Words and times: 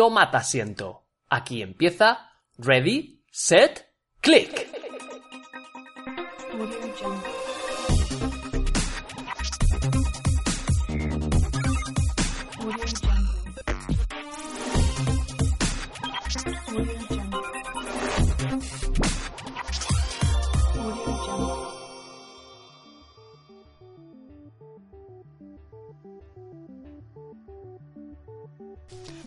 Toma 0.00 0.22
asiento. 0.22 1.04
Aquí 1.28 1.60
empieza 1.60 2.32
Ready, 2.56 3.22
Set, 3.30 3.92
Click. 4.22 4.66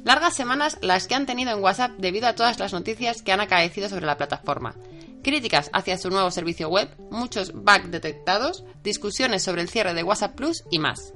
Largas 0.04 0.36
semanas 0.36 0.78
las 0.82 1.08
que 1.08 1.16
han 1.16 1.26
tenido 1.26 1.52
en 1.52 1.64
WhatsApp 1.64 1.92
debido 1.98 2.28
a 2.28 2.36
todas 2.36 2.60
las 2.60 2.74
noticias 2.74 3.22
que 3.22 3.32
han 3.32 3.40
acaecido 3.40 3.88
sobre 3.88 4.06
la 4.06 4.18
plataforma. 4.18 4.76
Críticas 5.24 5.70
hacia 5.72 5.98
su 5.98 6.10
nuevo 6.10 6.30
servicio 6.30 6.68
web, 6.68 6.90
muchos 7.10 7.54
bugs 7.54 7.90
detectados, 7.90 8.66
discusiones 8.84 9.44
sobre 9.44 9.62
el 9.62 9.70
cierre 9.70 9.94
de 9.94 10.04
WhatsApp 10.04 10.36
Plus 10.36 10.66
y 10.70 10.80
más. 10.80 11.14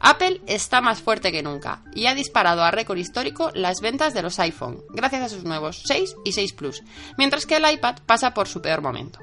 Apple 0.00 0.42
está 0.46 0.82
más 0.82 1.00
fuerte 1.00 1.32
que 1.32 1.42
nunca 1.42 1.82
y 1.94 2.06
ha 2.06 2.14
disparado 2.14 2.62
a 2.62 2.70
récord 2.70 2.98
histórico 2.98 3.50
las 3.54 3.80
ventas 3.80 4.12
de 4.12 4.20
los 4.20 4.38
iPhone, 4.38 4.82
gracias 4.90 5.22
a 5.22 5.28
sus 5.30 5.44
nuevos 5.44 5.82
6 5.86 6.16
y 6.26 6.32
6 6.32 6.52
Plus, 6.52 6.82
mientras 7.16 7.46
que 7.46 7.56
el 7.56 7.70
iPad 7.70 7.96
pasa 8.04 8.34
por 8.34 8.48
su 8.48 8.60
peor 8.60 8.82
momento. 8.82 9.18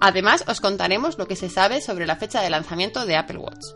Además, 0.00 0.44
os 0.48 0.60
contaremos 0.60 1.18
lo 1.18 1.28
que 1.28 1.36
se 1.36 1.50
sabe 1.50 1.80
sobre 1.82 2.06
la 2.06 2.16
fecha 2.16 2.40
de 2.40 2.50
lanzamiento 2.50 3.04
de 3.04 3.16
Apple 3.16 3.38
Watch. 3.38 3.66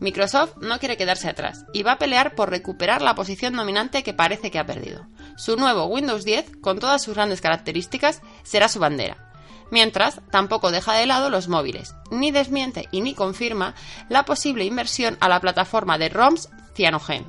Microsoft 0.00 0.56
no 0.60 0.78
quiere 0.78 0.96
quedarse 0.96 1.28
atrás 1.28 1.64
y 1.72 1.82
va 1.82 1.92
a 1.92 1.98
pelear 1.98 2.34
por 2.34 2.50
recuperar 2.50 3.02
la 3.02 3.14
posición 3.14 3.54
dominante 3.54 4.02
que 4.02 4.14
parece 4.14 4.50
que 4.50 4.58
ha 4.58 4.66
perdido. 4.66 5.06
Su 5.36 5.56
nuevo 5.56 5.86
Windows 5.86 6.24
10, 6.24 6.56
con 6.60 6.78
todas 6.78 7.02
sus 7.02 7.14
grandes 7.14 7.40
características, 7.40 8.22
será 8.42 8.68
su 8.68 8.78
bandera. 8.78 9.32
Mientras, 9.70 10.20
tampoco 10.30 10.70
deja 10.70 10.92
de 10.92 11.06
lado 11.06 11.30
los 11.30 11.48
móviles, 11.48 11.94
ni 12.10 12.30
desmiente 12.30 12.88
y 12.90 13.00
ni 13.00 13.14
confirma 13.14 13.74
la 14.08 14.24
posible 14.24 14.64
inversión 14.64 15.16
a 15.20 15.28
la 15.28 15.40
plataforma 15.40 15.96
de 15.96 16.10
ROMs 16.10 16.50
Cyanogen. 16.74 17.24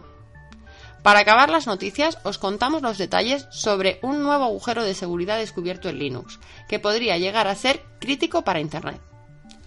Para 1.04 1.20
acabar 1.20 1.50
las 1.50 1.68
noticias, 1.68 2.18
os 2.24 2.38
contamos 2.38 2.82
los 2.82 2.98
detalles 2.98 3.48
sobre 3.52 4.00
un 4.02 4.24
nuevo 4.24 4.46
agujero 4.46 4.84
de 4.84 4.94
seguridad 4.94 5.38
descubierto 5.38 5.90
en 5.90 6.00
Linux, 6.00 6.40
que 6.70 6.80
podría 6.80 7.18
llegar 7.18 7.48
a 7.48 7.56
ser 7.56 7.84
crítico 8.00 8.44
para 8.44 8.62
Internet. 8.62 9.02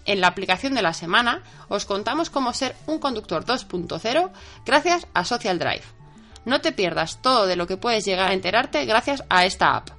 En 0.07 0.21
la 0.21 0.29
aplicación 0.29 0.75
de 0.75 0.83
la 0.83 0.95
semana 0.95 1.43
os 1.69 1.85
contamos 1.85 2.31
cómo 2.31 2.53
ser 2.53 2.75
un 2.87 2.99
conductor 2.99 3.45
2.0 3.45 4.31
gracias 4.65 5.07
a 5.15 5.25
Social 5.25 5.59
Drive. 5.59 5.83
No 6.45 6.61
te 6.61 6.73
pierdas 6.73 7.21
todo 7.21 7.47
de 7.47 7.57
lo 7.57 7.67
que 7.67 7.77
puedes 7.77 8.05
llegar 8.05 8.31
a 8.31 8.35
enterarte 8.35 8.85
gracias 8.87 9.25
a 9.29 9.45
esta 9.45 9.77
app. 9.77 9.91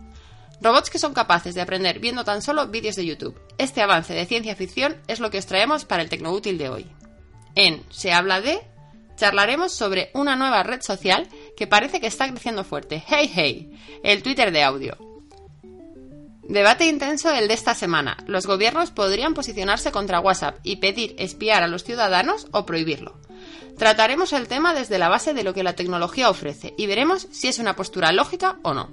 Robots 0.61 0.89
que 0.89 0.97
son 0.97 1.14
capaces 1.14 1.53
de 1.53 1.61
aprender 1.61 1.99
viendo 1.99 2.23
tan 2.23 2.41
solo 2.41 2.67
vídeos 2.67 2.95
de 2.95 3.05
YouTube. 3.05 3.39
Este 3.58 3.81
avance 3.81 4.14
de 4.14 4.25
ciencia 4.25 4.55
ficción 4.55 4.95
es 5.08 5.20
lo 5.20 5.30
que 5.30 5.37
os 5.37 5.45
traemos 5.45 5.86
para 5.86 6.02
el 6.02 6.10
Tecnoútil 6.10 6.58
de 6.58 6.70
hoy. 6.70 6.87
En 7.54 7.83
Se 7.89 8.14
habla 8.14 8.42
de 8.42 8.61
charlaremos 9.17 9.73
sobre 9.73 10.10
una 10.14 10.36
nueva 10.36 10.64
red 10.64 10.81
social 10.81 11.27
que 11.58 11.67
parece 11.67 11.99
que 11.99 12.08
está 12.08 12.30
creciendo 12.30 12.64
fuerte. 12.64 13.04
Hey 13.05 13.30
Hey, 13.33 13.99
el 14.04 14.23
Twitter 14.23 14.52
de 14.52 14.64
audio. 14.64 15.06
Debate 16.47 16.85
intenso 16.85 17.30
el 17.30 17.49
de 17.49 17.53
esta 17.53 17.75
semana. 17.75 18.17
Los 18.25 18.47
gobiernos 18.47 18.91
podrían 18.91 19.33
posicionarse 19.33 19.91
contra 19.91 20.21
WhatsApp 20.21 20.59
y 20.63 20.77
pedir 20.77 21.13
espiar 21.17 21.61
a 21.61 21.67
los 21.67 21.83
ciudadanos 21.83 22.47
o 22.52 22.65
prohibirlo. 22.65 23.19
Trataremos 23.77 24.31
el 24.31 24.47
tema 24.47 24.73
desde 24.73 24.97
la 24.97 25.09
base 25.09 25.33
de 25.33 25.43
lo 25.43 25.53
que 25.53 25.63
la 25.63 25.73
tecnología 25.73 26.30
ofrece 26.30 26.73
y 26.77 26.87
veremos 26.87 27.27
si 27.31 27.49
es 27.49 27.59
una 27.59 27.75
postura 27.75 28.13
lógica 28.13 28.59
o 28.63 28.73
no. 28.73 28.89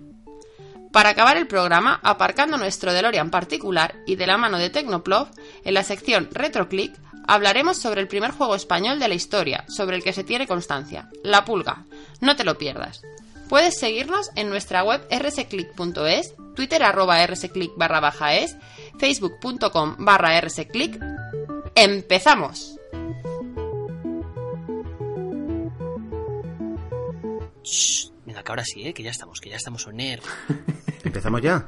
Para 0.93 1.11
acabar 1.11 1.37
el 1.37 1.47
programa, 1.47 2.01
aparcando 2.03 2.57
nuestro 2.57 2.93
DeLorean 2.93 3.31
particular 3.31 3.95
y 4.07 4.17
de 4.17 4.27
la 4.27 4.37
mano 4.37 4.59
de 4.59 4.71
Tecnoplov, 4.71 5.29
en 5.65 5.75
la 5.75 5.85
sección 5.85 6.29
RetroClick 6.33 6.93
hablaremos 7.27 7.79
sobre 7.79 8.01
el 8.01 8.09
primer 8.09 8.33
juego 8.33 8.55
español 8.55 8.99
de 8.99 9.09
la 9.09 9.15
historia, 9.15 9.65
sobre 9.69 9.97
el 9.97 10.03
que 10.03 10.13
se 10.13 10.25
tiene 10.25 10.47
constancia, 10.47 11.09
La 11.23 11.45
Pulga. 11.45 11.85
No 12.21 12.37
te 12.37 12.45
lo 12.45 12.59
pierdas. 12.59 13.03
Puedes 13.49 13.79
seguirnos 13.79 14.31
en 14.37 14.49
nuestra 14.51 14.83
web 14.83 15.07
rsclick.es, 15.11 16.35
twitter 16.55 16.83
arroba 16.83 17.25
rsclick 17.27 17.73
barra 17.77 18.01
baja 18.01 18.35
es, 18.35 18.57
facebook.com 18.99 19.97
barra 19.99 20.41
rsclick. 20.41 20.99
¡Empezamos! 21.75 22.77
Shh, 27.63 28.11
venga, 28.27 28.43
que 28.43 28.53
ahora 28.53 28.65
sí, 28.65 28.87
¿eh? 28.87 28.93
que 28.95 29.03
ya 29.03 29.11
estamos, 29.11 29.41
que 29.41 29.51
ya 29.51 29.57
estamos 29.57 29.87
on 29.87 30.01
air. 30.01 30.21
¿Empezamos 31.05 31.43
ya? 31.43 31.67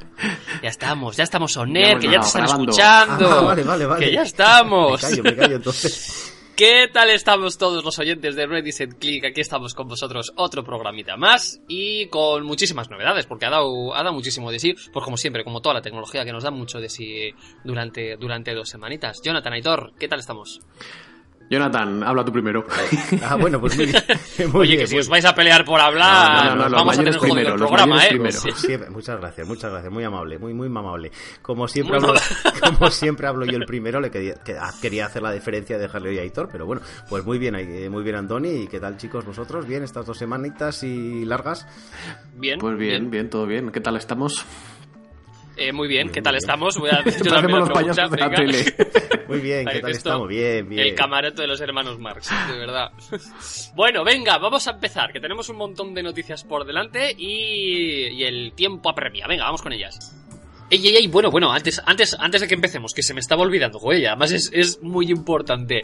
Ya 0.63 0.69
estamos, 0.71 1.17
ya 1.17 1.25
estamos 1.25 1.57
on 1.57 1.77
air, 1.77 1.95
Ya 1.95 1.99
que 2.01 2.11
ya 2.11 2.21
te 2.21 2.27
están 2.27 2.43
grabando. 2.43 2.71
escuchando. 2.71 3.31
Ah, 3.31 3.41
vale, 3.43 3.63
vale, 3.65 3.87
vale. 3.87 4.07
Que 4.07 4.13
ya 4.13 4.23
estamos. 4.23 5.03
Me 5.03 5.09
callo, 5.09 5.23
me 5.23 5.37
callo 5.37 5.57
entonces. 5.57 6.33
¿Qué 6.57 6.89
tal 6.91 7.11
estamos 7.11 7.59
todos 7.59 7.85
los 7.85 7.99
oyentes 7.99 8.35
de 8.35 8.47
Ready 8.47 8.73
Set 8.73 8.99
Click? 8.99 9.27
Aquí 9.27 9.43
estamos 9.43 9.75
con 9.75 9.89
vosotros 9.89 10.33
otro 10.37 10.65
programita 10.65 11.19
más 11.19 11.61
y 11.69 12.07
con 12.07 12.47
muchísimas 12.47 12.89
novedades, 12.89 13.27
porque 13.27 13.45
ha 13.45 13.51
dado, 13.51 13.95
ha 13.95 14.03
dado 14.03 14.15
muchísimo 14.15 14.51
de 14.51 14.59
sí, 14.59 14.75
pues 14.91 15.05
como 15.05 15.19
siempre, 15.19 15.45
como 15.45 15.61
toda 15.61 15.75
la 15.75 15.83
tecnología 15.83 16.25
que 16.25 16.33
nos 16.33 16.45
da 16.45 16.51
mucho 16.51 16.81
de 16.81 16.89
sí 16.89 17.31
durante, 17.63 18.17
durante 18.17 18.55
dos 18.55 18.71
semanitas. 18.71 19.21
Jonathan 19.23 19.53
Aitor, 19.53 19.93
¿qué 19.99 20.09
tal 20.09 20.21
estamos? 20.21 20.61
Jonathan, 21.49 22.03
habla 22.03 22.25
tú 22.25 22.33
primero. 22.33 22.65
Ah, 23.23 23.37
bueno, 23.37 23.61
pues. 23.61 23.77
Muy 23.77 23.87
Oye, 24.55 24.69
bien, 24.71 24.81
que 24.81 24.87
si 24.89 24.99
os 24.99 25.09
vais 25.09 25.25
a 25.25 25.35
pelear 25.35 25.65
por 25.65 25.81
hablar, 25.81 26.45
No, 26.45 26.51
no, 26.51 26.51
no, 26.51 26.57
nos 26.57 26.71
los 26.73 26.81
vamos 26.81 26.95
a 26.95 27.05
tener 27.05 27.21
primero, 27.21 27.49
el 27.51 27.55
programa, 27.57 28.05
¿eh? 28.05 28.09
primero. 28.11 28.33
Sí. 28.33 28.51
Sí, 28.57 28.77
muchas 28.91 29.21
gracias, 29.21 29.47
muchas 29.47 29.71
gracias, 29.71 29.93
muy 29.93 30.03
amable, 30.05 30.39
muy 30.39 30.53
muy 30.55 30.67
amable. 30.67 31.13
Como 31.43 31.69
siempre 31.69 32.01
Muy 32.01 32.09
hablo, 32.09 32.21
como 32.79 32.91
siempre 32.91 33.27
hablo 33.29 33.47
yo 33.47 33.59
el 33.59 33.65
primero, 33.67 34.01
le 34.01 34.11
quería, 34.11 34.35
que- 34.35 34.57
ah, 34.59 34.73
quería 34.83 35.07
hacer 35.07 35.23
la 35.23 35.31
diferencia 35.31 35.77
de 35.77 35.83
dejarle 35.83 36.09
hoy 36.11 36.19
a 36.19 36.25
Hitor, 36.25 36.49
pero 36.51 36.67
bueno, 36.67 36.83
pues 37.09 37.25
muy 37.25 37.39
bien, 37.39 37.55
eh, 37.55 37.89
muy 37.91 38.03
bien 38.03 38.17
Andoni, 38.17 38.63
y 38.63 38.67
qué 38.67 38.81
tal 38.81 38.97
chicos 38.97 39.25
vosotros, 39.25 39.67
bien 39.67 39.85
estas 39.85 40.05
dos 40.05 40.19
semanitas 40.19 40.83
y 40.83 41.25
largas. 41.25 41.67
Bien, 42.35 42.59
Pues 42.59 42.77
bien, 42.77 43.11
bien, 43.11 43.31
todo 43.31 43.47
bien. 43.47 43.71
¿Qué 43.71 43.81
tal 43.81 43.97
estamos? 43.97 44.45
Eh, 45.57 45.73
muy 45.73 45.89
bien, 45.89 46.07
Muy 46.09 46.15
¿qué 46.15 46.23
tal 46.23 46.35
bien. 46.35 46.39
estamos? 46.39 46.77
Voy 46.79 46.91
a 46.91 47.03
yo 47.05 47.31
también 47.33 47.59
los 47.61 47.71
payasos 47.71 48.11
de 48.11 48.17
la 48.19 48.31
tele. 48.31 48.65
Muy 49.29 49.41
bien, 49.41 49.67
¿qué 49.67 49.81
tal 49.81 49.91
esto, 49.91 50.09
estamos? 50.11 50.29
Bien, 50.29 50.69
bien. 50.69 50.87
El 50.87 50.95
camarote 50.95 51.43
de 51.43 51.49
los 51.49 51.61
hermanos 51.61 51.99
Marx, 51.99 52.31
de 52.49 52.59
verdad. 52.59 52.93
Bueno, 53.75 54.05
venga, 54.05 54.39
vamos 54.39 54.67
a 54.69 54.71
empezar, 54.73 55.13
que 55.13 55.19
tenemos 55.21 55.49
un 55.49 55.57
montón 55.57 55.93
de 55.95 56.03
noticias 56.03 56.45
por 56.45 56.65
delante 56.65 57.13
y, 57.19 58.07
y 58.09 58.23
el 58.25 58.53
tiempo 58.55 58.89
apremia. 58.89 59.27
Venga, 59.27 59.45
vamos 59.45 59.63
con 59.63 59.73
ellas. 59.73 60.15
Ey, 60.69 60.85
ey, 60.85 60.97
ey, 60.97 61.07
bueno, 61.07 61.31
bueno, 61.31 61.53
antes, 61.53 61.81
antes, 61.87 62.17
antes 62.19 62.41
de 62.41 62.49
que 62.49 62.55
empecemos, 62.55 62.93
que 62.93 63.05
se 63.05 63.15
me 63.15 63.21
estaba 63.21 63.43
olvidando, 63.43 63.79
joder, 63.79 64.09
además 64.09 64.33
es, 64.33 64.51
es 64.53 64.83
muy 64.83 65.13
importante. 65.13 65.83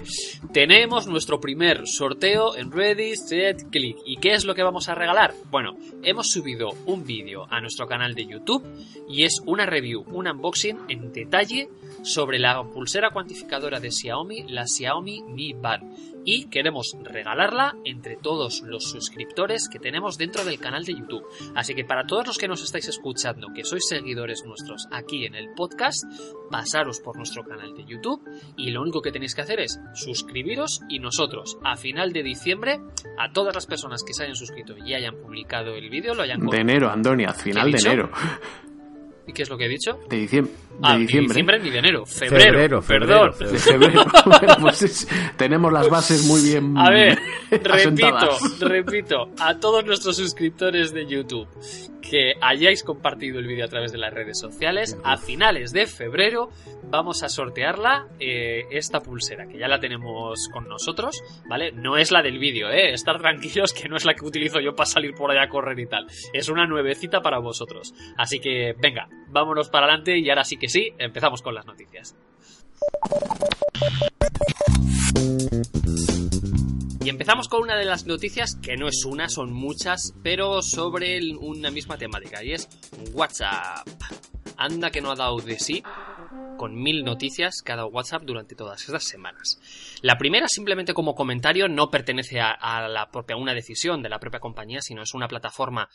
Tenemos 0.53 1.06
nuestro 1.06 1.41
primer 1.41 1.87
sorteo 1.87 2.56
en 2.56 2.72
Ready, 2.72 3.15
Set, 3.15 3.71
Click. 3.71 3.98
¿Y 4.04 4.16
qué 4.16 4.32
es 4.32 4.44
lo 4.44 4.56
que 4.56 4.65
vamos 4.65 4.88
a 4.88 4.97
regalar? 4.97 5.34
Bueno, 5.53 5.76
hemos 6.03 6.32
subido 6.32 6.71
un 6.86 7.04
vídeo 7.06 7.47
a 7.48 7.60
nuestro 7.60 7.86
canal 7.86 8.16
de 8.16 8.27
YouTube 8.27 8.65
y 9.09 9.22
es 9.22 9.41
una 9.47 9.66
review, 9.66 10.04
un 10.09 10.27
unboxing 10.27 10.80
en 10.89 11.12
detalle 11.12 11.68
sobre 12.03 12.41
la 12.41 12.60
pulsera 12.65 13.10
cuantificadora 13.10 13.78
de 13.78 13.92
Xiaomi, 13.92 14.48
la 14.48 14.66
Xiaomi 14.66 15.22
Mi 15.28 15.53
Band. 15.53 16.11
Y 16.24 16.48
queremos 16.48 16.97
regalarla 17.03 17.77
entre 17.84 18.16
todos 18.16 18.63
los 18.63 18.84
suscriptores 18.84 19.69
que 19.69 19.78
tenemos 19.78 20.19
dentro 20.19 20.45
del 20.45 20.59
canal 20.59 20.84
de 20.84 20.95
YouTube. 20.95 21.24
Así 21.54 21.74
que 21.74 21.84
para 21.84 22.07
todos 22.07 22.27
los 22.27 22.39
que 22.39 22.48
nos 22.48 22.63
estáis 22.63 22.89
escuchando, 22.89 23.48
que 23.54 23.65
sois 23.65 23.86
seguidores 23.89 24.45
nuestros 24.45 24.86
aquí 24.91 25.27
en 25.27 25.34
el 25.34 25.51
podcast, 25.54 26.04
pasaros 26.51 27.01
por 27.01 27.16
nuestro 27.16 27.42
canal 27.45 27.74
de 27.74 27.84
YouTube 27.84 28.22
y 28.57 28.71
lo 28.71 28.83
único 28.83 29.01
que 29.01 29.10
tenéis 29.10 29.34
que 29.34 29.42
hacer 29.42 29.60
es 29.60 29.80
suscribiros 29.95 30.80
y 30.89 30.98
nosotros 30.98 31.59
a 31.65 31.77
final 31.77 32.13
de 32.13 32.22
diciembre 32.22 32.80
a 33.18 33.33
todas 33.33 33.54
las 33.54 33.66
personas 33.66 34.03
que 34.04 34.13
se 34.13 34.25
hayan 34.25 34.36
suscrito 34.36 34.75
y 34.77 34.95
hayan 34.95 35.16
publicado 35.16 35.75
el 35.75 35.91
vídeo 35.91 36.15
lo 36.15 36.22
hayan 36.22 36.41
De 36.41 36.59
enero, 36.59 36.91
Andoni, 36.91 37.25
al 37.25 37.34
final 37.34 37.65
¿Qué 37.65 37.71
he 37.71 37.80
de 37.80 37.89
enero. 37.89 38.10
¿Y 39.27 39.33
qué 39.33 39.42
es 39.42 39.48
lo 39.48 39.57
que 39.57 39.66
he 39.66 39.69
dicho? 39.69 39.98
De, 40.09 40.16
diciem- 40.28 40.45
de 40.47 40.51
Ah, 40.83 40.95
ni 40.97 41.03
diciembre. 41.07 41.28
diciembre 41.28 41.59
ni 41.60 41.71
de 41.71 41.78
enero. 41.78 42.04
Febrero. 42.07 42.42
Febrero, 42.45 42.83
febrero, 42.83 43.30
perdón. 43.39 43.53
De 43.53 43.59
febrero. 43.59 44.04
Bueno, 44.27 44.57
pues 44.60 44.83
es- 44.83 45.09
tenemos 45.36 45.72
las 45.72 45.89
bases 45.89 46.24
muy 46.27 46.42
bien 46.42 46.77
A 46.77 46.91
ver, 46.91 47.19
repito, 47.51 48.39
repito, 48.60 49.28
a 49.39 49.59
todos 49.59 49.84
nuestros 49.84 50.16
suscriptores 50.16 50.92
de 50.92 51.07
YouTube 51.07 51.47
que 52.03 52.34
hayáis 52.41 52.83
compartido 52.83 53.39
el 53.39 53.47
vídeo 53.47 53.65
a 53.65 53.69
través 53.69 53.93
de 53.93 53.99
las 53.99 54.13
redes 54.13 54.39
sociales, 54.39 54.99
a 55.04 55.16
finales 55.16 55.72
de 55.72 55.87
febrero 55.87 56.51
vamos 56.84 57.22
a 57.22 57.28
sortearla 57.28 58.09
eh, 58.21 58.65
esta 58.71 59.01
pulsera, 59.01 59.47
que 59.47 59.59
ya 59.59 59.69
la 59.69 59.81
tenemos 59.81 60.49
con 60.53 60.69
nosotros, 60.69 61.22
¿vale? 61.49 61.72
No 61.72 61.97
es 61.97 62.10
la 62.10 62.22
del 62.22 62.39
vídeo, 62.39 62.69
¿eh? 62.69 62.93
Estar 62.93 63.19
tranquilos 63.19 63.72
que 63.72 63.89
no 63.89 63.97
es 63.97 64.04
la 64.04 64.15
que 64.15 64.27
utilizo 64.27 64.60
yo 64.60 64.75
para 64.75 64.87
salir 64.87 65.15
por 65.15 65.31
allá 65.31 65.45
a 65.45 65.49
correr 65.49 65.78
y 65.78 65.87
tal. 65.87 66.07
Es 66.33 66.49
una 66.49 66.66
nuevecita 66.66 67.22
para 67.22 67.39
vosotros. 67.39 67.95
Así 68.19 68.41
que, 68.41 68.75
venga, 68.78 69.09
vámonos 69.28 69.71
para 69.71 69.87
adelante 69.87 70.19
y 70.19 70.28
ahora 70.28 70.45
sí 70.45 70.59
que 70.59 70.69
sí, 70.69 70.93
empezamos 70.99 71.41
con 71.41 71.54
las 71.54 71.66
noticias. 71.66 72.15
Y 77.04 77.09
empezamos 77.09 77.49
con 77.49 77.63
una 77.63 77.77
de 77.77 77.84
las 77.84 78.07
noticias 78.07 78.54
que 78.54 78.77
no 78.77 78.87
es 78.87 79.04
una, 79.04 79.28
son 79.28 79.53
muchas, 79.53 80.15
pero 80.22 80.63
sobre 80.63 81.19
una 81.34 81.72
misma 81.72 81.99
temática, 81.99 82.45
y 82.45 82.53
es 82.53 82.69
WhatsApp. 83.13 83.89
Anda 84.57 84.93
que 84.93 85.01
no 85.01 85.10
ha 85.10 85.16
dado 85.16 85.41
de 85.41 85.59
sí 85.59 85.83
con 86.57 86.81
mil 86.81 87.03
noticias 87.03 87.60
dado 87.66 87.89
WhatsApp 87.89 88.22
durante 88.22 88.54
todas 88.54 88.81
estas 88.83 89.03
semanas. 89.03 89.59
La 90.01 90.16
primera, 90.16 90.47
simplemente 90.47 90.95
como 90.95 91.16
comentario, 91.16 91.66
no 91.66 91.91
pertenece 91.91 92.41
a, 92.41 92.87
la 92.89 93.10
propia, 93.10 93.34
una 93.37 93.53
decisión 93.53 94.01
de 94.01 94.09
la 94.09 94.21
propia 94.21 94.39
compañía, 94.39 94.81
sino 94.81 95.03
es 95.03 95.13
una 95.13 95.27
plataforma 95.27 95.89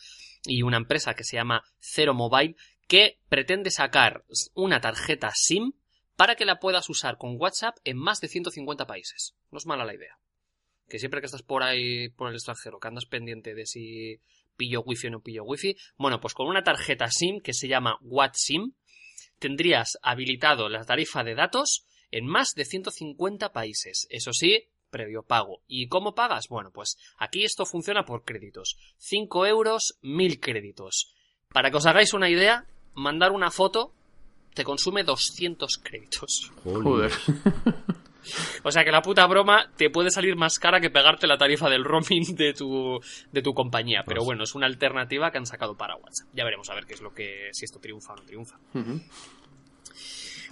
y 0.44 0.63
una 0.63 0.75
empresa 0.75 1.13
que 1.13 1.24
se 1.24 1.38
llama 1.38 1.63
Zero 1.80 2.13
Mobile 2.15 2.57
que 2.86 3.18
pretende 3.30 3.71
sacar 3.71 4.25
una 4.56 4.81
tarjeta 4.81 5.31
SIM 5.33 5.71
para 6.18 6.36
que 6.36 6.44
la 6.44 6.59
puedas 6.59 6.89
usar 6.89 7.18
con 7.18 7.38
WhatsApp 7.39 7.77
en 7.86 7.95
más 7.95 8.19
de 8.19 8.27
150 8.27 8.86
países. 8.86 9.36
No 9.51 9.59
es 9.59 9.65
mala 9.65 9.86
la 9.86 9.95
idea 9.95 10.18
que 10.87 10.99
siempre 10.99 11.19
que 11.19 11.25
estás 11.25 11.43
por 11.43 11.63
ahí, 11.63 12.09
por 12.09 12.29
el 12.29 12.35
extranjero, 12.35 12.79
que 12.79 12.87
andas 12.87 13.05
pendiente 13.05 13.53
de 13.53 13.65
si 13.65 14.19
pillo 14.55 14.81
wifi 14.81 15.07
o 15.07 15.11
no 15.11 15.21
pillo 15.21 15.43
wifi, 15.43 15.75
bueno, 15.97 16.19
pues 16.19 16.33
con 16.33 16.47
una 16.47 16.63
tarjeta 16.63 17.09
SIM 17.09 17.39
que 17.39 17.53
se 17.53 17.67
llama 17.67 17.97
WhatSIM, 18.01 18.73
tendrías 19.39 19.97
habilitado 20.01 20.69
la 20.69 20.83
tarifa 20.83 21.23
de 21.23 21.35
datos 21.35 21.85
en 22.11 22.25
más 22.25 22.53
de 22.55 22.65
150 22.65 23.51
países. 23.51 24.07
Eso 24.09 24.33
sí, 24.33 24.69
previo 24.89 25.23
pago. 25.23 25.61
¿Y 25.67 25.87
cómo 25.87 26.15
pagas? 26.15 26.47
Bueno, 26.49 26.71
pues 26.71 26.97
aquí 27.17 27.43
esto 27.43 27.65
funciona 27.65 28.05
por 28.05 28.23
créditos. 28.23 28.77
5 28.97 29.45
euros, 29.45 29.97
1000 30.01 30.39
créditos. 30.39 31.13
Para 31.49 31.69
que 31.69 31.77
os 31.77 31.85
hagáis 31.85 32.13
una 32.13 32.29
idea, 32.29 32.65
mandar 32.93 33.31
una 33.31 33.51
foto 33.51 33.93
te 34.53 34.63
consume 34.63 35.03
200 35.03 35.77
créditos. 35.77 36.51
Joder. 36.63 37.11
O 38.63 38.71
sea 38.71 38.83
que 38.83 38.91
la 38.91 39.01
puta 39.01 39.25
broma 39.27 39.69
te 39.75 39.89
puede 39.89 40.11
salir 40.11 40.35
más 40.35 40.59
cara 40.59 40.79
que 40.79 40.89
pegarte 40.89 41.27
la 41.27 41.37
tarifa 41.37 41.69
del 41.69 41.83
roaming 41.83 42.35
de 42.35 42.53
tu, 42.53 42.99
de 43.31 43.41
tu 43.41 43.53
compañía. 43.53 44.03
Pero 44.05 44.23
bueno, 44.23 44.43
es 44.43 44.55
una 44.55 44.67
alternativa 44.67 45.31
que 45.31 45.37
han 45.37 45.45
sacado 45.45 45.75
para 45.75 45.95
WhatsApp. 45.95 46.27
Ya 46.33 46.43
veremos 46.43 46.69
a 46.69 46.75
ver 46.75 46.85
qué 46.85 46.93
es 46.93 47.01
lo 47.01 47.13
que, 47.13 47.49
si 47.51 47.65
esto 47.65 47.79
triunfa 47.79 48.13
o 48.13 48.15
no 48.17 48.23
triunfa. 48.23 48.57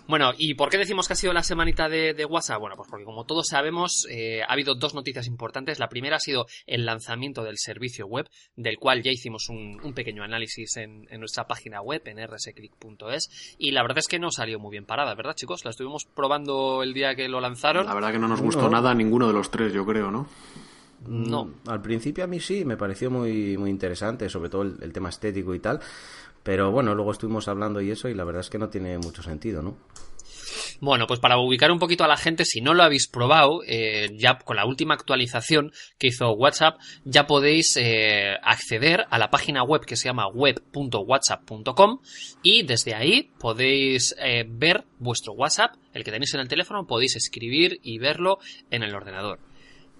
Bueno, 0.07 0.33
¿y 0.37 0.53
por 0.53 0.69
qué 0.69 0.77
decimos 0.77 1.07
que 1.07 1.13
ha 1.13 1.15
sido 1.15 1.33
la 1.33 1.41
semanita 1.41 1.89
de, 1.89 2.13
de 2.13 2.25
WhatsApp? 2.25 2.59
Bueno, 2.59 2.75
pues 2.75 2.87
porque 2.89 3.05
como 3.05 3.25
todos 3.25 3.47
sabemos, 3.47 4.05
eh, 4.09 4.41
ha 4.47 4.53
habido 4.53 4.75
dos 4.75 4.93
noticias 4.93 5.25
importantes. 5.25 5.79
La 5.79 5.89
primera 5.89 6.17
ha 6.17 6.19
sido 6.19 6.45
el 6.67 6.85
lanzamiento 6.85 7.43
del 7.43 7.57
servicio 7.57 8.05
web, 8.05 8.29
del 8.55 8.77
cual 8.77 9.01
ya 9.01 9.11
hicimos 9.11 9.49
un, 9.49 9.79
un 9.83 9.93
pequeño 9.93 10.23
análisis 10.23 10.77
en, 10.77 11.07
en 11.09 11.19
nuestra 11.19 11.47
página 11.47 11.81
web, 11.81 12.03
en 12.05 12.19
rsclick.es, 12.23 13.55
y 13.57 13.71
la 13.71 13.81
verdad 13.81 13.97
es 13.97 14.07
que 14.07 14.19
no 14.19 14.29
salió 14.29 14.59
muy 14.59 14.71
bien 14.71 14.85
parada, 14.85 15.15
¿verdad, 15.15 15.33
chicos? 15.35 15.65
La 15.65 15.71
estuvimos 15.71 16.05
probando 16.05 16.83
el 16.83 16.93
día 16.93 17.15
que 17.15 17.27
lo 17.27 17.41
lanzaron. 17.41 17.87
La 17.87 17.95
verdad 17.95 18.11
que 18.11 18.19
no 18.19 18.27
nos 18.27 18.41
gustó 18.41 18.63
No. 18.63 18.69
nada 18.69 18.91
a 18.91 18.95
ninguno 18.95 19.27
de 19.27 19.33
los 19.33 19.49
tres, 19.49 19.73
yo 19.73 19.85
creo, 19.87 20.11
¿no? 20.11 20.27
No. 21.07 21.45
Mm, 21.45 21.69
Al 21.69 21.81
principio 21.81 22.23
a 22.23 22.27
mí 22.27 22.39
sí, 22.39 22.63
me 22.63 22.77
pareció 22.77 23.09
muy, 23.09 23.57
muy 23.57 23.69
interesante, 23.71 24.29
sobre 24.29 24.49
todo 24.49 24.61
el, 24.61 24.75
el 24.81 24.93
tema 24.93 25.09
estético 25.09 25.53
y 25.55 25.59
tal. 25.59 25.79
Pero 26.45 26.69
bueno, 26.69 26.93
luego 26.93 27.11
estuvimos 27.11 27.47
hablando 27.47 27.81
y 27.81 27.89
eso, 27.89 28.07
y 28.07 28.13
la 28.13 28.23
verdad 28.23 28.41
es 28.41 28.51
que 28.51 28.59
no 28.59 28.69
tiene 28.69 28.99
mucho 28.99 29.23
sentido, 29.23 29.63
¿no? 29.63 29.79
Bueno, 30.79 31.07
pues 31.07 31.19
para 31.19 31.39
ubicar 31.39 31.71
un 31.71 31.79
poquito 31.79 32.03
a 32.03 32.07
la 32.07 32.17
gente, 32.17 32.45
si 32.45 32.61
no 32.61 32.75
lo 32.75 32.83
habéis 32.83 33.07
probado, 33.07 33.61
eh, 33.65 34.11
ya 34.15 34.37
con 34.37 34.55
la 34.55 34.67
última 34.67 34.93
actualización 34.93 35.71
que 35.97 36.07
hizo 36.07 36.29
WhatsApp, 36.33 36.79
ya 37.03 37.25
podéis 37.25 37.75
eh, 37.77 38.35
acceder 38.43 39.07
a 39.09 39.17
la 39.17 39.31
página 39.31 39.63
web 39.63 39.85
que 39.87 39.95
se 39.95 40.05
llama 40.07 40.27
web.whatsapp.com 40.27 41.99
y 42.43 42.61
desde 42.61 42.93
ahí 42.93 43.31
podéis 43.39 44.15
eh, 44.19 44.45
ver 44.47 44.85
vuestro 44.99 45.33
WhatsApp, 45.33 45.73
el 45.93 46.03
que 46.03 46.11
tenéis 46.11 46.35
en 46.35 46.41
el 46.41 46.47
teléfono, 46.47 46.85
podéis 46.85 47.15
escribir 47.15 47.79
y 47.81 47.97
verlo 47.97 48.37
en 48.69 48.83
el 48.83 48.93
ordenador. 48.93 49.39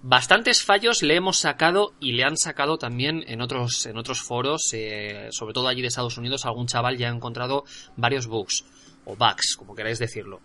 Bastantes 0.08 0.62
fallos 0.62 1.02
le 1.02 1.16
hemos 1.16 1.40
sacado 1.40 1.92
y 1.98 2.12
le 2.12 2.22
han 2.22 2.36
sacado 2.36 2.78
también 2.78 3.24
en 3.26 3.40
otros, 3.40 3.86
en 3.86 3.96
otros 3.96 4.22
foros, 4.22 4.72
eh, 4.72 5.30
sobre 5.32 5.52
todo 5.52 5.66
allí 5.66 5.82
de 5.82 5.88
Estados 5.88 6.16
Unidos, 6.16 6.46
algún 6.46 6.68
chaval 6.68 6.96
ya 6.96 7.08
ha 7.08 7.12
encontrado 7.12 7.64
varios 7.96 8.28
bugs, 8.28 8.64
o 9.04 9.16
bugs, 9.16 9.56
como 9.56 9.74
queráis 9.74 9.98
decirlo. 9.98 10.40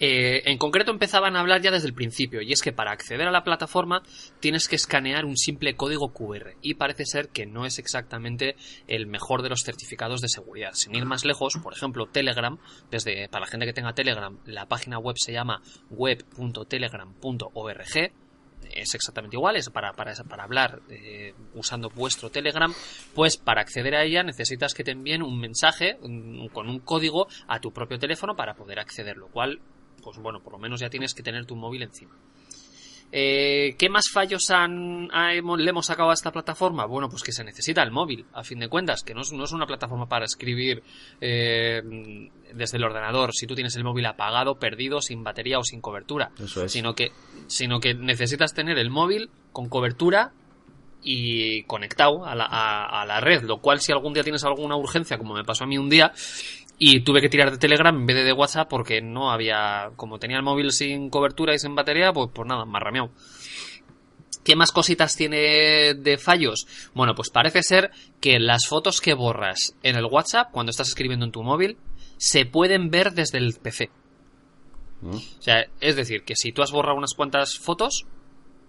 Eh, 0.00 0.50
en 0.50 0.56
concreto 0.56 0.90
empezaban 0.90 1.36
a 1.36 1.40
hablar 1.40 1.60
ya 1.60 1.70
desde 1.70 1.86
el 1.86 1.92
principio, 1.92 2.40
y 2.40 2.50
es 2.50 2.62
que 2.62 2.72
para 2.72 2.92
acceder 2.92 3.28
a 3.28 3.30
la 3.30 3.44
plataforma 3.44 4.02
tienes 4.40 4.68
que 4.68 4.76
escanear 4.76 5.26
un 5.26 5.36
simple 5.36 5.76
código 5.76 6.14
QR, 6.14 6.54
y 6.62 6.72
parece 6.72 7.04
ser 7.04 7.28
que 7.28 7.44
no 7.44 7.66
es 7.66 7.78
exactamente 7.78 8.56
el 8.88 9.06
mejor 9.06 9.42
de 9.42 9.50
los 9.50 9.64
certificados 9.64 10.22
de 10.22 10.30
seguridad. 10.30 10.72
Sin 10.72 10.94
ir 10.94 11.04
más 11.04 11.26
lejos, 11.26 11.58
por 11.62 11.74
ejemplo, 11.74 12.06
Telegram, 12.06 12.56
desde 12.90 13.28
para 13.28 13.44
la 13.44 13.50
gente 13.50 13.66
que 13.66 13.74
tenga 13.74 13.92
Telegram, 13.92 14.38
la 14.46 14.64
página 14.64 14.98
web 14.98 15.16
se 15.18 15.34
llama 15.34 15.60
web.telegram.org, 15.90 18.12
es 18.74 18.94
exactamente 18.94 19.36
igual, 19.36 19.56
es 19.56 19.70
para, 19.70 19.92
para, 19.92 20.14
para 20.28 20.44
hablar 20.44 20.80
eh, 20.88 21.34
usando 21.54 21.90
vuestro 21.90 22.30
Telegram, 22.30 22.72
pues 23.14 23.36
para 23.36 23.60
acceder 23.60 23.94
a 23.94 24.04
ella 24.04 24.22
necesitas 24.22 24.74
que 24.74 24.84
te 24.84 24.92
envíen 24.92 25.22
un 25.22 25.38
mensaje 25.38 25.98
con 26.52 26.68
un 26.68 26.78
código 26.80 27.28
a 27.48 27.60
tu 27.60 27.72
propio 27.72 27.98
teléfono 27.98 28.34
para 28.34 28.54
poder 28.54 28.78
acceder, 28.78 29.16
lo 29.16 29.28
cual, 29.28 29.60
pues 30.02 30.18
bueno, 30.18 30.40
por 30.42 30.52
lo 30.52 30.58
menos 30.58 30.80
ya 30.80 30.90
tienes 30.90 31.14
que 31.14 31.22
tener 31.22 31.46
tu 31.46 31.56
móvil 31.56 31.82
encima. 31.82 32.16
Eh, 33.14 33.76
¿Qué 33.78 33.90
más 33.90 34.04
fallos 34.10 34.50
han, 34.50 35.08
ha- 35.12 35.34
hemos- 35.34 35.58
le 35.60 35.68
hemos 35.68 35.84
sacado 35.84 36.08
a 36.10 36.14
esta 36.14 36.32
plataforma? 36.32 36.86
Bueno, 36.86 37.10
pues 37.10 37.22
que 37.22 37.30
se 37.32 37.44
necesita 37.44 37.82
el 37.82 37.90
móvil, 37.90 38.24
a 38.32 38.42
fin 38.42 38.58
de 38.58 38.68
cuentas, 38.68 39.02
que 39.02 39.12
no 39.12 39.20
es, 39.20 39.30
no 39.32 39.44
es 39.44 39.52
una 39.52 39.66
plataforma 39.66 40.06
para 40.08 40.24
escribir 40.24 40.82
eh, 41.20 41.82
desde 42.54 42.78
el 42.78 42.84
ordenador 42.84 43.34
si 43.34 43.46
tú 43.46 43.54
tienes 43.54 43.76
el 43.76 43.84
móvil 43.84 44.06
apagado, 44.06 44.58
perdido, 44.58 45.02
sin 45.02 45.22
batería 45.22 45.58
o 45.58 45.62
sin 45.62 45.82
cobertura 45.82 46.30
Eso 46.42 46.64
es. 46.64 46.72
sino 46.72 46.94
que 46.94 47.12
sino 47.48 47.80
que 47.80 47.92
necesitas 47.94 48.54
tener 48.54 48.78
el 48.78 48.88
móvil 48.88 49.28
con 49.52 49.68
cobertura 49.68 50.32
y 51.04 51.64
conectado 51.64 52.24
a 52.24 52.34
la, 52.36 52.44
a- 52.46 53.02
a 53.02 53.06
la 53.06 53.20
red, 53.20 53.42
lo 53.42 53.58
cual 53.58 53.80
si 53.80 53.90
algún 53.92 54.12
día 54.14 54.22
tienes 54.22 54.44
alguna 54.44 54.76
urgencia, 54.76 55.18
como 55.18 55.34
me 55.34 55.42
pasó 55.44 55.64
a 55.64 55.66
mí 55.66 55.76
un 55.76 55.90
día, 55.90 56.12
y 56.78 57.00
tuve 57.00 57.20
que 57.20 57.28
tirar 57.28 57.50
de 57.50 57.58
Telegram 57.58 57.94
en 57.94 58.06
vez 58.06 58.16
de 58.16 58.24
de 58.24 58.32
WhatsApp 58.32 58.68
porque 58.68 59.00
no 59.00 59.30
había, 59.30 59.90
como 59.96 60.18
tenía 60.18 60.36
el 60.36 60.42
móvil 60.42 60.72
sin 60.72 61.10
cobertura 61.10 61.54
y 61.54 61.58
sin 61.58 61.74
batería, 61.74 62.12
pues, 62.12 62.30
pues 62.32 62.48
nada, 62.48 62.64
más 62.64 62.82
rameado. 62.82 63.10
¿Qué 64.44 64.56
más 64.56 64.72
cositas 64.72 65.14
tiene 65.14 65.94
de 65.94 66.18
fallos? 66.18 66.66
Bueno, 66.94 67.14
pues 67.14 67.30
parece 67.30 67.62
ser 67.62 67.92
que 68.20 68.40
las 68.40 68.66
fotos 68.66 69.00
que 69.00 69.14
borras 69.14 69.76
en 69.84 69.96
el 69.96 70.06
WhatsApp, 70.06 70.50
cuando 70.50 70.70
estás 70.70 70.88
escribiendo 70.88 71.24
en 71.24 71.32
tu 71.32 71.44
móvil, 71.44 71.76
se 72.16 72.44
pueden 72.44 72.90
ver 72.90 73.12
desde 73.12 73.38
el 73.38 73.54
PC. 73.54 73.90
¿Mm? 75.02 75.14
O 75.14 75.42
sea, 75.42 75.66
es 75.80 75.94
decir, 75.94 76.24
que 76.24 76.34
si 76.34 76.52
tú 76.52 76.62
has 76.62 76.72
borrado 76.72 76.96
unas 76.96 77.14
cuantas 77.14 77.58
fotos, 77.58 78.06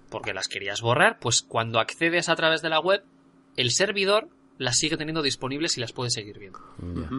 porque 0.10 0.33
las 0.33 0.48
querías 0.48 0.81
borrar, 0.81 1.17
pues 1.19 1.41
cuando 1.41 1.79
accedes 1.79 2.29
a 2.29 2.36
través 2.36 2.62
de 2.62 2.69
la 2.69 2.79
web, 2.79 3.03
el 3.57 3.72
servidor 3.72 4.29
las 4.60 4.77
sigue 4.77 4.98
teniendo 4.98 5.24
disponibles 5.24 5.77
y 5.77 5.81
las 5.81 5.91
puedes 5.91 6.13
seguir 6.13 6.38
viendo. 6.38 6.60
Ya. 6.79 7.10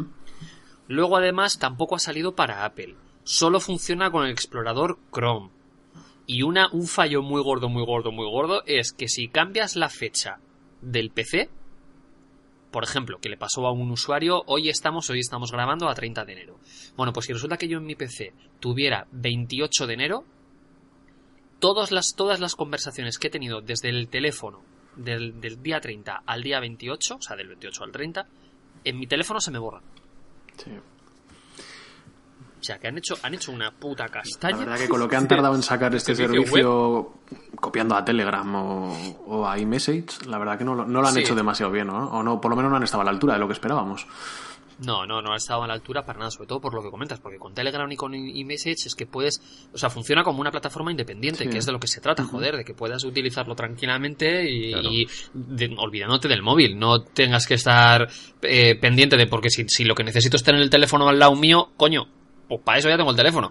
Luego, 0.89 1.17
además, 1.17 1.59
tampoco 1.59 1.97
ha 1.97 1.99
salido 1.99 2.35
para 2.35 2.65
Apple. 2.65 2.97
Solo 3.25 3.61
funciona 3.61 4.11
con 4.11 4.25
el 4.25 4.33
explorador 4.33 4.99
Chrome. 5.13 5.51
Y 6.27 6.43
una, 6.43 6.69
un 6.73 6.87
fallo 6.87 7.23
muy 7.23 7.43
gordo, 7.43 7.69
muy 7.69 7.85
gordo, 7.85 8.11
muy 8.11 8.27
gordo 8.27 8.63
es 8.67 8.93
que 8.93 9.09
si 9.09 9.29
cambias 9.29 9.77
la 9.77 9.89
fecha 9.89 10.39
del 10.81 11.11
PC, 11.11 11.51
por 12.71 12.83
ejemplo, 12.83 13.19
que 13.19 13.29
le 13.29 13.37
pasó 13.37 13.67
a 13.67 13.73
un 13.73 13.91
usuario, 13.91 14.43
hoy 14.47 14.69
estamos, 14.69 15.09
hoy 15.11 15.21
estamos 15.21 15.53
grabando 15.53 15.89
a 15.89 15.95
30 15.95 16.25
de 16.25 16.33
enero. 16.33 16.59
Bueno, 16.97 17.13
pues 17.13 17.27
si 17.27 17.33
resulta 17.33 17.57
que 17.57 17.69
yo 17.69 17.79
en 17.79 17.87
mi 17.87 17.95
PC 17.95 18.33
tuviera 18.59 19.07
28 19.13 19.87
de 19.87 19.95
enero, 19.95 20.25
todas 21.61 21.93
las, 21.93 22.15
todas 22.17 22.41
las 22.41 22.57
conversaciones 22.57 23.19
que 23.19 23.29
he 23.29 23.31
tenido 23.31 23.61
desde 23.61 23.91
el 23.91 24.09
teléfono 24.09 24.63
del, 24.97 25.41
del 25.41 25.63
día 25.63 25.81
30 25.81 26.23
al 26.27 26.43
día 26.43 26.59
28, 26.61 27.17
o 27.17 27.23
sea, 27.23 27.37
del 27.37 27.49
28 27.49 27.85
al 27.85 27.93
30, 27.93 28.27
en 28.85 28.99
mi 28.99 29.07
teléfono 29.07 29.41
se 29.41 29.51
me 29.51 29.59
borran. 29.59 29.83
Sí. 30.57 30.71
O 32.61 32.67
sea, 32.67 32.79
que 32.79 32.89
han 32.89 32.97
hecho, 32.97 33.15
han 33.23 33.35
hecho 33.35 33.53
una 33.53 33.71
puta 33.73 34.05
La 34.05 34.11
castaña. 34.11 34.57
verdad 34.57 34.79
que 34.79 34.89
con 34.89 34.99
lo 34.99 35.07
que 35.07 35.17
han 35.17 35.29
tardado 35.29 35.55
en 35.55 35.63
sacar 35.63 35.95
este 35.95 36.15
Servicio 36.15 37.13
copiando 37.61 37.95
a 37.95 38.05
Telegram 38.05 38.55
o, 38.55 39.17
o 39.27 39.47
a 39.47 39.59
iMessage, 39.59 40.25
la 40.27 40.39
verdad 40.39 40.57
que 40.57 40.65
no, 40.65 40.75
lo- 40.75 40.87
no 40.87 41.03
lo 41.03 41.09
han 41.09 41.15
Sí. 41.15 41.21
hecho 41.21 41.35
demasiado 41.35 41.71
bien, 41.71 41.89
¿no? 41.89 42.09
O 42.11 42.23
no, 42.23 42.41
por 42.41 42.51
lo 42.51 42.57
menos 42.57 42.71
no 42.71 42.77
han 42.79 42.83
estado 42.83 43.03
a 43.03 43.05
la 43.05 43.11
altura 43.11 43.35
de 43.35 43.41
lo 43.41 43.47
que 43.49 43.53
esperábamos. 43.53 44.07
No, 44.81 45.07
no, 45.07 45.23
no 45.23 45.33
ha 45.33 45.37
estado 45.37 45.63
a 45.63 45.67
la 45.67 45.75
altura 45.75 46.05
para 46.05 46.19
nada, 46.19 46.31
sobre 46.31 46.49
todo 46.49 46.61
por 46.61 46.75
lo 46.75 46.83
que 46.83 46.91
comentas, 46.91 47.21
porque 47.21 47.39
con 47.39 47.55
Telegram 47.55 47.91
y 47.91 47.97
con 47.97 48.15
eMessage 48.15 48.87
es 48.87 48.95
que 48.95 49.07
puedes, 49.07 49.41
o 49.73 49.79
sea, 49.79 49.89
funciona 49.91 50.23
como 50.25 50.41
una 50.41 50.51
plataforma 50.51 50.91
independiente, 50.91 51.45
Sí. 51.45 51.51
que 51.51 51.59
es 51.59 51.67
de 51.67 51.73
lo 51.73 51.79
que 51.79 51.87
se 51.87 52.01
trata, 52.01 52.25
joder, 52.25 52.57
de 52.57 52.65
que 52.65 52.75
puedas 52.75 53.05
utilizarlo 53.05 53.55
tranquilamente 53.55 54.51
y, 54.51 54.73
Claro. 54.73 54.89
y 54.91 55.07
de- 55.33 55.75
olvidándote 55.79 56.29
del 56.29 56.43
móvil, 56.43 56.79
no 56.79 57.03
tengas 57.03 57.47
que 57.47 57.55
estar 57.55 58.09
eh, 58.43 58.75
pendiente 58.81 59.17
de, 59.17 59.27
porque 59.27 59.49
si, 59.51 59.65
si 59.69 59.85
lo 59.85 59.95
que 59.95 60.05
necesito 60.05 60.37
es 60.37 60.43
tener 60.43 60.61
el 60.61 60.71
teléfono 60.71 61.09
al 61.09 61.19
lado 61.19 61.35
mío, 61.37 61.71
coño, 61.77 62.07
pues 62.49 62.61
para 62.63 62.79
eso 62.79 62.89
ya 62.89 62.97
tengo 62.97 63.11
el 63.11 63.17
teléfono. 63.17 63.49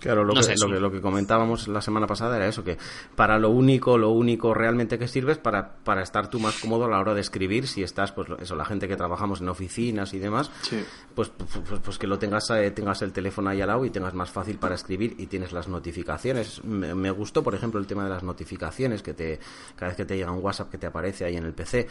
Claro, 0.00 0.24
lo, 0.24 0.34
No 0.34 0.40
que, 0.40 0.42
sé, 0.42 0.54
lo, 0.60 0.68
que, 0.72 0.78
lo 0.80 0.90
que 0.92 1.00
comentábamos 1.00 1.68
la 1.68 1.80
semana 1.80 2.06
pasada 2.06 2.36
era 2.36 2.46
eso, 2.46 2.62
que 2.62 2.76
para 3.14 3.38
lo 3.38 3.48
único, 3.50 3.96
lo 3.96 4.10
único 4.10 4.52
realmente 4.52 4.98
que 4.98 5.08
sirve 5.08 5.32
es 5.32 5.38
para, 5.38 5.76
para 5.84 6.02
estar 6.02 6.28
tú 6.28 6.38
más 6.38 6.58
cómodo 6.58 6.84
a 6.84 6.88
la 6.90 6.98
hora 7.00 7.14
de 7.14 7.22
escribir, 7.22 7.66
si 7.66 7.82
estás, 7.82 8.12
pues 8.12 8.28
eso, 8.40 8.54
la 8.56 8.64
gente 8.66 8.88
que 8.88 8.96
trabajamos 8.96 9.40
en 9.40 9.48
oficinas 9.48 10.12
y 10.12 10.18
demás, 10.18 10.50
Sí. 10.62 10.84
pues, 11.14 11.30
pues, 11.30 11.50
pues- 11.66 11.80
pues 11.82 11.98
que 11.98 12.06
lo 12.06 12.18
tengas, 12.18 12.48
eh, 12.50 12.70
tengas 12.72 13.00
el 13.02 13.12
teléfono 13.12 13.48
ahí 13.50 13.60
al 13.62 13.68
lado 13.68 13.84
y 13.86 13.90
tengas 13.90 14.12
más 14.14 14.30
fácil 14.30 14.58
para 14.58 14.74
escribir 14.74 15.14
y 15.18 15.26
tienes 15.26 15.52
las 15.52 15.66
notificaciones. 15.66 16.62
Me, 16.62 16.94
me 16.94 17.10
gustó, 17.10 17.42
por 17.42 17.54
ejemplo, 17.54 17.80
el 17.80 17.86
tema 17.86 18.04
de 18.04 18.10
las 18.10 18.22
notificaciones, 18.22 19.02
que 19.02 19.14
te, 19.14 19.40
cada 19.76 19.88
vez 19.88 19.96
que 19.96 20.04
te 20.04 20.16
llega 20.16 20.30
un 20.30 20.44
WhatsApp 20.44 20.70
que 20.70 20.78
te 20.78 20.86
aparece 20.86 21.24
ahí 21.24 21.36
en 21.36 21.44
el 21.46 21.54
PC. 21.54 21.88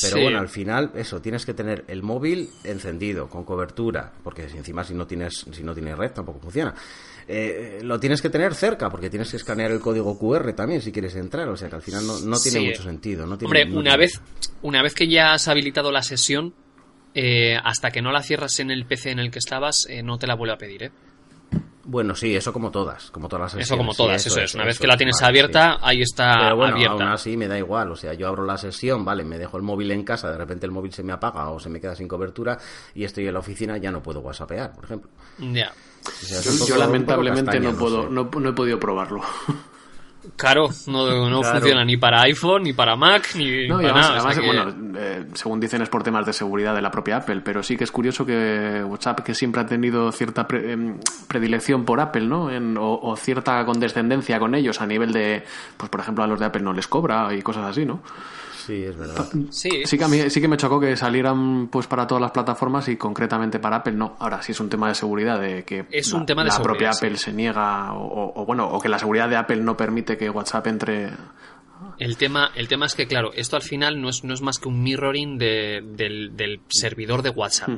Pero 0.00 0.16
Sí. 0.16 0.22
bueno, 0.22 0.38
al 0.38 0.48
final, 0.48 0.90
eso, 0.94 1.20
tienes 1.20 1.44
que 1.44 1.52
tener 1.52 1.84
el 1.88 2.02
móvil 2.02 2.48
encendido, 2.64 3.28
con 3.28 3.44
cobertura, 3.44 4.10
porque 4.24 4.48
si 4.48 4.56
encima 4.56 4.84
si 4.84 4.94
no 4.94 5.06
tienes, 5.06 5.44
si 5.52 5.62
no 5.62 5.74
tienes 5.74 5.98
red 5.98 6.12
tampoco 6.12 6.40
funciona. 6.40 6.74
Eh, 7.28 7.80
lo 7.82 7.98
tienes 8.00 8.20
que 8.20 8.30
tener 8.30 8.54
cerca, 8.54 8.90
porque 8.90 9.08
tienes 9.10 9.30
que 9.30 9.36
escanear 9.36 9.70
el 9.70 9.80
código 9.80 10.18
QR 10.18 10.52
también 10.54 10.80
si 10.82 10.90
quieres 10.92 11.14
entrar, 11.16 11.48
o 11.48 11.56
sea 11.56 11.68
que 11.68 11.76
al 11.76 11.82
final 11.82 12.06
no, 12.06 12.18
no 12.20 12.38
tiene 12.38 12.58
Sí. 12.60 12.66
mucho 12.66 12.82
sentido. 12.82 13.26
No 13.26 13.38
tiene- 13.38 13.48
Hombre, 13.48 13.64
no 13.66 13.80
una 13.80 13.90
tiene- 13.90 13.96
vez, 13.98 14.20
una 14.62 14.82
vez 14.82 14.94
que 14.94 15.08
ya 15.08 15.32
has 15.34 15.48
habilitado 15.48 15.92
la 15.92 16.02
sesión, 16.02 16.54
eh, 17.14 17.56
hasta 17.62 17.90
que 17.90 18.02
no 18.02 18.10
la 18.12 18.22
cierras 18.22 18.58
en 18.60 18.70
el 18.70 18.86
PC 18.86 19.10
en 19.10 19.18
el 19.18 19.30
que 19.30 19.38
estabas, 19.38 19.86
eh, 19.88 20.02
no 20.02 20.18
te 20.18 20.26
la 20.26 20.34
vuelve 20.34 20.54
a 20.54 20.58
pedir, 20.58 20.82
¿eh? 20.84 20.90
Bueno, 21.84 22.14
sí, 22.14 22.34
eso 22.36 22.52
como 22.52 22.70
todas, 22.70 23.10
como 23.10 23.28
todas 23.28 23.54
las 23.54 23.64
Eso 23.66 23.76
como 23.76 23.92
todas, 23.92 24.22
sí, 24.22 24.28
eso, 24.28 24.40
es. 24.40 24.54
Una 24.54 24.64
vez 24.64 24.78
que 24.78 24.86
la 24.86 24.94
es, 24.94 24.98
tienes 24.98 25.16
vale, 25.16 25.26
abierta, 25.26 25.72
sí. 25.74 25.78
ahí 25.82 26.00
está 26.00 26.38
Pero 26.40 26.56
bueno, 26.56 26.74
abierta. 26.76 26.92
aún 26.92 27.02
así 27.02 27.36
me 27.36 27.48
da 27.48 27.58
igual, 27.58 27.90
o 27.90 27.96
sea, 27.96 28.14
yo 28.14 28.28
abro 28.28 28.44
la 28.46 28.56
sesión, 28.56 29.04
vale, 29.04 29.24
me 29.24 29.36
dejo 29.36 29.56
el 29.56 29.64
móvil 29.64 29.90
en 29.90 30.04
casa, 30.04 30.30
de 30.30 30.38
repente 30.38 30.64
el 30.64 30.70
móvil 30.70 30.92
se 30.92 31.02
me 31.02 31.12
apaga 31.12 31.50
o 31.50 31.58
se 31.58 31.68
me 31.68 31.80
queda 31.80 31.96
sin 31.96 32.06
cobertura 32.06 32.56
y 32.94 33.02
estoy 33.02 33.26
en 33.26 33.34
la 33.34 33.40
oficina, 33.40 33.78
ya 33.78 33.90
no 33.90 34.00
puedo 34.00 34.20
whatsappear, 34.20 34.72
por 34.72 34.84
ejemplo. 34.84 35.10
Ya. 35.38 35.72
O 36.06 36.10
sea, 36.26 36.40
Yo, 36.40 36.66
yo 36.66 36.76
lamentablemente 36.76 37.44
castaña, 37.52 37.72
no 37.72 37.78
puedo, 37.78 38.02
sé. 38.04 38.10
no, 38.10 38.30
no 38.38 38.48
he 38.48 38.52
podido 38.52 38.78
probarlo. 38.80 39.20
Claro, 40.36 40.68
no, 40.86 41.28
no 41.28 41.40
Claro. 41.40 41.58
funciona 41.58 41.84
ni 41.84 41.96
para 41.96 42.20
iPhone, 42.22 42.62
ni 42.62 42.72
para 42.72 42.94
Mac, 42.94 43.30
ni 43.34 43.66
No, 43.66 43.78
para 43.78 43.88
además, 43.88 44.08
nada. 44.08 44.18
o 44.18 44.20
sea 44.22 44.30
además, 44.30 44.38
que- 44.38 44.46
bueno, 44.72 44.96
eh, 45.00 45.26
según 45.34 45.58
dicen 45.58 45.82
es 45.82 45.88
por 45.88 46.04
temas 46.04 46.24
de 46.24 46.32
seguridad 46.32 46.76
de 46.76 46.80
la 46.80 46.92
propia 46.92 47.16
Apple, 47.16 47.40
pero 47.44 47.60
sí 47.64 47.76
que 47.76 47.82
es 47.82 47.90
curioso 47.90 48.24
que 48.24 48.84
WhatsApp, 48.86 49.18
que 49.24 49.34
siempre 49.34 49.62
ha 49.62 49.66
tenido 49.66 50.12
cierta 50.12 50.46
pre- 50.46 50.70
em, 50.74 51.00
predilección 51.26 51.84
por 51.84 51.98
Apple, 52.00 52.26
¿no? 52.26 52.52
En- 52.52 52.76
o, 52.78 53.00
o 53.02 53.16
cierta 53.16 53.64
condescendencia 53.64 54.38
con 54.38 54.54
ellos 54.54 54.80
a 54.80 54.86
nivel 54.86 55.12
de, 55.12 55.42
pues 55.76 55.90
por 55.90 55.98
ejemplo, 56.00 56.22
a 56.22 56.28
los 56.28 56.38
de 56.38 56.46
Apple 56.46 56.62
no 56.62 56.72
les 56.72 56.86
cobra 56.86 57.34
y 57.34 57.42
cosas 57.42 57.64
así, 57.68 57.84
¿no? 57.84 58.00
Sí, 58.66 58.84
es 58.84 58.96
verdad. 58.96 59.26
Sí, 59.50 59.82
Sí 59.84 59.98
que 59.98 60.04
a 60.04 60.08
mí 60.08 60.18
sí 60.30 60.40
que 60.40 60.48
me 60.48 60.56
chocó 60.56 60.78
que 60.80 60.96
salieran 60.96 61.68
pues 61.68 61.86
para 61.86 62.06
todas 62.06 62.20
las 62.20 62.30
plataformas 62.30 62.88
y 62.88 62.96
concretamente 62.96 63.58
para 63.58 63.76
Apple 63.76 63.94
no. 63.94 64.16
Ahora 64.20 64.40
sí 64.42 64.52
es 64.52 64.60
un 64.60 64.68
tema 64.68 64.88
de 64.88 64.94
seguridad 64.94 65.40
de 65.40 65.64
que 65.64 65.86
Es 65.90 66.12
la, 66.12 66.18
un 66.18 66.26
tema 66.26 66.42
de 66.42 66.48
la 66.48 66.54
seguridad, 66.54 66.72
propia 66.74 66.92
sí. 66.92 67.06
Apple 67.06 67.18
se 67.18 67.32
niega 67.32 67.92
o, 67.94 68.04
o- 68.06 68.42
o, 68.42 68.46
bueno 68.46 68.68
o 68.68 68.80
que 68.80 68.88
la 68.88 68.98
seguridad 68.98 69.28
de 69.28 69.36
Apple 69.36 69.56
no 69.62 69.76
permite 69.76 70.16
que 70.16 70.30
WhatsApp 70.30 70.66
entre. 70.68 71.10
El 71.98 72.16
tema, 72.16 72.50
el 72.54 72.68
tema 72.68 72.86
es 72.86 72.94
que, 72.94 73.06
claro, 73.08 73.32
esto 73.34 73.56
al 73.56 73.62
final 73.62 74.00
no 74.00 74.08
es, 74.08 74.22
no 74.22 74.32
es 74.34 74.40
más 74.40 74.58
que 74.58 74.68
un 74.68 74.82
mirroring 74.82 75.36
de- 75.38 75.82
del, 75.84 76.36
del 76.36 76.60
servidor 76.68 77.22
de 77.22 77.30
WhatsApp. 77.30 77.70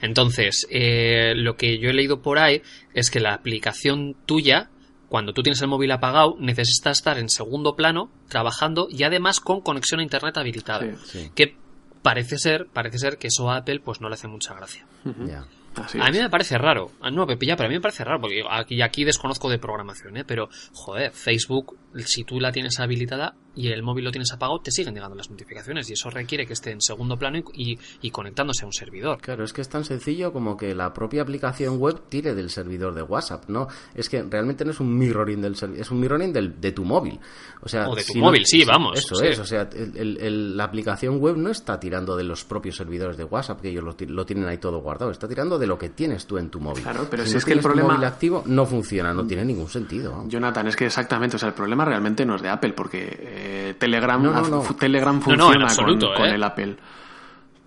Entonces, 0.00 0.66
eh, 0.70 1.34
lo 1.36 1.56
que 1.56 1.78
yo 1.78 1.90
he 1.90 1.92
leído 1.92 2.22
por 2.22 2.38
ahí 2.38 2.62
es 2.94 3.10
que 3.10 3.20
la 3.20 3.34
aplicación 3.34 4.16
tuya, 4.26 4.70
cuando 5.10 5.34
tú 5.34 5.42
tienes 5.42 5.60
el 5.60 5.68
móvil 5.68 5.90
apagado, 5.92 6.36
necesita 6.38 6.90
estar 6.90 7.18
en 7.18 7.28
segundo 7.28 7.76
plano, 7.76 8.10
trabajando 8.28 8.88
y 8.88 9.02
además 9.02 9.40
con 9.40 9.60
conexión 9.60 10.00
a 10.00 10.02
internet 10.02 10.38
habilitada. 10.38 10.80
Sí, 10.80 11.18
sí. 11.20 11.30
Que 11.34 11.56
parece 12.00 12.38
ser, 12.38 12.68
parece 12.72 12.98
ser 12.98 13.18
que 13.18 13.26
eso 13.26 13.50
a 13.50 13.56
Apple 13.58 13.80
pues 13.80 14.00
no 14.00 14.08
le 14.08 14.14
hace 14.14 14.28
mucha 14.28 14.54
gracia. 14.54 14.86
Ya. 15.26 15.44
Así 15.76 15.98
A 16.00 16.06
es. 16.08 16.12
mí 16.12 16.18
me 16.18 16.30
parece 16.30 16.58
raro. 16.58 16.90
Ah, 17.00 17.10
No, 17.10 17.26
Pepilla, 17.26 17.54
pero 17.56 17.66
a 17.66 17.68
mí 17.68 17.74
me 17.76 17.80
parece 17.80 18.02
raro, 18.04 18.20
porque 18.20 18.42
aquí, 18.50 18.80
aquí 18.82 19.04
desconozco 19.04 19.48
de 19.50 19.58
programación, 19.58 20.16
¿eh? 20.16 20.24
Pero, 20.24 20.48
joder, 20.72 21.12
Facebook, 21.12 21.76
si 22.04 22.24
tú 22.24 22.40
la 22.40 22.50
tienes 22.50 22.80
habilitada 22.80 23.34
y 23.54 23.68
el 23.68 23.82
móvil 23.82 24.04
lo 24.04 24.10
tienes 24.10 24.32
apagado, 24.32 24.60
te 24.60 24.70
siguen 24.70 24.94
llegando 24.94 25.16
las 25.16 25.30
notificaciones 25.30 25.88
y 25.90 25.94
eso 25.94 26.08
requiere 26.10 26.46
que 26.46 26.52
esté 26.52 26.70
en 26.70 26.80
segundo 26.80 27.16
plano 27.18 27.38
y, 27.54 27.72
y- 27.72 27.78
y 28.02 28.10
conectándose 28.10 28.64
a 28.64 28.66
un 28.66 28.72
servidor. 28.72 29.18
Claro, 29.20 29.44
es 29.44 29.52
que 29.52 29.60
es 29.60 29.68
tan 29.68 29.84
sencillo 29.84 30.32
como 30.32 30.56
que 30.56 30.74
la 30.74 30.92
propia 30.92 31.22
aplicación 31.22 31.78
web 31.78 32.00
tire 32.08 32.34
del 32.34 32.50
servidor 32.50 32.94
de 32.94 33.02
WhatsApp, 33.02 33.44
¿no? 33.48 33.68
Es 33.94 34.08
que 34.08 34.22
realmente 34.22 34.64
no 34.64 34.70
es 34.70 34.80
un 34.80 34.96
mirroring 34.96 35.40
del 35.40 35.54
es 35.76 35.90
un 35.90 36.00
mirroring 36.00 36.32
del, 36.32 36.60
de 36.60 36.72
tu 36.72 36.84
móvil. 36.84 37.18
O 37.62 37.68
sea, 37.68 37.88
O 37.88 37.94
de 37.94 38.02
tu 38.04 38.12
si 38.14 38.20
móvil, 38.20 38.46
sí, 38.46 38.64
vamos, 38.64 38.98
Eso 38.98 39.14
sí. 39.16 39.26
es, 39.26 39.38
o 39.38 39.44
sea, 39.44 39.68
el- 39.74 39.96
el- 39.96 40.16
el- 40.20 40.56
la 40.56 40.64
aplicación 40.64 41.18
web 41.18 41.36
no 41.36 41.50
está 41.50 41.78
tirando 41.78 42.16
de 42.16 42.24
los 42.24 42.44
propios 42.44 42.76
servidores 42.76 43.16
de 43.16 43.24
WhatsApp, 43.24 43.60
que 43.60 43.68
ellos 43.70 43.84
lo, 43.84 43.96
lo 44.08 44.24
tienen 44.26 44.46
ahí 44.46 44.58
todo 44.58 44.78
guardado, 44.80 45.10
está 45.10 45.28
tirando 45.28 45.58
de 45.58 45.66
lo 45.66 45.76
que 45.78 45.90
tienes 45.90 46.26
tú 46.26 46.38
en 46.38 46.48
tu 46.50 46.60
móvil. 46.60 46.82
Claro, 46.82 47.06
pero 47.10 47.24
si 47.26 47.32
no 47.32 47.38
es 47.38 47.44
que 47.44 47.52
el 47.52 47.60
problema- 47.60 47.94
móvil 47.94 48.04
activo 48.06 48.42
no 48.46 48.64
funciona, 48.64 49.12
no 49.12 49.26
tiene 49.26 49.44
ningún 49.44 49.68
sentido. 49.68 50.24
Jonathan, 50.28 50.68
es 50.68 50.76
que 50.76 50.86
exactamente, 50.86 51.36
o 51.36 51.38
sea, 51.38 51.48
el 51.48 51.54
problema 51.54 51.84
realmente 51.84 52.24
no 52.24 52.36
es 52.36 52.42
de 52.42 52.48
Apple, 52.48 52.72
porque 52.74 53.08
eh, 53.20 53.39
Telegram, 53.78 54.22
No, 54.22 54.32
no, 54.32 54.48
no. 54.48 54.62
fu- 54.62 54.74
Telegram 54.74 55.14
no, 55.16 55.20
funciona 55.22 55.64
absoluto, 55.66 56.06
con, 56.08 56.16
con 56.16 56.26
¿eh? 56.26 56.34
el 56.34 56.42
Apple. 56.42 56.76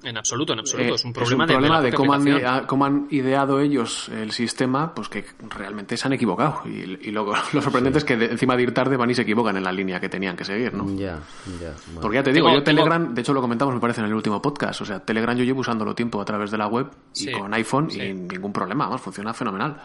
En 0.06 0.18
absoluto, 0.18 0.52
en 0.52 0.60
absoluto. 0.60 0.92
Eh, 0.92 0.96
es 0.96 1.06
un 1.06 1.14
problema, 1.14 1.80
de, 1.82 1.94
cómo, 1.94 2.14
han, 2.14 2.66
cómo 2.66 2.84
han 2.84 3.08
ideado 3.10 3.62
ellos 3.62 4.10
el 4.10 4.32
sistema, 4.32 4.94
pues 4.94 5.08
que 5.08 5.24
realmente 5.50 5.96
se 5.96 6.06
han 6.06 6.12
equivocado. 6.12 6.62
Y, 6.66 7.08
y 7.08 7.12
lo, 7.12 7.26
lo 7.54 7.62
sorprendente 7.62 8.00
es 8.00 8.04
que 8.04 8.18
de- 8.18 8.26
encima 8.26 8.58
de 8.58 8.64
ir 8.64 8.74
tarde 8.74 8.98
van 8.98 9.10
y 9.10 9.16
se 9.16 9.22
equivocan 9.22 9.56
en 9.56 9.64
la 9.64 9.72
línea 9.72 10.02
que 10.02 10.10
tenían 10.10 10.36
que 10.36 10.44
seguir, 10.44 10.74
¿no? 10.74 10.86
Ya, 10.98 11.20
ya. 11.62 11.74
bueno. 11.86 12.02
Porque 12.02 12.16
ya 12.18 12.24
te 12.24 12.34
digo, 12.34 12.48
Tengo- 12.48 12.58
yo 12.60 12.64
tengo- 12.64 12.84
Telegram, 12.84 13.14
de 13.14 13.22
hecho 13.22 13.34
lo 13.34 13.40
comentamos 13.40 13.74
me 13.74 13.80
parece 13.80 14.02
en 14.02 14.08
el 14.08 14.14
último 14.14 14.42
podcast, 14.42 14.82
o 14.82 14.86
sea, 14.86 15.00
Telegram 15.00 15.38
yo 15.38 15.46
llevo 15.46 15.62
usándolo 15.62 15.96
tiempo 15.96 16.20
a 16.20 16.26
través 16.26 16.52
de 16.52 16.58
la 16.58 16.68
web 16.68 16.88
y 17.16 17.20
Sí, 17.20 17.32
con 17.32 17.54
iPhone 17.54 17.90
sí. 17.90 18.02
y 18.02 18.14
ningún 18.14 18.52
problema, 18.52 18.84
vamos, 18.88 19.00
funciona 19.00 19.34
fenomenal. 19.34 19.78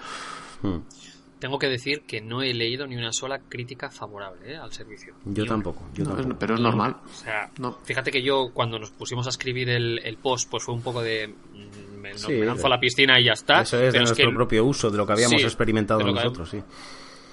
Tengo 1.38 1.58
que 1.58 1.68
decir 1.68 2.02
que 2.02 2.20
no 2.20 2.42
he 2.42 2.52
leído 2.52 2.86
ni 2.86 2.96
una 2.96 3.12
sola 3.12 3.38
crítica 3.48 3.90
favorable 3.90 4.54
¿eh? 4.54 4.56
al 4.56 4.72
servicio. 4.72 5.14
Yo 5.24 5.46
tampoco, 5.46 5.84
yo 5.94 6.04
No, 6.04 6.10
es- 6.10 6.16
tampoco. 6.16 6.38
pero 6.40 6.54
es 6.54 6.60
normal. 6.60 6.96
O 7.04 7.08
sea, 7.14 7.50
No. 7.58 7.78
fíjate 7.84 8.10
que 8.10 8.22
yo 8.22 8.50
cuando 8.52 8.78
nos 8.78 8.90
pusimos 8.90 9.26
a 9.26 9.30
escribir 9.30 9.68
el, 9.70 10.00
el 10.04 10.16
post, 10.16 10.50
pues 10.50 10.64
fue 10.64 10.74
un 10.74 10.82
poco 10.82 11.00
de... 11.02 11.28
mm, 11.28 11.98
Me, 12.00 12.12
no- 12.12 12.18
Sí, 12.18 12.32
me 12.32 12.46
lanzo 12.46 12.62
de- 12.62 12.66
a 12.66 12.70
la 12.70 12.80
piscina 12.80 13.20
y 13.20 13.24
ya 13.24 13.32
está. 13.32 13.60
Eso 13.62 13.80
es 13.80 13.92
de 13.92 13.98
nuestro 14.00 14.28
que- 14.28 14.34
propio 14.34 14.64
uso, 14.64 14.90
de 14.90 14.96
lo 14.98 15.06
que 15.06 15.12
habíamos 15.12 15.40
Sí, 15.40 15.46
experimentado 15.46 16.00
que- 16.00 16.12
nosotros, 16.12 16.48
sí. 16.50 16.62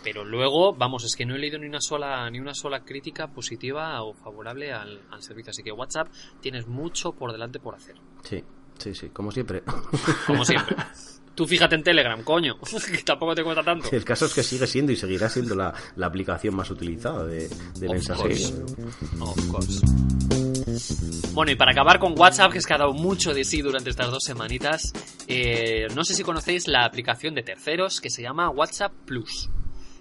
Pero 0.03 0.23
luego, 0.23 0.73
vamos, 0.75 1.03
es 1.03 1.15
que 1.15 1.25
no 1.25 1.35
he 1.35 1.39
leído 1.39 1.57
ni 1.57 1.65
una 1.67 1.81
sola, 1.81 2.29
ni 2.29 2.39
una 2.39 2.53
sola 2.53 2.81
crítica 2.81 3.27
positiva 3.27 4.03
o 4.03 4.13
favorable 4.13 4.71
al, 4.71 5.01
al 5.09 5.23
servicio. 5.23 5.49
Así 5.49 5.63
que 5.63 5.71
WhatsApp 5.71 6.09
tienes 6.41 6.67
mucho 6.67 7.11
por 7.13 7.31
delante 7.31 7.59
por 7.59 7.73
hacer. 7.73 7.95
Sí, 8.21 8.43
sí, 8.77 8.93
sí, 8.93 9.09
como 9.09 9.31
siempre. 9.31 9.63
Como 10.27 10.45
siempre. 10.45 10.75
Tú 11.35 11.45
fíjate 11.45 11.75
en 11.75 11.83
Telegram, 11.83 12.23
coño. 12.23 12.57
que 12.91 13.03
tampoco 13.03 13.35
te 13.35 13.43
cuesta 13.43 13.63
tanto. 13.63 13.89
El 13.91 14.05
caso 14.05 14.25
es 14.25 14.33
que 14.33 14.41
sigue 14.41 14.65
siendo 14.67 14.91
y 14.91 14.95
seguirá 14.95 15.29
siendo 15.29 15.53
la, 15.55 15.73
la 15.97 16.07
aplicación 16.07 16.55
más 16.55 16.71
utilizada 16.71 17.25
de, 17.25 17.47
de 17.47 17.87
Of 17.87 17.93
mensajería. 17.93 18.47
Of 19.19 19.47
course. 19.49 19.81
Bueno, 21.33 21.51
y 21.51 21.55
para 21.55 21.71
acabar 21.71 21.99
con 21.99 22.17
WhatsApp, 22.17 22.51
que 22.51 22.59
es 22.59 22.65
que 22.65 22.73
ha 22.73 22.77
dado 22.77 22.93
mucho 22.93 23.33
de 23.33 23.43
sí 23.43 23.61
durante 23.61 23.89
estas 23.89 24.09
dos 24.09 24.23
semanitas, 24.23 24.93
eh, 25.27 25.87
no 25.93 26.03
sé 26.03 26.13
si 26.13 26.23
conocéis 26.23 26.67
la 26.67 26.85
aplicación 26.85 27.35
de 27.35 27.43
terceros 27.43 27.99
que 27.99 28.09
se 28.09 28.21
llama 28.21 28.49
WhatsApp 28.49 28.93
Plus. 29.05 29.49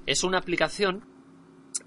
Es 0.06 0.22
una 0.22 0.38
aplicación 0.38 1.04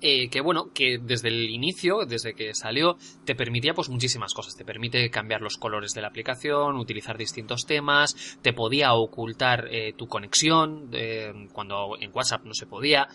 eh, 0.02 0.30
que 0.30 0.42
bueno, 0.42 0.72
que 0.74 1.00
desde 1.02 1.30
el 1.30 1.50
inicio, 1.50 2.06
desde 2.06 2.34
que 2.34 2.54
salió, 2.54 2.98
te 3.26 3.36
permitía 3.36 3.74
pues 3.74 3.90
muchísimas 3.90 4.34
cosas. 4.34 4.56
Te 4.56 4.66
permite 4.66 5.10
cambiar 5.10 5.42
los 5.42 5.58
colores 5.58 5.94
de 5.94 6.02
la 6.02 6.10
aplicación, 6.10 6.78
utilizar 6.78 7.18
distintos 7.18 7.66
temas, 7.66 8.38
te 8.42 8.54
podía 8.54 8.94
ocultar 8.94 9.68
eh, 9.72 9.94
tu 9.98 10.08
conexión 10.08 10.90
eh, 10.94 11.34
cuando 11.52 11.98
en 12.00 12.12
WhatsApp 12.14 12.46
no 12.46 12.54
se 12.54 12.68
podía. 12.68 13.08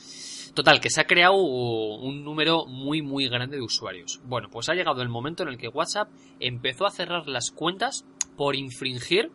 Total, 0.55 0.81
que 0.81 0.91
se 0.91 1.01
ha 1.01 1.07
creado 1.07 1.37
un 1.37 2.25
número 2.25 2.67
muy 2.67 3.01
muy 3.01 3.29
grande 3.29 3.57
de 3.57 3.63
usuarios. 3.63 4.21
Bueno, 4.25 4.49
pues 4.51 4.69
ha 4.69 4.75
llegado 4.75 5.03
el 5.03 5.09
momento 5.09 5.45
en 5.45 5.49
el 5.49 5.59
que 5.59 5.69
WhatsApp 5.69 6.09
empezó 6.41 6.85
a 6.85 6.91
cerrar 6.91 7.27
las 7.27 7.51
cuentas 7.51 8.05
por 8.37 8.57
infringir 8.57 9.31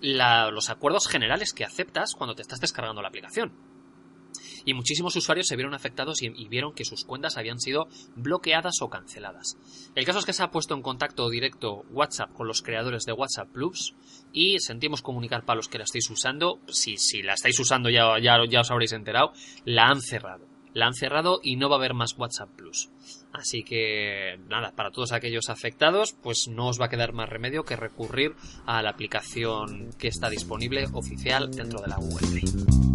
los 0.00 0.70
acuerdos 0.70 1.08
generales 1.08 1.52
que 1.52 1.64
aceptas 1.64 2.14
cuando 2.14 2.34
te 2.34 2.40
estás 2.40 2.58
descargando 2.58 3.02
la 3.02 3.08
aplicación 3.08 3.69
y 4.64 4.74
muchísimos 4.74 5.16
usuarios 5.16 5.46
se 5.46 5.56
vieron 5.56 5.74
afectados 5.74 6.22
y, 6.22 6.30
vieron 6.48 6.74
que 6.74 6.84
sus 6.84 7.04
cuentas 7.04 7.36
habían 7.36 7.60
sido 7.60 7.88
bloqueadas 8.16 8.82
o 8.82 8.88
canceladas. 8.88 9.56
El 9.94 10.04
caso 10.04 10.18
es 10.18 10.24
que 10.24 10.32
se 10.32 10.42
ha 10.42 10.50
puesto 10.50 10.74
en 10.74 10.82
contacto 10.82 11.28
directo 11.30 11.84
WhatsApp 11.90 12.32
con 12.32 12.48
los 12.48 12.62
creadores 12.62 13.04
de 13.04 13.12
WhatsApp 13.12 13.48
Plus 13.52 13.94
y 14.32 14.58
sentimos 14.58 15.02
comunicar 15.02 15.44
para 15.44 15.56
los 15.56 15.68
que 15.68 15.78
la 15.78 15.84
estáis 15.84 16.10
usando, 16.10 16.60
si, 16.68 16.96
si 16.96 17.22
la 17.22 17.34
estáis 17.34 17.58
usando 17.58 17.90
ya, 17.90 18.18
ya, 18.20 18.38
ya 18.48 18.60
os 18.60 18.70
habréis 18.70 18.92
enterado, 18.92 19.32
la 19.64 19.86
han 19.86 20.00
cerrado. 20.00 20.46
La 20.72 20.86
han 20.86 20.94
cerrado 20.94 21.40
y 21.42 21.56
no 21.56 21.68
va 21.68 21.76
a 21.76 21.78
haber 21.78 21.94
más 21.94 22.16
WhatsApp 22.16 22.50
Plus. 22.56 22.90
Así 23.32 23.62
que 23.62 24.38
nada, 24.48 24.72
para 24.74 24.90
todos 24.90 25.12
aquellos 25.12 25.48
afectados, 25.48 26.12
pues 26.12 26.48
no 26.48 26.68
os 26.68 26.80
va 26.80 26.86
a 26.86 26.88
quedar 26.88 27.12
más 27.12 27.28
remedio 27.28 27.64
que 27.64 27.76
recurrir 27.76 28.34
a 28.66 28.82
la 28.82 28.90
aplicación 28.90 29.90
que 29.98 30.08
está 30.08 30.28
disponible 30.28 30.86
oficial 30.92 31.50
dentro 31.50 31.80
de 31.80 31.88
la 31.88 31.96
Google 31.96 32.26
Play. 32.28 32.89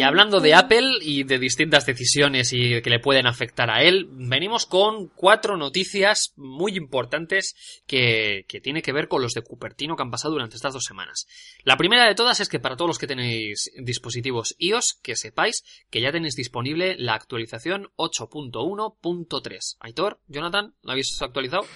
Y 0.00 0.02
hablando 0.02 0.40
de 0.40 0.54
Apple 0.54 0.98
y 1.02 1.24
de 1.24 1.38
distintas 1.38 1.84
decisiones 1.84 2.54
y 2.54 2.80
que 2.80 2.88
le 2.88 3.00
pueden 3.00 3.26
afectar 3.26 3.70
a 3.70 3.82
él, 3.82 4.08
venimos 4.10 4.64
con 4.64 5.08
cuatro 5.08 5.58
noticias 5.58 6.32
muy 6.36 6.76
importantes 6.76 7.82
que, 7.86 8.46
que 8.48 8.62
tiene 8.62 8.80
que 8.80 8.92
ver 8.92 9.08
con 9.08 9.20
los 9.20 9.34
de 9.34 9.42
Cupertino 9.42 9.96
que 9.96 10.02
han 10.02 10.10
pasado 10.10 10.32
durante 10.32 10.56
estas 10.56 10.72
dos 10.72 10.84
semanas. 10.84 11.26
La 11.64 11.76
primera 11.76 12.06
de 12.06 12.14
todas 12.14 12.40
es 12.40 12.48
que 12.48 12.60
para 12.60 12.76
todos 12.76 12.88
los 12.88 12.98
que 12.98 13.06
tenéis 13.06 13.70
dispositivos 13.76 14.54
iOS, 14.58 14.94
que 15.02 15.16
sepáis 15.16 15.64
que 15.90 16.00
ya 16.00 16.12
tenéis 16.12 16.34
disponible 16.34 16.96
la 16.96 17.14
actualización 17.14 17.90
8.1.3. 17.96 19.76
Aitor, 19.80 20.20
Jonathan, 20.28 20.74
¿la 20.82 20.92
habéis 20.92 21.20
actualizado? 21.20 21.66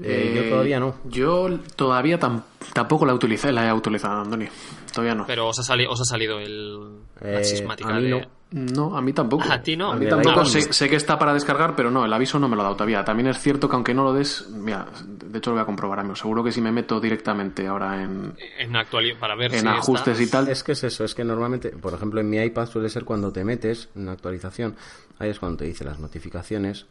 Eh, 0.00 0.32
yo 0.36 0.48
todavía 0.50 0.78
no. 0.78 0.94
Yo 1.04 1.48
todavía 1.76 2.18
tam- 2.20 2.42
tampoco 2.72 3.04
la 3.04 3.14
utilicé, 3.14 3.50
la 3.52 3.66
he 3.66 3.68
actualizado, 3.68 4.20
Andoni. 4.22 4.46
Todavía 4.92 5.14
no. 5.14 5.26
Pero 5.26 5.48
os 5.48 5.58
ha, 5.58 5.62
sali- 5.62 5.86
os 5.86 6.00
ha 6.00 6.04
salido 6.04 6.38
el, 6.38 6.98
la 7.20 7.40
Eh, 7.40 7.44
sismática 7.44 7.90
a 7.90 7.98
mí 7.98 8.04
de... 8.04 8.10
no. 8.10 8.38
No, 8.50 8.96
a 8.96 9.02
mí 9.02 9.12
tampoco. 9.12 9.44
A 9.52 9.60
ti 9.60 9.76
no. 9.76 9.92
A 9.92 9.96
mí 9.96 10.08
tampoco. 10.08 10.42
Sé, 10.46 10.88
que 10.88 10.96
está 10.96 11.18
para 11.18 11.34
descargar, 11.34 11.76
pero 11.76 11.90
no, 11.90 12.06
el 12.06 12.12
aviso 12.14 12.38
no 12.38 12.48
me 12.48 12.56
lo 12.56 12.62
ha 12.62 12.64
dado 12.64 12.76
todavía. 12.76 13.04
También 13.04 13.26
es 13.28 13.38
cierto 13.40 13.68
que 13.68 13.74
aunque 13.76 13.92
no 13.92 14.04
lo 14.04 14.14
des, 14.14 14.48
mira, 14.48 14.86
de 15.06 15.36
hecho 15.36 15.50
lo 15.50 15.56
voy 15.56 15.62
a 15.64 15.66
comprobar, 15.66 15.98
amigo. 16.00 16.16
Seguro 16.16 16.42
que 16.42 16.50
si 16.50 16.62
me 16.62 16.72
meto 16.72 16.98
directamente 16.98 17.66
ahora 17.66 18.02
en, 18.02 18.32
En 18.58 18.72
actuali- 18.74 19.14
para 19.18 19.34
ver 19.34 19.52
en 19.52 19.60
si 19.60 19.66
ajustes 19.66 20.18
está... 20.18 20.22
y 20.22 20.44
tal, 20.44 20.48
Es 20.52 20.62
que 20.64 20.72
es 20.72 20.82
eso, 20.82 21.04
es 21.04 21.14
que 21.14 21.24
normalmente, 21.24 21.68
por 21.72 21.92
ejemplo, 21.92 22.20
en 22.22 22.30
mi 22.30 22.38
iPad 22.38 22.66
suele 22.66 22.88
ser 22.88 23.04
cuando 23.04 23.30
te 23.32 23.44
metes 23.44 23.90
en 23.94 24.02
una 24.02 24.12
actualización, 24.12 24.76
ahí 25.18 25.28
es 25.28 25.38
cuando 25.38 25.58
te 25.58 25.66
dice 25.66 25.84
las 25.84 25.98
notificaciones. 25.98 26.86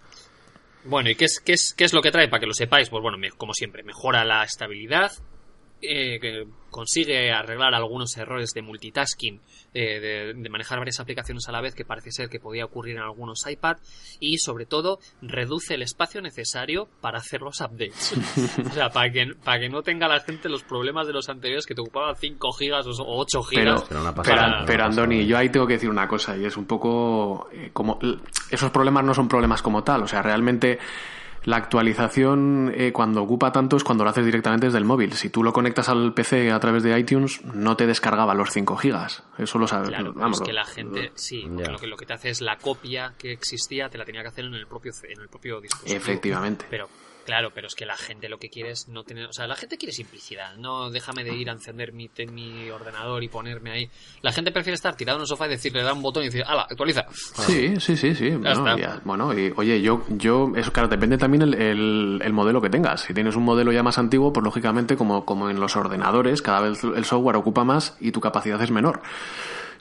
Bueno, 0.88 1.10
¿y 1.10 1.16
qué 1.16 1.26
es, 1.26 1.42
qué, 1.44 1.54
es, 1.54 1.74
qué 1.74 1.84
es 1.84 1.94
lo 1.94 2.02
que 2.02 2.12
trae? 2.12 2.30
Para 2.30 2.40
que 2.40 2.48
lo 2.48 2.54
sepáis, 2.54 2.90
pues 2.90 3.02
bueno, 3.02 3.18
como 3.38 3.54
siempre, 3.54 3.84
mejora 3.84 4.24
la 4.24 4.44
estabilidad, 4.44 5.12
eh, 5.82 6.20
que 6.20 6.46
consigue 6.70 7.32
arreglar 7.32 7.74
algunos 7.74 8.16
errores 8.18 8.54
de 8.54 8.62
multitasking, 8.62 9.42
eh, 9.74 10.00
de, 10.00 10.34
de 10.36 10.50
manejar 10.50 10.78
varias 10.80 11.00
aplicaciones 11.00 11.48
a 11.48 11.52
la 11.52 11.62
vez, 11.62 11.74
que 11.74 11.86
parece 11.86 12.12
ser 12.12 12.30
que 12.30 12.40
podía 12.40 12.66
ocurrir 12.66 12.98
en 12.98 13.02
algunos 13.04 13.46
iPad, 13.50 13.78
y 14.20 14.38
sobre 14.38 14.66
todo 14.66 15.00
reduce 15.22 15.74
el 15.76 15.82
espacio 15.82 16.22
necesario 16.22 16.88
para 17.02 17.20
hacer 17.20 17.42
los 17.42 17.62
updates. 17.62 18.14
o 18.66 18.74
sea, 18.74 18.90
para 18.90 19.12
que, 19.12 19.28
para 19.44 19.60
que 19.60 19.70
no 19.70 19.82
tenga 19.82 20.08
la 20.08 20.20
gente 20.20 20.50
los 20.50 20.64
problemas 20.64 21.08
de 21.08 21.14
los 21.14 21.30
anteriores 21.30 21.66
que 21.66 21.74
te 21.76 21.82
ocupaban 21.82 22.16
5 22.16 22.52
gigas 22.54 22.86
o 22.88 22.92
8 23.06 23.28
Pero, 23.30 23.44
gigas. 23.44 23.84
Pero 23.88 24.02
una 24.02 24.14
pero, 24.14 24.24
para- 24.36 24.66
pero, 24.66 24.84
Andoni, 24.86 25.26
yo 25.26 25.38
ahí 25.38 25.50
tengo 25.50 25.66
que 25.68 25.74
decir 25.74 25.90
una 25.90 26.08
cosa 26.08 26.38
y 26.38 26.46
es 26.46 26.58
un 26.58 26.66
poco 26.66 27.50
eh, 27.54 27.70
como 27.74 27.98
esos 28.52 28.72
problemas 28.72 29.04
no 29.04 29.14
son 29.14 29.28
problemas 29.28 29.62
como 29.62 29.84
tal, 29.84 30.04
o 30.04 30.08
sea, 30.08 30.22
realmente 30.22 30.78
la 31.48 31.56
actualización 31.56 32.74
eh, 32.76 32.92
cuando 32.92 33.24
ocupa 33.24 33.54
tanto 33.54 33.78
es 33.78 33.86
cuando 33.86 34.04
lo 34.04 34.10
haces 34.10 34.26
directamente 34.26 34.66
desde 34.66 34.80
el 34.80 34.84
móvil. 34.84 35.14
Si 35.14 35.30
tú 35.30 35.44
lo 35.44 35.54
conectas 35.54 35.88
al 35.88 36.14
PC 36.14 36.52
a 36.52 36.60
través 36.60 36.84
de 36.84 37.00
iTunes, 37.00 37.42
no 37.46 37.78
te 37.78 37.88
descargaba 37.88 38.34
los 38.34 38.50
5 38.52 38.76
gigas. 38.76 39.24
Eso 39.38 39.58
lo 39.58 39.66
sabes. 39.66 39.88
Claro, 39.88 40.12
vamos, 40.14 40.42
es 40.42 40.46
que 40.46 40.52
la 40.52 40.66
gente, 40.66 41.12
sí, 41.16 41.48
porque 41.48 41.72
lo 41.72 41.80
que, 41.80 41.88
lo 41.88 41.96
que 41.96 42.06
te 42.06 42.12
hace 42.12 42.32
es 42.32 42.42
la 42.42 42.58
copia 42.58 43.14
que 43.18 43.32
existía, 43.32 43.88
te 43.88 43.98
la 43.98 44.04
tenía 44.04 44.24
que 44.24 44.28
hacer 44.28 44.44
en 44.44 44.56
el 44.56 44.68
propio, 44.68 44.92
en 45.04 45.22
el 45.22 45.30
propio 45.30 45.62
dispositivo. 45.62 45.98
Efectivamente. 45.98 46.66
Pero, 46.70 46.90
claro, 47.28 47.52
pero 47.54 47.68
es 47.68 47.76
que 47.76 47.86
la 47.86 47.96
gente 47.98 48.30
lo 48.30 48.40
que 48.40 48.50
quiere 48.50 48.72
es 48.72 48.88
no 48.88 49.04
tener, 49.04 49.26
o 49.28 49.34
sea, 49.34 49.46
la 49.46 49.56
gente 49.56 49.78
quiere 49.78 49.92
simplicidad, 49.94 50.56
no 50.56 50.90
déjame 50.90 51.24
de 51.26 51.36
ir 51.36 51.50
a 51.50 51.54
encender 51.54 51.92
mi, 51.94 52.08
te- 52.08 52.26
mi 52.26 52.70
ordenador 52.72 53.22
y 53.24 53.28
ponerme 53.28 53.70
ahí. 53.72 53.92
La 54.22 54.32
gente 54.32 54.52
prefiere 54.52 54.76
estar 54.76 54.96
tirado 54.96 55.18
en 55.20 55.22
el 55.24 55.28
sofá 55.28 55.46
y 55.46 55.50
decirle, 55.50 55.84
da 55.84 55.92
un 55.94 56.02
botón 56.02 56.24
y 56.24 56.28
decir, 56.28 56.44
ala, 56.48 56.62
actualiza. 56.64 57.06
Sí, 57.12 57.76
sí, 57.80 57.98
sí, 57.98 58.16
sí. 58.16 58.30
Bueno, 58.32 58.50
está. 58.52 58.78
ya- 58.78 59.02
bueno, 59.04 59.38
y 59.38 59.54
oye, 59.58 59.82
yo, 59.82 60.04
yo, 60.10 60.52
eso 60.56 60.72
claro, 60.72 60.88
depende 60.88 61.18
también 61.18 61.42
el, 61.44 61.54
el, 61.54 62.22
el 62.24 62.34
modelo 62.34 62.62
que 62.62 62.70
tengas. 62.70 63.02
Si 63.02 63.14
tienes 63.14 63.36
un 63.36 63.44
modelo 63.44 63.72
ya 63.74 63.84
más 63.84 63.98
antiguo, 63.98 64.32
pues 64.32 64.44
lógicamente, 64.44 64.96
como, 64.96 65.26
como 65.26 65.50
en 65.50 65.60
los 65.60 65.76
ordenadores, 65.76 66.42
cada 66.42 66.62
vez 66.62 66.82
el 66.84 67.04
software 67.06 67.36
ocupa 67.36 67.64
más 67.66 67.98
y 68.00 68.12
tu 68.12 68.22
capacidad 68.22 68.62
es 68.62 68.72
menor. 68.72 69.02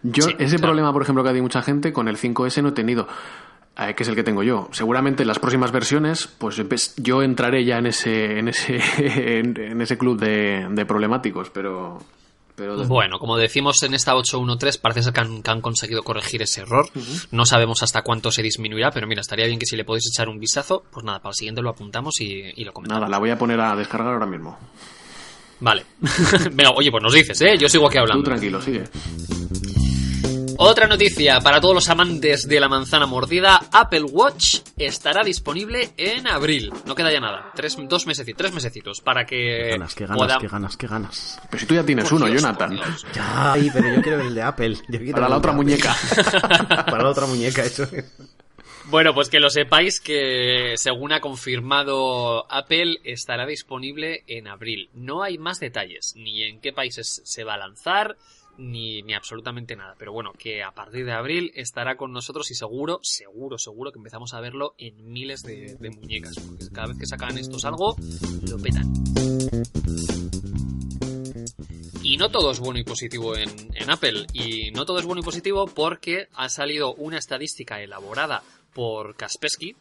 Yo, 0.02 0.24
Sí, 0.26 0.34
ese 0.38 0.56
claro. 0.56 0.68
problema, 0.72 0.92
por 0.92 1.02
ejemplo, 1.02 1.22
que 1.22 1.28
ha 1.30 1.32
tenido 1.32 1.44
mucha 1.44 1.62
gente, 1.62 1.92
con 1.92 2.08
el 2.08 2.16
5S 2.16 2.60
no 2.62 2.68
he 2.70 2.72
tenido. 2.72 3.06
Que 3.76 4.02
es 4.02 4.09
el 4.09 4.14
que 4.14 4.23
tengo 4.23 4.42
yo. 4.42 4.68
Seguramente 4.73 5.23
en 5.23 5.28
las 5.28 5.38
próximas 5.38 5.71
versiones, 5.73 6.28
pues 6.39 6.95
yo 6.97 7.23
entraré 7.23 7.65
ya 7.65 7.78
en 7.78 7.86
ese, 7.86 8.39
en 8.39 8.49
ese, 8.49 8.80
en, 9.39 9.80
ese 9.80 9.99
club 9.99 10.19
de, 10.19 10.67
de 10.71 10.86
problemáticos, 10.86 11.50
pero, 11.50 11.99
pero 12.54 12.76
Bueno, 12.86 13.19
como 13.19 13.36
decimos 13.36 13.82
en 13.82 13.93
esta 13.93 14.15
8.1.3, 14.15 14.80
parece 14.80 15.02
ser 15.02 15.12
que 15.12 15.21
han, 15.21 15.43
que 15.43 15.50
han 15.50 15.60
conseguido 15.60 16.02
corregir 16.02 16.41
ese 16.41 16.62
error. 16.62 16.89
No 17.30 17.45
sabemos 17.45 17.82
hasta 17.82 18.00
cuánto 18.02 18.30
se 18.30 18.43
disminuirá, 18.43 18.91
pero 18.91 19.06
mira, 19.06 19.21
estaría 19.21 19.47
bien 19.47 19.58
que 19.58 19.67
si 19.67 19.76
le 19.76 19.84
podéis 19.84 20.04
echar 20.10 20.28
un 20.30 20.39
vistazo, 20.39 20.84
pues 20.91 21.04
nada, 21.04 21.19
para 21.19 21.30
el 21.30 21.34
siguiente 21.36 21.60
lo 21.60 21.69
apuntamos 21.71 22.19
y, 22.21 22.45
y 22.56 22.65
lo 22.65 22.73
comentamos. 22.73 23.00
nada, 23.02 23.10
la 23.10 23.19
voy 23.19 23.28
a 23.30 23.36
poner 23.36 23.60
a 23.60 23.76
descargar 23.76 24.15
ahora 24.15 24.26
mismo. 24.26 24.58
Vale. 25.60 25.84
Venga, 26.52 26.71
oye, 26.73 26.91
pues 26.91 27.02
nos 27.02 27.12
dices, 27.12 27.41
¿eh? 27.43 27.56
Yo 27.58 27.69
sigo 27.69 27.86
aquí 27.86 27.97
Tú 27.97 28.00
hablando. 28.00 28.25
tranquilo, 28.25 28.60
sigue. 28.62 28.84
Otra 30.58 30.86
noticia 30.86 31.38
para 31.40 31.60
todos 31.60 31.75
los 31.75 31.88
amantes 31.90 32.49
de 32.49 32.60
la 32.60 32.69
manzana 32.69 33.04
mordida, 33.06 33.60
Apple 33.73 34.02
Watch 34.04 34.60
estará 34.78 35.23
disponible 35.23 35.90
en 35.99 36.26
abril. 36.26 36.73
No 36.86 36.95
queda 36.95 37.12
ya 37.12 37.21
nada. 37.21 37.52
Tres, 37.54 37.76
dos 37.88 38.06
mesecitos, 38.06 38.38
tres 38.38 38.52
mesecitos 38.54 39.00
para 39.02 39.26
que 39.26 39.36
Qué 39.36 39.69
ganas, 39.73 39.95
qué 39.95 40.04
ganas, 40.06 40.16
pueda- 40.19 40.38
qué 40.38 40.49
ganas, 40.49 40.76
qué 40.76 40.86
ganas. 40.86 41.40
Pero 41.50 41.60
si 41.60 41.66
tú 41.66 41.75
ya 41.75 41.84
tienes 41.84 42.04
Por 42.08 42.14
uno, 42.14 42.26
Dios, 42.26 42.40
Jonathan. 42.42 42.80
Ya, 43.14 43.52
ay, 43.52 43.71
pero 43.73 43.95
yo 43.97 44.02
quiero 44.02 44.21
el 44.23 44.34
de 44.34 44.42
Apple. 44.42 44.76
Yo 44.88 44.99
quiero 44.99 45.12
Para 45.12 45.28
la 45.28 45.36
otra 45.36 45.52
Apple. 45.52 45.64
muñeca. 45.64 45.95
Para 46.86 47.02
la 47.02 47.10
otra 47.10 47.26
muñeca, 47.26 47.62
eso 47.62 47.82
es. 47.84 48.04
Bueno, 48.86 49.12
pues 49.14 49.28
que 49.28 49.40
lo 49.40 49.50
sepáis 49.50 50.00
que 50.00 50.75
según 50.76 51.12
ha 51.12 51.21
confirmado 51.21 52.50
Apple 52.50 53.00
estará 53.04 53.45
disponible 53.45 54.23
en 54.28 54.47
abril. 54.49 54.88
No 54.95 55.23
hay 55.23 55.38
más 55.38 55.58
detalles, 55.60 56.14
ni 56.16 56.45
en 56.45 56.60
qué 56.60 56.73
países 56.73 57.21
se 57.25 57.42
va 57.45 57.54
a 57.54 57.58
lanzar, 57.58 58.16
ni, 58.58 59.02
ni 59.02 59.14
absolutamente 59.14 59.76
nada. 59.76 59.95
Pero 59.99 60.12
bueno, 60.12 60.32
que 60.38 60.62
a 60.62 60.73
partir 60.73 61.04
de 61.04 61.12
abril 61.12 61.52
estará 61.54 61.97
con 61.97 62.12
nosotros 62.12 62.50
y 62.50 62.54
seguro, 62.54 63.00
seguro, 63.02 63.58
seguro 63.58 63.92
que 63.92 63.99
empezamos 63.99 64.34
a 64.34 64.40
verlo 64.40 64.75
en 64.78 65.12
miles 65.12 65.42
de, 65.42 65.76
de 65.78 65.90
muñecas. 65.90 66.34
Porque 66.38 66.64
cada 66.73 66.88
vez 66.88 66.99
que 66.99 67.06
sacan 67.06 67.38
estos 67.38 67.64
algo, 67.64 67.97
lo 68.49 68.58
petan. 68.58 68.92
Y 72.02 72.16
no 72.19 72.30
todo 72.30 72.52
es 72.52 72.60
bueno 72.60 72.78
y 72.78 72.84
positivo 72.84 73.36
en, 73.36 73.50
en 73.75 73.90
Apple. 73.90 74.26
Y 74.32 74.71
no 74.71 74.84
todo 74.86 74.99
es 75.00 75.04
bueno 75.04 75.21
y 75.23 75.25
positivo 75.25 75.66
porque 75.66 76.28
ha 76.34 76.49
salido 76.49 76.95
una 76.95 77.19
estadística 77.19 77.80
elaborada 77.82 78.42
por 78.73 79.16
Kaspersky, 79.16 79.75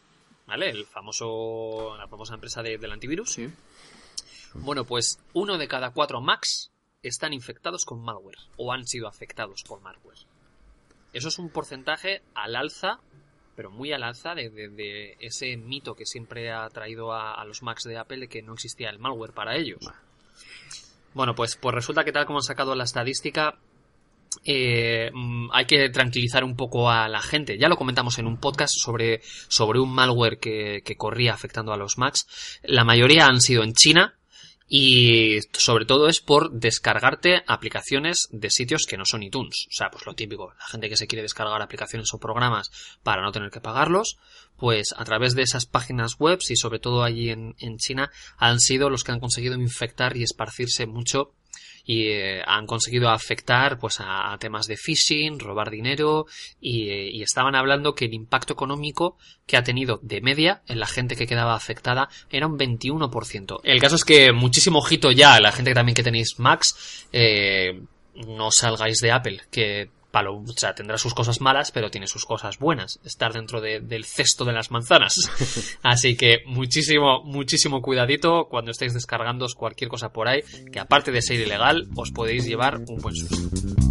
¿vale? 0.46 0.70
El 0.70 0.86
famoso, 0.86 1.96
la 1.96 2.08
famosa 2.08 2.34
empresa 2.34 2.62
de- 2.62 2.78
del 2.78 2.90
antivirus. 2.92 3.32
Sí. 3.32 3.48
Bueno, 4.54 4.84
pues 4.84 5.20
uno 5.34 5.56
de 5.58 5.68
cada 5.68 5.90
cuatro 5.90 6.20
Macs 6.20 6.72
están 7.02 7.32
infectados 7.32 7.84
con 7.84 8.00
malware 8.02 8.38
o 8.56 8.72
han 8.72 8.86
sido 8.86 9.08
afectados 9.08 9.62
por 9.66 9.80
malware. 9.80 10.18
Eso 11.12 11.28
es 11.28 11.38
un 11.38 11.50
porcentaje 11.50 12.22
al 12.34 12.56
alza, 12.56 12.98
pero 13.54 13.70
muy 13.70 13.92
al 13.92 14.02
alza 14.02 14.34
de, 14.34 14.50
de- 14.50 14.68
de 14.68 15.16
ese 15.20 15.56
mito 15.56 15.94
que 15.94 16.04
siempre 16.04 16.52
ha 16.52 16.68
traído 16.68 17.12
a, 17.12 17.34
a 17.34 17.44
los 17.44 17.62
Macs 17.62 17.84
de 17.84 17.96
Apple 17.98 18.18
de 18.18 18.28
que 18.28 18.42
no 18.42 18.54
existía 18.54 18.90
el 18.90 18.98
malware 18.98 19.32
para 19.32 19.56
ellos. 19.56 19.78
Bueno, 21.14 21.34
pues, 21.34 21.56
pues 21.56 21.74
resulta 21.74 22.04
que 22.04 22.12
tal 22.12 22.26
como 22.26 22.40
han 22.40 22.42
sacado 22.42 22.74
la 22.74 22.84
estadística, 22.84 23.58
eh, 24.44 25.10
mm, 25.14 25.48
hay 25.52 25.64
que 25.64 25.88
tranquilizar 25.88 26.44
un 26.44 26.56
poco 26.56 26.90
a 26.90 27.08
la 27.08 27.22
gente. 27.22 27.56
Ya 27.58 27.68
lo 27.68 27.76
comentamos 27.78 28.18
en 28.18 28.26
un 28.26 28.38
podcast 28.38 28.74
sobre, 28.76 29.22
sobre 29.22 29.80
un 29.80 29.94
malware 29.94 30.38
que, 30.38 30.82
que 30.84 30.96
corría 30.96 31.32
afectando 31.32 31.72
a 31.72 31.78
los 31.78 31.96
Macs. 31.96 32.60
La 32.64 32.84
mayoría 32.84 33.24
han 33.26 33.40
sido 33.40 33.62
en 33.62 33.72
China 33.72 34.15
y 34.68 35.38
sobre 35.52 35.84
todo 35.84 36.08
es 36.08 36.20
por 36.20 36.50
descargarte 36.50 37.44
aplicaciones 37.46 38.28
de 38.32 38.50
sitios 38.50 38.86
que 38.86 38.96
no 38.96 39.04
son 39.04 39.22
iTunes. 39.22 39.66
O 39.68 39.72
sea, 39.72 39.90
pues 39.90 40.06
lo 40.06 40.14
típico, 40.14 40.52
la 40.58 40.66
gente 40.66 40.88
que 40.88 40.96
se 40.96 41.06
quiere 41.06 41.22
descargar 41.22 41.62
aplicaciones 41.62 42.12
o 42.12 42.18
programas 42.18 42.70
para 43.02 43.22
no 43.22 43.32
tener 43.32 43.50
que 43.50 43.60
pagarlos, 43.60 44.18
pues 44.56 44.94
a 44.96 45.04
través 45.04 45.34
de 45.34 45.42
esas 45.42 45.66
páginas 45.66 46.16
web 46.18 46.40
y 46.48 46.56
sobre 46.56 46.80
todo 46.80 47.04
allí 47.04 47.30
en, 47.30 47.54
en 47.58 47.76
China 47.78 48.10
han 48.38 48.58
sido 48.58 48.90
los 48.90 49.04
que 49.04 49.12
han 49.12 49.20
conseguido 49.20 49.54
infectar 49.54 50.16
y 50.16 50.22
esparcirse 50.22 50.86
mucho 50.86 51.32
y 51.86 52.08
eh, 52.08 52.42
han 52.44 52.66
conseguido 52.66 53.08
afectar 53.08 53.78
pues 53.78 53.98
a, 54.00 54.36
temas 54.38 54.66
de 54.66 54.76
phishing, 54.76 55.38
robar 55.38 55.70
dinero 55.70 56.26
y, 56.60 56.90
eh, 56.90 57.10
y 57.12 57.22
estaban 57.22 57.54
hablando 57.54 57.94
que 57.94 58.06
el 58.06 58.14
impacto 58.14 58.52
económico 58.52 59.16
que 59.46 59.56
ha 59.56 59.62
tenido 59.62 60.00
de 60.02 60.20
media 60.20 60.62
en 60.66 60.80
la 60.80 60.86
gente 60.86 61.14
que 61.14 61.28
quedaba 61.28 61.54
afectada 61.54 62.08
era 62.28 62.48
un 62.48 62.58
21%. 62.58 63.60
El 63.62 63.80
caso 63.80 63.94
es 63.94 64.04
que 64.04 64.32
muchísimo 64.32 64.80
ojito 64.80 65.12
ya, 65.12 65.40
la 65.40 65.52
gente 65.52 65.70
que 65.70 65.76
también 65.76 65.94
que 65.94 66.02
tenéis 66.02 66.38
Macs, 66.38 67.06
eh, 67.12 67.80
no 68.14 68.50
salgáis 68.50 68.98
de 68.98 69.12
Apple, 69.12 69.42
que 69.50 69.90
palo, 70.16 70.36
o 70.38 70.46
sea, 70.56 70.74
tendrá 70.74 70.96
sus 70.96 71.12
cosas 71.12 71.42
malas, 71.42 71.70
pero 71.72 71.90
tiene 71.90 72.06
sus 72.06 72.24
cosas 72.24 72.58
buenas. 72.58 72.98
Estar 73.04 73.34
dentro 73.34 73.60
de- 73.60 73.80
del 73.80 74.06
cesto 74.06 74.46
de 74.46 74.54
las 74.54 74.70
manzanas. 74.70 75.30
Así 75.82 76.16
que 76.16 76.38
muchísimo, 76.46 77.22
muchísimo 77.22 77.82
cuidadito 77.82 78.46
cuando 78.48 78.70
estéis 78.70 78.94
descargando 78.94 79.46
cualquier 79.54 79.90
cosa 79.90 80.08
por 80.14 80.26
ahí, 80.28 80.40
que 80.72 80.80
aparte 80.80 81.12
de 81.12 81.20
ser 81.20 81.38
ilegal, 81.38 81.86
os 81.96 82.10
podéis 82.12 82.46
llevar 82.46 82.78
un 82.78 82.96
buen 83.02 83.14
susto. 83.14 83.85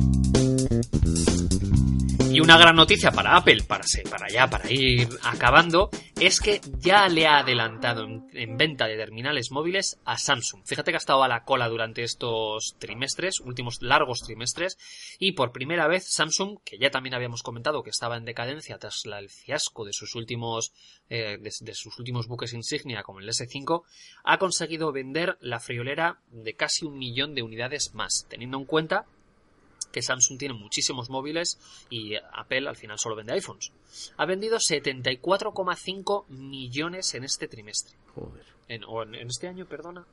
Y 2.36 2.42
una 2.42 2.58
gran 2.58 2.76
noticia 2.76 3.12
para 3.12 3.38
Apple, 3.38 3.64
para, 3.64 3.86
para 4.10 4.28
ya, 4.28 4.50
para 4.50 4.70
ir 4.70 5.08
acabando, 5.24 5.90
es 6.20 6.42
que 6.42 6.60
ya 6.80 7.08
le 7.08 7.28
ha 7.28 7.38
adelantado 7.38 8.04
en, 8.04 8.28
en 8.34 8.58
venta 8.58 8.88
de 8.88 8.98
terminales 8.98 9.52
móviles 9.52 10.02
a 10.04 10.18
Samsung. 10.18 10.62
Fíjate 10.66 10.92
que 10.92 10.98
ha 10.98 10.98
estado 10.98 11.24
a 11.24 11.30
la 11.30 11.46
cola 11.46 11.70
durante 11.70 12.04
estos 12.04 12.76
trimestres, 12.78 13.40
últimos 13.40 13.82
largos 13.82 14.20
trimestres, 14.22 14.78
y 15.18 15.32
por 15.32 15.54
primera 15.54 15.88
vez 15.88 16.12
Samsung, 16.12 16.58
que 16.66 16.78
ya 16.78 16.92
también 16.92 17.14
habíamos 17.16 17.42
comentado 17.42 17.84
que 17.84 17.90
estaba 17.90 18.18
en 18.18 18.26
decadencia 18.26 18.78
tras 18.80 19.06
la- 19.06 19.20
el 19.20 19.30
fiasco 19.30 19.86
de 19.86 19.94
sus 19.94 20.14
últimos, 20.16 20.74
eh, 21.10 21.38
de 21.40 21.74
sus 21.74 21.98
últimos 22.00 22.28
buques 22.28 22.52
insignia 22.52 23.04
como 23.04 23.22
el 23.22 23.30
S5, 23.30 23.84
ha 24.26 24.38
conseguido 24.40 24.92
vender 24.92 25.38
la 25.40 25.62
friolera 25.62 26.20
de 26.32 26.54
casi 26.54 26.84
un 26.84 26.98
millón 26.98 27.34
de 27.34 27.44
unidades 27.44 27.94
más, 27.94 28.26
teniendo 28.30 28.58
en 28.58 28.66
cuenta 28.66 29.06
que 29.96 30.02
Samsung 30.02 30.38
tiene 30.38 30.54
muchísimos 30.54 31.10
móviles 31.10 31.58
y 31.90 32.16
Apple 32.34 32.68
al 32.68 32.76
final 32.76 33.00
solo 33.00 33.16
vende 33.16 33.32
iPhones. 33.32 33.72
Ha 34.18 34.26
vendido 34.26 34.58
74,5 34.58 36.28
millones 36.28 37.14
en 37.16 37.24
este 37.24 37.48
trimestre. 37.48 37.96
Joder. 38.14 38.46
En, 38.68 38.84
o 38.84 39.04
en, 39.04 39.16
en 39.16 39.28
este 39.30 39.48
año, 39.48 39.66
perdona. 39.66 40.06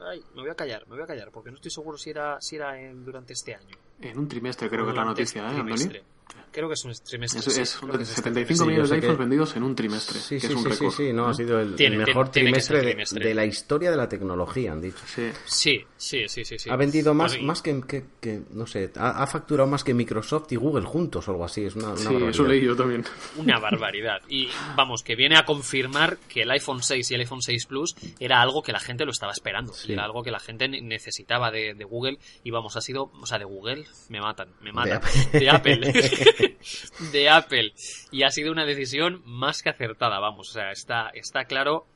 Ay, 0.00 0.22
me 0.34 0.42
voy 0.42 0.50
a 0.50 0.54
callar, 0.54 0.86
me 0.88 0.94
voy 0.94 1.04
a 1.04 1.06
callar, 1.06 1.30
porque 1.30 1.50
no 1.50 1.56
estoy 1.56 1.70
seguro 1.70 1.96
si 1.98 2.10
era, 2.10 2.40
si 2.40 2.56
era 2.56 2.80
en- 2.80 3.04
durante 3.04 3.32
este 3.32 3.54
año. 3.54 3.76
En 4.00 4.18
un 4.18 4.26
trimestre 4.28 4.68
creo 4.68 4.84
que 4.84 4.90
es 4.90 4.96
la 4.96 5.02
Durante 5.02 5.22
noticia, 5.22 5.42
este 5.74 5.98
¿eh. 5.98 6.04
Creo 6.52 6.68
que 6.68 6.74
es 6.74 6.84
un 6.84 6.92
trimestre. 6.92 7.40
Es, 7.40 7.44
sí, 7.54 7.60
es 7.60 7.76
creo 7.76 7.92
que 7.96 8.02
es 8.02 8.08
este 8.10 8.22
75 8.22 8.64
trimestre. 8.64 8.66
millones 8.66 8.90
de 8.90 8.96
iPhones 8.96 9.16
que- 9.16 9.20
vendidos 9.20 9.56
en 9.56 9.62
un 9.62 9.74
trimestre, 9.74 10.18
Sí, 10.20 10.34
que 10.36 10.40
sí, 10.40 10.46
es 10.48 10.54
un 10.54 10.64
récord. 10.64 10.92
sí, 10.92 11.12
no, 11.12 11.26
ha 11.28 11.34
sido 11.34 11.60
el, 11.60 11.70
mejor 11.96 12.30
tiene 12.30 12.50
trimestre 12.50 12.82
de, 12.82 13.24
de 13.28 13.34
la 13.34 13.44
historia 13.46 13.90
de 13.90 13.96
la 13.96 14.08
tecnología, 14.08 14.72
han 14.72 14.80
dicho. 14.80 14.98
Sí. 15.06 15.30
Sí, 15.46 15.84
sí, 15.96 16.24
sí, 16.28 16.44
sí, 16.44 16.58
sí. 16.58 16.70
Ha 16.70 16.76
vendido 16.76 17.14
más, 17.14 17.40
más 17.42 17.62
que, 17.62 17.80
que- 17.86 18.04
que, 18.20 18.40
no 18.52 18.66
sé, 18.66 18.90
ha, 18.96 19.22
ha 19.22 19.26
facturado 19.26 19.68
más 19.68 19.84
que 19.84 19.94
Microsoft 19.94 20.52
y 20.52 20.56
Google 20.56 20.84
juntos 20.86 21.28
o 21.28 21.30
algo 21.32 21.44
así. 21.44 21.64
Es 21.64 21.76
una, 21.76 21.88
una 21.88 21.96
Sí, 21.96 22.04
barbaridad. 22.04 22.30
eso 22.30 22.44
leí 22.44 22.64
yo 22.64 22.76
también. 22.76 23.04
Una 23.36 23.58
barbaridad. 23.58 24.20
Y 24.28 24.48
vamos, 24.76 25.02
que 25.02 25.14
viene 25.16 25.36
a 25.36 25.44
confirmar 25.44 26.18
que 26.28 26.42
el 26.42 26.50
iPhone 26.50 26.82
6 26.82 27.10
y 27.10 27.14
el 27.14 27.20
iPhone 27.20 27.42
6 27.42 27.66
Plus 27.66 27.94
era 28.20 28.40
algo 28.40 28.62
que 28.62 28.72
la 28.72 28.80
gente 28.80 29.04
lo 29.04 29.10
estaba 29.10 29.32
esperando. 29.32 29.72
Sí. 29.72 29.90
Y 29.90 29.92
era 29.92 30.04
algo 30.04 30.22
que 30.22 30.30
la 30.30 30.40
gente 30.40 30.68
ne- 30.68 30.80
necesitaba 30.80 31.50
de, 31.50 31.74
de 31.74 31.84
Google. 31.84 32.18
Y 32.44 32.50
vamos, 32.50 32.76
ha 32.76 32.80
sido, 32.80 33.10
o 33.20 33.26
sea, 33.26 33.38
de 33.38 33.44
Google, 33.44 33.84
me 34.08 34.20
matan, 34.20 34.48
me 34.62 34.72
matan. 34.72 35.00
De 35.32 35.50
Apple. 35.50 35.92
de 37.12 37.28
Apple. 37.28 37.72
Y 38.10 38.22
ha 38.22 38.30
sido 38.30 38.52
una 38.52 38.64
decisión 38.64 39.22
más 39.24 39.62
que 39.62 39.70
acertada, 39.70 40.18
vamos. 40.20 40.50
O 40.50 40.52
sea, 40.52 40.70
está, 40.70 41.10
está 41.10 41.44
claro 41.44 41.86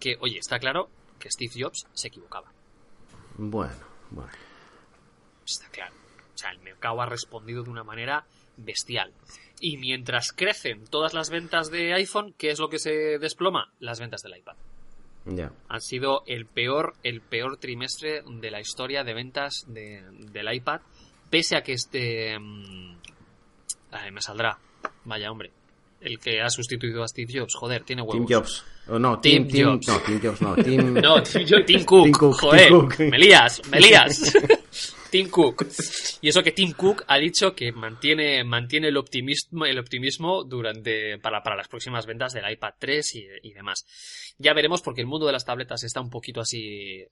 que, 0.00 0.16
oye, 0.20 0.38
está 0.38 0.58
claro 0.58 0.88
que 1.18 1.30
Steve 1.30 1.52
Jobs 1.64 1.86
se 1.94 2.08
equivocaba. 2.08 2.52
Bueno, 3.36 3.74
bueno. 4.10 4.30
Está 5.46 5.68
claro. 5.70 5.94
O 6.34 6.38
sea, 6.38 6.50
el 6.50 6.58
mercado 6.60 7.00
ha 7.00 7.06
respondido 7.06 7.62
de 7.62 7.70
una 7.70 7.84
manera 7.84 8.24
bestial. 8.56 9.12
Y 9.60 9.76
mientras 9.78 10.32
crecen 10.32 10.84
todas 10.86 11.14
las 11.14 11.30
ventas 11.30 11.70
de 11.70 11.94
iPhone, 11.94 12.34
¿qué 12.36 12.50
es 12.50 12.58
lo 12.58 12.68
que 12.68 12.78
se 12.78 13.18
desploma? 13.18 13.72
Las 13.78 14.00
ventas 14.00 14.22
del 14.22 14.36
iPad. 14.36 14.56
Ya. 15.26 15.52
Han 15.68 15.80
sido 15.80 16.22
el 16.26 16.44
peor, 16.44 16.94
el 17.02 17.22
peor 17.22 17.56
trimestre 17.56 18.22
de 18.26 18.50
la 18.50 18.60
historia 18.60 19.04
de 19.04 19.14
ventas 19.14 19.64
de- 19.68 20.02
del 20.32 20.52
iPad. 20.52 20.80
Pese 21.30 21.56
a 21.56 21.62
que 21.62 21.72
este. 21.72 22.36
Me 24.12 24.20
saldrá. 24.20 24.58
Vaya 25.04 25.30
hombre. 25.30 25.50
El 26.00 26.18
que 26.18 26.40
ha 26.42 26.50
sustituido 26.50 27.02
a 27.02 27.08
Steve 27.08 27.32
Jobs. 27.38 27.54
Joder, 27.54 27.82
tiene 27.84 28.02
huevos. 28.02 28.26
Tim 28.26 28.36
Jobs. 28.36 28.64
Oh, 28.88 28.98
no, 28.98 29.18
Tim 29.20 29.48
Jobs. 29.50 29.88
no, 29.88 29.98
Tim 30.00 30.20
Jobs 30.22 30.42
no. 30.42 30.54
Tim, 30.56 30.92
No, 31.00 31.22
Tim, 31.22 31.46
Cook. 31.84 32.04
Tim 32.04 32.12
Cook, 32.12 32.40
Joder, 32.40 32.68
Tim 32.68 32.80
Cook. 32.80 32.98
me 33.00 33.18
lías, 33.18 33.62
me 33.70 33.80
lías. 33.80 34.32
Tim 35.10 35.30
Cook. 35.30 35.66
Y 36.20 36.28
eso 36.28 36.42
que 36.42 36.52
Tim 36.52 36.72
Cook 36.72 37.04
ha 37.06 37.16
dicho 37.18 37.54
que 37.54 37.72
mantiene, 37.72 38.44
mantiene 38.44 38.88
el 38.88 38.96
optimismo, 38.96 39.64
el 39.64 39.78
optimismo 39.78 40.44
durante, 40.44 41.18
para, 41.18 41.42
para 41.42 41.56
las 41.56 41.68
próximas 41.68 42.04
ventas 42.04 42.32
del 42.34 42.50
iPad 42.50 42.74
3 42.78 43.14
y, 43.14 43.26
y 43.44 43.52
demás. 43.52 43.86
Ya 44.38 44.52
veremos 44.52 44.82
porque 44.82 45.00
el 45.00 45.06
mundo 45.06 45.24
de 45.26 45.32
las 45.32 45.44
tabletas 45.44 45.84
está 45.84 46.00
un 46.00 46.10
poquito 46.10 46.40
así 46.40 47.02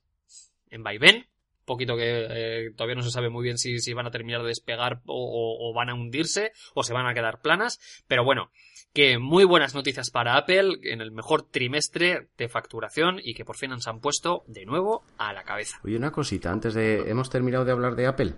en 0.69 0.83
vaivén. 0.83 1.27
Poquito 1.73 1.97
que 1.97 2.27
eh, 2.31 2.71
todavía 2.77 2.97
no 2.97 3.03
se 3.03 3.11
sabe 3.11 3.31
muy 3.31 3.43
bien 3.45 3.57
si, 3.57 3.79
si 3.79 3.95
van 3.95 4.07
a 4.07 4.11
terminar 4.11 4.43
de 4.43 4.49
despegar 4.49 5.01
o, 5.07 5.15
o- 5.17 5.71
o 5.71 5.75
van 5.75 5.89
a 5.89 5.95
hundirse 5.95 6.53
o 6.75 6.83
se 6.83 6.93
van 6.93 7.07
a 7.07 7.15
quedar 7.15 7.41
planas. 7.41 7.79
Pero 8.07 8.25
bueno, 8.25 8.51
que 8.93 9.17
muy 9.19 9.45
buenas 9.45 9.75
noticias 9.75 10.11
para 10.11 10.37
Apple 10.37 10.75
en 10.83 11.01
el 11.01 11.13
mejor 11.13 11.45
trimestre 11.51 12.29
de 12.37 12.49
facturación 12.49 13.21
y 13.23 13.33
que 13.33 13.45
por 13.47 13.57
fin 13.57 13.71
se 13.81 13.89
han 13.89 14.01
puesto 14.01 14.43
de 14.49 14.67
nuevo 14.67 15.03
a 15.17 15.33
la 15.33 15.45
cabeza. 15.45 15.81
Oye, 15.83 15.97
una 15.97 16.11
cosita, 16.13 16.51
antes 16.53 16.75
de... 16.75 17.09
¿Hemos 17.11 17.31
terminado 17.31 17.65
de 17.65 17.73
hablar 17.73 17.97
de 17.97 18.07
Apple? 18.07 18.35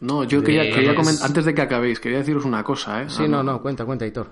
No, 0.00 0.22
yo 0.22 0.44
quería, 0.44 0.62
Pues- 0.62 0.74
quería 0.76 0.94
comentar, 0.94 1.26
antes 1.26 1.44
de 1.44 1.54
que 1.54 1.62
acabéis, 1.62 1.98
quería 1.98 2.18
deciros 2.18 2.44
una 2.44 2.62
cosa, 2.62 3.02
¿eh? 3.02 3.10
Sí, 3.10 3.24
Ah, 3.24 3.28
no, 3.28 3.42
no, 3.42 3.60
cuenta, 3.60 3.84
cuenta, 3.84 4.06
Hitor. 4.06 4.30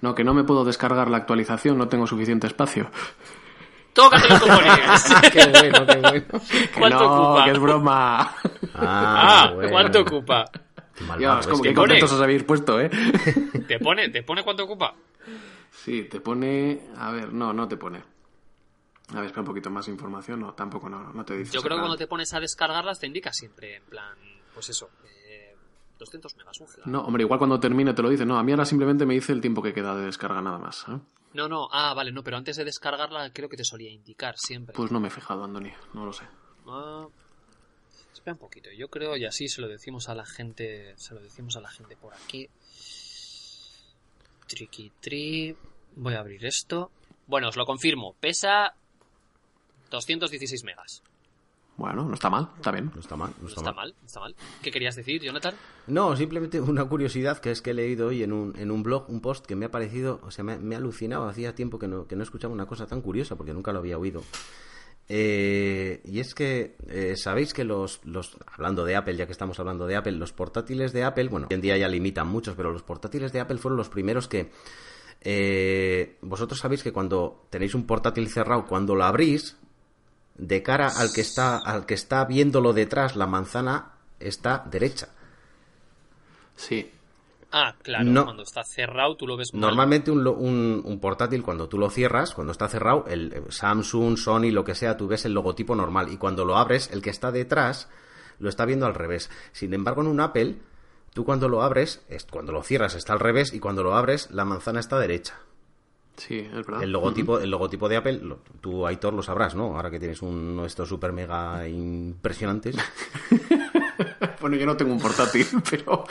No, 0.00 0.14
que 0.14 0.22
no 0.22 0.32
me 0.32 0.44
puedo 0.44 0.64
descargar 0.64 1.10
la 1.10 1.16
actualización, 1.16 1.76
no 1.76 1.88
tengo 1.88 2.06
suficiente 2.06 2.46
espacio. 2.46 2.88
¡Tócate 3.92 4.28
los 4.28 4.40
cojones! 4.40 5.04
qué 5.32 5.46
bueno, 5.48 5.86
qué 5.86 5.96
bueno. 5.96 6.26
Que 6.50 6.78
¿Cuánto 6.78 6.98
no, 7.00 7.22
ocupa? 7.24 7.44
que 7.44 7.50
es 7.50 7.58
broma. 7.58 8.34
Ah, 8.74 9.52
bueno. 9.54 9.70
¿cuánto 9.70 10.00
ocupa? 10.00 10.44
Dios, 11.18 11.46
como 11.46 11.62
que- 11.62 11.74
contentos 11.74 12.12
os 12.12 12.20
habéis 12.20 12.44
puesto, 12.44 12.80
¿eh? 12.80 12.90
¿Te 13.68 13.78
pone, 13.78 14.08
¿Te 14.10 14.22
pone 14.22 14.42
cuánto 14.44 14.64
ocupa? 14.64 14.94
Sí, 15.70 16.04
te 16.04 16.20
pone... 16.20 16.88
A 16.98 17.10
ver, 17.12 17.32
no, 17.32 17.52
no 17.52 17.66
te 17.68 17.76
pone. 17.76 18.02
A 19.12 19.16
ver, 19.16 19.24
espera 19.24 19.40
un 19.40 19.46
poquito 19.46 19.70
más 19.70 19.86
de 19.86 19.92
información. 19.92 20.40
No, 20.40 20.52
tampoco, 20.52 20.88
no, 20.88 21.12
no 21.12 21.24
te 21.24 21.36
dice. 21.36 21.52
Yo 21.52 21.62
creo 21.62 21.76
que 21.76 21.80
cuando 21.80 21.96
te 21.96 22.06
pones 22.06 22.32
a 22.34 22.40
descargarlas 22.40 23.00
te 23.00 23.06
indica 23.06 23.32
siempre 23.32 23.76
en 23.76 23.82
plan, 23.84 24.14
pues 24.54 24.68
eso, 24.68 24.90
eh, 25.26 25.56
200 25.98 26.36
megas, 26.36 26.60
un. 26.60 26.68
No, 26.92 27.00
hombre, 27.02 27.22
igual 27.24 27.38
cuando 27.38 27.58
termine 27.58 27.92
te 27.94 28.02
lo 28.02 28.08
dice. 28.10 28.24
No, 28.26 28.38
a 28.38 28.42
mí 28.44 28.52
ahora 28.52 28.64
simplemente 28.64 29.06
me 29.06 29.14
dice 29.14 29.32
el 29.32 29.40
tiempo 29.40 29.62
que 29.62 29.72
queda 29.72 29.96
de 29.96 30.04
descarga 30.04 30.40
nada 30.42 30.58
más. 30.58 30.84
¿eh? 30.88 30.98
No, 31.32 31.48
no, 31.48 31.68
ah, 31.70 31.94
vale, 31.94 32.10
no, 32.10 32.22
pero 32.24 32.36
antes 32.36 32.56
de 32.56 32.64
descargarla 32.64 33.32
creo 33.32 33.48
que 33.48 33.56
te 33.56 33.64
solía 33.64 33.90
indicar 33.90 34.36
siempre. 34.36 34.74
Pues 34.74 34.90
no 34.90 34.98
me 34.98 35.08
he 35.08 35.10
fijado, 35.10 35.44
Andoni, 35.44 35.72
no 35.94 36.04
lo 36.04 36.12
sé. 36.12 36.24
Ah, 36.66 37.06
espera 38.12 38.34
un 38.34 38.38
poquito, 38.38 38.70
yo 38.72 38.88
creo, 38.88 39.16
y 39.16 39.24
así 39.24 39.48
se 39.48 39.60
lo 39.60 39.68
decimos 39.68 40.08
a 40.08 40.14
la 40.14 40.26
gente, 40.26 40.94
se 40.96 41.14
lo 41.14 41.20
decimos 41.20 41.56
a 41.56 41.60
la 41.60 41.70
gente 41.70 41.96
por 41.96 42.14
aquí. 42.14 42.48
Triqui 44.46 44.90
tri. 45.00 45.56
Voy 45.94 46.14
a 46.14 46.20
abrir 46.20 46.44
esto. 46.44 46.90
Bueno, 47.26 47.48
os 47.48 47.56
lo 47.56 47.64
confirmo, 47.64 48.14
pesa 48.18 48.74
216 49.90 50.64
megas. 50.64 51.02
Bueno, 51.80 52.04
no 52.04 52.12
está 52.12 52.28
mal, 52.28 52.50
está 52.56 52.70
bien. 52.72 52.90
No 52.94 53.00
está 53.00 53.16
mal, 53.16 53.30
no 53.38 53.44
No 53.44 53.48
está, 53.48 53.60
está 53.62 53.72
mal. 53.72 53.86
mal, 53.86 53.94
no 53.98 54.06
está 54.06 54.20
mal. 54.20 54.36
¿Qué 54.60 54.70
querías 54.70 54.96
decir, 54.96 55.22
Jonathan? 55.22 55.54
No, 55.86 56.14
simplemente 56.14 56.60
una 56.60 56.84
curiosidad 56.84 57.38
que 57.38 57.50
es 57.50 57.62
que 57.62 57.70
he 57.70 57.74
leído 57.74 58.08
hoy 58.08 58.22
en 58.22 58.34
un, 58.34 58.54
en 58.58 58.70
un 58.70 58.82
blog 58.82 59.08
un 59.08 59.22
post 59.22 59.46
que 59.46 59.56
me 59.56 59.64
ha 59.64 59.70
parecido, 59.70 60.20
o 60.22 60.30
sea, 60.30 60.44
me, 60.44 60.58
me 60.58 60.74
ha 60.74 60.78
alucinado. 60.78 61.26
Hacía 61.26 61.54
tiempo 61.54 61.78
que 61.78 61.88
no, 61.88 62.06
que 62.06 62.16
no 62.16 62.22
escuchaba 62.22 62.52
una 62.52 62.66
cosa 62.66 62.86
tan 62.86 63.00
curiosa 63.00 63.34
porque 63.34 63.54
nunca 63.54 63.72
lo 63.72 63.78
había 63.78 63.96
oído. 63.96 64.22
Eh, 65.08 66.02
y 66.04 66.20
es 66.20 66.34
que 66.34 66.76
eh, 66.86 67.14
sabéis 67.16 67.54
que 67.54 67.64
los, 67.64 68.04
los, 68.04 68.36
hablando 68.54 68.84
de 68.84 68.96
Apple, 68.96 69.16
ya 69.16 69.24
que 69.24 69.32
estamos 69.32 69.58
hablando 69.58 69.86
de 69.86 69.96
Apple, 69.96 70.12
los 70.12 70.34
portátiles 70.34 70.92
de 70.92 71.04
Apple, 71.04 71.28
bueno, 71.28 71.46
hoy 71.48 71.54
en 71.54 71.62
día 71.62 71.78
ya 71.78 71.88
limitan 71.88 72.28
muchos, 72.28 72.54
pero 72.56 72.70
los 72.72 72.82
portátiles 72.82 73.32
de 73.32 73.40
Apple 73.40 73.56
fueron 73.56 73.78
los 73.78 73.88
primeros 73.88 74.28
que 74.28 74.50
eh, 75.22 76.18
vosotros 76.20 76.60
sabéis 76.60 76.82
que 76.82 76.92
cuando 76.92 77.46
tenéis 77.48 77.74
un 77.74 77.86
portátil 77.86 78.28
cerrado, 78.28 78.66
cuando 78.66 78.94
lo 78.94 79.04
abrís, 79.04 79.56
de 80.40 80.62
cara 80.62 80.88
al 80.88 81.12
que 81.12 81.20
está, 81.20 81.58
al 81.58 81.84
que 81.86 81.94
está 81.94 82.24
viéndolo 82.24 82.72
detrás, 82.72 83.14
la 83.16 83.26
manzana 83.26 83.92
está 84.18 84.64
derecha. 84.70 85.08
Sí. 86.56 86.90
Ah, 87.52 87.74
claro, 87.82 88.04
No. 88.04 88.24
cuando 88.24 88.42
está 88.44 88.62
cerrado 88.62 89.16
tú 89.16 89.26
lo 89.26 89.36
ves 89.36 89.52
mal. 89.52 89.60
Normalmente 89.62 90.10
un, 90.10 90.22
lo- 90.22 90.34
un- 90.34 90.82
un 90.84 91.00
portátil, 91.00 91.42
cuando 91.42 91.68
tú 91.68 91.78
lo 91.78 91.90
cierras, 91.90 92.32
cuando 92.32 92.52
está 92.52 92.68
cerrado, 92.68 93.04
el 93.08 93.32
eh, 93.32 93.42
Samsung, 93.48 94.16
Sony, 94.16 94.50
lo 94.52 94.62
que 94.64 94.74
sea, 94.76 94.96
tú 94.96 95.08
ves 95.08 95.24
el 95.24 95.32
logotipo 95.34 95.74
normal. 95.74 96.10
Y 96.12 96.16
cuando 96.16 96.44
lo 96.44 96.56
abres, 96.56 96.90
el 96.92 97.02
que 97.02 97.10
está 97.10 97.32
detrás 97.32 97.88
lo 98.38 98.48
está 98.48 98.64
viendo 98.66 98.86
al 98.86 98.94
revés. 98.94 99.30
Sin 99.52 99.74
embargo, 99.74 100.00
en 100.00 100.06
un 100.06 100.20
Apple, 100.20 100.56
tú 101.12 101.24
cuando 101.24 101.48
lo 101.48 101.62
abres, 101.62 102.02
es, 102.08 102.24
cuando 102.24 102.52
lo 102.52 102.62
cierras 102.62 102.94
está 102.94 103.12
al 103.14 103.20
revés 103.20 103.52
y 103.52 103.58
cuando 103.58 103.82
lo 103.82 103.96
abres, 103.96 104.30
la 104.30 104.44
manzana 104.44 104.78
está 104.80 104.98
derecha. 104.98 105.34
Sí, 106.16 106.38
es 106.38 106.52
verdad. 106.66 106.82
El 106.82 106.92
logotipo, 106.92 107.38
el 107.40 107.50
logotipo 107.50 107.88
de 107.88 107.96
Apple, 107.96 108.20
lo- 108.22 108.38
tú, 108.60 108.86
Aitor, 108.86 109.14
lo 109.14 109.22
sabrás, 109.22 109.54
¿no? 109.54 109.74
Ahora 109.76 109.90
que 109.90 109.98
tienes 109.98 110.20
uno 110.22 110.62
de 110.62 110.68
estos 110.68 110.88
super 110.88 111.12
mega 111.12 111.66
impresionantes. 111.68 112.76
Bueno, 114.40 114.56
yo 114.56 114.66
no 114.66 114.76
tengo 114.76 114.92
un 114.92 114.98
portátil, 115.00 115.46
pero, 115.70 116.04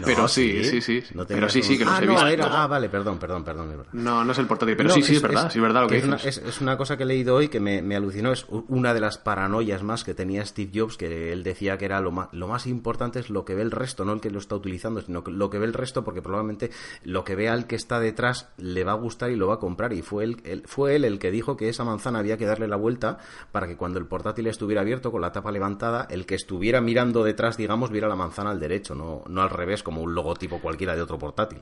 No, 0.00 0.04
pero 0.06 0.28
sí, 0.28 0.64
sí, 0.64 0.80
sí. 0.80 1.02
No 1.14 1.26
pero 1.26 1.48
sí, 1.48 1.62
sí, 1.62 1.76
que 1.76 1.84
los 1.84 1.94
ah, 1.94 1.98
he 2.02 2.06
no, 2.06 2.12
visto. 2.12 2.26
era- 2.28 2.62
Ah, 2.62 2.66
vale, 2.66 2.88
perdón, 2.88 3.18
perdón, 3.18 3.44
perdón. 3.44 3.70
es 3.70 3.76
verdad. 3.76 3.92
No, 3.92 4.24
no 4.24 4.32
es 4.32 4.38
el 4.38 4.46
portátil, 4.46 4.76
pero 4.76 4.90
sí, 4.90 5.02
sí, 5.02 5.16
es, 5.16 5.22
verdad, 5.22 5.50
sí, 5.50 5.58
es 5.58 5.62
verdad 5.62 5.82
lo 5.82 5.88
que, 5.88 5.98
es 5.98 6.04
una, 6.04 6.16
dices. 6.16 6.38
es, 6.38 6.48
es 6.48 6.60
una 6.60 6.76
cosa 6.76 6.96
que 6.96 7.02
he 7.02 7.06
leído 7.06 7.34
hoy 7.34 7.48
que 7.48 7.60
me, 7.60 7.82
me 7.82 7.96
alucinó. 7.96 8.32
Es 8.32 8.46
una 8.68 8.94
de 8.94 9.00
las 9.00 9.18
paranoias 9.18 9.82
más 9.82 10.04
que 10.04 10.14
tenía 10.14 10.44
Steve 10.46 10.70
Jobs, 10.74 10.96
que 10.96 11.32
él 11.32 11.42
decía 11.42 11.76
que 11.78 11.84
era 11.84 12.00
lo 12.00 12.10
más, 12.10 12.28
lo 12.32 12.48
más 12.48 12.66
importante 12.66 13.18
es 13.18 13.28
lo 13.30 13.44
que 13.44 13.54
ve 13.54 13.62
el 13.62 13.70
resto, 13.70 14.04
no 14.04 14.12
el 14.12 14.20
que 14.20 14.30
lo 14.30 14.38
está 14.38 14.54
utilizando, 14.56 15.00
sino 15.02 15.22
lo 15.26 15.50
que 15.50 15.58
ve 15.58 15.66
el 15.66 15.72
resto, 15.74 16.04
porque 16.04 16.22
probablemente 16.22 16.70
lo 17.04 17.24
que 17.24 17.34
vea 17.34 17.54
el 17.54 17.66
que 17.66 17.76
está 17.76 18.00
detrás 18.00 18.48
le 18.56 18.84
va 18.84 18.92
a 18.92 18.96
gustar 18.96 19.30
y 19.30 19.36
lo 19.36 19.46
va 19.48 19.54
a 19.54 19.58
comprar. 19.58 19.92
Y 19.92 20.02
fue 20.02 20.24
él, 20.24 20.40
él- 20.44 20.62
fue 20.66 20.96
él 20.96 21.04
el 21.04 21.18
que 21.18 21.30
dijo 21.30 21.56
que 21.56 21.68
esa 21.68 21.84
manzana 21.84 22.20
había 22.20 22.36
que 22.38 22.46
darle 22.46 22.68
la 22.68 22.76
vuelta 22.76 23.18
para 23.52 23.66
que 23.66 23.76
cuando 23.76 23.98
el 23.98 24.06
portátil 24.06 24.46
estuviera 24.46 24.80
abierto 24.80 25.10
con 25.12 25.20
la 25.20 25.32
tapa 25.32 25.50
levantada, 25.52 26.06
el 26.10 26.26
que 26.26 26.34
estuviera 26.34 26.80
mirando 26.80 27.24
detrás, 27.34 27.56
digamos, 27.56 27.90
viera 27.90 28.08
la 28.08 28.16
manzana 28.16 28.50
al 28.50 28.60
derecho, 28.60 28.94
no, 28.94 29.22
no 29.28 29.42
al 29.42 29.50
revés, 29.50 29.82
como 29.82 30.00
un 30.02 30.14
logotipo 30.14 30.60
cualquiera 30.60 30.94
de 30.96 31.02
otro 31.02 31.18
portátil. 31.18 31.60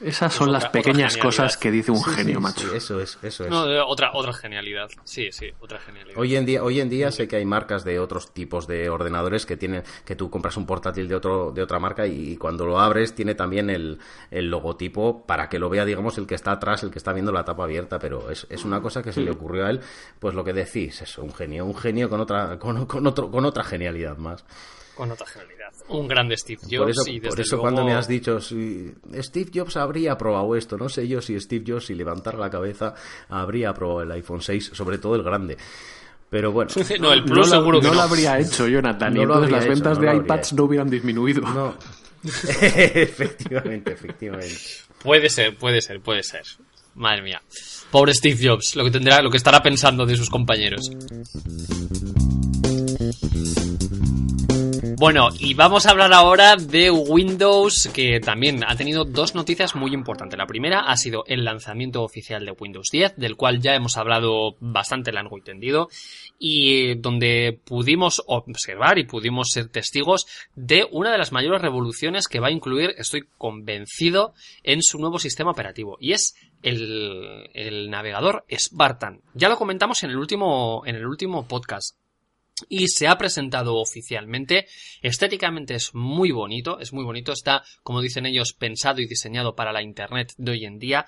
Esas 0.00 0.32
Es 0.32 0.38
son 0.38 0.48
otra- 0.48 0.52
las 0.58 0.64
otra 0.64 0.72
pequeñas 0.72 1.16
cosas 1.16 1.56
que 1.56 1.70
dice 1.70 1.92
un 1.92 2.02
Sí, 2.02 2.10
genio, 2.10 2.38
sí, 2.38 2.42
macho. 2.42 2.60
sí, 2.62 2.70
eso 2.74 3.00
es, 3.00 3.18
eso 3.22 3.44
es. 3.44 3.50
No, 3.50 3.62
otra, 3.86 4.10
otra 4.14 4.32
genialidad. 4.32 4.88
Sí, 5.04 5.30
sí, 5.30 5.52
otra 5.60 5.78
genialidad. 5.78 6.18
Hoy 6.18 6.34
en 6.34 6.44
día, 6.44 6.64
hoy 6.64 6.80
en 6.80 6.88
día 6.90 7.12
sé 7.12 7.28
que 7.28 7.36
hay 7.36 7.44
marcas 7.44 7.84
de 7.84 8.00
otros 8.00 8.34
tipos 8.34 8.66
de 8.66 8.90
ordenadores 8.90 9.46
que 9.46 9.56
tienen, 9.56 9.84
que 10.04 10.16
tú 10.16 10.28
compras 10.28 10.56
un 10.56 10.66
portátil 10.66 11.06
de 11.06 11.14
otro, 11.14 11.52
de 11.52 11.62
otra 11.62 11.78
marca 11.78 12.04
y, 12.08 12.36
cuando 12.36 12.66
lo 12.66 12.80
abres 12.80 13.14
tiene 13.14 13.36
también 13.36 13.70
el, 13.70 14.00
el 14.32 14.50
logotipo 14.50 15.24
para 15.24 15.48
que 15.48 15.60
lo 15.60 15.68
vea, 15.70 15.84
digamos, 15.84 16.18
el 16.18 16.26
que 16.26 16.34
está 16.34 16.50
atrás, 16.50 16.82
el 16.82 16.90
que 16.90 16.98
está 16.98 17.12
viendo 17.12 17.30
la 17.30 17.44
tapa 17.44 17.62
abierta, 17.62 18.00
pero 18.00 18.28
es, 18.28 18.44
es 18.50 18.64
una 18.64 18.82
cosa 18.82 19.04
que 19.04 19.12
se 19.12 19.20
le 19.20 19.30
ocurrió 19.30 19.66
a 19.66 19.70
él, 19.70 19.80
pues 20.18 20.34
lo 20.34 20.42
que 20.42 20.52
decís, 20.52 21.00
eso, 21.00 21.22
un 21.22 21.32
genio, 21.32 21.64
un 21.64 21.76
genio 21.76 22.10
con 22.10 22.18
otra, 22.20 22.58
con, 22.58 22.86
con 22.86 23.06
otro, 23.06 23.30
con 23.30 23.44
otra 23.44 23.62
genialidad 23.62 24.16
más. 24.16 24.44
Con 24.94 25.10
otra 25.10 25.26
genialidad. 25.26 25.72
Un 25.88 26.06
grande 26.06 26.36
Steve 26.36 26.60
Jobs 26.62 26.76
por 26.78 26.90
eso, 26.90 27.02
y 27.10 27.14
desde 27.18 27.28
por 27.30 27.40
eso 27.40 27.56
luego- 27.56 27.62
cuando 27.62 27.84
me 27.84 27.94
has 27.94 28.06
dicho 28.06 28.40
si 28.40 28.92
Steve 29.20 29.50
Jobs 29.54 29.76
habría 29.76 30.16
probado 30.18 30.54
esto, 30.54 30.76
no 30.76 30.88
sé 30.88 31.08
yo 31.08 31.20
si 31.22 31.38
Steve 31.40 31.64
Jobs 31.66 31.86
si 31.86 31.94
levantara 31.94 32.38
la 32.38 32.50
cabeza 32.50 32.94
habría 33.28 33.72
probado 33.72 34.02
el 34.02 34.12
iPhone 34.12 34.42
6, 34.42 34.70
sobre 34.74 34.98
todo 34.98 35.14
el 35.16 35.22
grande. 35.22 35.56
Pero 36.30 36.50
bueno, 36.52 36.70
No, 37.00 37.12
el 37.12 37.20
No, 37.20 37.26
Plus 37.26 37.36
lo, 37.36 37.44
seguro 37.58 37.80
que 37.80 37.86
no 37.88 37.92
no. 37.94 37.96
lo 37.96 38.02
habría 38.02 38.38
hecho, 38.38 38.66
Jonathan, 38.68 39.12
No 39.14 39.24
lo 39.24 39.34
entonces 39.34 39.50
las 39.52 39.64
hecho, 39.64 39.72
ventas 39.74 39.98
no 39.98 40.04
lo 40.04 40.10
de 40.12 40.16
iPads 40.18 40.52
no 40.54 40.64
hubieran 40.64 40.90
disminuido. 40.90 41.40
No. 41.42 41.74
efectivamente, 42.22 43.92
efectivamente. 43.92 44.56
Puede 45.02 45.28
ser, 45.28 45.56
puede 45.58 45.80
ser, 45.80 46.00
puede 46.00 46.22
ser. 46.22 46.42
Madre 46.94 47.22
mía. 47.22 47.42
Pobre 47.90 48.14
Steve 48.14 48.38
Jobs, 48.48 48.76
lo 48.76 48.84
que 48.84 48.90
tendrá, 48.90 49.20
lo 49.22 49.30
que 49.30 49.36
estará 49.38 49.62
pensando 49.62 50.06
de 50.06 50.16
sus 50.16 50.30
compañeros. 50.30 50.90
Bueno, 55.02 55.30
y 55.36 55.54
vamos 55.54 55.84
a 55.84 55.90
hablar 55.90 56.12
ahora 56.12 56.54
de 56.54 56.88
Windows, 56.88 57.90
que 57.92 58.20
también 58.20 58.62
ha 58.64 58.76
tenido 58.76 59.04
dos 59.04 59.34
noticias 59.34 59.74
muy 59.74 59.92
importantes. 59.92 60.38
La 60.38 60.46
primera 60.46 60.78
ha 60.78 60.96
sido 60.96 61.24
el 61.26 61.44
lanzamiento 61.44 62.04
oficial 62.04 62.46
de 62.46 62.52
Windows 62.52 62.86
10, 62.92 63.16
del 63.16 63.34
cual 63.34 63.60
ya 63.60 63.74
hemos 63.74 63.96
hablado 63.96 64.54
bastante 64.60 65.10
largo 65.10 65.36
y 65.36 65.42
tendido, 65.42 65.88
y 66.38 66.94
donde 67.00 67.58
pudimos 67.64 68.22
observar 68.28 69.00
y 69.00 69.04
pudimos 69.04 69.50
ser 69.50 69.70
testigos 69.70 70.28
de 70.54 70.86
una 70.92 71.10
de 71.10 71.18
las 71.18 71.32
mayores 71.32 71.62
revoluciones 71.62 72.28
que 72.28 72.38
va 72.38 72.46
a 72.46 72.52
incluir, 72.52 72.94
estoy 72.96 73.24
convencido, 73.38 74.34
en 74.62 74.82
su 74.82 75.00
nuevo 75.00 75.18
sistema 75.18 75.50
operativo, 75.50 75.96
y 75.98 76.12
es 76.12 76.36
el, 76.62 77.90
navegador 77.90 78.44
Spartan. 78.56 79.20
Ya 79.34 79.48
lo 79.48 79.56
comentamos 79.56 80.00
en 80.04 80.10
el 80.10 80.16
último, 80.16 80.84
en 80.86 80.94
el 80.94 81.06
último 81.08 81.48
podcast 81.48 81.96
y 82.68 82.88
se 82.88 83.08
ha 83.08 83.18
presentado 83.18 83.76
oficialmente. 83.76 84.66
Estéticamente 85.00 85.74
es 85.74 85.94
muy 85.94 86.30
bonito, 86.30 86.78
es 86.78 86.92
muy 86.92 87.04
bonito, 87.04 87.32
está, 87.32 87.62
como 87.82 88.00
dicen 88.00 88.26
ellos, 88.26 88.52
pensado 88.52 89.00
y 89.00 89.06
diseñado 89.06 89.54
para 89.54 89.72
la 89.72 89.82
Internet 89.82 90.32
de 90.36 90.52
hoy 90.52 90.64
en 90.64 90.78
día. 90.78 91.06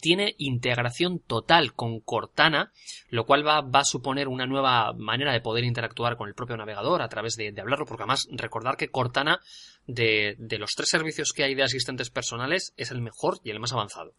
Tiene 0.00 0.34
integración 0.38 1.20
total 1.20 1.74
con 1.74 2.00
Cortana, 2.00 2.72
lo 3.10 3.26
cual 3.26 3.46
va, 3.46 3.60
va 3.60 3.80
a 3.80 3.84
suponer 3.84 4.28
una 4.28 4.46
nueva 4.46 4.92
manera 4.94 5.32
de 5.32 5.40
poder 5.40 5.64
interactuar 5.64 6.16
con 6.16 6.28
el 6.28 6.34
propio 6.34 6.56
navegador 6.56 7.02
a 7.02 7.08
través 7.08 7.36
de, 7.36 7.54
hablarlo, 7.58 7.86
porque 7.86 8.02
además 8.02 8.28
recordar 8.30 8.76
que 8.76 8.88
Cortana, 8.88 9.40
de, 9.86 10.36
de 10.38 10.58
los 10.58 10.72
tres 10.74 10.88
servicios 10.88 11.32
que 11.32 11.44
hay 11.44 11.54
de 11.54 11.62
asistentes 11.62 12.10
personales, 12.10 12.72
es 12.76 12.90
el 12.90 13.00
mejor 13.00 13.40
y 13.44 13.50
el 13.50 13.60
más 13.60 13.72
avanzado. 13.72 14.14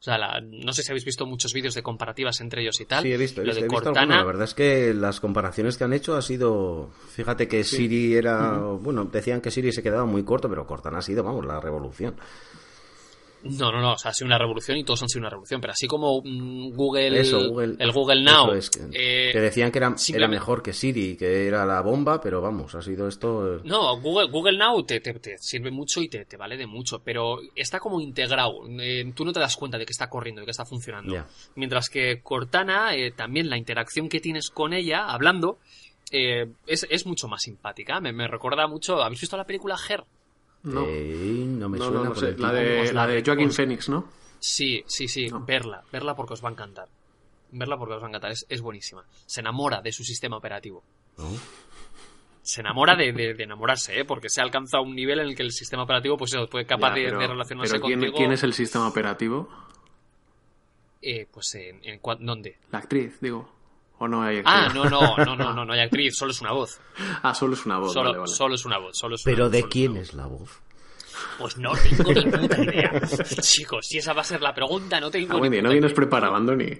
O 0.00 0.02
sea, 0.02 0.16
la- 0.16 0.40
no 0.40 0.72
sé 0.72 0.82
si 0.82 0.90
habéis 0.90 1.04
visto 1.04 1.26
muchos 1.26 1.52
vídeos 1.52 1.74
de 1.74 1.82
comparativas 1.82 2.40
entre 2.40 2.62
ellos 2.62 2.80
y 2.80 2.86
tal. 2.86 3.02
Sí, 3.02 3.12
he 3.12 3.18
visto, 3.18 3.42
he 3.42 3.44
Lo 3.44 3.52
de 3.52 3.60
he 3.60 3.62
visto 3.64 3.84
Cortana. 3.84 4.16
La 4.16 4.24
verdad 4.24 4.44
es 4.44 4.54
que 4.54 4.94
las 4.94 5.20
comparaciones 5.20 5.76
que 5.76 5.84
han 5.84 5.92
hecho 5.92 6.16
ha 6.16 6.22
sido... 6.22 6.88
Fíjate 7.10 7.48
que 7.48 7.64
Siri 7.64 8.14
era... 8.14 8.56
Bueno, 8.80 9.04
decían 9.04 9.42
que 9.42 9.50
Siri 9.50 9.72
se 9.72 9.82
quedaba 9.82 10.06
muy 10.06 10.22
corto, 10.24 10.48
pero 10.48 10.66
Cortana 10.66 10.98
ha 10.98 11.02
sido, 11.02 11.22
vamos, 11.22 11.44
la 11.44 11.60
revolución. 11.60 12.14
No, 13.42 13.72
no, 13.72 13.80
no, 13.80 13.92
o 13.94 13.98
sea, 13.98 14.10
ha 14.10 14.14
sido 14.14 14.26
una 14.26 14.36
revolución 14.38 14.76
y 14.76 14.84
todos 14.84 15.02
han 15.02 15.08
sido 15.08 15.20
una 15.20 15.30
revolución, 15.30 15.60
pero 15.62 15.72
así 15.72 15.86
como 15.86 16.20
mm, 16.22 16.74
Google, 16.74 17.20
Eso, 17.20 17.48
Google... 17.48 17.76
el 17.78 17.90
Google 17.92 18.22
Now, 18.22 18.52
es, 18.52 18.68
que, 18.68 18.80
eh, 18.92 19.32
que 19.32 19.40
decían 19.40 19.72
que 19.72 19.78
era, 19.78 19.94
era 20.14 20.28
mejor 20.28 20.62
que 20.62 20.72
Siri, 20.74 21.16
que 21.16 21.46
era 21.46 21.64
la 21.64 21.80
bomba, 21.80 22.20
pero 22.20 22.42
vamos, 22.42 22.74
ha 22.74 22.82
sido 22.82 23.08
esto... 23.08 23.56
eh, 23.56 23.60
No, 23.64 23.98
Google, 24.00 24.30
Google 24.30 24.58
Now 24.58 24.82
te, 24.84 25.00
te- 25.00 25.14
te 25.14 25.38
sirve 25.38 25.70
mucho 25.70 26.02
y 26.02 26.08
te, 26.08 26.26
te 26.26 26.36
vale 26.36 26.56
de 26.58 26.66
mucho, 26.66 27.00
pero 27.02 27.38
está 27.54 27.80
como 27.80 28.00
integrado. 28.00 28.60
eh, 28.78 29.10
tú 29.16 29.24
no 29.24 29.32
te 29.32 29.40
das 29.40 29.56
cuenta 29.56 29.78
de 29.78 29.86
que 29.86 29.92
está 29.92 30.10
corriendo, 30.10 30.40
de 30.40 30.44
que 30.44 30.50
está 30.50 30.66
funcionando. 30.66 31.10
Mientras 31.54 31.88
que 31.88 32.20
Cortana, 32.22 32.94
eh, 32.94 33.10
también 33.10 33.48
la 33.48 33.56
interacción 33.56 34.08
que 34.08 34.20
tienes 34.20 34.50
con 34.50 34.72
ella, 34.74 35.06
hablando, 35.08 35.58
es, 36.12 36.86
es 36.90 37.06
mucho 37.06 37.28
más 37.28 37.42
simpática. 37.42 38.00
Me, 38.00 38.12
me 38.12 38.26
recuerda 38.28 38.66
mucho. 38.66 39.02
¿Habéis 39.02 39.20
visto 39.20 39.36
la 39.36 39.44
película 39.46 39.76
Her? 39.88 40.04
No. 40.62 40.84
eh, 40.86 41.44
no 41.46 41.68
me 41.68 41.78
No, 41.78 41.84
suena 41.86 41.98
no, 42.00 42.04
no 42.04 42.10
por 42.12 42.20
sé. 42.20 42.28
el 42.30 42.40
La 42.40 42.52
de, 42.52 42.92
la 42.92 43.06
de 43.06 43.22
Joaquín 43.24 43.48
os- 43.48 43.56
Phoenix, 43.56 43.88
¿no? 43.88 44.08
Sí, 44.38 44.82
sí, 44.86 45.08
sí, 45.08 45.28
No. 45.28 45.44
verla, 45.44 45.82
verla 45.92 46.14
porque 46.14 46.34
os 46.34 46.44
va 46.44 46.48
a 46.48 46.52
encantar. 46.52 46.88
Verla 47.52 47.76
porque 47.78 47.94
os 47.94 48.02
va 48.02 48.06
a 48.06 48.08
encantar, 48.10 48.30
es, 48.32 48.46
es 48.48 48.60
buenísima. 48.60 49.04
Se 49.26 49.40
enamora 49.40 49.80
de 49.82 49.92
su 49.92 50.04
sistema 50.04 50.36
operativo. 50.36 50.82
¿no? 51.18 51.30
Se 52.42 52.60
enamora 52.60 52.96
de, 52.96 53.12
de- 53.12 53.34
de 53.34 53.44
enamorarse, 53.44 54.00
¿eh? 54.00 54.04
porque 54.04 54.28
se 54.30 54.40
ha 54.40 54.44
alcanzado 54.44 54.82
un 54.82 54.94
nivel 54.94 55.18
en 55.20 55.26
el 55.28 55.36
que 55.36 55.42
el 55.42 55.52
sistema 55.52 55.82
operativo 55.82 56.16
pues 56.16 56.32
eso, 56.32 56.46
puede 56.48 56.64
capaz 56.66 56.90
Ya, 56.90 56.94
de, 56.96 57.04
pero- 57.06 57.18
de 57.20 57.26
relacionarse 57.26 57.72
pero 57.74 57.84
¿quién, 57.86 57.98
contigo. 58.00 58.16
quién 58.16 58.32
es 58.32 58.42
el 58.42 58.52
sistema 58.54 58.88
operativo? 58.88 59.48
Eh, 61.02 61.26
pues 61.30 61.54
en, 61.54 61.80
en 61.84 62.00
¿dónde? 62.20 62.58
La 62.70 62.78
actriz, 62.78 63.18
digo. 63.20 63.50
¿O 64.02 64.08
no 64.08 64.22
hay 64.22 64.38
actriz? 64.38 64.54
Ah, 64.56 64.72
no, 64.74 64.84
no, 64.88 65.14
no, 65.18 65.36
no, 65.36 65.52
no, 65.52 65.64
no 65.66 65.72
hay 65.74 65.80
actriz, 65.80 66.16
solo 66.16 66.32
es 66.32 66.40
una 66.40 66.52
voz. 66.52 66.80
Ah, 67.22 67.34
solo 67.34 67.52
es 67.52 67.66
una 67.66 67.78
voz. 67.78 67.92
Solo, 67.92 68.10
vale, 68.10 68.18
vale. 68.20 68.32
solo 68.32 68.54
es 68.54 68.64
una 68.64 68.78
voz, 68.78 68.96
solo 68.96 69.14
es 69.14 69.26
una 69.26 69.34
Pero 69.34 69.50
¿de 69.50 69.60
solo 69.60 69.70
quién 69.70 69.96
es 69.98 70.14
la 70.14 70.26
voz? 70.26 70.58
Pues 71.38 71.58
no 71.58 71.72
tengo 71.74 72.12
ni 72.14 72.22
puta 72.22 72.62
idea. 72.62 72.92
Chicos, 73.42 73.86
si 73.86 73.98
esa 73.98 74.14
va 74.14 74.22
a 74.22 74.24
ser 74.24 74.40
la 74.40 74.54
pregunta, 74.54 74.98
no 75.00 75.10
tengo 75.10 75.36
Ah, 75.36 75.40
ni 75.40 75.50
puta 75.50 75.62
no 75.62 75.70
vienes 75.70 75.92
preparado, 75.92 76.34
Andoni. 76.34 76.78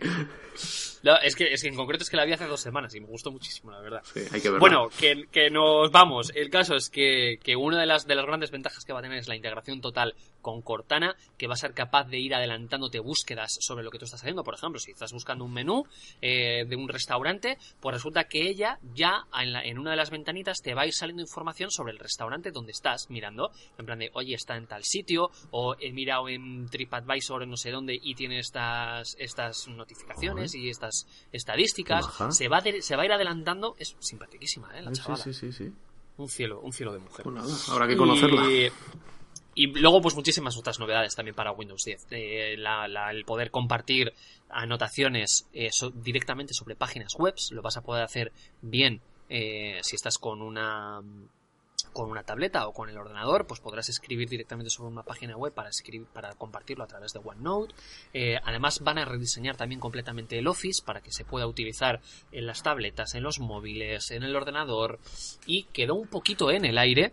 No, 1.03 1.17
es, 1.23 1.35
que, 1.35 1.53
es 1.53 1.63
que 1.63 1.69
en 1.69 1.77
concreto 1.77 2.05
es 2.05 2.11
que 2.11 2.17
la 2.17 2.25
vi 2.25 2.33
hace 2.33 2.47
dos 2.47 2.61
semanas 2.61 2.95
y 2.95 3.01
me 3.01 3.07
gustó 3.07 3.31
muchísimo, 3.31 3.71
la 3.71 3.81
verdad. 3.81 4.03
Sí, 4.05 4.21
hay 4.33 4.41
que 4.41 4.49
verla. 4.51 4.59
Bueno, 4.59 4.89
que, 4.99 5.27
que 5.31 5.51
nos 5.51 5.91
vamos. 5.91 6.33
El 6.35 6.51
caso 6.51 6.75
es 6.75 6.91
que, 6.91 7.39
que 7.43 7.57
una 7.57 7.79
de 7.81 7.87
las, 7.87 8.07
de 8.07 8.15
las 8.15 8.27
grandes 8.27 8.51
ventajas 8.51 8.85
que 8.85 8.93
va 8.93 9.01
a 9.01 9.03
tener 9.03 9.19
es 9.19 9.29
la 9.29 9.37
integración 9.37 9.81
total 9.81 10.15
con 10.41 10.63
Cortana, 10.63 11.15
que 11.39 11.47
va 11.47 11.55
a 11.55 11.57
ser 11.57 11.75
capaz 11.75 12.05
de 12.05 12.19
ir 12.19 12.35
adelantándote 12.35 12.99
búsquedas 13.01 13.57
sobre 13.61 13.85
lo 13.85 13.91
que 13.91 13.99
tú 13.99 14.05
estás 14.05 14.21
haciendo. 14.21 14.43
Por 14.45 14.55
ejemplo, 14.55 14.79
si 14.81 14.91
estás 14.93 15.13
buscando 15.13 15.45
un 15.45 15.53
menú 15.53 15.85
eh, 16.23 16.65
de 16.69 16.77
un 16.77 16.89
restaurante, 16.89 17.59
pues 17.81 17.95
resulta 17.95 18.25
que 18.25 18.49
ella 18.49 18.79
ya 18.95 19.25
en, 19.41 19.53
la- 19.53 19.63
en 19.65 19.79
una 19.79 19.91
de 19.91 19.97
las 19.97 20.11
ventanitas 20.11 20.59
te 20.63 20.75
va 20.75 20.83
a 20.83 20.87
ir 20.87 20.93
saliendo 20.95 21.23
información 21.23 21.71
sobre 21.71 21.93
el 21.93 21.99
restaurante 21.99 22.51
donde 22.51 22.73
estás 22.73 23.09
mirando. 23.11 23.51
En 23.79 23.87
plan 23.87 23.99
de, 23.99 24.11
oye, 24.15 24.35
está 24.35 24.57
en 24.57 24.67
tal 24.67 24.85
sitio, 24.85 25.31
o 25.51 25.77
he 25.79 25.93
mirado 25.93 26.29
en 26.29 26.69
TripAdvisor 26.69 27.43
en 27.43 27.51
no 27.51 27.57
sé 27.57 27.71
dónde 27.71 27.99
y 28.01 28.15
tiene 28.15 28.39
estas, 28.39 29.15
estas 29.19 29.69
notificaciones 29.69 30.55
y 30.55 30.69
estas 30.69 31.07
estadísticas. 31.33 32.07
Ajá. 32.07 32.31
Se 32.33 32.49
va, 32.49 32.59
a 32.59 32.61
de- 32.61 32.83
se 32.83 32.97
va 32.97 33.03
a 33.03 33.07
ir 33.07 33.13
adelantando. 33.13 33.75
Es 33.79 33.97
simpaticísima, 34.01 34.77
¿eh? 34.79 34.83
La 34.83 34.95
Sí, 34.95 35.01
chavala. 35.03 35.23
sí, 35.23 35.33
sí, 35.35 35.53
sí. 35.53 35.73
Un 36.17 36.29
cielo, 36.29 36.61
un 36.61 36.73
cielo 36.73 36.93
de 36.93 36.99
mujer. 36.99 37.23
Pues 37.25 37.35
nada, 37.35 37.55
habrá 37.71 37.89
que 37.89 37.97
conocerla. 37.97 38.43
Y, 38.51 38.71
y 39.65 39.67
luego, 39.67 40.01
pues 40.01 40.15
muchísimas 40.15 40.57
otras 40.57 40.79
novedades 40.79 41.15
también 41.15 41.35
para 41.35 41.53
Windows 41.53 41.83
10. 41.85 42.07
Eh, 42.11 42.57
la- 42.59 43.11
el 43.11 43.25
poder 43.25 43.51
compartir 43.51 44.13
anotaciones 44.49 45.49
eh, 45.53 45.71
directamente 45.95 46.55
sobre 46.55 46.77
páginas 46.77 47.15
web. 47.19 47.35
Lo 47.51 47.63
vas 47.63 47.77
a 47.77 47.83
poder 47.83 48.03
hacer 48.05 48.33
bien 48.63 49.01
eh, 49.29 49.79
si 49.83 49.97
estás 49.97 50.19
con 50.19 50.43
una 50.43 51.01
con 51.93 52.09
una 52.11 52.23
tableta 52.23 52.69
o 52.69 52.73
con 52.73 52.89
el 52.89 52.97
ordenador, 52.99 53.47
pues 53.47 53.59
podrás 53.59 53.89
escribir 53.89 54.29
directamente 54.29 54.71
sobre 54.71 54.91
una 54.93 55.03
página 55.03 55.37
web 55.37 55.53
para 55.53 55.71
escribir, 55.71 56.07
para 56.13 56.35
compartirlo 56.35 56.85
a 56.85 56.87
través 56.87 57.13
de 57.13 57.21
OneNote. 57.25 57.75
Eh, 58.13 58.37
además 58.45 58.81
van 58.81 58.99
a 58.99 59.05
rediseñar 59.07 59.57
también 59.57 59.81
completamente 59.81 60.39
el 60.39 60.47
Office 60.47 60.83
para 60.85 61.01
que 61.01 61.11
se 61.11 61.25
pueda 61.25 61.47
utilizar 61.49 62.01
en 62.33 62.47
las 62.47 62.63
tabletas, 62.63 63.15
en 63.15 63.23
los 63.25 63.41
móviles, 63.41 64.11
en 64.13 64.23
el 64.23 64.37
ordenador 64.37 65.01
y 65.47 65.65
quedó 65.73 65.95
un 65.95 66.07
poquito 66.07 66.51
en 66.53 66.65
el 66.65 66.79
aire 66.79 67.13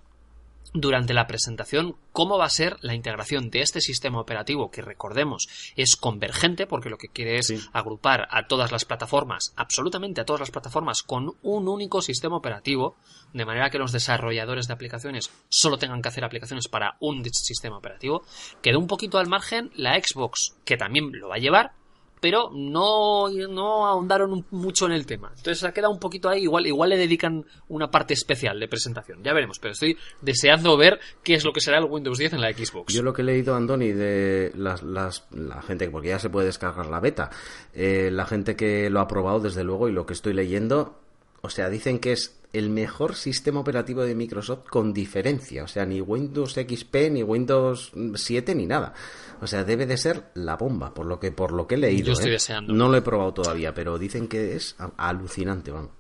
durante 0.73 1.13
la 1.13 1.27
presentación 1.27 1.95
cómo 2.12 2.38
va 2.38 2.45
a 2.45 2.49
ser 2.49 2.77
la 2.82 2.93
integración 2.93 3.49
de 3.49 3.62
este 3.62 3.82
sistema 3.82 4.19
operativo 4.19 4.71
que 4.71 4.82
recordemos 4.82 5.47
es 5.75 5.95
convergente 5.95 6.67
porque 6.67 6.89
lo 6.89 6.97
que 6.97 7.10
quiere 7.10 7.38
es 7.38 7.53
agrupar 7.73 8.27
a 8.32 8.47
todas 8.47 8.71
las 8.71 8.86
plataformas, 8.86 9.53
absolutamente 9.56 10.21
a 10.21 10.25
todas 10.25 10.39
las 10.39 10.51
plataformas 10.51 11.03
con 11.03 11.36
un 11.41 11.67
único 11.67 12.01
sistema 12.01 12.38
operativo, 12.38 12.97
de 13.34 13.45
manera 13.45 13.69
que 13.69 13.80
los 13.80 13.91
desarrolladores 13.91 14.67
de 14.67 14.73
aplicaciones 14.73 15.32
solo 15.49 15.77
tengan 15.77 16.01
que 16.01 16.10
hacer 16.10 16.23
aplicaciones 16.23 16.67
para 16.67 16.97
un 16.99 17.23
sistema 17.25 17.77
operativo. 17.77 18.23
Quedó 18.62 18.80
un 18.80 18.88
poquito 18.88 19.17
al 19.17 19.27
margen 19.27 19.71
la 19.75 19.95
Xbox, 19.95 20.56
que 20.65 20.77
también 20.77 21.12
lo 21.13 21.30
va 21.30 21.36
a 21.36 21.39
llevar, 21.39 21.73
pero 22.19 22.49
no, 22.53 23.30
no 23.30 23.88
ahondaron 23.88 24.45
mucho 24.51 24.86
en 24.86 24.91
el 24.93 25.06
tema. 25.06 25.32
Entonces 25.36 25.63
ha 25.63 25.71
quedado 25.71 25.93
un 25.93 25.99
poquito 25.99 26.30
ahí, 26.30 26.43
igual, 26.43 26.65
igual 26.67 26.89
le 26.89 26.97
dedican 26.97 27.45
una 27.67 27.89
parte 27.91 28.13
especial 28.13 28.60
de 28.60 28.67
presentación. 28.67 29.23
Ya 29.23 29.34
veremos, 29.34 29.60
pero 29.60 29.73
estoy 29.73 29.97
deseando 30.21 30.77
ver 30.77 30.99
qué 31.23 31.36
es 31.36 31.45
lo 31.45 31.53
que 31.53 31.62
será 31.62 31.77
el 31.77 31.86
Windows 31.86 32.17
10 32.17 32.34
en 32.34 32.41
la 32.41 32.51
Xbox. 32.51 32.93
Yo 32.93 33.03
lo 33.03 33.13
que 33.13 33.21
he 33.21 33.25
leído, 33.25 33.56
Andoni, 33.56 33.91
de 33.91 34.51
las, 34.56 34.84
las, 34.84 35.27
la 35.32 35.62
gente, 35.62 35.89
porque 35.89 36.10
ya 36.10 36.19
se 36.19 36.30
puede 36.30 36.47
descargar 36.47 36.88
la 36.88 36.99
beta, 36.99 37.30
eh, 37.73 38.10
la 38.12 38.25
gente 38.25 38.56
que 38.56 38.89
lo 38.89 38.99
ha 38.99 39.08
probado 39.08 39.39
desde 39.39 39.63
luego 39.63 39.88
y 39.89 39.91
lo 39.91 40.06
que 40.06 40.13
estoy 40.13 40.34
leyendo, 40.34 40.99
o 41.41 41.50
sea, 41.50 41.69
dicen 41.69 42.00
que 42.00 42.13
es 42.13 42.38
el 42.54 42.69
mejor 42.69 43.15
sistema 43.15 43.60
operativo 43.60 44.04
de 44.04 44.15
Microsoft 44.15 44.67
con 44.69 44.93
diferencia. 44.93 45.63
O 45.63 45.67
sea, 45.67 45.86
ni 45.86 46.02
Windows 46.02 46.54
XP, 46.54 46.95
ni 47.12 47.23
Windows 47.23 47.91
7, 48.15 48.56
ni 48.56 48.65
nada. 48.65 48.93
O 49.41 49.47
sea, 49.47 49.63
debe 49.63 49.86
de 49.86 49.97
ser 49.97 50.32
la 50.34 50.56
bomba, 50.56 50.93
por 50.93 51.06
lo 51.06 51.19
que, 51.19 51.32
por 51.32 51.52
lo 51.52 51.67
que 51.67 51.76
he 51.76 51.78
leído. 51.78 52.08
Yo 52.08 52.13
estoy 52.13 52.30
¿eh? 52.30 52.34
deseando. 52.34 52.73
No 52.73 52.89
lo 52.89 52.97
he 52.97 53.02
probado 53.02 53.34
todavía, 53.34 53.73
pero 53.73 53.97
dicen 53.97 54.28
que 54.28 54.56
es 54.56 54.76
alucinante, 54.97 55.71
vamos. 55.71 55.91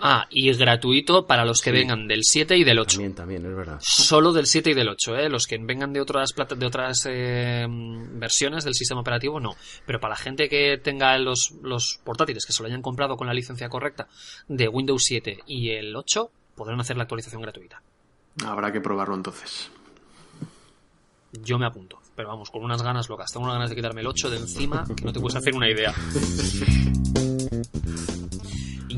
Ah, 0.00 0.26
y 0.30 0.52
gratuito 0.52 1.26
para 1.26 1.44
los 1.44 1.60
que 1.60 1.72
vengan 1.72 2.06
del 2.06 2.20
7 2.22 2.56
y 2.56 2.64
del 2.64 2.78
8. 2.78 2.96
También, 2.96 3.14
también, 3.14 3.46
es 3.46 3.56
verdad. 3.56 3.78
Solo 3.80 4.32
del 4.32 4.46
7 4.46 4.70
y 4.70 4.74
del 4.74 4.88
8, 4.88 5.16
¿eh? 5.16 5.28
Los 5.28 5.46
que 5.46 5.58
vengan 5.58 5.92
de 5.92 6.00
otras 6.00 6.34
de 6.34 6.66
otras 6.66 7.06
eh, 7.06 7.66
versiones 7.68 8.64
del 8.64 8.74
sistema 8.74 9.00
operativo, 9.00 9.40
no. 9.40 9.56
Pero 9.86 9.98
para 9.98 10.14
la 10.14 10.16
gente 10.16 10.48
que 10.48 10.78
tenga 10.78 11.18
los, 11.18 11.52
los 11.62 12.00
portátiles 12.04 12.46
que 12.46 12.52
se 12.52 12.62
lo 12.62 12.68
hayan 12.68 12.82
comprado 12.82 13.16
con 13.16 13.26
la 13.26 13.34
licencia 13.34 13.68
correcta 13.68 14.06
de 14.46 14.68
Windows 14.68 15.02
7 15.04 15.40
y 15.46 15.70
el 15.70 15.94
8, 15.96 16.30
podrán 16.54 16.80
hacer 16.80 16.96
la 16.96 17.02
actualización 17.02 17.42
gratuita. 17.42 17.82
Habrá 18.44 18.72
que 18.72 18.80
probarlo 18.80 19.16
entonces. 19.16 19.70
Yo 21.32 21.58
me 21.58 21.66
apunto. 21.66 21.98
Pero 22.14 22.28
vamos, 22.28 22.50
con 22.50 22.64
unas 22.64 22.82
ganas 22.82 23.08
locas. 23.08 23.30
Tengo 23.32 23.44
unas 23.44 23.56
ganas 23.56 23.70
de 23.70 23.76
quitarme 23.76 24.00
el 24.00 24.06
8 24.06 24.30
de 24.30 24.36
encima 24.38 24.84
que 24.96 25.04
no 25.04 25.12
te 25.12 25.20
puedes 25.20 25.36
hacer 25.36 25.54
una 25.54 25.70
idea. 25.70 25.94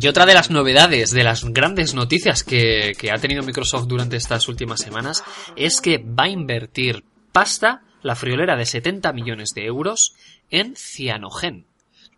Y 0.00 0.08
otra 0.08 0.24
de 0.24 0.32
las 0.32 0.50
novedades, 0.50 1.10
de 1.10 1.24
las 1.24 1.44
grandes 1.44 1.92
noticias 1.92 2.42
que, 2.42 2.94
ha 3.12 3.18
tenido 3.18 3.42
Microsoft 3.42 3.86
durante 3.86 4.16
estas 4.16 4.48
últimas 4.48 4.80
semanas, 4.80 5.22
es 5.56 5.82
que 5.82 5.98
va 5.98 6.24
a 6.24 6.28
invertir 6.30 7.04
pasta, 7.32 7.82
la 8.00 8.16
friolera 8.16 8.56
de 8.56 8.64
70 8.64 9.12
millones 9.12 9.50
de 9.54 9.66
euros, 9.66 10.14
en 10.48 10.74
Cyanogen. 10.74 11.66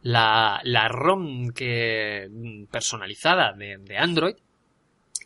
La, 0.01 0.61
la 0.63 0.87
ROM 0.87 1.49
que, 1.51 2.29
personalizada 2.71 3.53
de, 3.53 3.99
Android, 3.99 4.37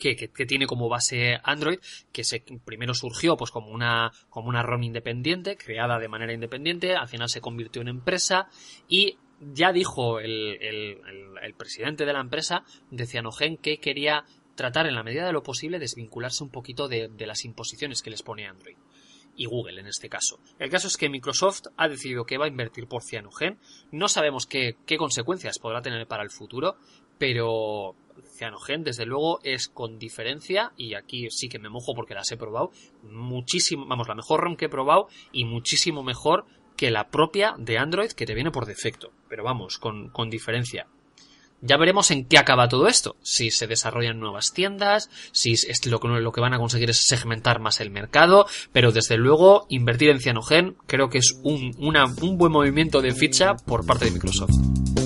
que, 0.01 0.17
que, 0.17 0.47
tiene 0.47 0.67
como 0.67 0.89
base 0.89 1.39
Android, 1.43 1.79
que 2.11 2.25
se, 2.25 2.43
primero 2.65 2.95
surgió 2.95 3.37
pues 3.37 3.51
como 3.51 3.69
una, 3.69 4.13
como 4.31 4.49
una 4.49 4.63
ROM 4.63 4.83
independiente, 4.83 5.59
creada 5.59 5.99
de 5.99 6.09
manera 6.09 6.33
independiente, 6.33 6.97
al 6.97 7.09
final 7.09 7.29
se 7.29 7.43
convirtió 7.43 7.83
en 7.83 7.89
empresa 7.89 8.49
y 8.89 9.19
ya 9.41 9.73
dijo 9.73 10.19
el, 10.21 10.59
el, 10.61 11.55
presidente 11.55 12.05
de 12.05 12.13
la 12.13 12.21
empresa 12.21 12.65
de 12.91 13.07
Cianogen 13.07 13.57
que 13.57 13.79
quería 13.79 14.25
tratar 14.55 14.87
en 14.87 14.95
la 14.95 15.03
medida 15.03 15.27
de 15.27 15.33
lo 15.33 15.43
posible 15.43 15.79
desvincularse 15.79 16.43
un 16.43 16.51
poquito 16.51 16.89
de, 16.89 17.11
las 17.19 17.45
imposiciones 17.45 18.03
que 18.03 18.11
les 18.11 18.23
pone 18.23 18.47
Android 18.47 18.77
y 19.37 19.45
Google 19.45 19.81
en 19.81 19.87
este 19.87 20.09
caso. 20.09 20.41
El 20.59 20.71
caso 20.71 20.87
es 20.87 20.97
que 20.97 21.11
Microsoft 21.11 21.67
ha 21.77 21.89
decidido 21.89 22.25
que 22.25 22.39
va 22.39 22.47
a 22.47 22.49
invertir 22.49 22.87
por 22.87 23.03
Cyanogen. 23.03 23.59
No 23.93 24.09
sabemos 24.09 24.47
qué, 24.47 24.77
qué 24.87 24.97
consecuencias 24.97 25.59
podrá 25.59 25.83
tener 25.83 26.07
para 26.07 26.23
el 26.23 26.31
futuro, 26.31 26.77
pero 27.19 27.95
Cyanogen 28.39 28.83
desde 28.83 29.07
luego 29.07 29.41
es 29.43 29.69
con 29.69 29.99
diferencia, 29.99 30.73
y 30.77 30.95
aquí 30.95 31.29
sí 31.31 31.49
que 31.49 31.59
me 31.59 31.69
mojo 31.69 31.95
porque 31.95 32.15
las 32.15 32.31
he 32.33 32.37
probado, 32.37 32.71
muchísimo, 33.03 33.87
vamos, 33.87 34.09
la 34.09 34.15
mejor 34.15 34.41
ROM 34.41 34.57
que 34.57 34.67
he 34.67 34.71
probado 34.71 35.09
y 35.33 35.45
muchísimo 35.45 36.03
mejor 36.03 36.47
que 36.77 36.91
la 36.91 37.09
propia 37.09 37.55
de 37.59 37.79
Android 37.79 38.13
que 38.13 38.27
te 38.27 38.35
viene 38.35 38.51
por 38.51 38.67
defecto. 38.67 39.11
Pero 39.29 39.45
vamos, 39.45 39.79
con, 39.79 40.11
con 40.11 40.31
diferencia. 40.31 40.87
Ya 41.63 41.77
veremos 41.79 42.11
en 42.11 42.27
qué 42.27 42.39
acaba 42.39 42.69
todo 42.69 42.87
esto. 42.87 43.17
Si 43.23 43.51
se 43.51 43.67
desarrollan 43.67 44.21
nuevas 44.21 44.53
tiendas, 44.53 45.11
si 45.33 45.53
es 45.53 45.87
lo, 45.87 46.01
que, 46.01 46.09
lo 46.09 46.33
que 46.33 46.41
van 46.41 46.55
a 46.55 46.59
conseguir 46.59 46.91
es 46.91 47.07
segmentar 47.07 47.61
más 47.61 47.81
el 47.81 47.91
mercado, 47.91 48.47
pero 48.73 48.93
desde 48.93 49.17
luego 49.17 49.67
invertir 49.69 50.11
en 50.11 50.21
Cyanogen 50.21 50.77
creo 50.87 51.09
que 51.09 51.19
es 51.19 51.41
un, 51.43 51.75
un 51.79 52.39
buen 52.39 52.53
movimiento 52.53 53.01
de 53.01 53.13
ficha 53.13 53.57
por 53.57 53.87
parte 53.87 54.05
de 54.05 54.11
Microsoft. 54.13 55.06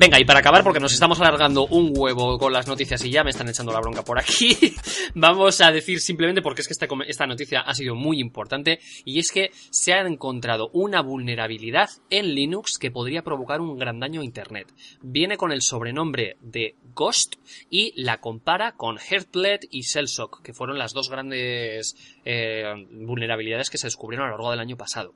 Venga, 0.00 0.18
y 0.18 0.24
para 0.24 0.38
acabar, 0.38 0.64
porque 0.64 0.80
nos 0.80 0.94
estamos 0.94 1.20
alargando 1.20 1.66
un 1.66 1.92
huevo 1.94 2.38
con 2.38 2.54
las 2.54 2.66
noticias 2.66 3.04
y 3.04 3.10
ya 3.10 3.22
me 3.22 3.28
están 3.28 3.50
echando 3.50 3.70
la 3.70 3.80
bronca 3.80 4.02
por 4.02 4.18
aquí, 4.18 4.56
vamos 5.14 5.60
a 5.60 5.70
decir 5.70 6.00
simplemente 6.00 6.40
porque 6.40 6.62
es 6.62 6.68
que 6.68 6.72
esta, 6.72 6.88
esta 7.06 7.26
noticia 7.26 7.60
ha 7.60 7.74
sido 7.74 7.94
muy 7.94 8.18
importante 8.18 8.80
y 9.04 9.18
es 9.18 9.30
que 9.30 9.50
se 9.68 9.92
ha 9.92 10.00
encontrado 10.00 10.70
una 10.72 11.02
vulnerabilidad 11.02 11.90
en 12.08 12.34
Linux 12.34 12.78
que 12.78 12.90
podría 12.90 13.20
provocar 13.20 13.60
un 13.60 13.78
gran 13.78 14.00
daño 14.00 14.22
a 14.22 14.24
Internet. 14.24 14.72
Viene 15.02 15.36
con 15.36 15.52
el 15.52 15.60
sobrenombre 15.60 16.38
de 16.40 16.76
Ghost 16.94 17.34
y 17.68 17.92
la 18.02 18.22
compara 18.22 18.72
con 18.76 18.96
Heartbleed 18.96 19.68
y 19.70 19.82
Cellshock, 19.82 20.40
que 20.40 20.54
fueron 20.54 20.78
las 20.78 20.94
dos 20.94 21.10
grandes 21.10 21.94
eh, 22.24 22.72
vulnerabilidades 22.90 23.68
que 23.68 23.76
se 23.76 23.88
descubrieron 23.88 24.28
a 24.28 24.30
lo 24.30 24.36
largo 24.38 24.50
del 24.52 24.60
año 24.60 24.78
pasado. 24.78 25.12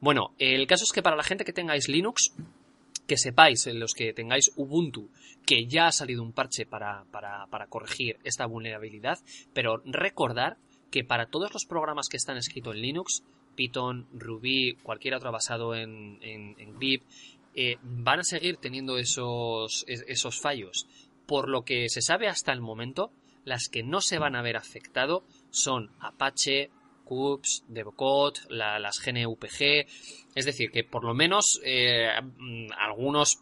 Bueno, 0.00 0.34
el 0.38 0.66
caso 0.66 0.84
es 0.84 0.92
que 0.92 1.02
para 1.02 1.16
la 1.16 1.22
gente 1.22 1.44
que 1.44 1.52
tengáis 1.52 1.90
Linux, 1.90 2.32
que 3.06 3.16
sepáis, 3.16 3.66
los 3.66 3.94
que 3.94 4.12
tengáis 4.12 4.52
Ubuntu, 4.56 5.10
que 5.44 5.66
ya 5.66 5.86
ha 5.86 5.92
salido 5.92 6.22
un 6.22 6.32
parche 6.32 6.66
para, 6.66 7.04
para, 7.10 7.66
corregir 7.68 8.18
esta 8.24 8.46
vulnerabilidad, 8.46 9.18
pero 9.52 9.82
recordar 9.84 10.56
que 10.90 11.04
para 11.04 11.26
todos 11.26 11.52
los 11.52 11.64
programas 11.64 12.08
que 12.08 12.16
están 12.16 12.36
escritos 12.36 12.74
en 12.74 12.82
Linux, 12.82 13.22
Python, 13.54 14.06
Ruby, 14.12 14.74
cualquier 14.82 15.14
otro 15.14 15.32
basado 15.32 15.74
en, 15.74 16.18
en, 16.22 16.56
eh, 17.54 17.76
van 17.82 18.20
a 18.20 18.24
seguir 18.24 18.56
teniendo 18.56 18.98
esos, 18.98 19.84
esos 19.86 20.40
fallos. 20.40 20.86
Por 21.26 21.48
lo 21.48 21.64
que 21.64 21.88
se 21.88 22.02
sabe 22.02 22.28
hasta 22.28 22.52
el 22.52 22.60
momento, 22.60 23.10
las 23.44 23.68
que 23.68 23.82
no 23.82 24.00
se 24.00 24.18
van 24.18 24.36
a 24.36 24.42
ver 24.42 24.56
afectado 24.56 25.24
son 25.50 25.90
Apache, 26.00 26.70
CUPS, 27.12 27.64
las 28.48 29.00
GNUPG, 29.04 29.86
es 30.34 30.44
decir, 30.46 30.70
que 30.70 30.84
por 30.84 31.04
lo 31.04 31.14
menos 31.14 31.60
eh, 31.64 32.08
mm, 32.38 32.68
algunos 32.78 33.40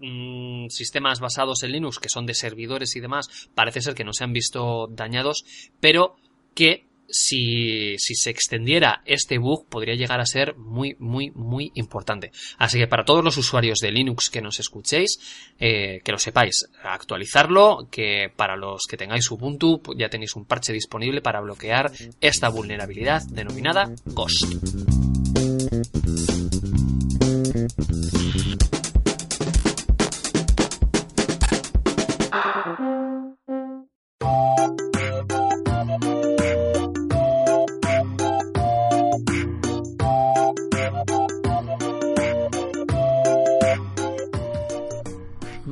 mm, 0.00 0.68
sistemas 0.68 1.20
basados 1.20 1.62
en 1.62 1.72
Linux 1.72 1.98
que 2.00 2.08
son 2.08 2.26
de 2.26 2.34
servidores 2.34 2.96
y 2.96 3.00
demás 3.00 3.48
parece 3.54 3.80
ser 3.80 3.94
que 3.94 4.04
no 4.04 4.12
se 4.12 4.24
han 4.24 4.32
visto 4.32 4.88
dañados, 4.88 5.44
pero 5.80 6.16
que 6.54 6.86
si, 7.08 7.96
se 7.98 8.30
extendiera 8.30 9.02
este 9.04 9.38
bug 9.38 9.66
podría 9.68 9.94
llegar 9.94 10.20
a 10.20 10.26
ser 10.26 10.56
muy, 10.56 10.96
muy, 10.98 11.30
muy 11.30 11.72
importante. 11.74 12.32
Así 12.58 12.78
que 12.78 12.86
para 12.86 13.04
todos 13.04 13.24
los 13.24 13.36
usuarios 13.36 13.78
de 13.80 13.92
Linux 13.92 14.30
que 14.30 14.42
nos 14.42 14.60
escuchéis, 14.60 15.18
eh, 15.58 16.00
que 16.04 16.12
lo 16.12 16.18
sepáis, 16.18 16.66
actualizarlo, 16.82 17.88
que 17.90 18.30
para 18.34 18.56
los 18.56 18.82
que 18.88 18.96
tengáis 18.96 19.30
Ubuntu 19.30 19.80
ya 19.96 20.08
tenéis 20.08 20.36
un 20.36 20.44
parche 20.44 20.72
disponible 20.72 21.20
para 21.20 21.40
bloquear 21.40 21.92
esta 22.20 22.48
vulnerabilidad 22.48 23.22
denominada 23.28 23.90
Ghost. 24.06 25.13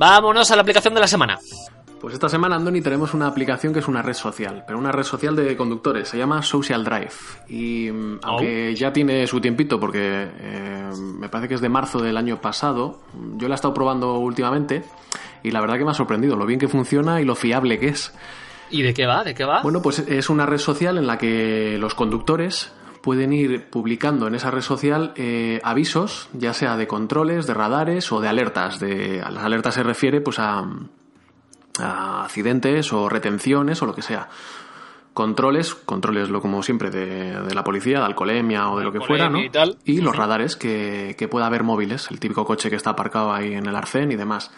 Vámonos 0.03 0.51
a 0.51 0.57
la 0.57 0.63
aplicación 0.63 0.93
de 0.93 0.99
la 0.99 1.07
semana. 1.07 1.39
Pues 2.01 2.13
esta 2.13 2.27
semana, 2.27 2.57
Andoni, 2.57 2.81
tenemos 2.81 3.13
una 3.13 3.25
aplicación 3.25 3.71
que 3.71 3.79
es 3.79 3.87
una 3.87 4.01
red 4.01 4.15
social, 4.15 4.65
pero 4.67 4.77
una 4.77 4.91
red 4.91 5.03
social 5.03 5.33
de 5.33 5.55
conductores. 5.55 6.09
Se 6.09 6.17
llama 6.17 6.41
Social 6.41 6.83
Drive. 6.83 7.13
Y 7.47 7.89
mm, 7.89 8.19
aunque 8.21 8.75
ya 8.75 8.91
tiene 8.91 9.25
su 9.27 9.39
tiempito, 9.39 9.79
porque 9.79 10.27
eh, 10.41 10.91
me 10.97 11.29
parece 11.29 11.47
que 11.47 11.55
es 11.55 11.61
de 11.61 11.69
marzo 11.69 12.01
del 12.01 12.17
año 12.17 12.41
pasado, 12.41 12.99
yo 13.37 13.47
la 13.47 13.53
he 13.53 13.55
estado 13.55 13.73
probando 13.73 14.17
últimamente 14.19 14.83
y 15.41 15.51
la 15.51 15.61
verdad 15.61 15.77
que 15.77 15.85
me 15.85 15.91
ha 15.91 15.93
sorprendido 15.93 16.35
lo 16.35 16.45
bien 16.45 16.59
que 16.59 16.67
funciona 16.67 17.21
y 17.21 17.23
lo 17.23 17.35
fiable 17.35 17.79
que 17.79 17.87
es. 17.87 18.13
¿Y 18.71 18.81
de 18.81 18.93
qué 18.93 19.05
va? 19.05 19.23
¿De 19.23 19.33
qué 19.33 19.45
va? 19.45 19.61
Bueno, 19.61 19.81
pues 19.81 19.99
es 19.99 20.29
una 20.29 20.45
red 20.45 20.57
social 20.57 20.97
en 20.97 21.07
la 21.07 21.17
que 21.17 21.77
los 21.79 21.95
conductores 21.95 22.73
pueden 23.03 23.33
ir 23.33 23.65
publicando 23.69 24.27
en 24.27 24.35
esa 24.35 24.49
red 24.49 24.61
social 24.61 25.11
eh, 25.17 25.59
avisos, 25.61 26.29
ya 26.31 26.53
sea 26.53 26.77
de 26.77 26.87
controles, 26.87 27.45
de 27.45 27.53
radares 27.53 28.09
o 28.13 28.21
de 28.21 28.29
alertas. 28.29 28.79
De, 28.79 29.21
a 29.21 29.29
las 29.29 29.43
alertas 29.43 29.73
se 29.73 29.83
refiere 29.83 30.21
pues 30.21 30.39
a, 30.39 30.65
a 31.79 32.23
accidentes 32.23 32.93
o 32.93 33.09
retenciones 33.09 33.81
o 33.81 33.85
lo 33.85 33.93
que 33.93 34.01
sea. 34.01 34.29
controles, 35.13 35.75
controles 35.75 36.29
lo 36.29 36.39
como 36.41 36.63
siempre 36.63 36.89
de, 36.89 37.41
de 37.41 37.53
la 37.53 37.63
policía, 37.63 37.99
de 37.99 38.05
alcoholemia 38.05 38.69
o 38.69 38.79
de 38.79 38.85
lo 38.85 38.91
que 38.93 38.99
fuera, 39.01 39.29
¿no? 39.29 39.37
Alcoholemia 39.37 39.47
y 39.47 39.51
tal. 39.51 39.77
Y 39.83 40.01
los 40.01 40.15
radares 40.15 40.55
que, 40.55 41.15
que 41.17 41.27
pueda 41.27 41.45
haber 41.45 41.63
móviles, 41.63 42.09
el 42.09 42.21
típico 42.21 42.45
coche 42.45 42.69
que 42.69 42.77
está 42.77 42.91
aparcado 42.91 43.33
ahí 43.33 43.53
en 43.53 43.67
el 43.67 43.75
arcén 43.75 44.11
y 44.11 44.15
demás. 44.15 44.49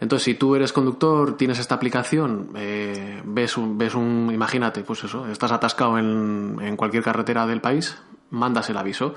Entonces, 0.00 0.24
si 0.24 0.34
tú 0.34 0.56
eres 0.56 0.72
conductor, 0.72 1.36
tienes 1.36 1.58
esta 1.58 1.74
aplicación, 1.74 2.50
eh, 2.56 3.20
ves, 3.24 3.56
un, 3.56 3.76
ves 3.76 3.94
un, 3.94 4.30
imagínate, 4.32 4.82
pues 4.82 5.04
eso, 5.04 5.26
estás 5.26 5.52
atascado 5.52 5.98
en, 5.98 6.56
en 6.60 6.76
cualquier 6.76 7.02
carretera 7.02 7.46
del 7.46 7.60
país, 7.60 7.96
mandas 8.30 8.70
el 8.70 8.76
aviso. 8.76 9.14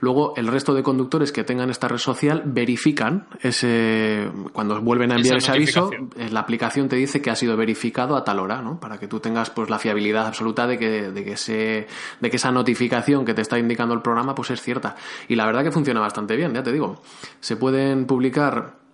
Luego, 0.00 0.34
el 0.36 0.46
resto 0.48 0.74
de 0.74 0.82
conductores 0.82 1.32
que 1.32 1.44
tengan 1.44 1.70
esta 1.70 1.88
red 1.88 1.98
social 1.98 2.42
verifican 2.44 3.26
ese, 3.40 4.28
cuando 4.52 4.80
vuelven 4.82 5.12
a 5.12 5.16
enviar 5.16 5.38
ese 5.38 5.52
aviso, 5.52 5.90
eh, 6.16 6.28
la 6.30 6.40
aplicación 6.40 6.88
te 6.88 6.96
dice 6.96 7.22
que 7.22 7.30
ha 7.30 7.36
sido 7.36 7.56
verificado 7.56 8.16
a 8.16 8.24
tal 8.24 8.40
hora, 8.40 8.60
¿no? 8.60 8.78
Para 8.78 8.98
que 8.98 9.08
tú 9.08 9.20
tengas 9.20 9.50
pues 9.50 9.70
la 9.70 9.78
fiabilidad 9.78 10.26
absoluta 10.26 10.66
de 10.66 10.78
que, 10.78 11.10
de 11.10 11.24
que 11.24 11.32
ese, 11.32 11.86
de 12.20 12.30
que 12.30 12.36
esa 12.36 12.52
notificación 12.52 13.24
que 13.24 13.34
te 13.34 13.42
está 13.42 13.58
indicando 13.58 13.94
el 13.94 14.02
programa 14.02 14.34
pues 14.34 14.50
es 14.50 14.60
cierta. 14.60 14.96
Y 15.28 15.36
la 15.36 15.46
verdad 15.46 15.62
que 15.62 15.72
funciona 15.72 16.00
bastante 16.00 16.36
bien, 16.36 16.52
ya 16.52 16.62
te 16.62 16.72
digo. 16.72 17.00
Se 17.40 17.56
pueden 17.56 18.06
publicar 18.06 18.85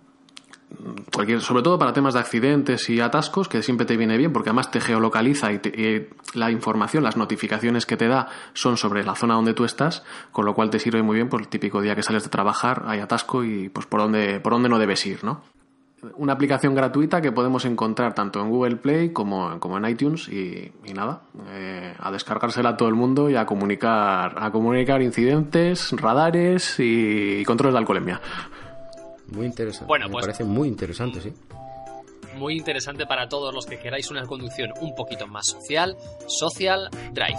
sobre 1.39 1.61
todo 1.63 1.77
para 1.79 1.93
temas 1.93 2.13
de 2.13 2.19
accidentes 2.19 2.89
y 2.89 2.99
atascos, 2.99 3.47
que 3.47 3.61
siempre 3.63 3.85
te 3.85 3.97
viene 3.97 4.17
bien, 4.17 4.33
porque 4.33 4.49
además 4.49 4.71
te 4.71 4.81
geolocaliza 4.81 5.51
y, 5.51 5.59
te- 5.59 6.09
la 6.33 6.51
información, 6.51 7.03
las 7.03 7.17
notificaciones 7.17 7.85
que 7.85 7.97
te 7.97 8.07
da 8.07 8.27
son 8.53 8.77
sobre 8.77 9.03
la 9.03 9.15
zona 9.15 9.35
donde 9.35 9.53
tú 9.53 9.65
estás, 9.65 10.03
con 10.31 10.45
lo 10.45 10.53
cual 10.53 10.69
te 10.69 10.79
sirve 10.79 11.03
muy 11.03 11.15
bien 11.15 11.29
por 11.29 11.41
el 11.41 11.47
típico 11.47 11.81
día 11.81 11.95
que 11.95 12.03
sales 12.03 12.23
de 12.23 12.29
trabajar, 12.29 12.83
hay 12.87 12.99
atasco 12.99 13.43
y 13.43 13.69
pues 13.69 13.85
por 13.85 14.01
dónde, 14.01 14.39
por 14.39 14.53
dónde 14.53 14.69
no 14.69 14.79
debes 14.79 15.05
ir, 15.05 15.23
¿no? 15.23 15.41
Una 16.17 16.33
aplicación 16.33 16.75
gratuita 16.75 17.21
que 17.21 17.31
podemos 17.31 17.63
encontrar 17.63 18.13
tanto 18.13 18.41
en 18.41 18.49
Google 18.49 18.75
Play 18.75 19.13
como, 19.13 19.57
en 19.77 19.85
iTunes 19.89 20.27
y, 20.27 20.69
y 20.83 20.93
nada, 20.93 21.21
eh, 21.47 21.93
a 21.97 22.11
descargársela 22.11 22.71
a 22.71 22.77
todo 22.77 22.89
el 22.89 22.95
mundo 22.95 23.29
y 23.29 23.37
a 23.37 23.45
comunicar, 23.45 24.35
a 24.37 24.51
comunicar 24.51 25.01
incidentes, 25.01 25.93
radares 25.93 26.77
y, 26.81 27.37
y 27.39 27.45
controles 27.45 27.73
de 27.75 27.79
alcoholemia. 27.79 28.19
Muy 29.27 29.45
interesante. 29.45 29.87
Bueno, 29.87 30.07
Me 30.07 30.11
pues- 30.13 30.25
parece 30.25 30.43
muy 30.43 30.67
interesante, 30.67 31.21
sí. 31.21 31.33
Muy 32.35 32.57
interesante 32.57 33.05
para 33.05 33.29
todos 33.29 33.53
los 33.53 33.65
que 33.65 33.77
queráis 33.77 34.09
una 34.09 34.25
conducción 34.25 34.71
un 34.81 34.95
poquito 34.95 35.27
más 35.27 35.45
social, 35.47 35.95
Social 36.27 36.89
Drive. 37.11 37.37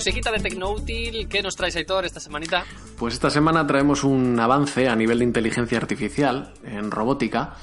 Musiquita 0.00 0.32
de 0.32 0.38
Tecnoútil, 0.38 1.28
¿qué 1.28 1.42
nos 1.42 1.56
traes, 1.56 1.76
Aitor, 1.76 2.06
esta 2.06 2.20
semanita? 2.20 2.64
Pues 2.98 3.12
esta 3.12 3.28
semana 3.28 3.66
traemos 3.66 4.02
un 4.02 4.40
avance 4.40 4.88
a 4.88 4.96
nivel 4.96 5.18
de 5.18 5.26
inteligencia 5.26 5.76
artificial 5.76 6.54
en 6.64 6.90
robótica. 6.90 7.56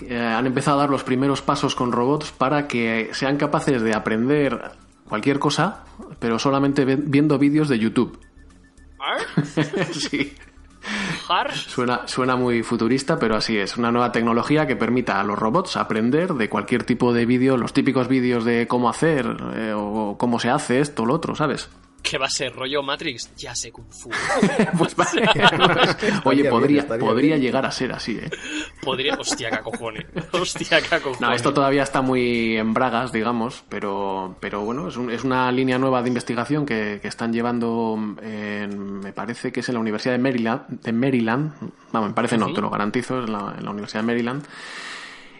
Eh, 0.00 0.18
han 0.18 0.46
empezado 0.46 0.78
a 0.78 0.80
dar 0.84 0.90
los 0.90 1.04
primeros 1.04 1.42
pasos 1.42 1.74
con 1.74 1.92
robots 1.92 2.32
para 2.32 2.66
que 2.66 3.10
sean 3.12 3.36
capaces 3.36 3.82
de 3.82 3.94
aprender 3.94 4.70
cualquier 5.06 5.38
cosa, 5.38 5.84
pero 6.18 6.38
solamente 6.38 6.86
viendo 6.86 7.38
vídeos 7.38 7.68
de 7.68 7.78
YouTube. 7.78 8.18
sí, 9.92 10.32
Suena, 11.54 12.06
suena 12.06 12.36
muy 12.36 12.62
futurista, 12.62 13.18
pero 13.18 13.36
así 13.36 13.58
es. 13.58 13.76
Una 13.76 13.90
nueva 13.90 14.12
tecnología 14.12 14.66
que 14.66 14.76
permita 14.76 15.20
a 15.20 15.24
los 15.24 15.38
robots 15.38 15.76
aprender 15.76 16.34
de 16.34 16.48
cualquier 16.48 16.84
tipo 16.84 17.12
de 17.12 17.26
vídeo, 17.26 17.56
los 17.56 17.72
típicos 17.72 18.08
vídeos 18.08 18.44
de 18.44 18.66
cómo 18.66 18.88
hacer 18.88 19.26
eh, 19.54 19.72
o 19.74 20.16
cómo 20.18 20.38
se 20.38 20.50
hace 20.50 20.80
esto 20.80 21.02
o 21.02 21.06
lo 21.06 21.14
otro, 21.14 21.34
¿sabes? 21.34 21.68
¿Qué 22.02 22.18
va 22.18 22.26
a 22.26 22.30
ser? 22.30 22.54
¿Rollo 22.54 22.84
Matrix? 22.84 23.34
Ya 23.36 23.52
sé 23.56 23.72
Kung 23.72 23.90
Fu. 23.90 24.10
Pues 24.78 24.94
vale. 24.94 25.22
Oye, 26.24 26.44
podría, 26.48 26.86
podría 26.86 27.34
bien. 27.34 27.40
llegar 27.40 27.66
a 27.66 27.70
ser 27.72 27.90
así, 27.92 28.12
¿eh? 28.12 28.30
Podría... 28.80 29.14
Hostia, 29.14 29.50
qué 29.50 29.58
cojones. 29.60 30.06
Hostia, 30.32 30.80
qué 30.82 31.00
cojones. 31.00 31.20
No, 31.20 31.32
esto 31.32 31.52
todavía 31.52 31.82
está 31.82 32.02
muy 32.02 32.56
en 32.56 32.72
bragas, 32.74 33.10
digamos, 33.10 33.64
pero, 33.68 34.36
pero 34.38 34.60
bueno, 34.60 34.86
es, 34.88 34.96
un- 34.96 35.10
es 35.10 35.24
una 35.24 35.50
línea 35.50 35.78
nueva 35.78 36.00
de 36.02 36.08
investigación 36.08 36.64
que, 36.64 37.00
que 37.02 37.08
están 37.08 37.32
llevando, 37.32 37.98
en- 38.22 39.00
me 39.00 39.12
parece 39.12 39.50
que 39.50 39.60
es 39.60 39.68
en 39.68 39.74
la 39.74 39.80
Universidad 39.80 40.12
de 40.14 40.18
Maryland, 40.20 40.80
de 40.82 40.92
Maryland, 40.92 41.52
vamos, 41.90 42.10
me 42.10 42.14
parece 42.14 42.38
no, 42.38 42.52
te 42.52 42.60
lo 42.60 42.70
garantizo, 42.70 43.18
es 43.20 43.26
en 43.26 43.32
la, 43.32 43.54
en 43.58 43.64
la 43.64 43.70
Universidad 43.72 44.02
de 44.02 44.06
Maryland. 44.06 44.44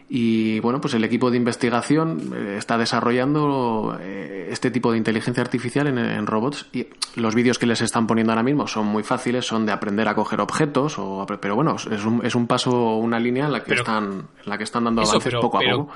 Y 0.08 0.60
bueno, 0.60 0.80
pues 0.80 0.94
el 0.94 1.02
equipo 1.02 1.32
de 1.32 1.36
investigación 1.36 2.32
eh, 2.34 2.54
está 2.58 2.78
desarrollando 2.78 3.98
eh, 4.00 4.48
este 4.52 4.70
tipo 4.70 4.92
de 4.92 4.98
inteligencia 4.98 5.42
artificial 5.42 5.88
en, 5.88 5.98
en 5.98 6.26
robots 6.28 6.66
y 6.72 6.86
los 7.16 7.34
vídeos 7.34 7.58
que 7.58 7.66
les 7.66 7.80
están 7.80 8.06
poniendo 8.06 8.32
ahora 8.32 8.44
mismo 8.44 8.68
son 8.68 8.86
muy 8.86 9.02
fáciles, 9.02 9.44
son 9.44 9.66
de 9.66 9.72
aprender 9.72 10.06
a 10.06 10.14
coger 10.14 10.40
objetos, 10.40 10.96
o, 10.98 11.26
pero 11.40 11.56
bueno, 11.56 11.74
es 11.74 12.04
un, 12.04 12.24
es 12.24 12.36
un 12.36 12.46
paso, 12.46 12.98
una 12.98 13.18
línea 13.18 13.46
en 13.46 13.52
la 13.52 13.60
que, 13.60 13.70
Pero- 13.70 13.80
están, 13.80 14.04
en 14.04 14.26
la 14.48 14.56
que 14.56 14.64
están 14.64 14.84
dando 14.84 15.02
Eso, 15.02 15.10
avances 15.12 15.30
pero- 15.32 15.40
poco 15.40 15.56
a 15.56 15.60
pero 15.60 15.76
poco. 15.78 15.92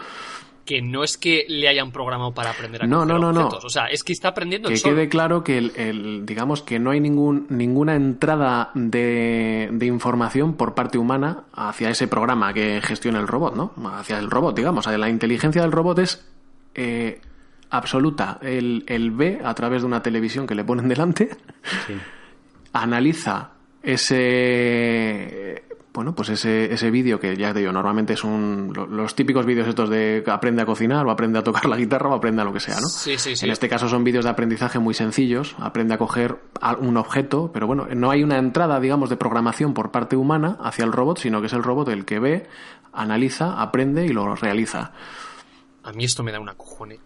Que 0.64 0.82
no 0.82 1.02
es 1.02 1.16
que 1.18 1.46
le 1.48 1.68
hayan 1.68 1.90
programado 1.90 2.32
para 2.32 2.50
aprender 2.50 2.82
a 2.82 2.86
No, 2.86 3.00
coger 3.00 3.14
no, 3.14 3.18
no, 3.18 3.32
no. 3.32 3.48
O 3.48 3.68
sea, 3.70 3.86
es 3.86 4.04
que 4.04 4.12
está 4.12 4.28
aprendiendo 4.28 4.68
que 4.68 4.74
el 4.76 4.82
quede 4.82 5.08
claro 5.08 5.42
que 5.42 5.58
el, 5.58 5.72
el- 5.74 6.26
digamos 6.26 6.62
que 6.62 6.78
no 6.78 6.90
hay 6.90 7.00
ningún 7.00 7.46
ninguna 7.48 7.96
entrada 7.96 8.70
de, 8.74 9.68
de 9.72 9.86
información 9.86 10.54
por 10.54 10.74
parte 10.74 10.98
humana 10.98 11.44
hacia 11.54 11.90
ese 11.90 12.06
programa 12.06 12.52
que 12.54 12.80
gestiona 12.82 13.18
el 13.18 13.26
robot, 13.26 13.56
¿no? 13.56 13.72
Hacia 13.96 14.18
el 14.18 14.30
robot, 14.30 14.54
digamos. 14.56 14.86
La 14.86 15.08
inteligencia 15.08 15.62
del 15.62 15.72
robot 15.72 15.98
es 16.00 16.24
eh, 16.74 17.20
absoluta. 17.70 18.38
El, 18.42 18.84
el 18.86 19.10
ve 19.10 19.40
a 19.42 19.54
través 19.54 19.82
de 19.82 19.86
una 19.86 20.02
televisión 20.02 20.46
que 20.46 20.54
le 20.54 20.62
ponen 20.64 20.88
delante, 20.88 21.30
analiza 22.72 23.50
ese 23.82 25.64
bueno, 25.92 26.14
pues 26.14 26.28
ese, 26.28 26.72
ese 26.72 26.90
vídeo 26.90 27.18
que 27.18 27.36
ya 27.36 27.52
te 27.52 27.58
digo, 27.60 27.72
normalmente 27.72 28.12
es 28.12 28.22
un, 28.22 28.72
lo- 28.74 28.86
los 28.86 29.14
típicos 29.16 29.44
vídeos 29.44 29.66
estos 29.66 29.90
de 29.90 30.22
aprende 30.28 30.62
a 30.62 30.66
cocinar 30.66 31.04
o 31.04 31.10
aprende 31.10 31.38
a 31.38 31.42
tocar 31.42 31.66
la 31.66 31.76
guitarra 31.76 32.08
o 32.10 32.14
aprende 32.14 32.42
a 32.42 32.44
lo 32.44 32.52
que 32.52 32.60
sea, 32.60 32.76
¿no? 32.80 32.86
Sí, 32.88 33.18
sí, 33.18 33.34
sí. 33.34 33.44
En 33.46 33.50
este 33.50 33.68
caso 33.68 33.88
son 33.88 34.04
vídeos 34.04 34.24
de 34.24 34.30
aprendizaje 34.30 34.78
muy 34.78 34.94
sencillos, 34.94 35.56
aprende 35.58 35.94
a 35.94 35.98
coger 35.98 36.36
un 36.80 36.96
objeto, 36.96 37.50
pero 37.52 37.66
bueno, 37.66 37.88
no 37.94 38.10
hay 38.10 38.22
una 38.22 38.38
entrada, 38.38 38.78
digamos, 38.78 39.10
de 39.10 39.16
programación 39.16 39.74
por 39.74 39.90
parte 39.90 40.14
humana 40.16 40.56
hacia 40.62 40.84
el 40.84 40.92
robot, 40.92 41.18
sino 41.18 41.40
que 41.40 41.48
es 41.48 41.52
el 41.52 41.62
robot 41.64 41.88
el 41.88 42.04
que 42.04 42.20
ve, 42.20 42.46
analiza, 42.92 43.60
aprende 43.60 44.06
y 44.06 44.10
lo 44.10 44.36
realiza. 44.36 44.92
A 45.82 45.92
mí 45.92 46.04
esto 46.04 46.22
me 46.22 46.30
da 46.30 46.38
una 46.40 46.54
cojone. 46.54 46.98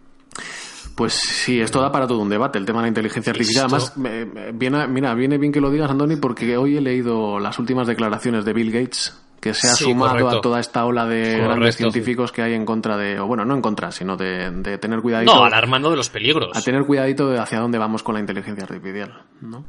Pues 0.96 1.12
sí, 1.14 1.60
esto 1.60 1.80
da 1.80 1.90
para 1.90 2.06
todo 2.06 2.18
un 2.20 2.28
debate, 2.28 2.58
el 2.58 2.64
tema 2.64 2.78
de 2.78 2.82
la 2.84 2.88
inteligencia 2.88 3.32
artificial. 3.32 3.66
Esto- 3.66 3.76
Además, 3.76 3.96
me- 3.96 4.24
me- 4.26 4.52
viene, 4.52 4.86
mira, 4.86 5.14
viene 5.14 5.38
bien 5.38 5.50
que 5.52 5.60
lo 5.60 5.70
digas, 5.70 5.90
Andoni, 5.90 6.16
porque 6.16 6.56
hoy 6.56 6.76
he 6.76 6.80
leído 6.80 7.38
las 7.40 7.58
últimas 7.58 7.86
declaraciones 7.88 8.44
de 8.44 8.52
Bill 8.52 8.70
Gates, 8.70 9.20
que 9.40 9.54
se 9.54 9.68
ha 9.68 9.74
Sí, 9.74 9.84
sumado 9.84 10.12
correcto. 10.12 10.38
a 10.38 10.40
toda 10.40 10.60
esta 10.60 10.86
ola 10.86 11.04
de 11.06 11.22
Correcto. 11.32 11.48
grandes 11.48 11.76
científicos 11.76 12.30
que 12.32 12.42
hay 12.42 12.54
en 12.54 12.64
contra 12.64 12.96
de, 12.96 13.18
o 13.18 13.26
bueno, 13.26 13.44
no 13.44 13.54
en 13.54 13.60
contra, 13.60 13.90
sino 13.90 14.16
de, 14.16 14.50
de 14.50 14.78
tener 14.78 15.00
cuidadito. 15.00 15.34
No, 15.34 15.44
alarmando 15.44 15.90
de 15.90 15.96
los 15.96 16.08
peligros. 16.10 16.56
a 16.56 16.62
tener 16.62 16.84
cuidadito 16.84 17.28
de 17.28 17.38
hacia 17.40 17.58
dónde 17.58 17.78
vamos 17.78 18.02
con 18.02 18.14
la 18.14 18.20
inteligencia 18.20 18.62
artificial, 18.64 19.22
¿no? 19.40 19.64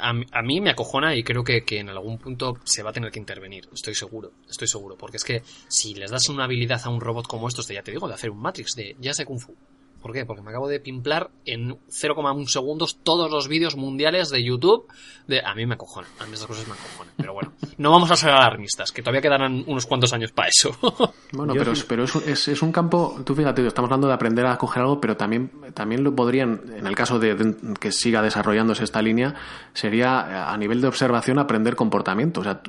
A, 0.00 0.12
mí- 0.12 0.26
a 0.30 0.42
mí 0.42 0.60
me 0.60 0.70
acojona 0.70 1.16
y 1.16 1.24
creo 1.24 1.42
que, 1.42 1.64
que 1.64 1.80
en 1.80 1.88
algún 1.88 2.16
punto 2.18 2.56
se 2.62 2.84
va 2.84 2.90
a 2.90 2.92
tener 2.92 3.10
que 3.10 3.18
intervenir. 3.18 3.68
Estoy 3.72 3.96
seguro, 3.96 4.30
estoy 4.48 4.68
seguro. 4.68 4.94
Porque 4.96 5.16
es 5.16 5.24
que 5.24 5.42
si 5.66 5.94
les 5.94 6.10
das 6.12 6.28
una 6.28 6.44
habilidad 6.44 6.80
a 6.84 6.88
un 6.88 7.00
robot 7.00 7.26
como 7.26 7.48
estos, 7.48 7.66
de, 7.66 7.74
ya 7.74 7.82
te 7.82 7.90
digo, 7.90 8.06
de 8.06 8.14
hacer 8.14 8.30
un 8.30 8.38
Matrix, 8.40 8.76
de 8.76 8.94
ya 9.00 9.12
sé 9.12 9.24
Kung 9.24 9.40
Fu. 9.40 9.56
¿Por 10.02 10.12
qué? 10.12 10.26
Porque 10.26 10.42
me 10.42 10.50
acabo 10.50 10.68
de 10.68 10.80
pimplar 10.80 11.30
en 11.46 11.76
0,1 11.88 12.46
segundos 12.48 12.98
todos 13.02 13.30
los 13.30 13.46
vídeos 13.48 13.76
mundiales 13.76 14.28
de 14.30 14.42
YouTube. 14.44 14.86
De... 15.28 15.40
A 15.40 15.54
mí 15.54 15.64
me 15.64 15.74
acojonan, 15.74 16.10
a 16.18 16.24
mí 16.26 16.32
estas 16.34 16.48
cosas 16.48 16.66
me 16.66 16.74
acojonan. 16.74 17.14
Pero 17.16 17.32
bueno, 17.34 17.52
no 17.78 17.90
vamos 17.92 18.10
a 18.10 18.16
ser 18.16 18.30
alarmistas, 18.30 18.90
que 18.92 19.00
todavía 19.02 19.20
quedarán 19.22 19.62
unos 19.66 19.86
cuantos 19.86 20.12
años 20.12 20.32
para 20.32 20.48
eso. 20.48 20.76
Bueno, 21.34 21.54
pero, 21.56 21.72
pero 21.88 22.04
es, 22.04 22.14
un- 22.14 22.22
es, 22.26 22.46
es 22.48 22.60
un 22.60 22.72
campo, 22.72 23.18
tú 23.24 23.34
fíjate, 23.34 23.66
estamos 23.66 23.88
hablando 23.88 24.06
de 24.06 24.12
aprender 24.12 24.44
a 24.44 24.58
coger 24.58 24.82
algo, 24.82 25.00
pero 25.00 25.16
también, 25.16 25.50
también 25.72 26.04
lo 26.04 26.14
podrían, 26.14 26.60
en 26.76 26.86
el 26.86 26.94
caso 26.94 27.18
de, 27.18 27.34
de 27.34 27.74
que 27.80 27.90
siga 27.90 28.20
desarrollándose 28.20 28.84
esta 28.84 29.00
línea, 29.00 29.34
sería 29.72 30.26
eh, 30.28 30.34
a 30.52 30.54
nivel 30.58 30.82
de 30.82 30.88
observación 30.88 31.38
aprender 31.38 31.74
comportamiento. 31.74 32.42
O 32.42 32.44
sea, 32.44 32.60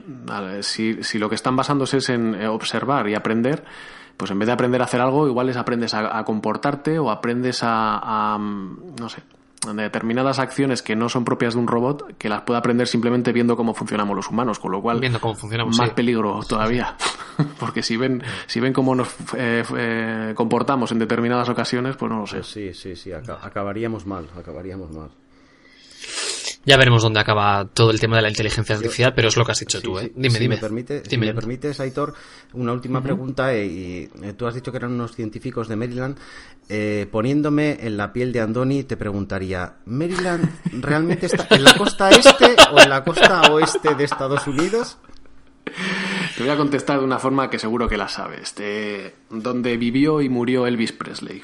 si, 0.61 1.03
si 1.03 1.19
lo 1.19 1.27
que 1.27 1.35
están 1.35 1.57
basándose 1.57 1.97
es 1.97 2.07
en 2.07 2.35
eh, 2.35 2.47
observar 2.47 3.09
y 3.09 3.15
aprender, 3.15 3.65
pues 4.17 4.31
en 4.31 4.39
vez 4.39 4.47
de 4.47 4.53
aprender 4.53 4.81
a 4.81 4.85
hacer 4.85 5.01
algo, 5.01 5.27
igual 5.27 5.49
es 5.49 5.57
aprendes 5.57 5.93
a, 5.93 6.17
a 6.17 6.23
comportarte 6.23 6.99
o 6.99 7.09
aprendes 7.09 7.61
a, 7.63 8.33
a, 8.33 8.37
mm, 8.37 8.95
no 8.99 9.09
sé, 9.09 9.21
determinadas 9.75 10.39
acciones 10.39 10.81
que 10.81 10.95
no 10.95 11.07
son 11.07 11.23
propias 11.23 11.53
de 11.53 11.59
un 11.61 11.67
robot, 11.67 12.17
que 12.17 12.27
las 12.27 12.41
puede 12.41 12.57
aprender 12.59 12.85
simplemente 12.87 13.31
viendo 13.31 13.55
cómo 13.55 13.73
funcionamos 13.73 14.13
los 14.15 14.29
humanos, 14.29 14.59
con 14.59 14.71
lo 14.73 14.81
cual 14.81 14.99
Viendo 14.99 15.21
cómo 15.21 15.35
funcionamos. 15.35 15.77
más 15.77 15.89
sí. 15.89 15.95
peligro 15.95 16.39
todavía. 16.47 16.95
Porque 17.59 17.81
si 17.81 17.95
ven, 17.97 18.21
si 18.45 18.59
ven 18.59 18.73
cómo 18.73 18.93
nos 18.93 19.07
eh, 19.37 19.63
eh, 19.77 20.33
comportamos 20.35 20.91
en 20.91 20.99
determinadas 20.99 21.47
ocasiones, 21.49 21.95
pues 21.95 22.11
no 22.11 22.19
lo 22.19 22.27
sé. 22.27 22.43
Sí, 22.43 22.73
sí, 22.73 22.95
sí, 22.95 23.11
aca- 23.13 23.39
acabaríamos 23.41 24.05
mal, 24.05 24.27
acabaríamos 24.37 24.91
mal. 24.91 25.09
Ya 26.65 26.77
veremos 26.77 27.01
dónde 27.01 27.19
acaba 27.19 27.65
todo 27.73 27.91
el 27.91 27.99
tema 27.99 28.15
de 28.15 28.21
la 28.21 28.29
inteligencia 28.29 28.75
artificial, 28.75 29.13
pero 29.13 29.27
es 29.27 29.35
lo 29.35 29.43
que 29.43 29.51
has 29.51 29.59
dicho 29.59 29.79
Sí, 29.79 29.83
tú, 29.83 29.99
¿eh? 29.99 30.03
sí. 30.03 30.11
Dime, 30.15 30.29
si 30.29 30.39
dime. 30.39 30.55
Me 30.55 30.61
permite, 30.61 31.03
si 31.03 31.09
Dime. 31.09 31.25
me 31.27 31.33
permites, 31.33 31.79
Aitor, 31.81 32.13
una 32.53 32.71
última 32.71 33.03
pregunta. 33.03 33.53
eh, 33.53 33.65
y, 33.65 34.09
eh, 34.25 34.33
tú 34.33 34.47
has 34.47 34.55
dicho 34.55 34.71
que 34.71 34.77
eran 34.77 34.93
unos 34.93 35.13
científicos 35.13 35.67
de 35.67 35.75
Maryland. 35.75 36.17
Eh, 36.69 37.05
poniéndome 37.11 37.79
en 37.85 37.97
la 37.97 38.13
piel 38.13 38.31
de 38.31 38.39
Andoni, 38.39 38.83
te 38.85 38.95
preguntaría: 38.95 39.73
¿Maryland 39.85 40.49
realmente 40.81 41.25
está 41.25 41.47
en 41.53 41.65
la 41.65 41.73
costa 41.75 42.09
este 42.09 42.55
o 42.71 42.79
en 42.79 42.89
la 42.89 43.03
costa 43.03 43.41
oeste 43.51 43.95
de 43.95 44.05
Estados 44.05 44.47
Unidos? 44.47 44.97
Te 46.37 46.43
voy 46.43 46.51
a 46.51 46.55
contestar 46.57 46.99
de 46.99 47.05
una 47.05 47.19
forma 47.19 47.49
que 47.49 47.59
seguro 47.59 47.89
que 47.89 47.97
la 47.97 48.07
sabes. 48.07 48.55
De 48.55 49.13
donde 49.29 49.75
vivió 49.75 50.21
y 50.21 50.29
murió 50.29 50.65
Elvis 50.65 50.93
Presley. 50.93 51.43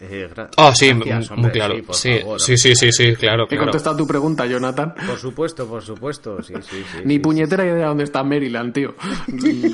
Eh, 0.00 0.28
Oh, 0.58 0.72
sí, 0.72 0.88
gracias, 0.92 1.30
m- 1.30 1.34
hombre, 1.34 1.36
muy 1.42 1.50
claro. 1.50 1.74
sí, 1.74 1.82
por 1.82 1.94
Sí, 1.96 2.18
favor, 2.20 2.40
sí, 2.40 2.56
sí, 2.56 2.74
sí, 2.76 2.92
sí, 2.92 3.16
claro, 3.16 3.44
He 3.44 3.48
claro. 3.48 3.64
contestado 3.64 3.96
tu 3.96 4.06
pregunta, 4.06 4.46
Jonathan. 4.46 4.94
Por 4.94 5.18
supuesto, 5.18 5.66
por 5.66 5.82
supuesto. 5.82 6.40
Sí, 6.42 6.54
sí, 6.62 6.84
sí, 6.92 6.98
Ni 7.04 7.14
sí, 7.14 7.18
puñetera 7.20 7.64
idea 7.66 7.86
dónde 7.88 8.04
está 8.04 8.22
Maryland, 8.22 8.72
tío. 8.72 8.94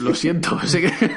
Lo 0.01 0.14
siento. 0.14 0.59
sé 0.66 0.81
que- 0.83 1.11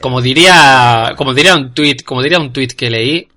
Como 0.00 0.20
diría, 0.20 1.14
como 1.16 1.34
diría 1.34 1.54
un 1.56 1.72
tweet, 1.72 1.98
como 2.04 2.22
diría 2.22 2.38
un 2.38 2.52
tweet 2.52 2.68
que 2.68 2.90
leí, 2.90 3.28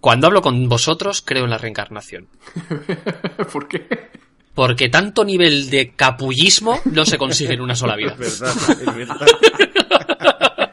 cuando 0.00 0.26
hablo 0.28 0.40
con 0.42 0.68
vosotros 0.68 1.22
creo 1.22 1.44
en 1.44 1.50
la 1.50 1.58
reencarnación. 1.58 2.28
¿Por 3.52 3.68
qué? 3.68 3.86
Porque 4.54 4.88
tanto 4.88 5.24
nivel 5.24 5.68
de 5.68 5.92
capullismo 5.94 6.80
no 6.86 7.04
se 7.04 7.18
consigue 7.18 7.54
en 7.54 7.60
una 7.60 7.74
sola 7.74 7.94
vida. 7.96 8.16
Es 8.18 8.40
verdad, 8.40 8.56
es 8.70 8.94
verdad. 8.96 9.26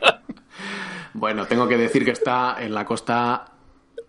Bueno, 1.14 1.46
tengo 1.46 1.68
que 1.68 1.78
decir 1.78 2.04
que 2.06 2.12
está 2.12 2.58
en 2.60 2.74
la 2.74 2.86
costa 2.86 3.46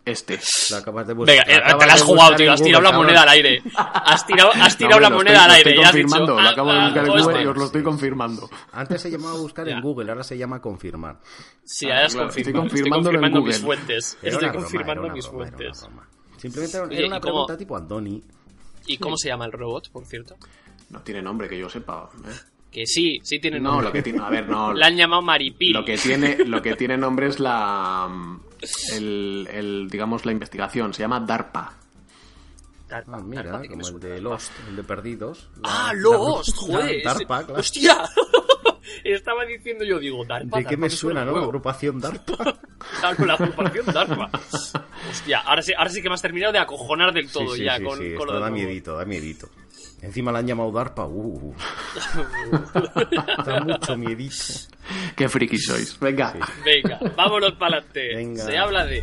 este. 0.05 0.39
Lo 0.71 0.77
de 1.05 1.15
Venga, 1.15 1.45
lo 1.47 1.53
eh, 1.53 1.77
te 1.79 1.87
la 1.87 1.95
has 1.95 2.03
jugado, 2.03 2.37
tío. 2.37 2.53
Has 2.53 2.63
tirado 2.63 2.83
Google, 2.83 2.93
la 2.93 2.97
moneda 2.99 3.23
al 3.23 3.29
aire. 3.31 3.63
Has 3.75 4.27
tirado, 4.27 4.51
has 4.53 4.77
tirado 4.77 4.97
No, 4.97 5.01
la 5.01 5.09
lo 5.11 5.17
moneda 5.17 5.35
estoy- 5.35 5.45
al 5.45 5.49
lo 5.49 5.55
aire 5.55 5.71
estoy 5.71 5.83
y 5.83 5.87
has 5.87 5.95
dicho. 5.95 6.09
confirmando, 6.09 6.35
lo 6.43 6.49
ah, 6.49 6.51
acabo 6.51 6.73
de 6.73 6.79
ah, 6.79 6.85
buscar 6.85 7.05
en 7.05 7.11
Ghostman. 7.11 7.25
Google 7.35 7.43
y 7.43 7.47
os 7.47 7.57
lo 7.57 7.65
estoy 7.65 7.83
confirmando. 7.83 8.51
Antes 8.73 9.01
se 9.03 9.11
llamaba 9.11 9.35
buscar 9.39 9.69
en. 9.69 9.81
Google, 9.81 10.11
ahora 10.11 10.25
se 10.25 10.37
llama 10.39 10.61
confirmar. 10.61 11.21
Sí, 11.65 11.87
ahora 11.87 12.07
has 12.07 12.13
Claro, 12.13 12.29
estoy. 12.29 12.41
Estoy 12.43 12.53
en 12.55 12.61
confirmando 12.61 13.43
mis 13.43 13.59
fuentes. 13.61 14.19
Era 14.23 14.31
Estoy 14.33 14.49
broma, 14.49 14.61
confirmando 14.63 15.09
mis 15.11 15.29
broma, 15.29 15.47
era 15.47 15.57
una 15.57 15.75
fuentes. 15.75 15.89
Simplemente 16.37 16.77
era, 16.77 16.87
Oye, 16.87 16.97
una 17.07 17.17
¿y 17.17 17.21
cómo- 17.21 17.21
pregunta 17.21 17.57
tipo 17.57 17.77
Andoni. 17.77 18.23
¿Y 18.87 18.99
cómo 18.99 19.17
se 19.17 19.29
llama 19.29 19.47
el 19.47 19.53
robot, 19.53 19.91
por 19.91 20.05
cierto? 20.05 20.37
No 20.91 21.01
tiene 21.01 21.23
nombre 21.23 21.49
que 21.49 21.59
yo 21.59 21.71
sepa. 21.71 22.11
¿eh? 22.27 22.54
Que 22.75 22.87
sí, 22.87 23.21
sí 23.23 23.39
tiene 23.39 23.61
No, 23.61 23.71
nombre. 23.71 23.87
lo 23.87 23.93
que 23.93 24.03
tiene. 24.03 24.19
A 24.21 24.29
ver, 24.29 24.49
no. 24.49 24.73
La 24.75 24.89
han 24.89 24.97
llamado 24.97 25.23
Maripil. 25.23 25.73
Lo 25.75 25.85
que 25.85 25.97
tiene, 25.97 26.39
lo 26.47 26.61
que 26.61 26.75
tiene 26.75 26.97
nombre 26.99 27.29
es 27.29 27.39
la. 27.39 28.09
El, 28.95 29.49
el, 29.53 29.89
digamos, 29.89 30.27
la 30.27 30.33
investigación. 30.33 30.93
Se 30.93 31.03
llama 31.03 31.21
DARPA. 31.21 31.73
Darpa, 32.89 33.17
Ah, 33.17 33.21
mira, 33.23 33.43
Darpa, 33.45 33.59
¿de 33.61 33.69
qué 33.69 33.77
me 33.77 33.83
como 33.85 33.97
el 33.97 34.03
de 34.03 34.21
Lost, 34.21 34.53
el 34.69 34.77
de 34.77 34.83
Perdidos. 34.85 35.49
Ah, 35.63 35.93
Lost, 35.95 36.57
joder. 36.57 37.03
DARPA, 37.05 37.45
claro. 37.45 37.61
Hostia. 37.61 37.97
Estaba 39.05 39.45
diciendo 39.45 39.85
yo, 39.85 39.99
digo, 39.99 40.25
Darpa. 40.25 40.59
¿De 40.59 40.65
qué 40.65 40.71
Darpa 40.71 40.81
me 40.81 40.91
suena 40.91 41.25
no? 41.25 41.33
La 41.39 41.45
agrupación 41.45 42.01
DARPA. 42.01 42.59
Claro, 43.01 43.25
la 43.25 43.35
agrupación 43.35 43.87
Darpa. 43.87 44.31
Hostia, 45.11 45.41
ahora 45.41 45.63
sí, 45.63 45.73
ahora 45.77 45.91
sí 45.91 46.03
que 46.03 46.09
me 46.09 46.15
has 46.15 46.23
terminado 46.23 46.53
de 46.53 46.59
acojonar 46.59 47.13
del 47.13 47.31
todo 47.31 47.53
sí, 47.53 47.59
sí, 47.61 47.65
ya 47.65 47.79
sí, 47.79 47.85
con, 47.85 47.99
sí, 47.99 48.05
con 48.05 48.13
esto 48.13 48.25
lo 48.27 48.41
da 48.41 48.51
miedito, 48.51 48.97
da 48.97 49.05
miedito. 49.05 49.49
Encima 50.05 50.31
la 50.31 50.41
han 50.41 50.47
llamado 50.47 50.71
DARPA. 50.71 51.07
Uh, 51.07 51.55
da 53.47 53.61
mucho 53.61 53.97
miedito. 53.97 54.35
Qué 55.17 55.29
friki 55.29 55.59
sois. 55.59 55.99
Venga. 55.99 56.35
Venga, 56.65 56.99
vámonos 57.17 57.53
para 57.53 57.79
adelante. 57.79 58.37
Se 58.37 58.59
habla 58.59 58.85
de. 58.85 59.03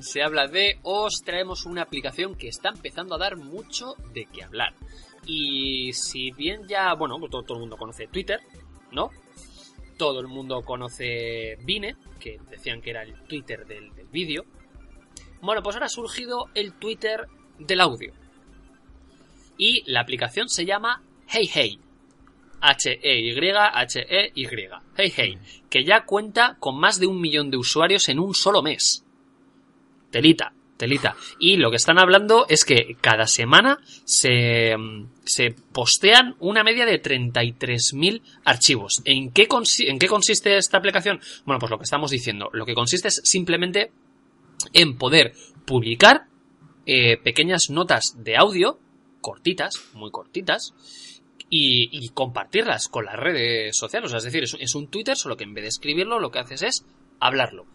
Se 0.00 0.22
habla 0.22 0.48
de 0.48 0.80
os 0.82 1.22
traemos 1.24 1.64
una 1.64 1.82
aplicación 1.82 2.34
que 2.34 2.48
está 2.48 2.70
empezando 2.70 3.14
a 3.14 3.18
dar 3.18 3.36
mucho 3.36 3.94
de 4.12 4.26
qué 4.26 4.42
hablar. 4.42 4.74
Y 5.26 5.92
si 5.92 6.32
bien 6.32 6.66
ya, 6.66 6.92
bueno, 6.94 7.20
todo, 7.30 7.44
todo 7.44 7.58
el 7.58 7.60
mundo 7.60 7.76
conoce 7.76 8.08
Twitter, 8.08 8.40
¿no? 8.90 9.10
Todo 9.96 10.18
el 10.18 10.26
mundo 10.26 10.62
conoce 10.62 11.56
Vine, 11.62 11.94
que 12.18 12.40
decían 12.50 12.82
que 12.82 12.90
era 12.90 13.04
el 13.04 13.14
Twitter 13.28 13.64
del, 13.64 13.94
del 13.94 14.08
vídeo. 14.08 14.44
Bueno, 15.40 15.62
pues 15.62 15.76
ahora 15.76 15.86
ha 15.86 15.88
surgido 15.88 16.46
el 16.54 16.72
Twitter 16.72 17.28
del 17.58 17.80
audio. 17.80 18.12
Y 19.56 19.88
la 19.88 20.00
aplicación 20.00 20.48
se 20.48 20.64
llama 20.64 21.00
Hey 21.28 21.48
Hey. 21.52 21.80
H-E-Y, 22.60 23.50
H-E-Y. 23.50 24.48
Hey 24.96 25.12
Hey. 25.14 25.38
Que 25.70 25.84
ya 25.84 26.04
cuenta 26.04 26.56
con 26.58 26.76
más 26.76 26.98
de 26.98 27.06
un 27.06 27.20
millón 27.20 27.52
de 27.52 27.58
usuarios 27.58 28.08
en 28.08 28.18
un 28.18 28.34
solo 28.34 28.62
mes. 28.62 29.03
Telita, 30.14 30.52
telita. 30.76 31.16
Y 31.40 31.56
lo 31.56 31.72
que 31.72 31.76
están 31.76 31.98
hablando 31.98 32.46
es 32.48 32.64
que 32.64 32.96
cada 33.00 33.26
semana 33.26 33.80
se, 34.04 34.76
se 35.24 35.56
postean 35.72 36.36
una 36.38 36.62
media 36.62 36.86
de 36.86 37.02
33.000 37.02 38.22
archivos. 38.44 39.02
¿En 39.06 39.32
qué, 39.32 39.48
¿En 39.88 39.98
qué 39.98 40.06
consiste 40.06 40.56
esta 40.56 40.78
aplicación? 40.78 41.18
Bueno, 41.44 41.58
pues 41.58 41.68
lo 41.68 41.78
que 41.78 41.82
estamos 41.82 42.12
diciendo. 42.12 42.48
Lo 42.52 42.64
que 42.64 42.74
consiste 42.74 43.08
es 43.08 43.22
simplemente 43.24 43.90
en 44.72 44.98
poder 44.98 45.32
publicar 45.66 46.28
eh, 46.86 47.16
pequeñas 47.16 47.70
notas 47.70 48.14
de 48.22 48.36
audio, 48.36 48.78
cortitas, 49.20 49.74
muy 49.94 50.12
cortitas, 50.12 50.74
y, 51.50 51.88
y 51.90 52.10
compartirlas 52.10 52.88
con 52.88 53.06
las 53.06 53.16
redes 53.16 53.76
sociales. 53.76 54.06
O 54.06 54.10
sea, 54.10 54.18
es 54.18 54.24
decir, 54.24 54.44
es, 54.44 54.56
es 54.60 54.76
un 54.76 54.86
Twitter, 54.86 55.16
solo 55.16 55.36
que 55.36 55.42
en 55.42 55.54
vez 55.54 55.64
de 55.64 55.70
escribirlo, 55.70 56.20
lo 56.20 56.30
que 56.30 56.38
haces 56.38 56.62
es 56.62 56.86
hablarlo. 57.18 57.66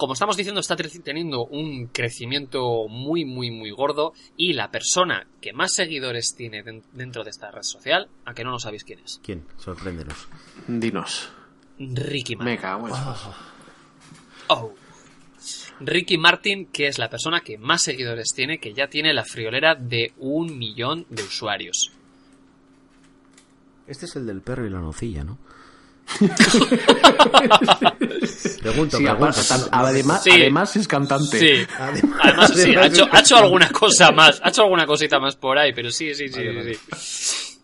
Como 0.00 0.14
estamos 0.14 0.38
diciendo, 0.38 0.62
está 0.62 0.76
teniendo 0.76 1.44
un 1.44 1.88
crecimiento 1.88 2.88
muy, 2.88 3.26
muy, 3.26 3.50
muy 3.50 3.70
gordo. 3.70 4.14
Y 4.34 4.54
la 4.54 4.70
persona 4.70 5.26
que 5.42 5.52
más 5.52 5.74
seguidores 5.74 6.34
tiene 6.34 6.62
den- 6.62 6.82
dentro 6.94 7.22
de 7.22 7.28
esta 7.28 7.50
red 7.50 7.64
social, 7.64 8.08
a 8.24 8.32
que 8.32 8.42
no 8.42 8.50
lo 8.50 8.58
sabéis 8.58 8.82
quién 8.82 9.00
es. 9.00 9.20
¿Quién? 9.22 9.44
Sorpréndenos. 9.58 10.26
Dinos. 10.66 11.28
Ricky 11.78 12.34
Martin. 12.34 12.54
Me 12.54 12.58
cago 12.58 12.88
en 12.88 12.94
eso. 12.94 13.34
Oh. 14.48 14.72
Ricky 15.80 16.16
Martin, 16.16 16.64
que 16.72 16.86
es 16.86 16.98
la 16.98 17.10
persona 17.10 17.42
que 17.42 17.58
más 17.58 17.82
seguidores 17.82 18.28
tiene, 18.34 18.58
que 18.58 18.72
ya 18.72 18.88
tiene 18.88 19.12
la 19.12 19.24
friolera 19.26 19.74
de 19.74 20.14
un 20.16 20.56
millón 20.56 21.04
de 21.10 21.24
usuarios. 21.24 21.92
Este 23.86 24.06
es 24.06 24.16
el 24.16 24.24
del 24.26 24.40
perro 24.40 24.66
y 24.66 24.70
la 24.70 24.80
nocilla, 24.80 25.24
¿no? 25.24 25.36
pregunto, 28.60 28.96
Sí, 28.98 29.04
pregunto. 29.04 29.10
aparte, 29.10 29.40
tan- 29.48 29.68
además, 29.72 30.22
Sí. 30.24 30.30
además 30.30 30.76
es 30.76 30.88
cantante. 30.88 31.38
Sí. 31.38 31.66
Además- 31.78 32.20
Además, 32.22 32.52
sí, 32.54 32.74
ha 32.76 32.86
hecho, 32.86 33.08
ha 33.10 33.20
hecho 33.20 33.36
alguna 33.36 33.68
cosa 33.70 34.10
más. 34.12 34.40
Ha 34.44 34.48
hecho 34.50 34.62
alguna 34.62 34.86
cosita 34.86 35.18
más 35.18 35.36
por 35.36 35.58
ahí, 35.58 35.72
pero 35.72 35.90
sí, 35.90 36.14
sí, 36.14 36.28
sí, 36.28 36.44
Vale, 36.46 36.74
sí, 36.74 36.78
vale. 36.90 37.60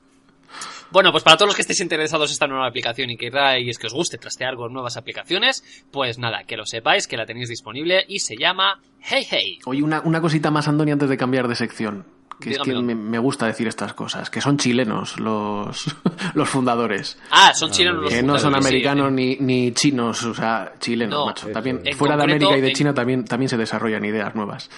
Bueno, 0.90 1.10
pues 1.12 1.24
para 1.24 1.36
todos 1.36 1.48
los 1.48 1.56
que 1.56 1.62
estéis 1.62 1.80
interesados 1.80 2.30
en 2.30 2.32
esta 2.34 2.46
nueva 2.46 2.68
aplicación 2.68 3.10
y 3.10 3.16
queráis 3.16 3.76
que 3.78 3.88
os 3.88 3.92
guste 3.92 4.18
trastear 4.18 4.54
con 4.54 4.72
nuevas 4.72 4.96
aplicaciones, 4.96 5.62
pues 5.90 6.18
nada, 6.18 6.44
que 6.46 6.56
lo 6.56 6.64
sepáis, 6.64 7.06
que 7.08 7.16
la 7.16 7.26
tenéis 7.26 7.48
disponible 7.48 8.04
y 8.08 8.20
se 8.20 8.36
llama 8.36 8.80
Hey 9.00 9.26
Hey. 9.28 9.58
Oye, 9.66 9.82
una, 9.82 10.00
una 10.02 10.20
cosita 10.20 10.50
más, 10.50 10.68
Andoni, 10.68 10.92
antes 10.92 11.08
de 11.08 11.16
cambiar 11.16 11.48
de 11.48 11.56
sección. 11.56 12.06
Que 12.40 12.50
es 12.50 12.58
Dígamelo. 12.58 12.80
que 12.80 12.86
me, 12.86 12.94
me 12.94 13.18
gusta 13.18 13.46
decir 13.46 13.66
estas 13.66 13.94
cosas. 13.94 14.28
Que 14.30 14.40
son 14.40 14.58
chilenos 14.58 15.18
los, 15.18 15.86
los 16.34 16.48
fundadores. 16.48 17.18
Ah, 17.30 17.52
son 17.54 17.70
chilenos 17.70 18.02
los 18.02 18.12
Que 18.12 18.22
no 18.22 18.38
son 18.38 18.52
sí, 18.52 18.58
americanos 18.58 19.08
sí. 19.08 19.14
ni, 19.14 19.36
ni 19.36 19.72
chinos, 19.72 20.22
o 20.24 20.34
sea, 20.34 20.74
chilenos, 20.78 21.18
No, 21.18 21.26
macho. 21.26 21.48
También. 21.48 21.80
En 21.84 21.96
fuera 21.96 22.16
de 22.16 22.24
América 22.24 22.56
y 22.56 22.60
de 22.60 22.68
en- 22.68 22.74
China 22.74 22.92
también, 22.94 23.24
también 23.24 23.48
se 23.48 23.56
desarrollan 23.56 24.04
ideas 24.04 24.34
nuevas. 24.34 24.68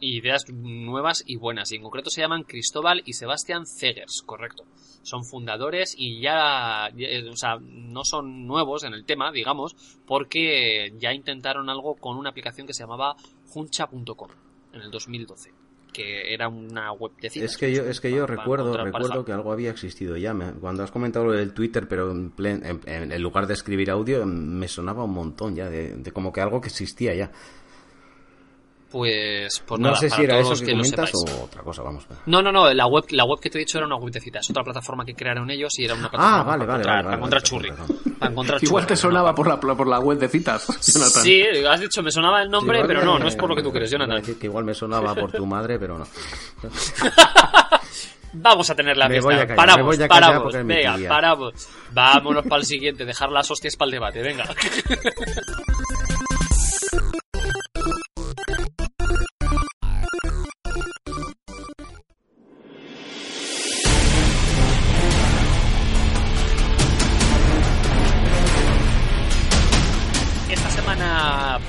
ideas 0.00 0.44
nuevas 0.50 1.22
y 1.26 1.36
buenas. 1.36 1.70
Y 1.72 1.76
en 1.76 1.82
concreto 1.82 2.10
se 2.10 2.20
llaman 2.20 2.42
Cristóbal 2.44 3.02
y 3.04 3.12
Sebastián 3.14 3.66
Zegers, 3.66 4.22
correcto. 4.24 4.64
Son 5.02 5.24
fundadores 5.24 5.94
y 5.96 6.20
ya, 6.20 6.88
ya, 6.94 7.06
eh, 7.08 7.28
o 7.30 7.36
sea, 7.36 7.58
no 7.60 8.04
son 8.04 8.46
nuevos 8.46 8.82
en 8.84 8.92
el 8.92 9.04
tema, 9.04 9.30
digamos, 9.32 9.74
porque 10.06 10.92
ya 10.98 11.12
intentaron 11.14 11.70
algo 11.70 11.94
con 11.94 12.16
una 12.16 12.30
aplicación 12.30 12.66
que 12.66 12.74
se 12.74 12.82
llamaba 12.82 13.14
juncha.com 13.46 14.28
en 14.72 14.80
el 14.82 14.90
2012, 14.90 15.50
que 15.92 16.32
era 16.32 16.48
una 16.48 16.92
web 16.92 17.12
de. 17.20 17.28
Es 17.28 17.56
que 17.56 17.72
yo, 17.72 17.82
es 17.84 18.00
que 18.00 18.10
yo 18.10 18.26
para- 18.26 18.36
recuerdo, 18.36 18.76
recuerdo 18.84 19.24
que 19.24 19.32
algo 19.32 19.52
había 19.52 19.70
existido 19.70 20.16
ya. 20.16 20.34
Me- 20.34 20.52
Cuando 20.52 20.82
has 20.82 20.90
comentado 20.90 21.24
lo 21.26 21.32
del 21.32 21.52
Twitter, 21.52 21.86
pero 21.88 22.10
en, 22.10 22.30
plen- 22.34 22.64
en, 22.64 22.80
en- 22.86 23.12
en 23.12 23.22
lugar 23.22 23.46
de 23.46 23.54
escribir 23.54 23.90
audio, 23.90 24.24
me 24.26 24.68
sonaba 24.68 25.04
un 25.04 25.12
montón 25.12 25.54
ya, 25.56 25.68
de, 25.68 25.94
de 25.96 26.12
como 26.12 26.32
que 26.32 26.40
algo 26.40 26.60
que 26.60 26.68
existía 26.68 27.14
ya. 27.14 27.30
Pues, 28.90 29.62
pues 29.66 29.80
no 29.80 29.88
nada, 29.88 30.00
sé 30.00 30.08
para 30.08 30.16
si 30.18 30.24
era 30.24 30.38
eso 30.38 30.54
que, 30.54 30.64
que 30.66 30.72
lo 30.72 30.78
comentas 30.82 31.12
o 31.14 31.44
otra 31.44 31.62
cosa, 31.62 31.82
vamos. 31.82 32.06
No, 32.26 32.40
no, 32.42 32.50
no, 32.50 32.72
la 32.72 32.86
web, 32.86 33.04
la 33.10 33.24
web 33.24 33.38
que 33.40 33.50
te 33.50 33.58
he 33.58 33.60
dicho 33.60 33.78
era 33.78 33.86
una 33.86 33.96
web 33.96 34.12
de 34.12 34.20
citas, 34.20 34.48
otra 34.48 34.64
plataforma 34.64 35.04
que 35.04 35.14
crearon 35.14 35.50
ellos 35.50 35.78
y 35.78 35.84
era 35.84 35.94
una 35.94 36.10
plataforma 36.10 36.40
Ah, 36.40 36.42
vale, 36.42 36.64
para 36.64 36.78
vale, 36.78 36.82
encontrar, 36.82 36.94
vale, 36.96 37.02
para 37.04 37.04
vale, 37.04 37.16
encontrar 37.16 37.42
vale, 37.42 37.48
churri. 37.48 37.70
perdón. 37.70 38.18
Para 38.18 38.32
encontrar 38.32 38.64
Igual 38.64 38.82
churri, 38.84 38.94
te 38.94 38.96
sonaba 38.96 39.28
¿no? 39.30 39.34
por 39.34 39.46
la, 39.48 39.60
por 39.60 39.86
la 39.86 40.00
web 40.00 40.18
de 40.18 40.28
citas, 40.28 40.66
Jonathan. 40.66 41.22
Sí, 41.22 41.42
has 41.68 41.80
dicho, 41.80 42.02
me 42.02 42.10
sonaba 42.10 42.42
el 42.42 42.50
nombre, 42.50 42.80
Sí, 42.80 42.84
pero 42.86 43.04
no, 43.04 43.14
me- 43.14 43.20
no 43.20 43.28
es 43.28 43.36
por 43.36 43.48
lo 43.50 43.56
que 43.56 43.62
tú 43.62 43.70
crees, 43.72 43.90
Jonathan. 43.90 44.16
decir 44.16 44.38
que 44.38 44.46
igual 44.46 44.64
me 44.64 44.74
sonaba 44.74 45.14
por 45.14 45.32
tu 45.32 45.44
madre, 45.46 45.78
pero 45.78 45.98
no. 45.98 46.06
Vamos 48.30 48.68
a 48.68 48.74
tener 48.74 48.96
la 48.96 49.08
Me 49.08 49.20
fiesta. 49.22 49.54
paramos, 49.56 49.96
paramos. 50.06 50.52
Venga, 50.66 50.96
paramos. 51.08 51.68
Vámonos 51.92 52.44
para 52.44 52.60
el 52.60 52.66
siguiente, 52.66 53.04
dejar 53.06 53.30
las 53.30 53.50
hostias 53.50 53.74
para 53.76 53.86
el 53.86 53.92
debate, 53.92 54.22
venga. 54.22 54.44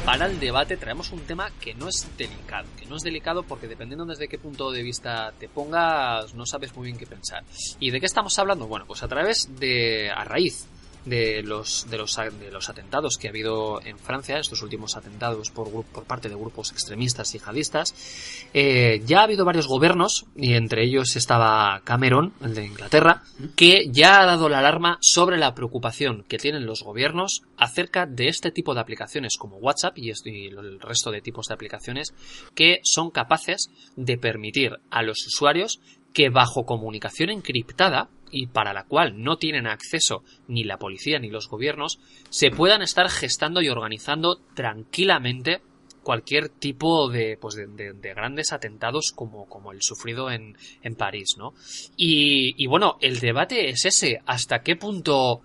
para 0.06 0.26
el 0.26 0.40
debate 0.40 0.78
traemos 0.78 1.12
un 1.12 1.22
tema 1.22 1.52
que 1.60 1.74
no 1.74 1.88
es 1.88 2.08
delicado, 2.18 2.68
que 2.78 2.86
no 2.86 2.96
es 2.96 3.04
delicado 3.04 3.44
porque 3.44 3.68
dependiendo 3.68 4.06
desde 4.06 4.28
qué 4.28 4.38
punto 4.38 4.72
de 4.72 4.84
vista 4.84 5.34
te 5.38 5.48
pongas 5.48 6.34
no 6.34 6.46
sabes 6.46 6.76
muy 6.76 6.88
bien 6.88 6.98
qué 6.98 7.06
pensar. 7.06 7.44
¿Y 7.80 7.92
de 7.92 8.00
qué 8.00 8.06
estamos 8.06 8.38
hablando? 8.40 8.68
Bueno, 8.68 8.86
pues 8.86 9.04
a 9.04 9.08
través 9.08 9.50
de, 9.60 10.10
a 10.10 10.24
raíz 10.24 10.68
de 11.06 11.42
los, 11.44 11.88
de 11.90 11.98
los, 11.98 12.16
de 12.16 12.52
los 12.52 12.70
atentados 12.70 13.18
que 13.18 13.28
ha 13.28 13.32
habido 13.32 13.82
en 13.84 13.98
Francia, 13.98 14.40
estos 14.40 14.62
últimos 14.62 14.96
atentados 14.96 15.50
por, 15.52 15.70
por 15.86 16.04
parte 16.06 16.30
de 16.30 16.36
grupos 16.36 16.72
extremistas 16.72 17.34
y 17.36 17.40
jihadistas, 17.40 17.94
eh, 18.54 19.02
ya 19.06 19.20
ha 19.20 19.24
habido 19.24 19.46
varios 19.46 19.68
gobiernos, 19.68 20.26
y 20.36 20.54
entre 20.54 20.84
ellos 20.84 21.16
estaba 21.16 21.82
Cameron, 21.84 22.34
el 22.42 22.56
de 22.56 22.66
Inglaterra, 22.66 23.24
que 23.56 23.88
ya 23.92 24.22
ha 24.22 24.26
dado 24.26 24.50
la 24.50 24.60
alarma 24.60 24.98
sobre 25.02 25.38
la 25.38 25.56
preocupación 25.56 26.24
que 26.28 26.38
tienen 26.38 26.66
los 26.66 26.84
gobiernos 26.84 27.44
acerca 27.58 28.06
de 28.06 28.28
este 28.28 28.52
tipo 28.52 28.74
de 28.74 28.82
aplicaciones 28.82 29.38
como 29.38 29.58
WhatsApp 29.58 29.98
y 29.98 30.10
el 30.10 30.80
resto 30.80 31.12
de 31.12 31.22
tipos 31.22 31.48
de 31.48 31.54
aplicaciones 31.54 32.14
que 32.56 32.80
son 32.84 33.12
capaces 33.12 33.70
de 33.96 34.18
permitir 34.18 34.80
a 34.90 35.04
los 35.04 35.26
usuarios 35.26 35.80
que 36.14 36.30
bajo 36.30 36.66
comunicación 36.66 37.30
encriptada 37.30 38.10
y 38.32 38.48
para 38.48 38.74
la 38.74 38.84
cual 38.86 39.22
no 39.24 39.38
tienen 39.38 39.68
acceso 39.68 40.24
ni 40.48 40.64
la 40.64 40.78
policía 40.78 41.20
ni 41.20 41.30
los 41.30 41.48
gobiernos, 41.50 42.00
se 42.30 42.52
puedan 42.52 42.82
estar 42.82 43.10
gestando 43.10 43.62
y 43.62 43.70
organizando 43.70 44.40
tranquilamente 44.56 45.62
cualquier 46.04 46.50
tipo 46.50 47.10
de, 47.10 47.38
pues 47.40 47.56
de, 47.56 47.68
de- 47.68 47.94
de 47.94 48.14
grandes 48.14 48.52
atentados 48.54 49.12
como, 49.14 49.46
como 49.48 49.72
el 49.72 49.82
sufrido 49.82 50.32
en, 50.32 50.58
en 50.82 50.96
París, 50.96 51.36
¿no? 51.38 51.54
Y, 51.98 52.56
y 52.58 52.68
bueno, 52.68 52.98
el 53.02 53.20
debate 53.20 53.70
es 53.70 53.86
ese, 53.86 54.20
¿hasta 54.26 54.64
qué 54.64 54.76
punto 54.76 55.42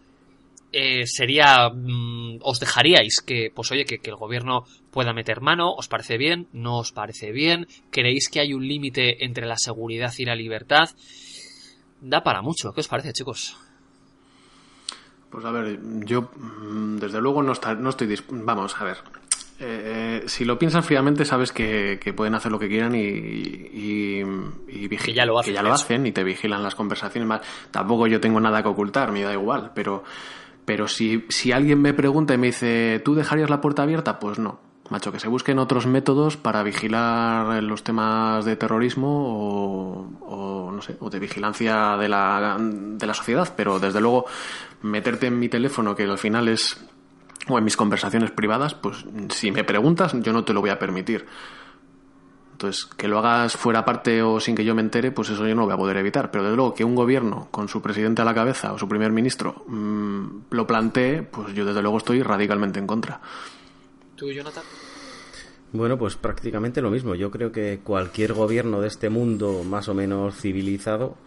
eh, 0.72 1.06
sería, 1.06 1.68
mm, 1.68 2.38
os 2.42 2.60
dejaríais 2.60 3.20
que, 3.20 3.50
pues 3.54 3.70
oye, 3.72 3.84
que, 3.84 3.98
que 3.98 4.10
el 4.10 4.16
gobierno 4.16 4.64
pueda 4.90 5.12
meter 5.12 5.40
mano, 5.40 5.72
¿os 5.74 5.88
parece 5.88 6.16
bien? 6.18 6.48
¿No 6.52 6.78
os 6.78 6.92
parece 6.92 7.30
bien? 7.32 7.66
¿Creéis 7.90 8.28
que 8.28 8.40
hay 8.40 8.54
un 8.54 8.66
límite 8.66 9.24
entre 9.24 9.46
la 9.46 9.56
seguridad 9.58 10.12
y 10.18 10.24
la 10.24 10.34
libertad? 10.34 10.88
Da 12.06 12.22
para 12.22 12.42
mucho, 12.42 12.72
¿qué 12.74 12.80
os 12.80 12.88
parece, 12.88 13.12
chicos? 13.14 13.56
Pues 15.30 15.44
a 15.44 15.50
ver, 15.50 15.80
yo 16.04 16.30
mm, 16.36 16.98
desde 16.98 17.20
luego 17.20 17.42
no, 17.42 17.52
está- 17.52 17.74
no 17.74 17.88
estoy 17.90 18.14
Vamos, 18.30 18.76
a 18.78 18.84
ver. 18.84 18.98
Eh, 19.60 20.20
eh, 20.24 20.28
si 20.28 20.44
lo 20.44 20.58
piensas 20.58 20.84
fríamente, 20.84 21.24
sabes 21.24 21.50
que, 21.50 21.98
que 22.02 22.12
pueden 22.12 22.34
hacer 22.34 22.52
lo 22.52 22.58
que 22.58 22.68
quieran 22.68 22.94
y, 22.94 22.98
y, 23.00 24.22
y 24.68 24.88
Que 24.88 25.14
ya 25.14 25.24
lo 25.24 25.38
hacen, 25.38 25.52
que 25.52 25.54
ya 25.54 25.62
lo 25.62 25.72
eso. 25.72 25.84
hacen 25.84 26.06
y 26.06 26.12
te 26.12 26.24
vigilan 26.24 26.62
las 26.62 26.74
conversaciones. 26.74 27.26
Más. 27.26 27.40
Tampoco 27.70 28.06
yo 28.06 28.20
tengo 28.20 28.38
nada 28.38 28.62
que 28.62 28.68
ocultar, 28.68 29.10
me 29.10 29.22
da 29.22 29.32
igual. 29.32 29.72
Pero, 29.74 30.04
pero 30.66 30.86
si, 30.88 31.24
si 31.30 31.52
alguien 31.52 31.80
me 31.80 31.94
pregunta 31.94 32.34
y 32.34 32.38
me 32.38 32.48
dice, 32.48 33.00
¿tú 33.04 33.14
dejarías 33.14 33.48
la 33.48 33.60
puerta 33.62 33.82
abierta? 33.82 34.18
Pues 34.18 34.38
no. 34.38 34.60
Macho, 34.90 35.12
que 35.12 35.18
se 35.18 35.28
busquen 35.28 35.58
otros 35.58 35.86
métodos 35.86 36.36
para 36.36 36.62
vigilar 36.62 37.62
los 37.62 37.82
temas 37.82 38.44
de 38.44 38.56
terrorismo 38.56 39.08
o, 39.08 40.10
o, 40.20 40.70
no 40.70 40.82
sé, 40.82 40.96
o 41.00 41.08
de 41.08 41.18
vigilancia 41.18 41.96
de 41.96 42.08
la, 42.08 42.58
de 42.60 43.06
la 43.06 43.14
sociedad, 43.14 43.52
pero 43.56 43.78
desde 43.78 44.00
luego 44.00 44.26
meterte 44.82 45.28
en 45.28 45.38
mi 45.38 45.48
teléfono, 45.48 45.94
que 45.96 46.02
al 46.02 46.18
final 46.18 46.48
es, 46.48 46.84
o 47.48 47.56
en 47.56 47.64
mis 47.64 47.78
conversaciones 47.78 48.30
privadas, 48.30 48.74
pues 48.74 49.06
si 49.30 49.50
me 49.50 49.64
preguntas, 49.64 50.12
yo 50.20 50.34
no 50.34 50.44
te 50.44 50.52
lo 50.52 50.60
voy 50.60 50.70
a 50.70 50.78
permitir. 50.78 51.24
Entonces, 52.52 52.84
que 52.84 53.08
lo 53.08 53.18
hagas 53.18 53.56
fuera 53.56 53.84
parte 53.84 54.22
o 54.22 54.38
sin 54.38 54.54
que 54.54 54.64
yo 54.64 54.76
me 54.76 54.82
entere, 54.82 55.10
pues 55.10 55.28
eso 55.28 55.46
yo 55.46 55.54
no 55.56 55.62
lo 55.62 55.66
voy 55.66 55.74
a 55.74 55.78
poder 55.78 55.96
evitar. 55.96 56.30
Pero 56.30 56.44
desde 56.44 56.56
luego 56.56 56.72
que 56.72 56.84
un 56.84 56.94
gobierno 56.94 57.48
con 57.50 57.68
su 57.68 57.82
presidente 57.82 58.22
a 58.22 58.24
la 58.24 58.32
cabeza 58.32 58.72
o 58.72 58.78
su 58.78 58.88
primer 58.88 59.10
ministro 59.10 59.64
mm, 59.66 60.26
lo 60.50 60.66
plantee, 60.66 61.22
pues 61.22 61.52
yo 61.52 61.64
desde 61.64 61.82
luego 61.82 61.98
estoy 61.98 62.22
radicalmente 62.22 62.78
en 62.78 62.86
contra. 62.86 63.20
¿Tú, 64.24 64.32
Jonathan? 64.32 64.62
Bueno, 65.72 65.98
pues 65.98 66.16
prácticamente 66.16 66.80
lo 66.80 66.90
mismo. 66.90 67.14
Yo 67.14 67.30
creo 67.30 67.52
que 67.52 67.80
cualquier 67.84 68.32
gobierno 68.32 68.80
de 68.80 68.88
este 68.88 69.10
mundo 69.10 69.64
más 69.64 69.90
o 69.90 69.94
menos 69.94 70.40
civilizado 70.40 71.18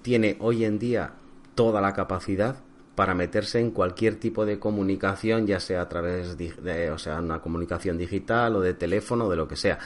tiene 0.00 0.38
hoy 0.40 0.64
en 0.64 0.78
día 0.78 1.16
toda 1.54 1.82
la 1.82 1.92
capacidad 1.92 2.56
para 2.94 3.14
meterse 3.14 3.60
en 3.60 3.72
cualquier 3.72 4.16
tipo 4.16 4.46
de 4.46 4.58
comunicación, 4.58 5.46
ya 5.46 5.60
sea 5.60 5.82
a 5.82 5.88
través 5.90 6.38
de, 6.38 6.90
o 6.90 6.96
sea, 6.96 7.20
una 7.20 7.42
comunicación 7.42 7.98
digital 7.98 8.56
o 8.56 8.62
de 8.62 8.72
teléfono 8.72 9.26
o 9.26 9.30
de 9.30 9.36
lo 9.36 9.46
que 9.46 9.56
sea. 9.56 9.78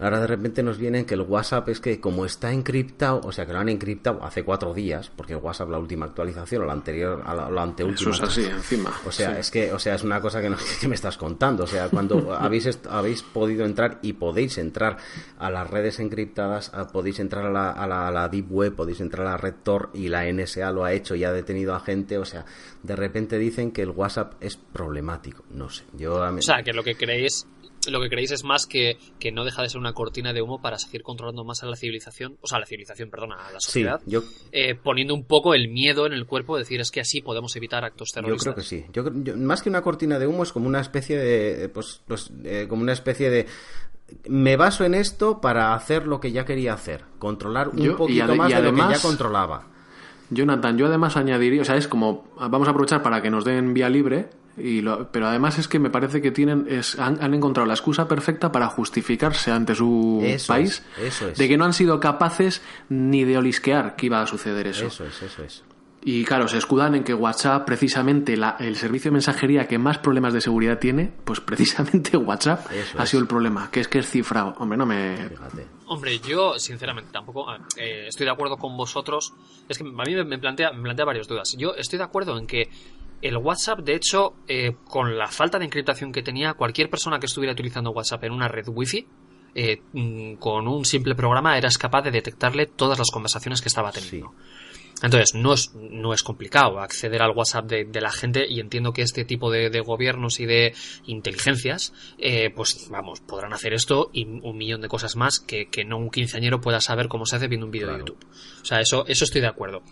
Ahora 0.00 0.18
de 0.20 0.26
repente 0.26 0.62
nos 0.64 0.76
vienen 0.76 1.04
que 1.04 1.14
el 1.14 1.20
WhatsApp 1.20 1.68
es 1.68 1.80
que 1.80 2.00
como 2.00 2.24
está 2.26 2.52
encriptado, 2.52 3.20
o 3.22 3.30
sea 3.30 3.46
que 3.46 3.52
lo 3.52 3.60
han 3.60 3.68
encriptado 3.68 4.24
hace 4.24 4.42
cuatro 4.42 4.74
días, 4.74 5.10
porque 5.14 5.34
el 5.34 5.38
WhatsApp 5.38 5.70
la 5.70 5.78
última 5.78 6.06
actualización 6.06 6.62
o 6.62 6.66
la 6.66 6.72
anterior, 6.72 7.22
a 7.24 7.32
la, 7.34 7.42
la 7.44 7.50
Eso 7.50 7.60
anteúltima. 7.60 8.10
es 8.10 8.20
así, 8.22 8.44
encima. 8.44 8.92
O 9.06 9.12
sea, 9.12 9.34
Sí. 9.34 9.40
es 9.40 9.50
que, 9.52 9.72
o 9.72 9.78
sea, 9.78 9.94
es 9.94 10.02
una 10.02 10.20
cosa 10.20 10.42
que, 10.42 10.50
no, 10.50 10.56
que 10.80 10.88
me 10.88 10.96
estás 10.96 11.16
contando. 11.16 11.62
O 11.64 11.66
sea, 11.68 11.88
cuando 11.90 12.34
habéis, 12.38 12.78
habéis 12.90 13.22
podido 13.22 13.64
entrar 13.64 14.00
y 14.02 14.14
podéis 14.14 14.58
entrar 14.58 14.96
a 15.38 15.50
las 15.50 15.70
redes 15.70 16.00
encriptadas, 16.00 16.74
a- 16.74 16.88
podéis 16.88 17.20
entrar 17.20 17.46
a 17.46 17.50
la, 17.50 17.70
a, 17.70 17.86
la, 17.86 18.08
a 18.08 18.10
la 18.10 18.28
Deep 18.28 18.50
Web, 18.50 18.74
podéis 18.74 19.00
entrar 19.00 19.26
a 19.26 19.30
la 19.30 19.36
Red 19.36 19.54
Tor 19.62 19.90
y 19.94 20.08
la 20.08 20.24
NSA 20.30 20.72
lo 20.72 20.84
ha 20.84 20.92
hecho 20.92 21.14
y 21.14 21.22
ha 21.22 21.32
detenido 21.32 21.72
a 21.74 21.78
gente. 21.80 22.18
O 22.18 22.24
sea, 22.24 22.44
de 22.82 22.96
repente 22.96 23.38
dicen 23.38 23.70
que 23.70 23.82
el 23.82 23.90
WhatsApp 23.90 24.34
es 24.40 24.56
problemático. 24.56 25.44
No 25.50 25.70
sé. 25.70 25.84
Yo 25.92 26.22
a 26.22 26.32
mí- 26.32 26.40
O 26.40 26.42
sea, 26.42 26.62
que 26.64 26.72
lo 26.72 26.82
que 26.82 26.96
creéis 26.96 27.46
lo 27.88 28.00
que 28.00 28.08
creéis 28.08 28.30
es 28.32 28.44
más 28.44 28.66
que, 28.66 28.98
que 29.18 29.32
no 29.32 29.44
deja 29.44 29.62
de 29.62 29.68
ser 29.68 29.78
una 29.80 29.92
cortina 29.92 30.32
de 30.32 30.42
humo 30.42 30.60
para 30.60 30.78
seguir 30.78 31.02
controlando 31.02 31.44
más 31.44 31.62
a 31.62 31.66
la 31.66 31.76
civilización, 31.76 32.36
o 32.40 32.46
sea, 32.46 32.56
a 32.56 32.60
la 32.60 32.66
civilización, 32.66 33.10
perdona, 33.10 33.36
a 33.36 33.52
la 33.52 33.60
sí, 33.60 33.66
sociedad, 33.66 34.00
yo, 34.06 34.22
eh, 34.52 34.74
poniendo 34.74 35.14
un 35.14 35.24
poco 35.24 35.54
el 35.54 35.68
miedo 35.68 36.06
en 36.06 36.12
el 36.12 36.26
cuerpo, 36.26 36.56
decir 36.58 36.80
es 36.80 36.90
que 36.90 37.00
así 37.00 37.20
podemos 37.20 37.54
evitar 37.56 37.84
actos 37.84 38.10
Yo 38.10 38.14
terroristas. 38.22 38.54
creo 38.54 38.54
que 38.56 38.62
sí. 38.68 38.84
Yo, 38.92 39.04
creo- 39.04 39.22
yo- 39.22 39.36
más 39.36 39.62
que 39.62 39.68
una 39.68 39.82
cortina 39.82 40.18
de 40.18 40.26
humo 40.26 40.42
es 40.42 40.52
como 40.52 40.66
una 40.68 40.80
especie 40.80 41.16
de, 41.18 41.68
pues, 41.68 42.02
pues, 42.06 42.30
eh, 42.44 42.66
como 42.68 42.82
una 42.82 42.92
especie 42.92 43.30
de 43.30 43.46
me 44.28 44.56
baso 44.56 44.84
en 44.84 44.94
esto 44.94 45.40
para 45.40 45.74
hacer 45.74 46.06
lo 46.06 46.20
que 46.20 46.30
ya 46.30 46.44
quería 46.44 46.74
hacer, 46.74 47.04
controlar 47.18 47.70
un 47.70 47.78
Yo- 47.78 47.92
y 47.92 47.94
poquito 47.96 48.24
ade- 48.24 48.36
más 48.36 48.50
y 48.50 48.54
de 48.54 48.62
lo 48.62 48.70
que 48.70 48.76
ya 48.78 48.84
además- 48.84 49.02
controlaba. 49.02 49.66
Jonathan, 50.30 50.78
yo 50.78 50.86
además 50.86 51.16
añadiría, 51.16 51.62
o 51.62 51.64
sea, 51.64 51.76
es 51.76 51.86
como, 51.88 52.28
vamos 52.38 52.66
a 52.66 52.70
aprovechar 52.70 53.02
para 53.02 53.20
que 53.22 53.30
nos 53.30 53.44
den 53.44 53.74
vía 53.74 53.88
libre, 53.88 54.28
y 54.56 54.80
lo- 54.82 55.10
pero 55.10 55.26
además 55.26 55.58
es 55.58 55.66
que 55.68 55.78
me 55.78 55.90
parece 55.90 56.22
que 56.22 56.30
tienen, 56.30 56.66
es, 56.68 56.98
han, 56.98 57.22
han 57.22 57.34
encontrado 57.34 57.66
la 57.66 57.74
excusa 57.74 58.06
perfecta 58.08 58.52
para 58.52 58.68
justificarse 58.68 59.50
ante 59.50 59.74
su 59.74 60.20
Eso 60.24 60.52
país 60.52 60.82
es, 60.98 61.04
eso 61.14 61.28
es. 61.30 61.38
de 61.38 61.48
que 61.48 61.56
no 61.56 61.64
han 61.64 61.72
sido 61.72 61.98
capaces 62.00 62.62
ni 62.88 63.24
de 63.24 63.38
olisquear 63.38 63.96
que 63.96 64.06
iba 64.06 64.20
a 64.22 64.26
suceder 64.26 64.66
eso. 64.66 64.86
Eso 64.86 65.04
es, 65.06 65.22
eso 65.22 65.42
es. 65.42 65.64
Y 66.06 66.22
claro, 66.26 66.48
se 66.48 66.58
escudan 66.58 66.94
en 66.94 67.02
que 67.02 67.14
WhatsApp, 67.14 67.64
precisamente 67.64 68.36
la- 68.36 68.56
el 68.60 68.76
servicio 68.76 69.10
de 69.10 69.14
mensajería 69.14 69.66
que 69.66 69.78
más 69.78 69.96
problemas 69.98 70.34
de 70.34 70.42
seguridad 70.42 70.78
tiene, 70.78 71.10
pues 71.24 71.40
precisamente 71.40 72.16
WhatsApp 72.16 72.70
Eso 72.70 72.98
ha 72.98 73.04
es. 73.04 73.08
sido 73.10 73.22
el 73.22 73.26
problema, 73.26 73.70
que 73.70 73.80
es 73.80 73.88
que 73.88 74.00
es 74.00 74.10
cifrado. 74.10 74.54
Hombre, 74.58 74.76
no 74.76 74.84
me... 74.86 75.16
Fíjate. 75.30 75.66
Hombre, 75.86 76.18
yo 76.20 76.58
sinceramente 76.58 77.10
tampoco 77.12 77.46
eh, 77.78 78.06
estoy 78.08 78.26
de 78.26 78.32
acuerdo 78.32 78.56
con 78.58 78.76
vosotros. 78.76 79.32
Es 79.68 79.78
que 79.78 79.84
a 79.84 79.86
mí 80.04 80.14
me- 80.14 80.24
me 80.24 80.38
plantea, 80.38 80.72
me 80.72 80.82
plantea 80.82 81.06
varias 81.06 81.26
dudas. 81.26 81.54
Yo 81.58 81.74
estoy 81.74 81.98
de 81.98 82.04
acuerdo 82.04 82.38
en 82.38 82.46
que 82.46 82.68
el 83.24 83.38
WhatsApp, 83.38 83.80
de 83.80 83.94
hecho, 83.94 84.34
eh, 84.46 84.76
con 84.86 85.16
la 85.16 85.28
falta 85.28 85.58
de 85.58 85.64
encriptación 85.64 86.12
que 86.12 86.22
tenía, 86.22 86.52
cualquier 86.52 86.90
persona 86.90 87.18
que 87.18 87.24
estuviera 87.24 87.54
utilizando 87.54 87.90
WhatsApp 87.90 88.24
en 88.24 88.32
una 88.32 88.48
red 88.48 88.68
wifi, 88.68 89.06
eh, 89.54 89.80
mm, 89.94 90.34
con 90.34 90.68
un 90.68 90.84
simple 90.84 91.14
programa 91.14 91.56
eras 91.56 91.78
capaz 91.78 92.02
de 92.02 92.10
detectarle 92.10 92.66
todas 92.66 92.98
las 92.98 93.10
conversaciones 93.10 93.62
que 93.62 93.68
estaba 93.68 93.92
teniendo. 93.92 94.34
Entonces, 95.02 95.34
no 95.34 95.52
es, 95.52 95.74
no 95.74 96.14
es 96.14 96.22
complicado 96.22 96.78
acceder 96.78 97.20
al 97.20 97.32
WhatsApp 97.32 97.66
de, 97.66 97.84
de 97.84 98.00
la 98.00 98.10
gente 98.10 98.46
y 98.48 98.60
entiendo 98.60 98.92
que 98.92 99.02
este 99.02 99.24
tipo 99.24 99.50
de, 99.50 99.68
de 99.68 99.80
gobiernos 99.80 100.40
y 100.40 100.46
de 100.46 100.74
inteligencias, 101.06 101.92
eh, 102.18 102.50
pues 102.54 102.88
vamos, 102.90 103.20
podrán 103.20 103.52
hacer 103.52 103.74
esto 103.74 104.10
y 104.12 104.24
un 104.24 104.56
millón 104.56 104.80
de 104.80 104.88
cosas 104.88 105.16
más 105.16 105.40
que, 105.40 105.66
que 105.66 105.84
no 105.84 105.98
un 105.98 106.10
quinceañero 106.10 106.60
pueda 106.60 106.80
saber 106.80 107.08
cómo 107.08 107.26
se 107.26 107.36
hace 107.36 107.48
viendo 107.48 107.66
un 107.66 107.72
vídeo 107.72 107.88
de. 107.88 107.98
YouTube. 107.98 108.24
O 108.62 108.64
sea, 108.64 108.80
eso, 108.80 109.04
eso 109.06 109.24
estoy 109.24 109.40
de 109.40 109.46
acuerdo. 109.46 109.82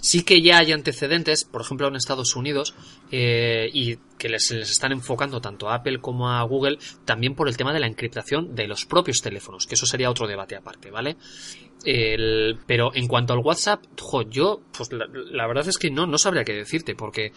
Sí 0.00 0.22
que 0.22 0.40
ya 0.42 0.58
hay 0.58 0.72
antecedentes, 0.72 1.44
por 1.44 1.60
ejemplo 1.60 1.88
en 1.88 1.96
Estados 1.96 2.34
Unidos, 2.34 2.74
eh, 3.10 3.68
y 3.72 3.98
que 4.18 4.28
les, 4.28 4.50
les 4.52 4.70
están 4.70 4.92
enfocando 4.92 5.40
tanto 5.40 5.68
a 5.68 5.74
Apple 5.74 6.00
como 6.00 6.30
a 6.30 6.42
Google 6.44 6.78
también 7.04 7.34
por 7.34 7.48
el 7.48 7.56
tema 7.56 7.72
de 7.72 7.80
la 7.80 7.86
encriptación 7.86 8.54
de 8.54 8.68
los 8.68 8.86
propios 8.86 9.20
teléfonos, 9.20 9.66
que 9.66 9.74
eso 9.74 9.86
sería 9.86 10.10
otro 10.10 10.26
debate 10.26 10.56
aparte, 10.56 10.90
¿vale? 10.90 11.16
El- 11.84 12.58
pero 12.66 12.94
en 12.94 13.08
cuanto 13.08 13.32
al 13.32 13.40
WhatsApp, 13.40 13.82
jo, 14.00 14.22
yo, 14.22 14.60
pues 14.76 14.92
la, 14.92 15.06
la 15.08 15.46
verdad 15.46 15.66
es 15.68 15.78
que 15.78 15.90
no, 15.90 16.06
no 16.06 16.18
sabría 16.18 16.44
qué 16.44 16.52
decirte, 16.52 16.94
porque 16.94 17.32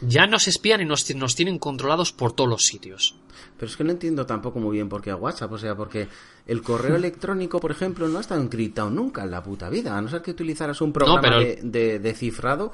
ya 0.00 0.26
nos 0.26 0.46
espían 0.48 0.80
y 0.80 0.84
nos, 0.84 1.12
nos 1.16 1.34
tienen 1.34 1.58
controlados 1.58 2.12
por 2.12 2.32
todos 2.32 2.48
los 2.48 2.62
sitios. 2.62 3.16
Pero 3.56 3.70
es 3.70 3.76
que 3.76 3.82
no 3.84 3.90
entiendo 3.90 4.24
tampoco 4.26 4.60
muy 4.60 4.76
bien 4.76 4.88
por 4.88 5.02
qué 5.02 5.10
a 5.10 5.16
WhatsApp. 5.16 5.50
O 5.52 5.58
sea, 5.58 5.74
porque 5.76 6.06
el 6.46 6.62
correo 6.62 6.94
electrónico, 6.96 7.58
por 7.60 7.70
ejemplo, 7.72 8.06
no 8.08 8.18
ha 8.18 8.20
estado 8.20 8.40
encriptado 8.40 8.90
nunca 8.90 9.24
en 9.24 9.30
la 9.32 9.42
puta 9.42 9.68
vida. 9.68 9.96
A 9.96 10.00
no 10.00 10.08
ser 10.08 10.22
que 10.22 10.30
utilizaras 10.30 10.80
un 10.80 10.92
programa 10.92 11.20
pero- 11.20 11.40
de, 11.40 11.58
de- 11.62 11.98
de 11.98 12.14
cifrado, 12.14 12.70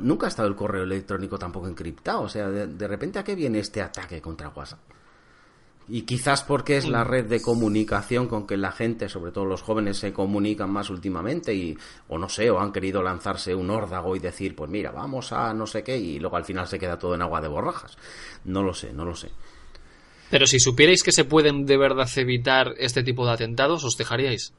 nunca 0.00 0.26
ha 0.26 0.28
estado 0.28 0.48
el 0.48 0.54
correo 0.54 0.82
electrónico 0.84 1.38
tampoco 1.38 1.66
encriptado. 1.68 2.22
O 2.22 2.28
sea, 2.28 2.48
de, 2.50 2.66
de 2.66 2.88
repente, 2.88 3.18
¿a 3.18 3.24
qué 3.24 3.34
viene 3.34 3.58
este 3.60 3.80
ataque 3.80 4.20
contra 4.20 4.50
WhatsApp? 4.50 4.80
Y 5.88 6.02
quizás 6.02 6.42
porque 6.42 6.76
es 6.76 6.88
la 6.88 7.04
red 7.04 7.26
de 7.26 7.40
comunicación 7.40 8.26
con 8.26 8.46
que 8.46 8.56
la 8.56 8.72
gente, 8.72 9.08
sobre 9.08 9.30
todo 9.30 9.44
los 9.44 9.62
jóvenes, 9.62 9.98
se 9.98 10.12
comunican 10.12 10.70
más 10.70 10.90
últimamente 10.90 11.54
y, 11.54 11.78
o 12.08 12.18
no 12.18 12.28
sé, 12.28 12.50
o 12.50 12.58
han 12.58 12.72
querido 12.72 13.02
lanzarse 13.02 13.54
un 13.54 13.70
órdago 13.70 14.16
y 14.16 14.18
decir, 14.18 14.56
pues 14.56 14.68
mira, 14.68 14.90
vamos 14.90 15.32
a 15.32 15.54
no 15.54 15.64
sé 15.66 15.84
qué, 15.84 15.96
y 15.96 16.18
luego 16.18 16.36
al 16.36 16.44
final 16.44 16.66
se 16.66 16.78
queda 16.78 16.98
todo 16.98 17.14
en 17.14 17.22
agua 17.22 17.40
de 17.40 17.48
borrajas. 17.48 17.96
No 18.44 18.64
lo 18.64 18.74
sé, 18.74 18.92
no 18.92 19.04
lo 19.04 19.14
sé. 19.14 19.30
Pero 20.28 20.46
si 20.46 20.58
supierais 20.58 21.04
que 21.04 21.12
se 21.12 21.24
pueden 21.24 21.66
de 21.66 21.76
verdad 21.76 22.08
evitar 22.16 22.74
este 22.78 23.04
tipo 23.04 23.24
de 23.24 23.32
atentados, 23.32 23.84
¿os 23.84 23.96
dejaríais? 23.96 24.54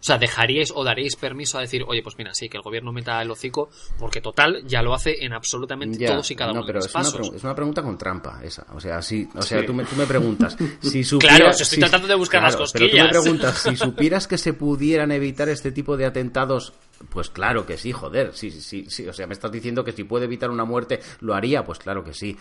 O 0.00 0.02
sea, 0.08 0.16
¿dejaríais 0.16 0.72
o 0.74 0.84
daríais 0.84 1.16
permiso 1.16 1.58
a 1.58 1.62
decir, 1.62 1.82
oye, 1.86 2.02
pues 2.04 2.16
mira, 2.16 2.32
sí, 2.32 2.48
que 2.48 2.56
el 2.56 2.62
gobierno 2.62 2.92
meta 2.92 3.20
el 3.20 3.30
hocico, 3.32 3.68
porque 3.98 4.20
total, 4.20 4.62
ya 4.64 4.80
lo 4.80 4.94
hace 4.94 5.24
en 5.24 5.32
absolutamente 5.32 5.98
Ya, 5.98 6.12
todos 6.12 6.30
y 6.30 6.36
cada 6.36 6.52
no, 6.52 6.60
uno 6.60 6.66
pero 6.66 6.78
de 6.78 6.84
los 6.84 6.86
es 6.86 6.94
una, 6.94 7.02
pasos? 7.04 7.20
pregu- 7.32 7.34
es 7.34 7.42
una 7.44 7.54
pregunta 7.56 7.82
con 7.82 7.98
trampa 7.98 8.40
esa. 8.44 8.64
O 8.74 8.80
sea, 8.80 9.02
si, 9.02 9.28
o 9.34 9.42
sea 9.42 9.60
Sí. 9.60 9.66
tú, 9.66 9.74
me, 9.74 9.84
tú 9.84 9.96
me 9.96 10.06
preguntas 10.06 10.56
si 10.80 11.02
supieras... 11.04 11.36
Claro, 11.38 11.52
si 11.52 11.62
estoy 11.64 11.78
tratando 11.80 12.06
de 12.06 12.14
buscar 12.14 12.42
las 12.42 12.54
Pero 12.54 12.66
tú 12.66 12.74
me 12.78 12.88
cosquillas. 13.02 13.08
preguntas 13.10 13.58
si 13.58 13.76
supieras 13.76 14.28
que 14.28 14.38
se 14.38 14.52
pudieran 14.52 15.10
evitar 15.10 15.48
este 15.48 15.72
tipo 15.72 15.96
de 15.96 16.06
atentados... 16.06 16.72
Pues 17.10 17.30
claro 17.30 17.64
que 17.64 17.76
sí, 17.78 17.92
joder. 17.92 18.32
Sí, 18.34 18.50
sí, 18.50 18.86
sí. 18.88 19.06
O 19.06 19.12
sea, 19.12 19.26
me 19.28 19.32
estás 19.32 19.52
diciendo 19.52 19.84
que 19.84 19.92
si 19.92 20.02
puede 20.02 20.24
evitar 20.24 20.50
una 20.50 20.64
muerte, 20.64 20.98
¿lo 21.20 21.32
haría? 21.32 21.64
Pues 21.64 21.78
claro 21.78 22.02
que 22.02 22.12
sí. 22.12 22.36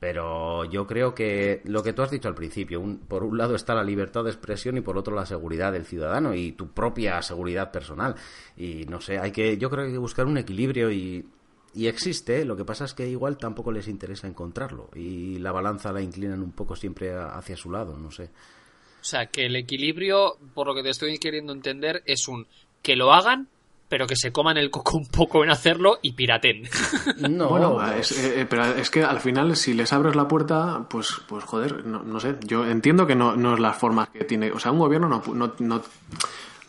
Pero 0.00 0.64
yo 0.64 0.86
creo 0.86 1.14
que 1.14 1.60
lo 1.64 1.82
que 1.82 1.92
tú 1.92 2.00
has 2.02 2.10
dicho 2.10 2.26
al 2.26 2.34
principio, 2.34 2.80
un- 2.80 2.98
por 3.00 3.22
un 3.22 3.36
lado 3.36 3.54
está 3.54 3.74
la 3.74 3.84
libertad 3.84 4.24
de 4.24 4.30
expresión 4.30 4.78
y 4.78 4.80
por 4.80 4.96
otro 4.96 5.14
la 5.14 5.26
seguridad 5.26 5.72
del 5.72 5.84
ciudadano 5.84 6.34
y 6.34 6.52
tu 6.52 6.68
propia 6.68 7.20
seguridad 7.20 7.70
personal. 7.70 8.14
Y 8.56 8.86
no 8.86 9.00
sé, 9.02 9.18
hay 9.18 9.30
que, 9.30 9.58
yo 9.58 9.68
creo 9.68 9.82
que 9.84 9.88
hay 9.88 9.92
que 9.92 9.98
buscar 9.98 10.24
un 10.26 10.38
equilibrio 10.38 10.90
y, 10.90 11.26
y 11.74 11.86
existe, 11.86 12.46
lo 12.46 12.56
que 12.56 12.64
pasa 12.64 12.86
es 12.86 12.94
que 12.94 13.06
igual 13.08 13.36
tampoco 13.36 13.70
les 13.72 13.88
interesa 13.88 14.26
encontrarlo 14.26 14.88
y 14.96 15.38
la 15.38 15.52
balanza 15.52 15.92
la 15.92 16.00
inclinan 16.00 16.42
un 16.42 16.52
poco 16.52 16.74
siempre 16.76 17.12
hacia 17.14 17.56
su 17.58 17.70
lado, 17.70 17.98
no 17.98 18.10
sé. 18.10 18.24
O 18.24 19.04
sea, 19.04 19.26
que 19.26 19.46
el 19.46 19.56
equilibrio, 19.56 20.36
por 20.54 20.66
lo 20.66 20.74
que 20.74 20.82
te 20.82 20.90
estoy 20.90 21.18
queriendo 21.18 21.52
entender, 21.52 22.02
es 22.06 22.26
un 22.26 22.46
que 22.82 22.96
lo 22.96 23.12
hagan, 23.12 23.48
pero 23.90 24.06
que 24.06 24.16
se 24.16 24.32
coman 24.32 24.56
el 24.56 24.70
coco 24.70 24.96
un 24.96 25.06
poco 25.06 25.44
en 25.44 25.50
hacerlo 25.50 25.98
y 26.00 26.12
piraten. 26.12 26.62
No, 27.28 27.48
Bueno, 27.50 27.92
es, 27.92 28.12
eh, 28.12 28.40
eh, 28.40 28.46
pero 28.48 28.64
es 28.64 28.88
que 28.88 29.02
al 29.04 29.20
final, 29.20 29.54
si 29.56 29.74
les 29.74 29.92
abres 29.92 30.14
la 30.16 30.26
puerta, 30.28 30.86
pues, 30.88 31.08
pues 31.28 31.44
joder, 31.44 31.84
no, 31.84 32.02
no 32.02 32.18
sé. 32.20 32.36
Yo 32.46 32.64
entiendo 32.64 33.06
que 33.06 33.14
no, 33.16 33.36
no 33.36 33.52
es 33.54 33.60
las 33.60 33.76
formas 33.76 34.08
que 34.08 34.24
tiene. 34.24 34.50
O 34.52 34.58
sea, 34.58 34.70
un 34.72 34.78
gobierno 34.78 35.08
no, 35.08 35.22
pu- 35.22 35.34
no, 35.34 35.52
no, 35.58 35.82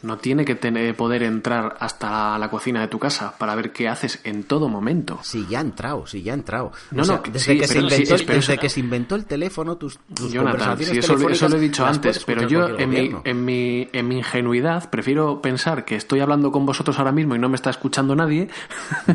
no 0.04 0.18
tiene 0.18 0.46
que 0.46 0.56
tener, 0.56 0.96
poder 0.96 1.24
entrar 1.24 1.78
hasta 1.80 2.38
la 2.38 2.50
cocina 2.50 2.82
de 2.82 2.88
tu 2.88 3.00
casa 3.00 3.34
para 3.38 3.56
ver 3.56 3.72
qué 3.72 3.88
haces 3.88 4.20
en 4.24 4.44
todo 4.44 4.68
momento. 4.70 5.20
Sí, 5.24 5.46
ya 5.50 5.60
ha 5.60 5.62
entrado, 5.62 6.08
sí, 6.08 6.22
ya 6.24 6.32
ha 6.34 6.36
entrado. 6.36 6.72
No, 6.92 7.02
O 7.04 7.06
sea, 7.06 7.16
no, 7.18 7.24
desde, 7.32 7.54
sí, 7.54 7.60
que 7.60 7.68
se 7.68 7.80
inventó, 7.80 8.18
sí, 8.18 8.24
pero 8.26 8.40
desde 8.40 8.54
eso- 8.54 8.62
que 8.62 8.70
se 8.70 8.80
inventó 8.80 9.16
el 9.16 9.26
teléfono, 9.26 9.76
tus, 9.78 10.00
tus 10.14 10.32
Jonathan, 10.32 10.60
conversaciones 10.60 11.06
sí, 11.06 11.14
eso, 11.34 11.50
lo 11.50 11.58
he 11.58 11.60
dicho 11.60 11.86
antes, 11.86 12.24
pero 12.26 12.48
yo 12.48 12.68
en 12.80 12.90
mi, 12.90 13.12
en, 13.24 13.46
mi, 13.46 13.90
en 13.94 14.08
mi 14.08 14.18
ingenuidad 14.18 14.90
prefiero 14.90 15.42
pensar 15.42 15.86
que 15.86 15.96
estoy 15.96 16.20
hablando 16.20 16.52
con 16.52 16.66
vosotros 16.66 16.98
ahora 17.00 17.12
mismo 17.12 17.36
y 17.36 17.40
no 17.40 17.50
me 17.50 17.56
está 17.56 17.70
escuchando 17.70 18.16
nadie. 18.16 18.50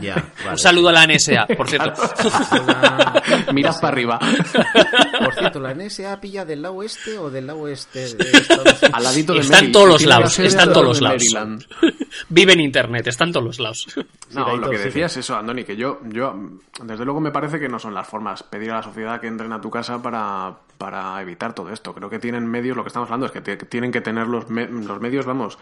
Ya, 0.00 0.14
vale. 0.38 0.50
Un 0.52 0.58
saludo 0.58 0.88
a 0.90 0.92
la 0.92 1.06
NSA, 1.06 1.46
por 1.56 1.68
cierto. 1.68 1.92
Mirad 3.52 3.74
para 3.80 3.88
arriba. 3.92 4.18
Por 5.24 5.34
cierto, 5.34 5.60
¿la 5.60 5.74
NSA 5.74 6.20
pilla 6.20 6.44
del 6.44 6.62
lado 6.62 6.82
este 6.82 7.18
o 7.18 7.30
del 7.30 7.46
lado 7.46 7.68
este 7.68 8.14
de 8.14 8.30
Estados 8.30 8.64
Unidos? 8.64 8.90
Al 8.92 9.02
ladito 9.02 9.32
de 9.34 9.40
Está 9.40 9.58
en 9.58 9.64
Mary- 9.64 9.72
todos 9.72 9.88
los 9.88 10.02
lados, 10.04 10.38
todos 10.80 11.00
los 11.00 11.00
lados. 11.00 11.22
Maryland. 11.32 11.64
Vive 12.28 12.52
en 12.52 12.60
internet, 12.60 13.06
está 13.06 13.24
en 13.24 13.32
todos 13.32 13.46
los 13.46 13.58
lados. 13.60 13.86
No, 14.32 14.56
lo 14.56 14.60
todo 14.62 14.70
que 14.70 14.78
decías 14.78 15.12
es 15.12 15.18
eso, 15.24 15.36
Andoni, 15.36 15.64
que 15.64 15.76
yo, 15.76 16.00
yo, 16.04 16.34
desde 16.82 17.04
luego 17.04 17.20
me 17.20 17.30
parece 17.30 17.58
que 17.60 17.68
no 17.68 17.78
son 17.78 17.94
las 17.94 18.06
formas 18.06 18.42
pedir 18.42 18.70
a 18.70 18.76
la 18.76 18.82
sociedad 18.82 19.20
que 19.20 19.26
entren 19.26 19.52
a 19.52 19.60
tu 19.60 19.70
casa 19.70 20.02
para, 20.02 20.54
para 20.78 21.20
evitar 21.22 21.54
todo 21.54 21.70
esto. 21.70 21.94
Creo 21.94 22.08
que 22.10 22.18
tienen 22.18 22.46
medios, 22.46 22.76
lo 22.76 22.82
que 22.84 22.88
estamos 22.88 23.08
hablando 23.10 23.26
es 23.26 23.32
que 23.32 23.40
tienen 23.56 23.92
que 23.92 24.00
tener 24.00 24.26
los, 24.26 24.48
me- 24.50 24.68
los 24.68 25.00
medios, 25.00 25.26
vamos, 25.26 25.58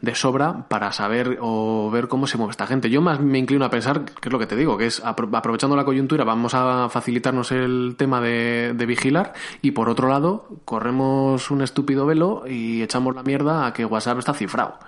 de 0.00 0.14
sobra 0.14 0.68
para 0.68 0.92
saber 0.92 1.38
o 1.40 1.90
ver 1.90 2.08
cómo 2.08 2.26
se 2.26 2.36
mueve 2.36 2.50
esta 2.50 2.66
gente. 2.66 2.90
Yo 2.90 3.00
más 3.00 3.20
me 3.20 3.38
inclino 3.38 3.64
a 3.64 3.70
pensar, 3.70 4.04
que 4.04 4.28
es 4.28 4.32
lo 4.32 4.38
que 4.38 4.46
te 4.46 4.56
digo, 4.56 4.76
que 4.76 4.86
es 4.86 5.02
apro- 5.02 5.28
aprovechando 5.36 5.74
la 5.76 5.84
coyuntura, 5.84 6.24
vamos 6.24 6.54
a 6.54 6.88
facilitarnos 6.90 7.50
el 7.52 7.94
tema 7.96 8.20
de, 8.20 8.74
de 8.74 8.86
vigilar 8.86 9.32
y 9.62 9.70
por 9.70 9.88
otro 9.88 10.08
lado, 10.08 10.48
corremos 10.64 11.50
un 11.50 11.62
estúpido 11.62 12.06
velo 12.06 12.44
y 12.46 12.82
echamos 12.82 13.14
la 13.14 13.22
mierda 13.22 13.66
a 13.66 13.72
que 13.72 13.84
WhatsApp 13.84 14.18
está 14.18 14.34
cifrado. 14.34 14.78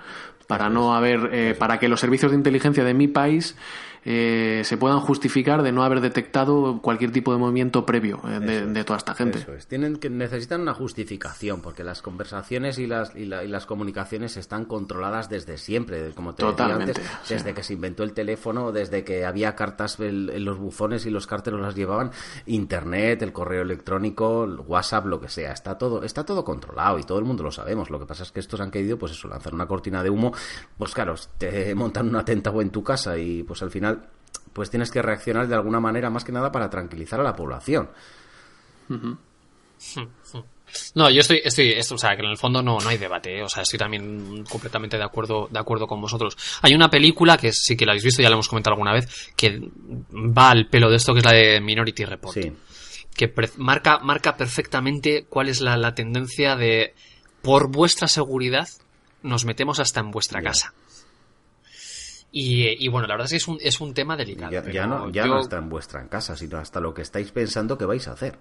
Para 0.46 0.70
no 0.70 0.94
haber, 0.94 1.28
eh, 1.32 1.54
para 1.59 1.78
que 1.78 1.88
los 1.88 2.00
servicios 2.00 2.32
de 2.32 2.38
inteligencia 2.38 2.82
de 2.82 2.94
mi 2.94 3.06
país 3.06 3.54
eh, 4.05 4.62
se 4.64 4.76
puedan 4.76 5.01
justificar 5.01 5.62
de 5.62 5.72
no 5.72 5.82
haber 5.82 6.01
detectado 6.01 6.80
cualquier 6.82 7.11
tipo 7.12 7.32
de 7.32 7.38
movimiento 7.38 7.84
previo 7.86 8.20
eh, 8.28 8.40
de, 8.40 8.66
de 8.66 8.84
toda 8.84 8.96
esta 8.99 9.14
gente. 9.14 9.38
Eso 9.38 9.55
es. 9.55 9.66
Tienen 9.66 9.96
que 9.96 10.11
necesitan 10.11 10.61
una 10.62 10.74
justificación 10.74 11.61
porque 11.62 11.84
las 11.84 12.03
conversaciones 12.03 12.78
y 12.78 12.86
las 12.86 13.14
y, 13.14 13.24
la- 13.26 13.44
y 13.44 13.49
las 13.49 13.66
comunicaciones 13.66 14.36
están 14.36 14.64
controladas 14.64 15.28
desde 15.28 15.59
siempre, 15.59 16.11
como 16.14 16.34
te 16.34 16.42
Totalmente, 16.42 16.92
decía 16.94 17.11
antes, 17.12 17.28
sí. 17.28 17.34
desde 17.34 17.55
que 17.55 17.62
se 17.62 17.72
inventó 17.74 18.03
el 18.03 18.12
teléfono, 18.12 18.72
desde 18.72 19.05
que 19.05 19.24
había 19.24 19.55
cartas 19.55 19.99
en, 20.01 20.44
los 20.44 20.59
buzones 20.59 21.07
y 21.07 21.11
los 21.11 21.26
carteros 21.26 21.61
las 21.61 21.74
llevaban, 21.74 22.11
internet, 22.46 23.22
el 23.22 23.32
correo 23.32 23.62
electrónico, 23.62 24.44
el 24.44 24.59
WhatsApp, 24.61 25.07
lo 25.07 25.20
que 25.20 25.28
sea, 25.28 25.53
está 25.53 25.78
todo 25.78 26.03
está 26.03 26.24
todo 26.24 26.44
controlado 26.44 26.99
y 26.99 27.05
todo 27.05 27.18
el 27.18 27.24
mundo 27.24 27.42
lo 27.42 27.51
sabemos. 27.51 27.90
Lo 27.90 27.99
que 27.99 28.07
pasa 28.07 28.22
es 28.22 28.32
que 28.32 28.40
estos 28.40 28.61
han 28.61 28.70
querido 28.70 28.99
pues 28.99 29.12
eso, 29.12 29.28
lanzar 29.28 29.55
una 29.55 29.66
cortina 29.66 30.03
de 30.03 30.11
humo, 30.11 30.32
pues 30.76 30.92
claro, 30.94 31.14
te 31.38 31.74
montan 31.74 32.09
un 32.09 32.16
atentado 32.16 32.61
en 32.61 32.70
tu 32.70 32.82
casa 32.82 33.16
y 33.18 33.42
pues 33.42 33.62
al 33.62 33.70
final 33.70 33.88
pues 34.53 34.70
tienes 34.70 34.91
que 34.91 35.03
reaccionar 35.03 35.47
de 35.47 35.55
alguna 35.55 35.80
manera 35.80 36.11
más 36.11 36.24
que 36.24 36.32
nada 36.32 36.51
para 36.51 36.68
tranquilizar 36.70 37.20
a 37.20 37.24
la 37.24 37.36
población. 37.36 37.91
No, 40.95 41.11
yo 41.11 41.20
estoy, 41.20 41.41
estoy, 41.45 41.72
esto, 41.72 41.95
o 41.95 41.99
sea, 41.99 42.16
que 42.16 42.22
en 42.22 42.30
el 42.30 42.36
fondo 42.36 42.62
no, 42.62 42.78
no 42.78 42.89
hay 42.89 42.99
debate, 42.99 43.39
¿eh? 43.39 43.43
o 43.43 43.49
sea, 43.49 43.62
estoy 43.62 43.78
también 43.78 44.45
completamente 44.45 44.97
de 44.97 45.05
acuerdo, 45.05 45.49
de 45.51 45.59
acuerdo 45.59 45.86
con 45.86 46.01
vosotros. 46.01 46.36
Hay 46.62 46.74
una 46.74 46.91
película 46.91 47.36
que 47.36 47.53
sí 47.53 47.76
que 47.76 47.86
la 47.86 47.93
habéis 47.93 48.05
visto, 48.05 48.22
ya 48.22 48.28
la 48.28 48.34
hemos 48.34 48.49
comentado 48.49 48.74
alguna 48.74 48.93
vez, 48.93 49.32
que 49.36 49.61
va 50.12 50.51
al 50.51 50.68
pelo 50.68 50.91
de 50.91 50.97
esto, 50.97 51.12
que 51.12 51.20
es 51.20 51.24
la 51.24 51.32
de 51.32 51.61
Minority 51.61 52.05
Report. 52.05 52.34
Sí. 52.34 52.53
que 53.14 53.32
marca, 53.57 53.99
marca 54.01 54.36
perfectamente 54.36 55.26
cuál 55.28 55.49
es 55.49 55.61
la, 55.61 55.76
la 55.76 55.95
tendencia 55.95 56.57
de 56.57 56.95
por 57.43 57.70
vuestra 57.70 58.09
seguridad 58.09 58.68
nos 59.22 59.45
metemos 59.45 59.80
hasta 59.80 60.01
en 60.01 60.11
vuestra 60.11 60.43
casa. 60.43 60.74
Y, 62.31 62.85
y 62.85 62.89
bueno, 62.89 63.09
la 63.09 63.14
verdad 63.14 63.24
es 63.26 63.31
que 63.31 63.37
es 63.39 63.49
un, 63.49 63.59
es 63.61 63.81
un 63.81 63.95
tema 63.95 64.16
delicado. 64.16 64.53
Ya, 64.53 64.62
ya 64.70 64.87
no, 64.87 65.11
ya 65.11 65.24
yo- 65.24 65.35
no 65.35 65.41
está 65.41 65.57
en 65.59 65.68
vuestra 65.68 66.07
casa, 66.09 66.37
sino 66.37 66.59
hasta 66.59 66.81
lo 66.81 66.93
que 66.95 67.03
estáis 67.03 67.31
pensando 67.33 67.79
que 67.79 67.85
vais 67.87 68.07
a 68.09 68.12
hacer. 68.12 68.39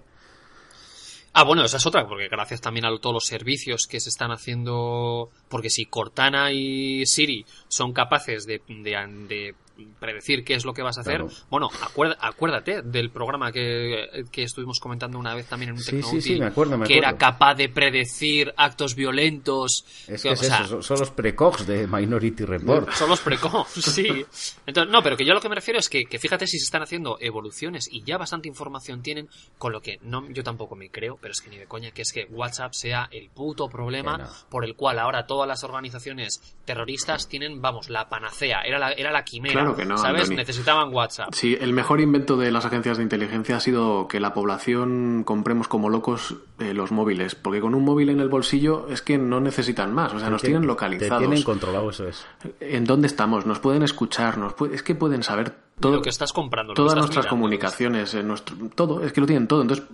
Ah, 1.32 1.44
bueno, 1.44 1.64
esa 1.64 1.76
es 1.76 1.86
otra, 1.86 2.06
porque 2.08 2.28
gracias 2.28 2.60
también 2.60 2.84
a 2.86 2.98
todos 2.98 3.14
los 3.14 3.24
servicios 3.26 3.86
que 3.86 4.00
se 4.00 4.08
están 4.08 4.30
haciendo, 4.32 5.30
porque 5.48 5.70
si 5.70 5.86
Cortana 5.86 6.50
y 6.52 7.06
Siri 7.06 7.44
son 7.68 7.92
capaces 7.92 8.44
de, 8.46 8.60
de- 8.66 9.26
de 9.28 9.54
predecir 9.98 10.44
qué 10.44 10.54
es 10.54 10.64
lo 10.64 10.72
que 10.74 10.82
vas 10.82 10.98
a 10.98 11.02
hacer, 11.02 11.18
Claro. 11.20 11.30
bueno, 11.50 11.70
acuerda- 11.82 12.16
acuérdate 12.20 12.82
del 12.82 13.10
programa 13.10 13.52
que, 13.52 14.24
que 14.30 14.42
estuvimos 14.42 14.80
comentando 14.80 15.18
una 15.18 15.34
vez 15.34 15.46
también 15.46 15.70
en 15.70 15.76
un 15.76 15.82
Sí, 15.82 15.90
Tecnoútil, 15.92 16.22
sí, 16.22 16.34
sí, 16.34 16.40
me 16.40 16.46
acuerdo, 16.46 16.78
me 16.78 16.86
que 16.86 16.98
era 16.98 17.16
capaz 17.16 17.54
de 17.54 17.68
predecir 17.68 18.52
actos 18.56 18.94
violentos. 18.94 19.84
Es 20.06 20.22
que, 20.22 20.28
que 20.28 20.30
o 20.30 20.32
es 20.34 20.40
sea, 20.40 20.60
eso, 20.64 20.82
son- 20.82 20.98
los 20.98 21.10
precogs 21.10 21.66
de 21.66 21.86
Minority 21.86 22.44
Report. 22.44 22.90
son 22.92 23.08
los 23.08 23.20
preco, 23.20 23.66
sí. 23.74 24.24
Entonces, 24.66 24.92
no, 24.92 25.02
pero 25.02 25.16
que 25.16 25.24
yo 25.24 25.32
a 25.32 25.34
lo 25.34 25.40
que 25.40 25.48
me 25.48 25.54
refiero 25.54 25.78
es 25.78 25.88
que, 25.88 26.06
que 26.06 26.18
fíjate 26.18 26.46
si 26.46 26.58
se 26.58 26.64
están 26.64 26.82
haciendo 26.82 27.18
evoluciones 27.20 27.88
y 27.90 28.02
ya 28.02 28.18
bastante 28.18 28.48
información 28.48 29.02
tienen, 29.02 29.28
con 29.58 29.72
lo 29.72 29.80
que 29.80 29.98
no, 30.02 30.28
yo 30.30 30.42
tampoco 30.42 30.74
me 30.76 30.90
creo, 30.90 31.18
pero 31.20 31.32
es 31.32 31.40
que 31.40 31.50
ni 31.50 31.56
de 31.58 31.66
coña, 31.66 31.90
que 31.90 32.02
es 32.02 32.12
que 32.12 32.24
WhatsApp 32.30 32.72
sea 32.72 33.08
el 33.10 33.30
puto 33.30 33.68
problema 33.68 34.18
no. 34.18 34.28
por 34.50 34.64
el 34.64 34.74
cual 34.74 34.98
ahora 34.98 35.26
todas 35.26 35.46
las 35.48 35.62
organizaciones 35.64 36.40
terroristas 36.64 37.28
tienen, 37.28 37.60
vamos, 37.62 37.88
la 37.90 38.08
panacea, 38.08 38.62
era 38.62 38.78
la, 38.78 38.92
era 38.92 39.10
la 39.12 39.24
quimera, 39.24 39.54
Claro 39.60 39.67
que 39.76 39.84
no, 39.84 39.98
¿sabes? 39.98 40.30
Necesitaban 40.30 40.92
WhatsApp. 40.92 41.28
Sí, 41.32 41.56
el 41.60 41.72
mejor 41.72 42.00
invento 42.00 42.36
de 42.36 42.50
las 42.50 42.64
agencias 42.64 42.96
de 42.96 43.02
inteligencia 43.02 43.56
ha 43.56 43.60
sido 43.60 44.08
que 44.08 44.20
la 44.20 44.32
población 44.34 45.22
compremos 45.24 45.68
como 45.68 45.88
locos 45.90 46.36
eh, 46.58 46.74
los 46.74 46.92
móviles, 46.92 47.34
porque 47.34 47.60
con 47.60 47.74
un 47.74 47.84
móvil 47.84 48.10
en 48.10 48.20
el 48.20 48.28
bolsillo 48.28 48.86
es 48.88 49.02
que 49.02 49.18
no 49.18 49.40
necesitan 49.40 49.92
más, 49.94 50.12
o 50.14 50.18
sea, 50.18 50.30
nos 50.30 50.40
Te- 50.42 50.48
tienen 50.48 50.62
Te 50.62 50.66
localizados. 50.68 51.18
tienen 51.18 51.42
controlado, 51.42 51.90
eso 51.90 52.06
es. 52.08 52.26
en 52.60 52.84
dónde 52.84 53.06
estamos, 53.06 53.46
nos 53.46 53.58
pueden 53.58 53.82
escuchar, 53.82 54.38
nos 54.38 54.54
pu- 54.56 54.72
es 54.72 54.82
que 54.82 54.94
pueden 54.94 55.22
saber 55.22 55.54
Todo- 55.80 55.96
lo 55.96 56.02
que 56.02 56.10
estás 56.10 56.32
comprando. 56.32 56.72
lo 56.72 56.74
que 56.74 56.76
Todas 56.76 56.92
estás 56.92 57.00
nuestras 57.02 57.24
mirando. 57.26 57.36
comunicaciones, 57.36 58.14
eh, 58.14 58.22
nuestro, 58.22 58.56
todo, 58.74 59.04
es 59.04 59.12
que 59.12 59.20
lo 59.20 59.26
tienen 59.26 59.46
todo. 59.46 59.62
Entonces, 59.62 59.86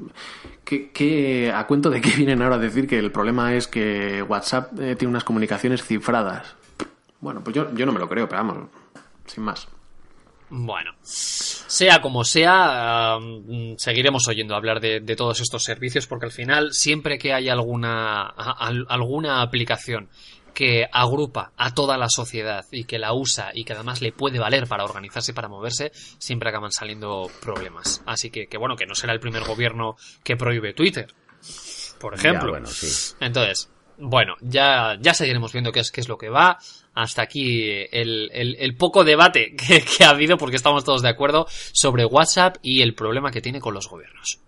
¿qué, 0.65 0.91
qué- 0.91 1.53
a 1.55 1.67
cuento 1.67 1.91
de 1.91 2.01
qué 2.01 2.11
vienen 2.17 2.41
ahora 2.43 2.57
a 2.57 2.59
decir 2.59 2.87
que 2.89 2.99
el 2.99 3.11
problema 3.13 3.55
es 3.55 3.69
que 3.69 4.23
WhatsApp 4.23 4.79
eh, 4.81 4.97
tiene 4.97 5.11
unas 5.11 5.25
comunicaciones 5.25 5.85
cifradas? 5.85 6.55
Bueno, 7.21 7.41
pues 7.43 7.55
yo, 7.57 7.73
yo 7.75 7.87
no 7.87 7.93
me 7.93 7.99
lo 7.99 8.09
creo, 8.09 8.29
pero 8.29 8.43
vamos, 8.43 8.57
sin 9.27 9.45
más. 9.45 9.69
Bueno, 10.51 10.93
sea 11.03 12.01
como 12.01 12.23
sea, 12.23 13.19
mm, 13.21 13.75
seguiremos 13.77 14.29
oyendo 14.29 14.55
hablar 14.55 14.79
de, 14.81 15.01
de 15.01 15.17
todos 15.17 15.41
estos 15.41 15.65
servicios 15.65 16.07
porque 16.07 16.27
al 16.27 16.33
final, 16.33 16.73
siempre 16.73 17.19
que 17.19 17.33
hay 17.33 17.49
alguna, 17.49 18.23
a- 18.27 18.71
alguna 18.89 19.43
aplicación 19.43 20.09
que 20.53 20.87
agrupa 20.93 21.51
a 21.57 21.75
toda 21.75 21.97
la 21.99 22.09
sociedad 22.09 22.65
y 22.71 22.85
que 22.85 22.99
la 23.01 23.13
usa 23.15 23.51
y 23.55 23.65
que 23.65 23.73
además 23.73 24.01
le 24.03 24.13
puede 24.13 24.39
valer 24.39 24.69
para 24.69 24.85
organizarse 24.85 25.33
y 25.33 25.35
para 25.35 25.49
moverse, 25.49 25.91
siempre 26.19 26.51
acaban 26.51 26.71
saliendo 26.71 27.29
problemas. 27.43 28.03
Así 28.07 28.31
que, 28.31 28.47
que 28.47 28.57
bueno, 28.59 28.77
que 28.77 28.87
no 28.87 28.95
será 28.95 29.13
el 29.15 29.21
primer 29.21 29.43
gobierno 29.43 29.97
que 30.23 30.37
prohíbe 30.37 30.73
Twitter, 30.75 31.13
por 31.99 32.15
ejemplo. 32.15 32.47
Ya, 32.47 32.51
bueno, 32.51 32.67
sí. 32.69 33.17
Entonces, 33.19 33.69
bueno, 33.99 34.35
ya, 34.43 34.97
ya 35.01 35.15
seguiremos 35.15 35.53
viendo 35.53 35.73
qué 35.73 35.81
es, 35.81 35.91
qué 35.91 36.01
es 36.01 36.09
lo 36.09 36.19
que 36.19 36.29
va. 36.29 36.59
Hasta 36.95 37.23
aquí 37.23 37.71
el, 37.93 38.31
el- 38.33 38.57
el 38.59 38.77
poco 38.77 39.05
debate 39.05 39.55
que, 39.57 39.83
que 39.83 40.05
ha 40.05 40.11
habido, 40.11 40.37
porque 40.37 40.57
estamos 40.57 40.85
todos 40.85 41.03
de 41.03 41.09
acuerdo, 41.09 41.47
sobre 41.73 42.05
WhatsApp 42.05 42.57
y 42.63 42.83
el 42.83 42.95
problema 42.95 43.31
que 43.31 43.41
tiene 43.41 43.61
con 43.61 43.75
los 43.75 43.89
gobiernos. 43.89 44.39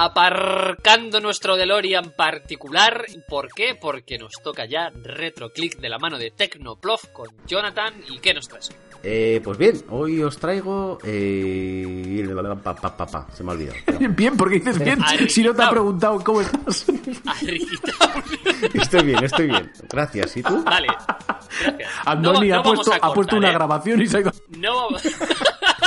Aparcando 0.00 1.18
nuestro 1.20 1.56
DeLorean 1.56 2.12
particular. 2.16 3.04
¿Por 3.28 3.48
qué? 3.52 3.74
Porque 3.74 4.16
nos 4.16 4.30
toca 4.44 4.64
ya 4.64 4.90
RetroClick 4.94 5.78
de 5.80 5.88
la 5.88 5.98
mano 5.98 6.18
de 6.18 6.30
Tecnoplof 6.30 7.06
con 7.12 7.26
Jonathan. 7.48 7.94
¿Y 8.08 8.18
qué 8.20 8.32
nos 8.32 8.46
traes? 8.46 8.70
Eh, 9.02 9.40
pues 9.42 9.58
bien, 9.58 9.82
hoy 9.90 10.22
os 10.22 10.38
traigo. 10.38 10.98
Eh... 11.02 12.24
pa, 12.62 12.76
pa, 12.76 12.96
pa, 12.96 13.06
pa, 13.06 13.26
se 13.32 13.42
me 13.42 13.50
ha 13.50 13.54
olvidado. 13.54 13.76
Bien, 14.10 14.36
porque 14.36 14.60
dices 14.60 14.78
bien, 14.78 15.00
si 15.28 15.42
no 15.42 15.52
te 15.52 15.62
ha 15.64 15.70
preguntado 15.70 16.22
cómo 16.22 16.42
estás. 16.42 16.86
Estoy 18.74 19.02
bien, 19.04 19.22
estoy 19.24 19.46
bien. 19.46 19.70
Gracias. 19.88 20.36
¿Y 20.36 20.42
tú? 20.42 20.62
Vale. 20.64 20.88
Gracias. 21.62 21.90
Andoni 22.04 22.48
No- 22.48 22.54
no 22.54 22.60
ha, 22.60 22.62
puesto, 22.62 22.92
ha 23.00 23.12
puesto 23.14 23.36
una 23.36 23.50
¿eh? 23.50 23.52
grabación 23.52 24.02
y 24.02 24.06
se 24.06 24.16
ha 24.18 24.20
ido- 24.20 24.32
No 24.58 24.76
vamos. 24.76 25.02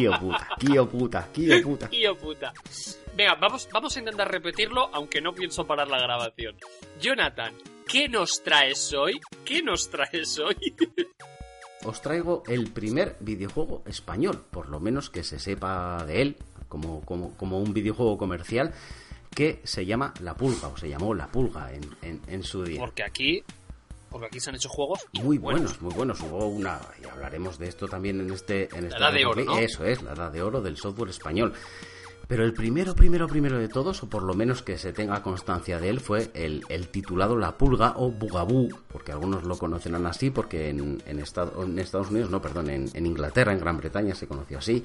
Kio 0.00 0.18
puta, 0.18 0.48
Kio 0.58 0.88
puta, 0.88 1.28
Kio 1.32 1.62
puta. 1.62 1.88
Puta. 2.20 2.52
Venga, 3.16 3.34
vamos, 3.34 3.68
vamos 3.72 3.96
a 3.96 3.98
intentar 3.98 4.30
repetirlo, 4.30 4.88
aunque 4.92 5.20
no 5.20 5.34
pienso 5.34 5.66
parar 5.66 5.88
la 5.88 5.98
grabación. 5.98 6.56
Jonathan, 7.00 7.54
¿qué 7.86 8.08
nos 8.08 8.42
traes 8.42 8.92
hoy? 8.94 9.20
¿Qué 9.44 9.62
nos 9.62 9.90
traes 9.90 10.38
hoy? 10.38 10.56
Os 11.84 12.02
traigo 12.02 12.42
el 12.46 12.70
primer 12.70 13.16
videojuego 13.20 13.82
español, 13.86 14.44
por 14.50 14.68
lo 14.68 14.80
menos 14.80 15.08
que 15.08 15.22
se 15.22 15.38
sepa 15.38 16.04
de 16.06 16.22
él, 16.22 16.36
como, 16.68 17.00
como, 17.02 17.36
como 17.36 17.58
un 17.58 17.72
videojuego 17.72 18.18
comercial, 18.18 18.74
que 19.34 19.60
se 19.64 19.86
llama 19.86 20.12
La 20.20 20.34
Pulga, 20.34 20.68
o 20.68 20.76
se 20.76 20.88
llamó 20.88 21.14
La 21.14 21.28
Pulga 21.28 21.72
en, 21.72 21.82
en, 22.02 22.20
en 22.26 22.42
su 22.42 22.64
día. 22.64 22.80
Porque 22.80 23.02
aquí. 23.02 23.42
Porque 24.10 24.26
aquí 24.26 24.40
se 24.40 24.50
han 24.50 24.56
hecho 24.56 24.68
juegos 24.68 25.00
Muy 25.22 25.38
buenos, 25.38 25.80
muy 25.80 25.94
buenos. 25.94 26.20
Hubo 26.20 26.46
una, 26.48 26.80
y 27.02 27.06
hablaremos 27.06 27.58
de 27.58 27.68
esto 27.68 27.86
también 27.88 28.20
en 28.20 28.30
este... 28.32 28.68
En 28.76 28.86
esta 28.86 28.98
edad 28.98 29.12
de 29.12 29.24
oro. 29.26 29.58
Eso 29.58 29.84
es, 29.84 30.02
la 30.02 30.12
edad 30.12 30.32
de 30.32 30.42
oro 30.42 30.60
del 30.60 30.76
software 30.76 31.10
español. 31.10 31.52
Pero 32.26 32.44
el 32.44 32.52
primero, 32.52 32.94
primero, 32.94 33.26
primero 33.26 33.58
de 33.58 33.68
todos, 33.68 34.04
o 34.04 34.08
por 34.08 34.22
lo 34.22 34.34
menos 34.34 34.62
que 34.62 34.78
se 34.78 34.92
tenga 34.92 35.20
constancia 35.20 35.80
de 35.80 35.88
él, 35.88 35.98
fue 35.98 36.30
el, 36.34 36.62
el 36.68 36.86
titulado 36.88 37.36
La 37.36 37.58
Pulga 37.58 37.94
o 37.96 38.10
Bugaboo, 38.12 38.68
porque 38.86 39.10
algunos 39.10 39.42
lo 39.42 39.58
conocerán 39.58 40.06
así, 40.06 40.30
porque 40.30 40.68
en, 40.68 41.02
en, 41.06 41.18
Estado- 41.18 41.64
en 41.64 41.76
Estados 41.80 42.10
Unidos, 42.10 42.30
no, 42.30 42.40
perdón, 42.40 42.70
en, 42.70 42.88
en 42.94 43.06
Inglaterra, 43.06 43.52
en 43.52 43.58
Gran 43.58 43.78
Bretaña 43.78 44.14
se 44.14 44.28
conoció 44.28 44.58
así. 44.58 44.84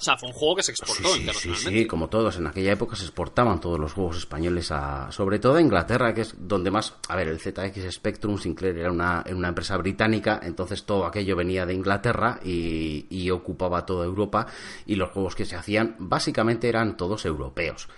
O 0.00 0.02
sea, 0.02 0.16
fue 0.16 0.28
un 0.30 0.34
juego 0.34 0.56
que 0.56 0.62
se 0.62 0.70
exportó 0.72 0.94
Sí, 0.94 1.02
sí, 1.04 1.10
sí, 1.12 1.20
internacionalmente. 1.20 1.78
sí, 1.82 1.86
como 1.86 2.08
todos. 2.08 2.36
En 2.38 2.46
aquella 2.46 2.72
época 2.72 2.96
se 2.96 3.02
exportaban 3.04 3.60
todos 3.60 3.78
los 3.78 3.92
juegos 3.92 4.16
españoles 4.16 4.70
a, 4.72 5.12
sobre 5.12 5.38
todo 5.38 5.56
a 5.56 5.60
Inglaterra, 5.60 6.14
que 6.14 6.22
es 6.22 6.34
donde 6.38 6.70
más, 6.70 6.94
a 7.08 7.16
ver, 7.16 7.28
el 7.28 7.38
ZX 7.38 7.92
Spectrum 7.92 8.38
Sinclair 8.38 8.78
era 8.78 8.90
una, 8.90 9.22
una 9.30 9.48
empresa 9.48 9.76
británica, 9.76 10.40
entonces 10.42 10.84
todo 10.84 11.04
aquello 11.04 11.36
venía 11.36 11.66
de 11.66 11.74
Inglaterra 11.74 12.40
y, 12.42 13.06
y 13.10 13.30
ocupaba 13.30 13.84
toda 13.84 14.06
Europa 14.06 14.46
y 14.86 14.94
los 14.94 15.10
juegos 15.10 15.34
que 15.36 15.44
se 15.44 15.56
hacían 15.56 15.96
básicamente 15.98 16.68
eran 16.70 16.96
todos 16.96 17.26
europeos. 17.26 17.88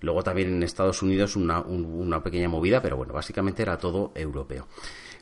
Luego 0.00 0.22
también 0.22 0.48
en 0.48 0.62
Estados 0.62 1.02
Unidos 1.02 1.36
una, 1.36 1.60
un- 1.60 1.84
una 1.84 2.22
pequeña 2.22 2.48
movida, 2.48 2.80
pero 2.80 2.96
bueno, 2.96 3.12
básicamente 3.12 3.60
era 3.62 3.76
todo 3.76 4.12
europeo. 4.14 4.66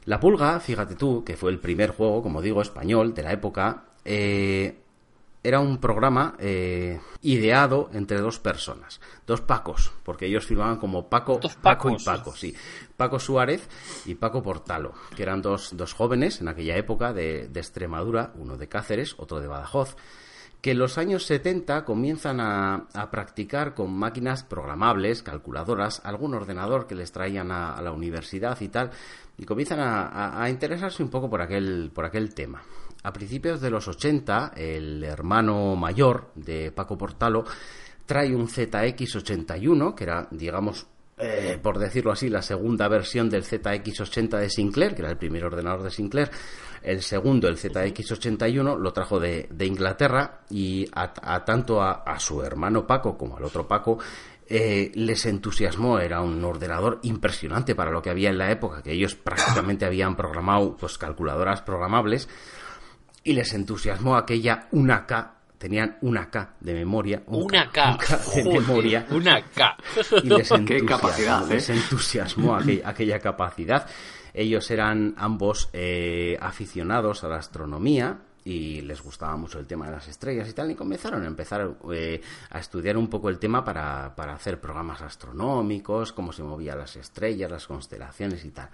La 0.04 0.20
Pulga, 0.20 0.60
fíjate 0.60 0.94
tú, 0.94 1.24
que 1.24 1.36
fue 1.36 1.50
el 1.50 1.58
primer 1.58 1.90
juego, 1.90 2.22
como 2.22 2.40
digo, 2.40 2.62
español 2.62 3.12
de 3.12 3.22
la 3.24 3.32
época, 3.32 3.86
eh, 4.04 4.78
era 5.48 5.60
un 5.60 5.78
programa 5.78 6.34
eh, 6.38 7.00
ideado 7.22 7.90
entre 7.92 8.20
dos 8.20 8.38
personas, 8.38 9.00
dos 9.26 9.40
Pacos, 9.40 9.92
porque 10.04 10.26
ellos 10.26 10.46
firmaban 10.46 10.76
como 10.76 11.08
Paco, 11.08 11.40
Paco 11.62 11.88
y. 11.90 12.04
Paco, 12.04 12.36
sí. 12.36 12.54
Paco 12.96 13.18
Suárez 13.18 13.68
y 14.06 14.14
Paco 14.14 14.42
Portalo, 14.42 14.92
que 15.16 15.22
eran 15.22 15.40
dos, 15.42 15.76
dos 15.76 15.92
jóvenes 15.94 16.40
en 16.40 16.48
aquella 16.48 16.76
época 16.76 17.12
de, 17.12 17.48
de 17.48 17.60
Extremadura, 17.60 18.32
uno 18.36 18.56
de 18.56 18.68
Cáceres, 18.68 19.14
otro 19.18 19.40
de 19.40 19.46
Badajoz, 19.46 19.96
que 20.60 20.72
en 20.72 20.78
los 20.80 20.98
años 20.98 21.24
70 21.24 21.84
comienzan 21.84 22.40
a, 22.40 22.88
a 22.92 23.10
practicar 23.12 23.74
con 23.74 23.92
máquinas 23.96 24.42
programables, 24.42 25.22
calculadoras, 25.22 26.02
algún 26.04 26.34
ordenador 26.34 26.88
que 26.88 26.96
les 26.96 27.12
traían 27.12 27.52
a, 27.52 27.74
a 27.74 27.80
la 27.82 27.92
universidad 27.92 28.60
y 28.60 28.68
tal, 28.68 28.90
y 29.36 29.44
comienzan 29.44 29.78
a, 29.78 30.08
a- 30.08 30.42
a 30.42 30.50
interesarse 30.50 31.00
un 31.02 31.10
poco 31.10 31.30
por 31.30 31.40
aquel, 31.40 31.92
por 31.94 32.04
aquel 32.04 32.34
tema. 32.34 32.60
A 33.02 33.12
principios 33.12 33.60
de 33.60 33.70
los 33.70 33.86
80, 33.86 34.52
el 34.56 35.04
hermano 35.04 35.76
mayor 35.76 36.32
de 36.34 36.72
Paco 36.72 36.98
Portalo 36.98 37.44
trae 38.04 38.34
un 38.34 38.48
ZX81, 38.48 39.94
que 39.94 40.04
era, 40.04 40.26
digamos, 40.30 40.86
eh, 41.18 41.58
por 41.62 41.78
decirlo 41.78 42.12
así, 42.12 42.28
la 42.28 42.42
segunda 42.42 42.88
versión 42.88 43.28
del 43.28 43.44
ZX80 43.44 44.38
de 44.38 44.50
Sinclair, 44.50 44.94
que 44.94 45.02
era 45.02 45.10
el 45.10 45.18
primer 45.18 45.44
ordenador 45.44 45.82
de 45.82 45.90
Sinclair. 45.90 46.30
El 46.82 47.02
segundo, 47.02 47.48
el 47.48 47.56
ZX81, 47.56 48.78
lo 48.78 48.92
trajo 48.92 49.18
de, 49.18 49.48
de 49.50 49.66
Inglaterra 49.66 50.40
y 50.48 50.88
a, 50.92 51.12
a 51.22 51.44
tanto 51.44 51.82
a, 51.82 52.18
su 52.18 52.42
hermano 52.42 52.86
Paco 52.86 53.18
como 53.18 53.36
al 53.36 53.44
otro 53.44 53.66
Paco 53.66 53.98
eh, 54.48 54.92
les 54.94 55.26
entusiasmó. 55.26 55.98
Era 55.98 56.20
un 56.20 56.42
ordenador 56.44 57.00
impresionante 57.02 57.74
para 57.74 57.90
lo 57.90 58.00
que 58.00 58.10
había 58.10 58.30
en 58.30 58.38
la 58.38 58.50
época, 58.50 58.82
que 58.82 58.92
ellos 58.92 59.14
prácticamente 59.16 59.84
habían 59.84 60.16
programado 60.16 60.76
pues 60.76 60.98
calculadoras 60.98 61.62
programables 61.62 62.28
y 63.24 63.32
les 63.32 63.52
entusiasmó 63.54 64.16
aquella 64.16 64.68
1K. 64.72 65.30
Tenían 65.58 65.98
una 66.02 66.30
K 66.30 66.54
de 66.60 66.72
memoria. 66.72 67.22
un 67.26 67.42
Una 67.44 67.68
K. 67.72 67.90
un 67.90 67.96
K 67.98 68.16
de 68.16 68.22
Joder, 68.44 68.60
memoria 68.60 69.06
Una 69.10 69.42
K. 69.42 69.76
y 70.22 70.28
les 70.28 70.48
Qué 70.50 70.54
entusiasmó, 70.54 70.86
capacidad, 70.88 71.50
¿eh? 71.50 71.54
les 71.54 71.70
entusiasmó 71.70 72.56
aquel- 72.58 72.82
aquella 72.84 73.18
capacidad. 73.18 73.86
Ellos 74.32 74.70
eran 74.70 75.14
ambos 75.16 75.68
eh, 75.72 76.38
aficionados 76.40 77.24
a 77.24 77.28
la 77.28 77.36
astronomía 77.38 78.18
y 78.44 78.82
les 78.82 79.02
gustaba 79.02 79.36
mucho 79.36 79.58
el 79.58 79.66
tema 79.66 79.86
de 79.86 79.92
las 79.92 80.06
estrellas 80.06 80.48
y 80.48 80.52
tal, 80.52 80.70
y 80.70 80.74
comenzaron 80.76 81.24
a 81.24 81.26
empezar 81.26 81.74
eh, 81.92 82.20
a 82.50 82.60
estudiar 82.60 82.96
un 82.96 83.08
poco 83.10 83.28
el 83.28 83.38
tema 83.40 83.64
para, 83.64 84.14
para 84.14 84.34
hacer 84.34 84.60
programas 84.60 85.02
astronómicos, 85.02 86.12
cómo 86.12 86.32
se 86.32 86.44
movían 86.44 86.78
las 86.78 86.94
estrellas, 86.96 87.50
las 87.50 87.66
constelaciones 87.66 88.44
y 88.44 88.50
tal. 88.50 88.68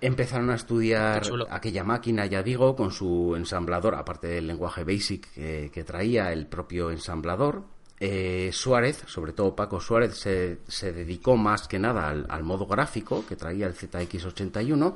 Empezaron 0.00 0.50
a 0.50 0.54
estudiar 0.54 1.22
aquella 1.50 1.82
máquina, 1.82 2.24
ya 2.26 2.42
digo, 2.42 2.76
con 2.76 2.92
su 2.92 3.34
ensamblador, 3.36 3.96
aparte 3.96 4.28
del 4.28 4.46
lenguaje 4.46 4.84
BASIC 4.84 5.32
que, 5.32 5.70
que 5.72 5.84
traía 5.84 6.32
el 6.32 6.46
propio 6.46 6.90
ensamblador. 6.90 7.64
Eh, 8.00 8.50
Suárez, 8.52 9.02
sobre 9.08 9.32
todo 9.32 9.56
Paco 9.56 9.80
Suárez, 9.80 10.14
se, 10.16 10.58
se 10.68 10.92
dedicó 10.92 11.36
más 11.36 11.66
que 11.66 11.80
nada 11.80 12.08
al, 12.08 12.26
al 12.28 12.44
modo 12.44 12.64
gráfico 12.66 13.24
que 13.28 13.34
traía 13.34 13.66
el 13.66 13.74
ZX81 13.74 14.94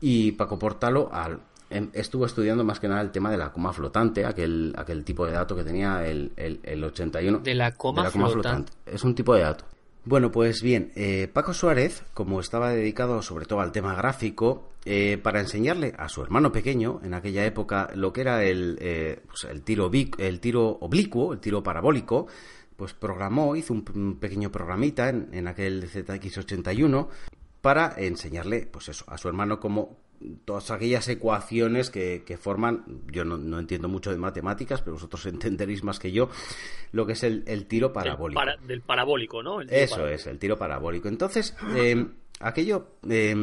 y 0.00 0.32
Paco 0.32 0.58
Portalo 0.58 1.08
al, 1.12 1.38
em- 1.70 1.90
estuvo 1.92 2.26
estudiando 2.26 2.64
más 2.64 2.80
que 2.80 2.88
nada 2.88 3.00
el 3.00 3.12
tema 3.12 3.30
de 3.30 3.36
la 3.36 3.52
coma 3.52 3.72
flotante, 3.72 4.24
aquel, 4.26 4.74
aquel 4.76 5.04
tipo 5.04 5.24
de 5.24 5.32
dato 5.32 5.54
que 5.54 5.62
tenía 5.62 6.04
el, 6.04 6.32
el, 6.36 6.58
el 6.64 6.82
81. 6.82 7.38
De 8.02 8.06
la 8.06 8.10
coma 8.10 8.24
flotante. 8.32 8.72
Es 8.86 9.04
un 9.04 9.14
tipo 9.14 9.36
de 9.36 9.42
dato. 9.42 9.64
Bueno, 10.04 10.32
pues 10.32 10.62
bien, 10.62 10.90
eh, 10.96 11.28
Paco 11.32 11.54
Suárez, 11.54 12.02
como 12.12 12.40
estaba 12.40 12.70
dedicado 12.70 13.22
sobre 13.22 13.46
todo 13.46 13.60
al 13.60 13.70
tema 13.70 13.94
gráfico, 13.94 14.72
eh, 14.84 15.16
para 15.22 15.38
enseñarle 15.38 15.94
a 15.96 16.08
su 16.08 16.22
hermano 16.22 16.50
pequeño, 16.50 17.00
en 17.04 17.14
aquella 17.14 17.46
época, 17.46 17.88
lo 17.94 18.12
que 18.12 18.22
era 18.22 18.42
el, 18.42 18.78
eh, 18.80 19.22
pues 19.28 19.44
el, 19.44 19.62
tiro, 19.62 19.88
el 20.18 20.40
tiro 20.40 20.70
oblicuo, 20.80 21.32
el 21.32 21.38
tiro 21.38 21.62
parabólico, 21.62 22.26
pues 22.74 22.94
programó, 22.94 23.54
hizo 23.54 23.74
un 23.74 24.18
pequeño 24.18 24.50
programita 24.50 25.08
en, 25.08 25.28
en 25.30 25.46
aquel 25.46 25.88
ZX81 25.88 27.06
para 27.60 27.94
enseñarle, 27.96 28.66
pues 28.66 28.88
eso, 28.88 29.04
a 29.06 29.16
su 29.16 29.28
hermano 29.28 29.60
cómo 29.60 29.98
todas 30.44 30.70
aquellas 30.70 31.08
ecuaciones 31.08 31.90
que, 31.90 32.22
que 32.26 32.36
forman, 32.36 32.84
yo 33.10 33.24
no, 33.24 33.36
no, 33.36 33.58
entiendo 33.58 33.88
mucho 33.88 34.10
de 34.10 34.18
matemáticas, 34.18 34.82
pero 34.82 34.94
vosotros 34.94 35.26
entenderéis 35.26 35.82
más 35.82 35.98
que 35.98 36.12
yo, 36.12 36.28
lo 36.92 37.06
que 37.06 37.12
es 37.12 37.22
el, 37.22 37.44
el 37.46 37.66
tiro 37.66 37.92
parabólico. 37.92 38.40
Del, 38.40 38.54
para, 38.54 38.66
del 38.66 38.80
parabólico, 38.82 39.42
¿no? 39.42 39.60
Eso 39.60 39.96
parabólico. 39.96 40.20
es, 40.20 40.26
el 40.26 40.38
tiro 40.38 40.58
parabólico. 40.58 41.08
Entonces, 41.08 41.56
eh, 41.74 42.06
aquello, 42.42 42.96
eh, 43.08 43.34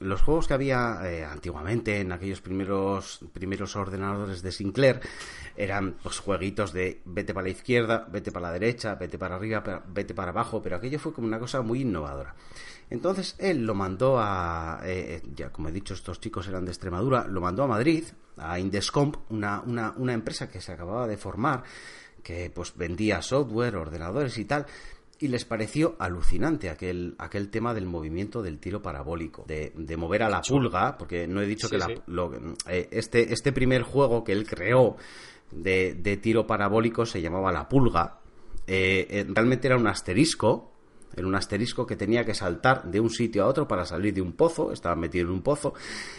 los 0.00 0.22
juegos 0.22 0.48
que 0.48 0.54
había 0.54 1.00
eh, 1.04 1.24
antiguamente 1.24 2.00
en 2.00 2.12
aquellos 2.12 2.40
primeros, 2.40 3.20
primeros 3.32 3.76
ordenadores 3.76 4.42
de 4.42 4.52
Sinclair 4.52 5.00
eran 5.56 5.96
pues 6.02 6.18
jueguitos 6.18 6.72
de 6.72 7.00
vete 7.04 7.34
para 7.34 7.44
la 7.44 7.50
izquierda, 7.50 8.06
vete 8.10 8.30
para 8.30 8.48
la 8.48 8.52
derecha, 8.52 8.94
vete 8.94 9.18
para 9.18 9.36
arriba, 9.36 9.82
vete 9.88 10.14
para 10.14 10.30
abajo, 10.30 10.62
pero 10.62 10.76
aquello 10.76 10.98
fue 10.98 11.12
como 11.12 11.26
una 11.26 11.38
cosa 11.38 11.62
muy 11.62 11.82
innovadora. 11.82 12.34
Entonces 12.90 13.34
él 13.38 13.64
lo 13.66 13.74
mandó 13.74 14.18
a, 14.18 14.80
eh, 14.84 15.22
ya 15.34 15.50
como 15.50 15.68
he 15.68 15.72
dicho, 15.72 15.94
estos 15.94 16.20
chicos 16.20 16.48
eran 16.48 16.64
de 16.64 16.70
Extremadura, 16.70 17.26
lo 17.26 17.40
mandó 17.40 17.62
a 17.64 17.66
Madrid, 17.66 18.04
a 18.38 18.58
Indescomp, 18.58 19.16
una, 19.30 19.60
una, 19.60 19.92
una 19.96 20.14
empresa 20.14 20.48
que 20.48 20.60
se 20.60 20.72
acababa 20.72 21.06
de 21.06 21.16
formar, 21.18 21.64
que 22.22 22.50
pues 22.50 22.74
vendía 22.76 23.20
software, 23.20 23.76
ordenadores 23.76 24.38
y 24.38 24.44
tal, 24.46 24.64
y 25.20 25.28
les 25.28 25.44
pareció 25.44 25.96
alucinante 25.98 26.70
aquel, 26.70 27.14
aquel 27.18 27.50
tema 27.50 27.74
del 27.74 27.86
movimiento 27.86 28.40
del 28.40 28.58
tiro 28.58 28.80
parabólico, 28.80 29.44
de, 29.46 29.72
de 29.76 29.96
mover 29.96 30.22
a 30.22 30.28
la 30.30 30.40
pulga, 30.42 30.96
porque 30.96 31.26
no 31.26 31.42
he 31.42 31.46
dicho 31.46 31.66
Sí, 31.66 31.72
que 31.72 31.78
la- 31.78 31.86
sí. 31.86 31.94
lo- 32.06 32.32
eh, 32.68 32.88
este, 32.92 33.32
este 33.32 33.52
primer 33.52 33.82
juego 33.82 34.22
que 34.24 34.32
él 34.32 34.46
creó 34.46 34.96
de, 35.50 35.94
de 35.94 36.16
tiro 36.18 36.46
parabólico 36.46 37.04
se 37.04 37.20
llamaba 37.20 37.50
la 37.52 37.68
pulga, 37.68 38.20
eh, 38.66 39.06
eh, 39.10 39.26
realmente 39.28 39.66
era 39.66 39.76
un 39.76 39.86
asterisco, 39.88 40.72
era 41.16 41.26
un 41.26 41.34
asterisco 41.34 41.86
que 41.86 41.96
tenía 41.96 42.24
que 42.24 42.34
saltar 42.34 42.84
de 42.84 43.00
un 43.00 43.10
sitio 43.10 43.44
a 43.44 43.46
otro 43.46 43.66
para 43.66 43.84
salir 43.84 44.14
de 44.14 44.20
un 44.22 44.32
pozo, 44.32 44.72
estaba 44.72 44.94
metido 44.94 45.26
en 45.26 45.32
un 45.32 45.42
pozo, 45.42 45.74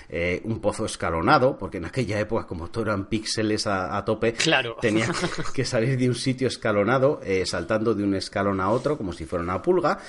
eh, 0.10 0.42
un 0.44 0.60
pozo 0.60 0.86
escalonado, 0.86 1.58
porque 1.58 1.78
en 1.78 1.86
aquella 1.86 2.20
época, 2.20 2.46
como 2.48 2.70
todo 2.70 2.86
eran 2.86 3.06
píxeles 3.06 3.68
a, 3.68 3.98
a 3.98 4.04
tope, 4.06 4.34
Claro. 4.34 4.76
tenía 4.82 5.08
que 5.54 5.66
salir 5.66 5.98
de 5.98 6.08
un 6.10 6.16
sitio 6.16 6.48
escalonado, 6.48 7.22
eh, 7.24 7.46
saltando 7.46 7.94
de 7.96 8.04
un 8.04 8.16
escalón 8.16 8.60
a 8.62 8.70
otro, 8.70 8.98
como 8.98 9.14
si 9.14 9.26
fuera 9.26 9.44
una 9.44 9.62
pulga, 9.62 10.00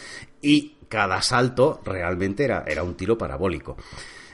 y 0.43 0.77
cada 0.89 1.23
salto 1.23 1.81
realmente 1.85 2.45
era, 2.45 2.65
era 2.67 2.83
un 2.83 2.95
tiro 2.95 3.17
parabólico. 3.17 3.77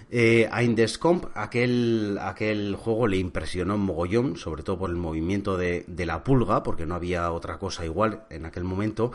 Eh, 0.09 0.49
a 0.53 0.63
Indescomp 0.63 1.25
aquel, 1.35 2.17
aquel 2.21 2.77
juego 2.77 3.09
le 3.09 3.17
impresionó 3.17 3.77
mogollón, 3.77 4.37
sobre 4.37 4.63
todo 4.63 4.79
por 4.79 4.89
el 4.91 4.95
movimiento 4.97 5.57
de, 5.57 5.85
de 5.89 6.07
la 6.07 6.23
pulga, 6.23 6.63
porque 6.63 6.87
no 6.87 6.95
había 6.95 7.31
otra 7.33 7.59
cosa 7.59 7.85
igual 7.85 8.23
en 8.31 8.47
aquel 8.47 8.63
momento, 8.63 9.11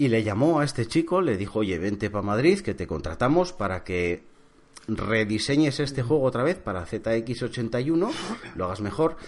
y 0.00 0.08
le 0.08 0.22
llamó 0.22 0.60
a 0.60 0.64
este 0.64 0.86
chico, 0.86 1.20
le 1.20 1.36
dijo, 1.36 1.58
oye, 1.58 1.78
vente 1.78 2.08
para 2.08 2.22
Madrid, 2.22 2.60
que 2.60 2.72
te 2.72 2.86
contratamos 2.86 3.52
para 3.52 3.84
que 3.84 4.22
rediseñes 4.88 5.78
este 5.78 6.02
juego 6.02 6.22
otra 6.22 6.42
vez 6.42 6.56
para 6.56 6.86
ZX81, 6.86 8.10
lo 8.54 8.64
hagas 8.64 8.80
mejor, 8.80 9.18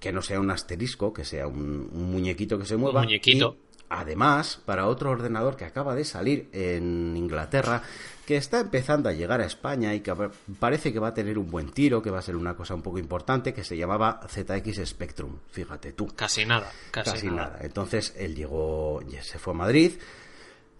que 0.00 0.10
no 0.10 0.22
sea 0.22 0.40
un 0.40 0.50
asterisco, 0.50 1.12
que 1.12 1.24
sea 1.24 1.46
un, 1.46 1.88
un 1.92 2.10
muñequito 2.10 2.58
que 2.58 2.64
se 2.64 2.76
mueva. 2.76 3.02
muñequito. 3.02 3.56
y, 3.56 3.82
además, 3.88 4.60
para 4.66 4.88
otro 4.88 5.10
ordenador 5.10 5.56
que 5.56 5.64
acaba 5.64 5.94
de 5.94 6.04
salir 6.04 6.48
en 6.50 7.16
Inglaterra, 7.16 7.84
que 8.26 8.36
está 8.36 8.60
empezando 8.60 9.08
a 9.08 9.12
llegar 9.12 9.40
a 9.40 9.46
España 9.46 9.94
y 9.94 10.00
que 10.00 10.14
pa- 10.14 10.30
parece 10.58 10.92
que 10.92 10.98
va 10.98 11.08
a 11.08 11.14
tener 11.14 11.38
un 11.38 11.50
buen 11.50 11.70
tiro, 11.70 12.02
que 12.02 12.10
va 12.10 12.18
a 12.18 12.22
ser 12.22 12.34
una 12.36 12.54
cosa 12.56 12.74
un 12.74 12.82
poco 12.82 12.98
importante, 12.98 13.54
que 13.54 13.62
se 13.64 13.76
llamaba 13.76 14.20
ZX 14.28 14.84
Spectrum. 14.84 15.38
Fíjate 15.50 15.92
tú. 15.92 16.08
Casi 16.14 16.44
nada, 16.44 16.70
casi, 16.90 17.10
Casi 17.12 17.26
nada. 17.28 17.36
nada. 17.50 17.58
Entonces 17.62 18.12
él 18.16 18.34
llegó, 18.34 19.00
ya 19.02 19.22
se 19.22 19.38
fue 19.38 19.54
a 19.54 19.56
Madrid, 19.56 19.92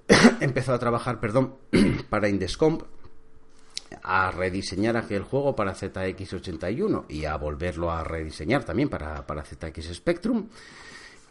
empezó 0.41 0.73
a 0.75 0.79
trabajar, 0.79 1.21
perdón, 1.21 1.55
para 2.11 2.29
Indescomp, 2.29 2.83
a 4.03 4.33
rediseñar 4.33 4.97
aquel 4.97 5.23
juego 5.23 5.55
para 5.55 5.73
ZX81 5.75 7.05
y 7.09 7.25
a 7.25 7.37
volverlo 7.37 7.91
a 7.93 8.03
rediseñar 8.03 8.65
también 8.65 8.89
para, 8.89 9.25
para 9.27 9.45
ZX 9.45 9.95
Spectrum. 9.95 10.49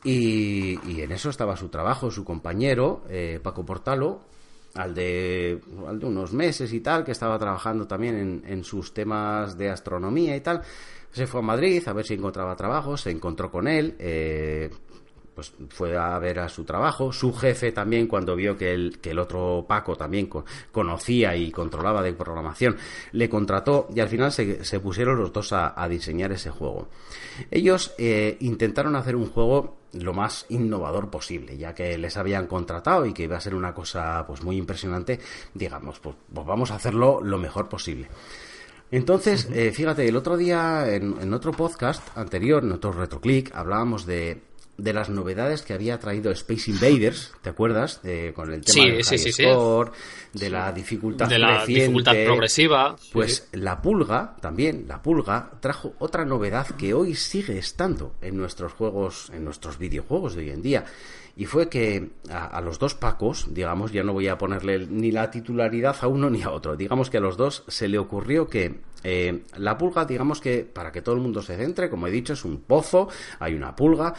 Y, 0.03 0.80
y 0.89 1.01
en 1.01 1.11
eso 1.11 1.30
estaba 1.30 1.57
su 1.57 1.70
trabajo, 1.70 2.11
su 2.11 2.24
compañero, 2.24 3.03
eh, 3.09 3.39
Paco 3.43 3.66
Portalo, 3.66 4.22
al 4.76 4.93
de, 4.93 5.59
al 5.88 5.99
de 5.99 6.05
unos 6.05 6.34
meses 6.34 6.71
y 6.73 6.82
tal, 6.82 7.03
que 7.03 7.11
estaba 7.11 7.39
trabajando 7.39 7.88
también 7.88 8.15
en, 8.17 8.43
en 8.45 8.63
sus 8.63 8.93
temas 8.93 9.57
de 9.57 9.69
astronomía 9.69 10.36
y 10.36 10.41
tal. 10.41 10.61
Se 11.11 11.28
fue 11.28 11.39
a 11.39 11.43
Madrid 11.43 11.82
a 11.88 11.93
ver 11.93 12.05
si 12.05 12.13
encontraba 12.15 12.55
trabajo, 12.55 12.97
se 12.97 13.09
encontró 13.09 13.49
con 13.49 13.67
él, 13.69 13.95
eh, 13.99 14.69
pues 15.34 15.53
fue 15.69 15.97
a 15.97 16.17
ver 16.19 16.39
a 16.39 16.49
su 16.49 16.63
trabajo. 16.63 17.11
Su 17.13 17.34
jefe 17.34 17.71
también, 17.71 18.07
cuando 18.07 18.36
vio 18.36 18.57
que 18.57 18.73
el, 18.73 19.19
otro 19.19 19.65
Paco 19.67 19.95
también 19.95 20.28
co- 20.28 20.45
conocía 20.71 21.36
y 21.36 21.51
controlaba 21.51 22.01
de 22.01 22.13
programación, 22.13 22.76
le 23.13 23.30
contrató 23.30 23.88
y 23.95 23.99
al 24.01 24.09
final 24.09 24.32
se, 24.32 24.63
se 24.65 24.80
pusieron 24.80 25.17
los 25.17 25.32
dos 25.34 25.51
a, 25.53 25.82
a 25.82 25.88
diseñar 25.89 26.32
ese 26.34 26.49
juego. 26.51 26.88
Ellos 27.51 27.93
eh, 27.97 28.38
intentaron 28.41 28.95
hacer 28.95 29.15
un 29.15 29.28
juego 29.30 29.78
lo 29.96 30.14
más 30.14 30.46
innovador 30.50 31.10
posible, 31.10 31.58
ya 31.58 31.74
que 31.74 31.98
les 31.98 32.18
habían 32.18 32.48
contratado 32.48 33.06
y 33.06 33.14
que 33.14 33.24
iba 33.24 33.38
a 33.38 33.41
ser 33.41 33.56
una 33.56 33.74
cosa 33.74 34.26
pues 34.28 34.43
muy 34.43 34.58
impresionante, 34.58 35.20
digamos, 35.54 36.00
pues, 36.00 36.16
pues 36.34 36.46
vamos 36.46 36.72
a 36.72 36.76
hacerlo 36.76 37.22
lo 37.22 37.38
mejor 37.38 37.70
posible. 37.70 38.08
Entonces, 38.91 39.50
eh, 39.52 39.72
fíjate, 39.72 40.08
el 40.08 40.16
otro 40.16 40.38
día 40.38 40.93
en, 40.93 41.16
en 41.20 41.34
otro 41.34 41.52
podcast 41.52 42.16
anterior, 42.18 42.64
en 42.64 42.72
otro 42.72 42.91
retroclick, 42.91 43.54
hablábamos 43.56 44.06
de, 44.06 44.41
de 44.78 44.91
las 44.93 45.09
novedades 45.09 45.61
que 45.61 45.73
había 45.73 45.99
traído 45.99 46.32
Space 46.32 46.69
Invaders, 46.69 47.34
¿te 47.41 47.49
acuerdas? 47.49 48.01
De- 48.03 48.34
con 48.36 48.51
el 48.51 48.61
tema 48.61 48.73
Sí, 48.86 48.91
del 48.91 49.03
sí, 49.03 49.09
high 49.11 49.17
sí, 49.19 49.32
sí. 49.32 49.43
score, 49.43 49.91
de 50.34 50.49
la 50.49 50.71
dificultad 50.73 51.30
De 51.30 51.39
la 51.39 51.57
creciente. 51.63 51.82
dificultad 51.82 52.13
progresiva. 52.26 52.95
Pues 53.13 53.47
la 53.53 53.82
pulga, 53.82 54.36
también, 54.41 54.86
la 54.88 55.01
pulga, 55.01 55.51
trajo 55.61 55.93
otra 55.99 56.26
novedad 56.26 56.67
que 56.76 56.93
hoy 56.93 57.15
sigue 57.15 57.57
estando 57.57 58.15
en 58.21 58.36
nuestros 58.36 58.73
juegos, 58.73 59.32
en 59.34 59.45
nuestros 59.45 59.78
videojuegos 59.78 60.36
de 60.36 60.41
hoy 60.43 60.49
en 60.49 60.61
día. 60.61 60.86
Y 61.38 61.45
fue 61.45 61.67
que 61.69 62.11
a, 62.30 62.45
a 62.45 62.61
los 62.61 62.80
dos 62.80 62.95
Pacos, 62.95 63.47
digamos, 63.53 63.91
ya 63.91 64.03
no 64.03 64.13
voy 64.13 64.28
a 64.30 64.38
ponerle 64.38 64.88
ni 64.88 65.11
la 65.11 65.30
titularidad 65.32 65.95
a 66.01 66.07
uno 66.07 66.30
ni 66.30 66.41
a 66.43 66.51
otro, 66.51 66.78
digamos 66.78 67.09
que 67.09 67.17
a 67.17 67.21
los 67.21 67.36
dos 67.36 67.63
se 67.67 67.89
le 67.89 67.97
ocurrió 67.97 68.47
que 68.47 68.80
eh, 69.03 69.43
la 69.57 69.78
pulga, 69.78 70.05
digamos 70.05 70.39
que 70.39 70.63
para 70.63 70.91
que 70.93 71.01
todo 71.01 71.13
el 71.15 71.21
mundo 71.21 71.41
se 71.41 71.57
centre, 71.57 71.89
como 71.89 72.07
he 72.07 72.11
dicho, 72.11 72.32
es 72.34 72.45
un 72.45 72.61
pozo, 72.61 73.09
hay 73.39 73.53
una 73.53 73.76
pulga, 73.76 74.13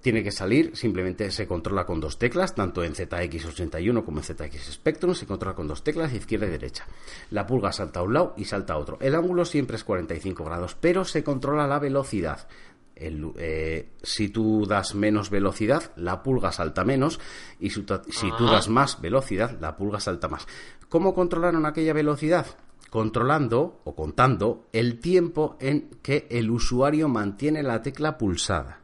tiene 0.00 0.22
que 0.22 0.30
salir, 0.30 0.76
simplemente 0.76 1.30
se 1.30 1.46
controla 1.46 1.84
con 1.84 2.00
dos 2.00 2.18
teclas, 2.18 2.54
tanto 2.54 2.84
en 2.84 2.94
ZX81 2.94 4.04
como 4.04 4.18
en 4.18 4.24
ZX 4.24 4.72
Spectrum, 4.72 5.14
se 5.14 5.26
controla 5.26 5.54
con 5.56 5.66
dos 5.66 5.82
teclas, 5.82 6.12
izquierda 6.12 6.46
y 6.46 6.50
derecha. 6.50 6.86
La 7.30 7.46
pulga 7.46 7.72
salta 7.72 8.00
a 8.00 8.02
un 8.04 8.14
lado 8.14 8.34
y 8.36 8.44
salta 8.44 8.74
a 8.74 8.78
otro. 8.78 8.98
El 9.00 9.14
ángulo 9.14 9.44
siempre 9.44 9.76
es 9.76 9.84
45 9.84 10.44
grados, 10.44 10.76
pero 10.80 11.04
se 11.04 11.24
controla 11.24 11.66
la 11.66 11.78
velocidad. 11.78 12.46
El, 12.94 13.32
eh, 13.36 13.90
si 14.02 14.28
tú 14.28 14.66
das 14.66 14.94
menos 14.94 15.30
velocidad, 15.30 15.92
la 15.96 16.22
pulga 16.22 16.50
salta 16.52 16.84
menos, 16.84 17.20
y 17.60 17.70
si, 17.70 17.82
tú- 17.82 18.00
si 18.10 18.30
tú 18.36 18.46
das 18.46 18.68
más 18.68 19.00
velocidad, 19.00 19.58
la 19.60 19.76
pulga 19.76 20.00
salta 20.00 20.26
más. 20.28 20.46
¿Cómo 20.88 21.14
controlaron 21.14 21.64
aquella 21.66 21.92
velocidad? 21.92 22.46
Controlando 22.90 23.80
o 23.84 23.94
contando 23.94 24.66
el 24.72 24.98
tiempo 24.98 25.56
en 25.60 25.90
que 26.02 26.26
el 26.30 26.50
usuario 26.50 27.08
mantiene 27.08 27.62
la 27.62 27.82
tecla 27.82 28.16
pulsada. 28.18 28.80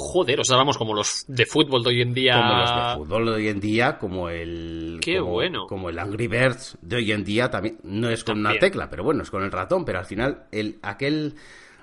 Joder, 0.00 0.40
o 0.40 0.44
sea, 0.44 0.56
vamos 0.56 0.78
como 0.78 0.94
los 0.94 1.24
de 1.26 1.44
fútbol 1.44 1.82
de 1.82 1.88
hoy 1.90 2.02
en 2.02 2.14
día. 2.14 2.34
como 2.34 2.54
los 2.54 2.70
de 2.70 3.04
fútbol 3.04 3.24
de 3.26 3.32
hoy 3.32 3.48
en 3.48 3.60
día, 3.60 3.98
como 3.98 4.28
el 4.28 5.00
Qué 5.02 5.18
como, 5.18 5.32
bueno. 5.32 5.66
como 5.66 5.90
el 5.90 5.98
Angry 5.98 6.28
Birds 6.28 6.78
de 6.80 6.96
hoy 6.96 7.10
en 7.12 7.24
día 7.24 7.50
también 7.50 7.78
no 7.82 8.08
es 8.08 8.22
con 8.22 8.38
una 8.38 8.56
tecla, 8.58 8.88
pero 8.88 9.02
bueno, 9.02 9.24
es 9.24 9.30
con 9.30 9.42
el 9.42 9.50
ratón, 9.50 9.84
pero 9.84 9.98
al 9.98 10.06
final 10.06 10.46
el 10.52 10.78
aquel 10.82 11.34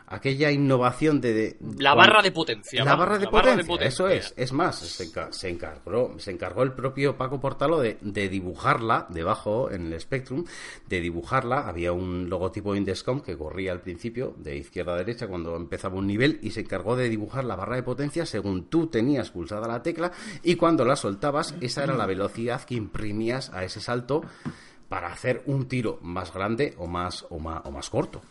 aquella 0.07 0.51
innovación 0.51 1.19
de, 1.21 1.33
de- 1.33 1.57
La 1.77 1.95
barra 1.95 2.21
de 2.21 2.31
potencia. 2.31 2.83
la 2.83 2.95
barra 2.95 3.17
de, 3.17 3.25
la 3.25 3.31
potencia, 3.31 3.87
eso 3.87 4.07
es. 4.07 4.33
Es 4.37 4.53
más, 4.53 4.77
se, 4.77 5.11
enca- 5.11 5.31
se 5.31 5.49
encargó, 5.49 6.13
se 6.19 6.31
encargó 6.31 6.63
el 6.63 6.73
propio 6.73 7.17
Paco 7.17 7.39
Portalo 7.39 7.79
de, 7.79 7.97
de 8.01 8.29
dibujarla 8.29 9.07
debajo 9.09 9.71
en 9.71 9.91
el 9.91 9.99
Spectrum, 9.99 10.45
de 10.87 11.01
dibujarla. 11.01 11.67
Había 11.67 11.91
un 11.91 12.29
logotipo 12.29 12.73
de 12.73 12.79
Indescom 12.79 13.21
que 13.21 13.37
corría 13.37 13.71
al 13.71 13.81
principio, 13.81 14.35
de 14.37 14.57
izquierda 14.57 14.93
a 14.93 14.97
derecha, 14.97 15.27
cuando 15.27 15.55
empezaba 15.55 15.95
un 15.95 16.07
nivel, 16.07 16.39
y 16.41 16.51
se 16.51 16.61
encargó 16.61 16.95
de 16.95 17.09
dibujar 17.09 17.43
la 17.45 17.55
barra 17.55 17.75
de 17.77 17.83
potencia 17.83 18.25
según 18.25 18.65
tú 18.69 18.87
tenías 18.87 19.31
pulsada 19.31 19.67
la 19.67 19.81
tecla, 19.81 20.11
y 20.43 20.55
cuando 20.55 20.85
la 20.85 20.95
soltabas, 20.95 21.55
esa 21.61 21.83
era 21.83 21.95
la 21.95 22.05
velocidad 22.05 22.63
que 22.63 22.75
imprimías 22.75 23.49
a 23.53 23.63
ese 23.63 23.81
salto 23.81 24.23
para 24.89 25.07
hacer 25.11 25.41
un 25.47 25.67
tiro 25.67 25.97
más 26.03 26.31
grande 26.31 26.75
o 26.77 26.85
más, 26.87 27.25
o 27.29 27.39
más, 27.39 27.61
o 27.65 27.71
más 27.71 27.89
corto. 27.89 28.21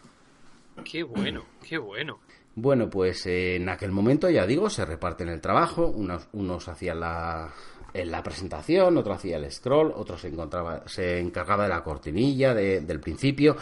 Qué 0.82 1.02
bueno, 1.02 1.42
qué 1.66 1.78
bueno. 1.78 2.18
Bueno, 2.56 2.88
pues 2.88 3.26
eh, 3.26 3.56
en 3.56 3.68
aquel 3.68 3.90
momento, 3.90 4.30
ya 4.30 4.46
digo, 4.46 4.70
se 4.70 4.84
reparten 4.84 5.28
el 5.28 5.40
trabajo, 5.40 5.86
unos, 5.88 6.28
unos 6.32 6.68
hacían 6.68 7.00
la, 7.00 7.50
en 7.92 8.10
la 8.10 8.22
presentación, 8.22 8.96
otro 8.96 9.12
hacía 9.14 9.36
el 9.38 9.50
scroll, 9.50 9.92
otro 9.96 10.16
se, 10.16 10.28
encontraba, 10.28 10.82
se 10.86 11.18
encargaba 11.18 11.64
de 11.64 11.70
la 11.70 11.82
cortinilla 11.82 12.54
de- 12.54 12.80
del 12.80 13.00
principio. 13.00 13.56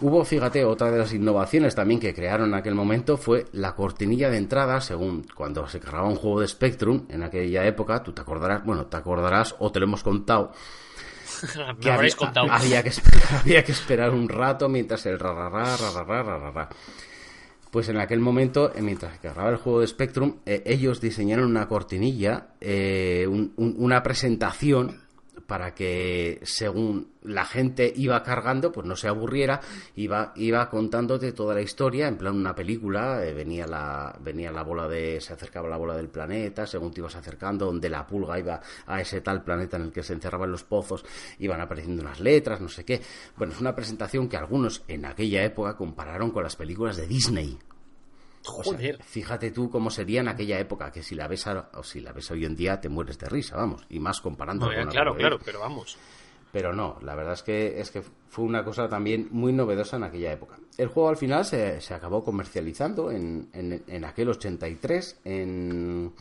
Hubo, 0.00 0.24
fíjate, 0.24 0.64
otra 0.64 0.90
de 0.92 0.98
las 0.98 1.12
innovaciones 1.12 1.74
también 1.74 1.98
que 1.98 2.14
crearon 2.14 2.48
en 2.50 2.54
aquel 2.54 2.74
momento 2.74 3.16
fue 3.16 3.46
la 3.52 3.74
cortinilla 3.74 4.30
de 4.30 4.36
entrada, 4.36 4.80
según 4.80 5.26
cuando 5.34 5.66
se 5.66 5.80
cargaba 5.80 6.06
un 6.08 6.14
juego 6.16 6.40
de 6.40 6.48
Spectrum 6.48 7.06
en 7.08 7.22
aquella 7.24 7.66
época, 7.66 8.02
tú 8.02 8.12
te 8.12 8.20
acordarás, 8.20 8.64
bueno, 8.64 8.86
te 8.86 8.96
acordarás 8.96 9.56
o 9.58 9.72
te 9.72 9.80
lo 9.80 9.86
hemos 9.86 10.04
contado, 10.04 10.52
Me 11.84 11.90
habréis 11.90 12.16
contado. 12.16 12.50
Había 12.50 12.82
que, 12.82 12.88
esperar, 12.90 13.22
había 13.40 13.64
que 13.64 13.72
esperar 13.72 14.10
un 14.10 14.28
rato 14.28 14.68
mientras 14.68 15.04
el 15.06 15.18
rarará, 15.18 15.76
rarará, 15.76 16.22
rarará. 16.22 16.68
Pues 17.70 17.88
en 17.90 17.98
aquel 17.98 18.20
momento, 18.20 18.72
eh, 18.74 18.80
mientras 18.80 19.18
que 19.18 19.28
grababa 19.28 19.50
el 19.50 19.56
juego 19.56 19.80
de 19.80 19.86
Spectrum, 19.86 20.36
eh, 20.46 20.62
ellos 20.64 21.00
diseñaron 21.02 21.44
una 21.50 21.68
cortinilla, 21.68 22.48
eh, 22.60 23.26
un- 23.28 23.52
un- 23.56 23.74
una 23.78 24.02
presentación 24.02 25.02
para 25.46 25.74
que 25.74 26.40
según 26.42 27.12
la 27.22 27.44
gente 27.44 27.92
iba 27.94 28.22
cargando, 28.22 28.72
pues 28.72 28.86
no 28.86 28.96
se 28.96 29.08
aburriera, 29.08 29.60
iba, 29.96 30.32
iba 30.36 30.68
contándote 30.68 31.32
toda 31.32 31.54
la 31.54 31.60
historia, 31.60 32.08
en 32.08 32.16
plan 32.16 32.36
una 32.36 32.54
película, 32.54 33.24
eh, 33.24 33.32
venía 33.32 33.66
la, 33.66 34.16
venía 34.20 34.50
la 34.50 34.62
bola 34.62 34.88
de, 34.88 35.20
se 35.20 35.32
acercaba 35.32 35.68
la 35.68 35.76
bola 35.76 35.96
del 35.96 36.08
planeta, 36.08 36.66
según 36.66 36.92
te 36.92 37.00
ibas 37.00 37.16
acercando, 37.16 37.66
donde 37.66 37.88
la 37.88 38.06
pulga 38.06 38.38
iba 38.38 38.60
a 38.86 39.00
ese 39.00 39.20
tal 39.20 39.42
planeta 39.42 39.76
en 39.76 39.84
el 39.84 39.92
que 39.92 40.02
se 40.02 40.12
encerraban 40.12 40.50
los 40.50 40.64
pozos, 40.64 41.04
iban 41.38 41.60
apareciendo 41.60 42.02
unas 42.02 42.20
letras, 42.20 42.60
no 42.60 42.68
sé 42.68 42.84
qué. 42.84 43.00
Bueno, 43.36 43.52
es 43.52 43.60
una 43.60 43.74
presentación 43.74 44.28
que 44.28 44.36
algunos 44.36 44.82
en 44.88 45.04
aquella 45.04 45.44
época 45.44 45.76
compararon 45.76 46.30
con 46.30 46.42
las 46.42 46.56
películas 46.56 46.96
de 46.96 47.06
Disney. 47.06 47.58
O 48.46 48.62
sea, 48.64 48.72
Joder. 48.74 49.02
fíjate 49.02 49.50
tú 49.50 49.68
cómo 49.70 49.90
sería 49.90 50.20
en 50.20 50.28
aquella 50.28 50.58
época, 50.58 50.90
que 50.90 51.02
si 51.02 51.14
la 51.14 51.28
ves 51.28 51.46
a- 51.46 51.70
o 51.74 51.82
si 51.82 52.00
la 52.00 52.12
ves 52.12 52.30
hoy 52.30 52.44
en 52.44 52.56
día 52.56 52.80
te 52.80 52.88
mueres 52.88 53.18
de 53.18 53.28
risa, 53.28 53.56
vamos, 53.56 53.84
y 53.90 53.98
más 54.00 54.20
comparando 54.20 54.66
No, 54.66 54.74
con 54.74 54.88
claro, 54.90 55.14
claro, 55.16 55.38
pero 55.44 55.60
vamos. 55.60 55.96
Pero 56.50 56.72
no, 56.72 56.98
la 57.02 57.14
verdad 57.14 57.34
es 57.34 57.42
que, 57.42 57.78
es 57.78 57.90
que 57.90 58.02
fue 58.30 58.44
una 58.44 58.64
cosa 58.64 58.88
también 58.88 59.28
muy 59.32 59.52
novedosa 59.52 59.96
en 59.98 60.04
aquella 60.04 60.32
época. 60.32 60.56
El 60.78 60.88
juego 60.88 61.10
al 61.10 61.18
final 61.18 61.44
se, 61.44 61.80
se 61.82 61.92
acabó 61.92 62.24
comercializando 62.24 63.10
en, 63.10 63.50
en, 63.52 63.82
en 63.86 64.04
aquel 64.06 64.30
83 64.30 65.20
en, 65.24 66.14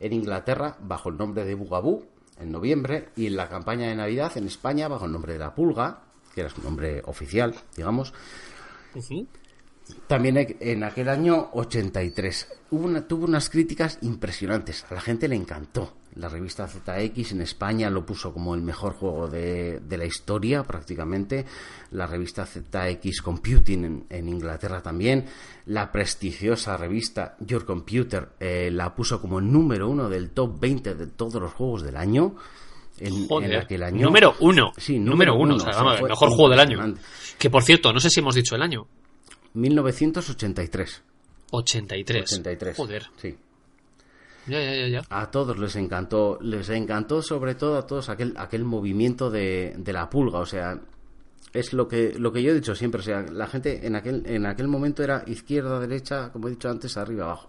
en 0.00 0.12
Inglaterra 0.14 0.78
bajo 0.80 1.10
el 1.10 1.18
nombre 1.18 1.44
de 1.44 1.54
Bugaboo 1.54 2.06
en 2.38 2.52
noviembre 2.52 3.10
y 3.16 3.26
en 3.26 3.36
la 3.36 3.48
campaña 3.50 3.88
de 3.88 3.96
Navidad 3.96 4.32
en 4.38 4.46
España 4.46 4.88
bajo 4.88 5.04
el 5.06 5.12
nombre 5.12 5.34
de 5.34 5.38
La 5.40 5.54
Pulga, 5.54 6.04
que 6.34 6.40
era 6.42 6.50
su 6.50 6.62
nombre 6.62 7.02
oficial, 7.04 7.54
digamos, 7.76 8.14
Ujú. 8.94 9.26
También 10.06 10.36
e- 10.36 10.56
en 10.60 10.84
aquel 10.84 11.08
año 11.08 11.48
83 11.52 12.48
hubo 12.70 12.86
una- 12.86 13.06
tuvo 13.06 13.24
unas 13.26 13.48
críticas 13.50 13.98
impresionantes. 14.02 14.84
A 14.90 14.94
la 14.94 15.00
gente 15.00 15.28
le 15.28 15.36
encantó. 15.36 15.94
La 16.16 16.30
revista 16.30 16.66
ZX 16.66 17.32
en 17.32 17.42
España 17.42 17.90
lo 17.90 18.06
puso 18.06 18.32
como 18.32 18.54
el 18.54 18.62
mejor 18.62 18.94
juego 18.94 19.28
de, 19.28 19.80
de 19.80 19.98
la 19.98 20.06
historia 20.06 20.62
prácticamente. 20.62 21.44
La 21.90 22.06
revista 22.06 22.46
ZX 22.46 23.20
Computing 23.20 23.84
en, 23.84 24.06
en 24.08 24.28
Inglaterra 24.28 24.80
también. 24.80 25.26
La 25.66 25.92
prestigiosa 25.92 26.76
revista 26.78 27.36
Your 27.40 27.66
Computer 27.66 28.30
eh, 28.40 28.70
la 28.72 28.94
puso 28.94 29.20
como 29.20 29.40
el 29.40 29.52
número 29.52 29.90
uno 29.90 30.08
del 30.08 30.30
top 30.30 30.58
20 30.58 30.94
de 30.94 31.06
todos 31.08 31.34
los 31.34 31.52
juegos 31.52 31.82
del 31.82 31.96
año. 31.96 32.34
En, 32.98 33.28
Joder. 33.28 33.52
en 33.52 33.60
aquel 33.60 33.82
año. 33.82 34.06
Número 34.06 34.34
uno. 34.40 34.72
Sí, 34.78 34.98
número, 34.98 35.34
uno. 35.34 35.54
uno, 35.54 35.56
o 35.56 35.60
sea, 35.60 35.72
vamos, 35.82 35.98
el 36.00 36.04
mejor 36.08 36.30
juego 36.30 36.48
del 36.48 36.60
año. 36.60 36.94
Que 37.38 37.50
por 37.50 37.62
cierto, 37.62 37.92
no 37.92 38.00
sé 38.00 38.08
si 38.08 38.20
hemos 38.20 38.34
dicho 38.34 38.56
el 38.56 38.62
año. 38.62 38.86
1983. 39.56 41.02
83. 41.50 42.22
83. 42.22 42.76
Joder. 42.76 43.06
Sí. 43.16 43.36
Ya, 44.46 44.60
ya, 44.60 44.74
ya, 44.74 44.88
ya. 44.88 45.02
A 45.10 45.30
todos 45.30 45.58
les 45.58 45.74
encantó, 45.74 46.38
les 46.40 46.68
encantó 46.68 47.20
sobre 47.22 47.56
todo 47.56 47.78
a 47.78 47.86
todos 47.86 48.08
aquel, 48.08 48.34
aquel 48.36 48.64
movimiento 48.64 49.30
de, 49.30 49.74
de 49.76 49.92
la 49.92 50.08
pulga, 50.08 50.38
o 50.38 50.46
sea, 50.46 50.80
es 51.58 51.72
lo 51.72 51.88
que, 51.88 52.14
lo 52.18 52.32
que 52.32 52.42
yo 52.42 52.50
he 52.50 52.54
dicho 52.54 52.74
siempre, 52.74 53.00
o 53.00 53.04
sea, 53.04 53.22
la 53.22 53.46
gente 53.46 53.86
en 53.86 53.96
aquel, 53.96 54.22
en 54.26 54.46
aquel 54.46 54.68
momento 54.68 55.02
era 55.02 55.22
izquierda, 55.26 55.80
derecha, 55.80 56.30
como 56.32 56.48
he 56.48 56.50
dicho 56.50 56.68
antes, 56.68 56.96
arriba, 56.96 57.24
abajo. 57.24 57.48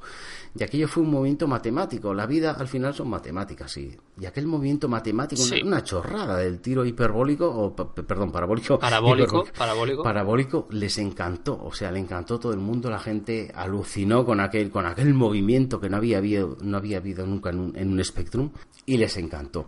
Y 0.58 0.64
aquello 0.64 0.88
fue 0.88 1.04
un 1.04 1.12
movimiento 1.12 1.48
matemático, 1.48 2.14
la 2.14 2.26
vida 2.26 2.52
al 2.52 2.68
final 2.68 2.94
son 2.94 3.10
matemáticas, 3.10 3.72
sí. 3.72 3.96
Y 4.20 4.26
aquel 4.26 4.48
movimiento 4.48 4.88
matemático, 4.90 5.42
Sí. 5.42 5.62
una, 5.62 5.68
una 5.78 5.84
chorrada 5.84 6.38
del 6.38 6.60
tiro 6.62 6.84
hiperbólico, 6.86 7.48
o 7.48 7.76
perdón, 7.76 8.32
parabólico. 8.32 8.80
Parabólico, 8.80 9.46
parabólico. 9.56 10.04
parabólico 10.04 10.68
les 10.72 10.98
encantó, 10.98 11.60
o 11.64 11.72
sea, 11.74 11.92
le 11.92 12.00
encantó 12.00 12.40
todo 12.40 12.54
el 12.54 12.60
mundo, 12.60 12.90
la 12.90 13.00
gente 13.00 13.52
alucinó 13.54 14.26
con 14.26 14.40
aquel, 14.40 14.72
con 14.72 14.86
aquel 14.86 15.14
movimiento 15.14 15.80
que 15.80 15.90
no 15.90 15.98
había 15.98 16.18
habido, 16.18 16.58
no 16.62 16.78
había 16.78 16.98
habido 16.98 17.26
nunca 17.28 17.50
en 17.52 17.60
un, 17.60 17.78
en 17.78 17.92
un 17.92 18.04
Spectrum 18.04 18.50
y 18.86 18.98
les 18.98 19.16
encantó. 19.18 19.68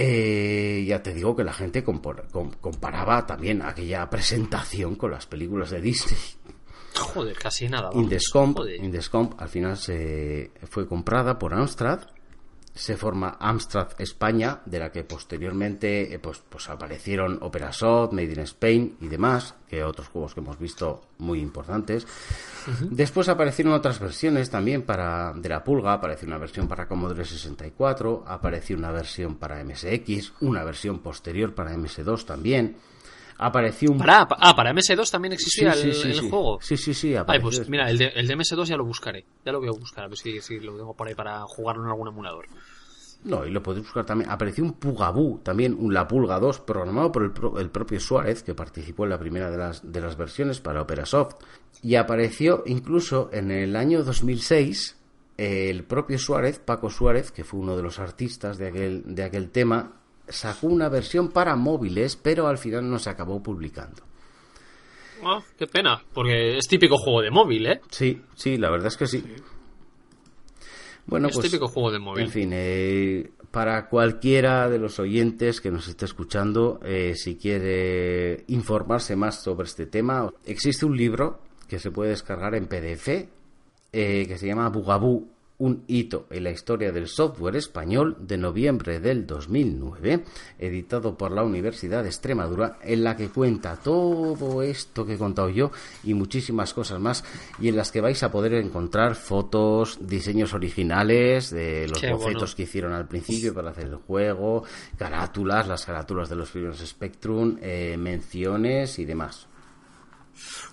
Eh, 0.00 0.84
ya 0.86 1.02
te 1.02 1.12
digo 1.12 1.34
que 1.34 1.42
la 1.42 1.52
gente 1.52 1.82
comparaba 1.82 3.26
también 3.26 3.62
aquella 3.62 4.08
presentación 4.08 4.94
con 4.94 5.10
las 5.10 5.26
películas 5.26 5.70
de 5.70 5.80
Disney. 5.80 6.20
Joder, 6.94 7.36
casi 7.36 7.68
nada. 7.68 7.90
Indescomp. 7.92 8.60
Indescomp 8.80 9.40
al 9.40 9.48
final 9.48 9.76
se 9.76 10.52
fue 10.70 10.86
comprada 10.86 11.36
por 11.36 11.52
Amstrad. 11.52 12.02
Se 12.78 12.96
forma 12.96 13.36
Amstrad 13.40 13.88
España, 13.98 14.60
de 14.64 14.78
la 14.78 14.92
que 14.92 15.02
posteriormente 15.02 16.14
eh, 16.14 16.18
pues, 16.20 16.40
pues 16.48 16.68
aparecieron 16.68 17.38
Operasoft, 17.42 18.12
Made 18.12 18.32
in 18.32 18.40
Spain 18.40 18.96
y 19.00 19.08
demás, 19.08 19.56
que 19.68 19.82
otros 19.82 20.06
juegos 20.06 20.32
que 20.32 20.38
hemos 20.38 20.60
visto 20.60 21.02
muy 21.18 21.40
importantes. 21.40 22.06
Después 22.82 23.28
aparecieron 23.28 23.74
otras 23.74 23.98
versiones 23.98 24.48
también 24.48 24.82
para 24.82 25.32
de 25.34 25.48
la 25.48 25.64
Pulga, 25.64 25.94
apareció 25.94 26.28
una 26.28 26.38
versión 26.38 26.68
para 26.68 26.86
Commodore 26.86 27.24
64, 27.24 28.24
apareció 28.28 28.76
una 28.76 28.92
versión 28.92 29.36
para 29.36 29.64
MSX, 29.64 30.34
una 30.40 30.62
versión 30.62 31.00
posterior 31.00 31.54
para 31.54 31.74
MS2 31.74 32.24
también. 32.24 32.76
Apareció 33.38 33.92
un 33.92 33.98
Para, 33.98 34.26
ah, 34.30 34.54
para 34.56 34.72
MS2 34.72 35.10
también 35.10 35.32
existía 35.32 35.72
Sí, 35.72 35.88
el, 35.88 35.94
sí, 35.94 36.02
sí, 36.02 36.10
el 36.24 36.30
juego. 36.30 36.58
Sí, 36.60 36.76
sí, 36.76 36.92
sí, 36.92 37.14
Ay, 37.26 37.38
pues 37.40 37.68
mira, 37.68 37.88
el 37.88 37.96
de, 37.96 38.06
el 38.08 38.26
de 38.26 38.36
MS2 38.36 38.64
ya 38.64 38.76
lo 38.76 38.84
buscaré. 38.84 39.24
Ya 39.44 39.52
lo 39.52 39.60
voy 39.60 39.68
a 39.68 39.72
buscar, 39.72 40.04
a 40.04 40.08
ver 40.08 40.18
si, 40.18 40.40
si 40.40 40.58
lo 40.58 40.76
tengo 40.76 40.94
por 40.94 41.06
ahí 41.08 41.14
para 41.14 41.40
jugarlo 41.42 41.84
en 41.84 41.90
algún 41.90 42.08
emulador. 42.08 42.46
No, 43.24 43.44
y 43.44 43.50
lo 43.50 43.62
podéis 43.62 43.84
buscar 43.84 44.04
también. 44.06 44.30
Apareció 44.30 44.62
un 44.64 44.74
Pugaboo, 44.74 45.40
también 45.42 45.76
un 45.78 45.92
La 45.92 46.06
Pulga 46.06 46.38
2, 46.38 46.60
programado 46.60 47.10
por 47.12 47.24
el, 47.24 47.32
pro- 47.32 47.58
el 47.58 47.70
propio 47.70 47.98
Suárez, 48.00 48.42
que 48.42 48.54
participó 48.54 49.04
en 49.04 49.10
la 49.10 49.18
primera 49.18 49.50
de 49.50 49.56
las, 49.58 49.92
de 49.92 50.00
las 50.00 50.16
versiones 50.16 50.60
para 50.60 50.82
Operasoft. 50.82 51.34
Y 51.82 51.96
apareció 51.96 52.62
incluso 52.66 53.28
en 53.32 53.50
el 53.50 53.74
año 53.76 54.02
2006 54.04 54.96
el 55.36 55.84
propio 55.84 56.18
Suárez, 56.18 56.58
Paco 56.58 56.90
Suárez, 56.90 57.30
que 57.32 57.44
fue 57.44 57.60
uno 57.60 57.76
de 57.76 57.82
los 57.82 57.98
artistas 58.00 58.58
de 58.58 58.68
aquel, 58.68 59.02
de 59.14 59.22
aquel 59.24 59.50
tema, 59.50 60.00
sacó 60.28 60.66
una 60.68 60.88
versión 60.88 61.28
para 61.30 61.56
móviles, 61.56 62.16
pero 62.16 62.46
al 62.46 62.58
final 62.58 62.88
no 62.88 62.98
se 62.98 63.10
acabó 63.10 63.42
publicando. 63.42 64.02
Ah, 65.22 65.40
qué 65.56 65.66
pena, 65.66 66.02
porque 66.12 66.56
es 66.58 66.68
típico 66.68 66.96
juego 66.96 67.22
de 67.22 67.30
móvil, 67.30 67.66
¿eh? 67.66 67.80
Sí, 67.90 68.22
sí, 68.34 68.56
la 68.56 68.70
verdad 68.70 68.88
es 68.88 68.96
que 68.96 69.06
sí. 69.06 69.24
Bueno, 71.06 71.28
es 71.28 71.34
pues, 71.34 71.46
típico 71.46 71.68
juego 71.68 71.90
de 71.90 71.98
móvil. 71.98 72.24
En 72.24 72.30
fin, 72.30 72.50
eh, 72.52 73.30
para 73.50 73.88
cualquiera 73.88 74.68
de 74.68 74.78
los 74.78 74.98
oyentes 74.98 75.60
que 75.60 75.70
nos 75.70 75.88
esté 75.88 76.04
escuchando, 76.04 76.80
eh, 76.84 77.14
si 77.16 77.36
quiere 77.36 78.44
informarse 78.48 79.16
más 79.16 79.42
sobre 79.42 79.66
este 79.66 79.86
tema, 79.86 80.32
existe 80.44 80.84
un 80.86 80.96
libro 80.96 81.40
que 81.66 81.78
se 81.78 81.90
puede 81.90 82.10
descargar 82.10 82.54
en 82.54 82.66
PDF 82.66 83.28
eh, 83.90 84.26
que 84.26 84.36
se 84.36 84.46
llama 84.46 84.68
Bugaboo, 84.68 85.26
un 85.58 85.84
hito 85.88 86.26
en 86.30 86.44
la 86.44 86.50
historia 86.50 86.92
del 86.92 87.08
software 87.08 87.56
español 87.56 88.16
de 88.20 88.36
noviembre 88.36 89.00
del 89.00 89.26
2009, 89.26 90.24
editado 90.58 91.16
por 91.16 91.32
la 91.32 91.42
Universidad 91.42 92.02
de 92.04 92.08
Extremadura, 92.08 92.78
en 92.82 93.02
la 93.02 93.16
que 93.16 93.28
cuenta 93.28 93.76
todo 93.76 94.62
esto 94.62 95.04
que 95.04 95.14
he 95.14 95.18
contado 95.18 95.48
yo 95.50 95.72
y 96.04 96.14
muchísimas 96.14 96.72
cosas 96.72 97.00
más, 97.00 97.24
y 97.60 97.68
en 97.68 97.76
las 97.76 97.90
que 97.90 98.00
vais 98.00 98.22
a 98.22 98.30
poder 98.30 98.54
encontrar 98.54 99.16
fotos, 99.16 99.98
diseños 100.00 100.54
originales 100.54 101.50
de 101.50 101.88
los 101.88 102.00
Qué 102.00 102.12
bocetos 102.12 102.40
bueno. 102.40 102.56
que 102.56 102.62
hicieron 102.62 102.92
al 102.92 103.08
principio 103.08 103.52
para 103.52 103.70
hacer 103.70 103.86
el 103.86 103.96
juego, 103.96 104.62
carátulas, 104.96 105.66
las 105.66 105.84
carátulas 105.84 106.28
de 106.28 106.36
los 106.36 106.50
primeros 106.50 106.78
Spectrum, 106.78 107.58
eh, 107.60 107.96
menciones 107.98 108.98
y 108.98 109.04
demás. 109.04 109.48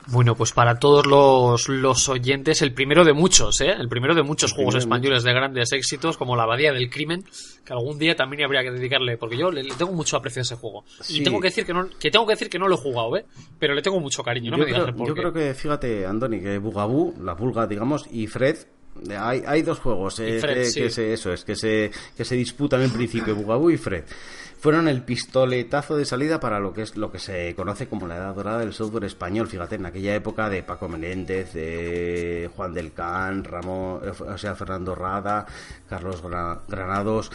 Bueno, 0.08 0.36
pues 0.36 0.52
para 0.52 0.78
todos 0.78 1.06
los, 1.08 1.68
los 1.68 2.10
oyentes, 2.10 2.62
el 2.62 2.74
primero 2.74 3.04
de 3.04 3.14
muchos, 3.14 3.60
¿eh? 3.62 3.72
El 3.72 3.90
primero 3.90 4.14
de 4.14 4.22
muchos 4.24 4.52
El 4.52 4.56
juegos 4.58 4.76
españoles 4.76 5.24
de 5.24 5.34
grandes 5.34 5.72
éxitos, 5.72 6.18
como 6.18 6.36
La 6.36 6.44
Abadía 6.44 6.72
del 6.74 6.90
Crimen, 6.90 7.26
que 7.66 7.74
algún 7.74 7.98
día 7.98 8.16
también 8.16 8.44
habría 8.44 8.62
que 8.62 8.72
dedicarle, 8.72 9.18
porque 9.18 9.38
yo 9.38 9.50
le, 9.50 9.64
le 9.64 9.74
tengo 9.76 9.94
mucho 9.94 10.18
aprecio 10.18 10.42
a 10.42 10.44
ese 10.44 10.56
juego. 10.56 10.84
Sí. 11.02 11.22
Y 11.22 11.24
tengo 11.24 11.40
que 11.40 11.48
decir 11.48 11.66
que 11.66 11.74
no, 11.74 11.90
que 12.00 12.12
tengo 12.12 12.26
que 12.28 12.34
decir 12.34 12.50
que 12.50 12.60
no 12.60 12.68
lo 12.68 12.76
he 12.76 12.80
jugado, 12.80 13.18
¿eh? 13.18 13.26
Pero 13.58 13.74
le 13.74 13.82
tengo 13.82 14.00
mucho 14.00 14.22
cariño, 14.24 14.52
no 14.52 14.58
yo 14.58 14.64
me 14.64 14.66
digas 14.68 14.84
creo, 14.84 14.96
por 14.96 15.08
yo 15.08 15.14
qué. 15.16 15.22
creo 15.22 15.34
que, 15.34 15.54
fíjate, 15.56 16.06
Andoni, 16.06 16.40
que 16.40 16.58
Bugaboo, 16.60 17.16
la 17.22 17.36
pulga, 17.36 17.66
digamos, 17.66 18.06
y 18.12 18.28
Fred, 18.28 18.58
hay, 19.20 19.44
hay 19.46 19.62
dos 19.62 19.80
juegos 19.80 20.20
eh, 20.20 20.40
Fred, 20.40 20.54
que, 20.54 20.66
sí. 20.66 20.82
que 20.82 20.90
se, 20.90 21.14
eso 21.14 21.34
es, 21.34 21.44
que 21.44 21.56
se, 21.56 21.92
que 22.16 22.24
se 22.24 22.36
disputan 22.36 22.82
en 22.82 22.92
principio, 22.92 23.36
Bugaboo 23.36 23.72
y 23.72 23.78
Fred. 23.78 24.04
Fueron 24.66 24.88
el 24.88 25.04
pistoletazo 25.04 25.96
de 25.96 26.06
salida 26.06 26.40
para 26.40 26.60
lo 26.60 26.74
que 26.74 26.82
es 26.82 26.98
lo 26.98 27.12
que 27.12 27.20
se 27.20 27.54
conoce 27.54 27.88
como 27.88 28.08
la 28.08 28.16
edad 28.16 28.34
dorada 28.34 28.58
del 28.58 28.74
software 28.74 29.04
español. 29.04 29.48
Fíjate, 29.48 29.76
en 29.76 29.86
aquella 29.86 30.16
época 30.16 30.50
de 30.50 30.64
Paco 30.64 30.90
Menéndez, 30.90 31.54
de 31.54 32.50
Juan 32.56 32.74
del 32.74 32.92
Can, 32.92 33.44
Ramón, 33.44 34.02
eh, 34.04 34.10
o 34.10 34.38
sea, 34.40 34.56
Fernando 34.56 34.96
Rada, 34.96 35.46
Carlos 35.88 36.24
Gra- 36.24 36.62
Granados, 36.68 37.32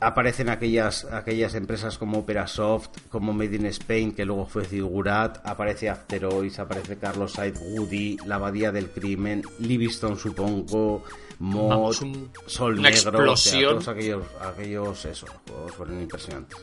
aparecen 0.00 0.48
aquellas 0.48 1.04
aquellas 1.04 1.54
empresas 1.54 1.98
como 1.98 2.18
Operasoft, 2.18 2.90
como 3.10 3.32
Made 3.32 3.56
in 3.56 3.66
Spain, 3.66 4.12
que 4.14 4.24
luego 4.24 4.46
fue 4.46 4.64
Zigurat, 4.64 5.38
aparece 5.46 5.88
Afterois, 5.90 6.58
aparece 6.58 6.96
Carlos 6.96 7.32
Said 7.32 7.56
Woody, 7.60 8.16
La 8.26 8.36
Abadía 8.36 8.72
del 8.72 8.90
Crimen, 8.90 9.42
Livingston 9.58 10.16
supongo, 10.18 11.04
Mod, 11.38 11.68
Vamos, 11.68 12.00
un- 12.02 12.30
Sol 12.46 12.78
una 12.78 12.90
Negro, 12.90 13.10
explosión. 13.10 13.64
o 13.64 13.68
sea, 13.68 13.68
todos 13.70 13.88
aquellos, 13.88 14.26
aquellos 14.40 15.04
esos 15.04 15.30
juegos 15.30 15.72
fueron 15.72 16.00
impresionantes. 16.02 16.58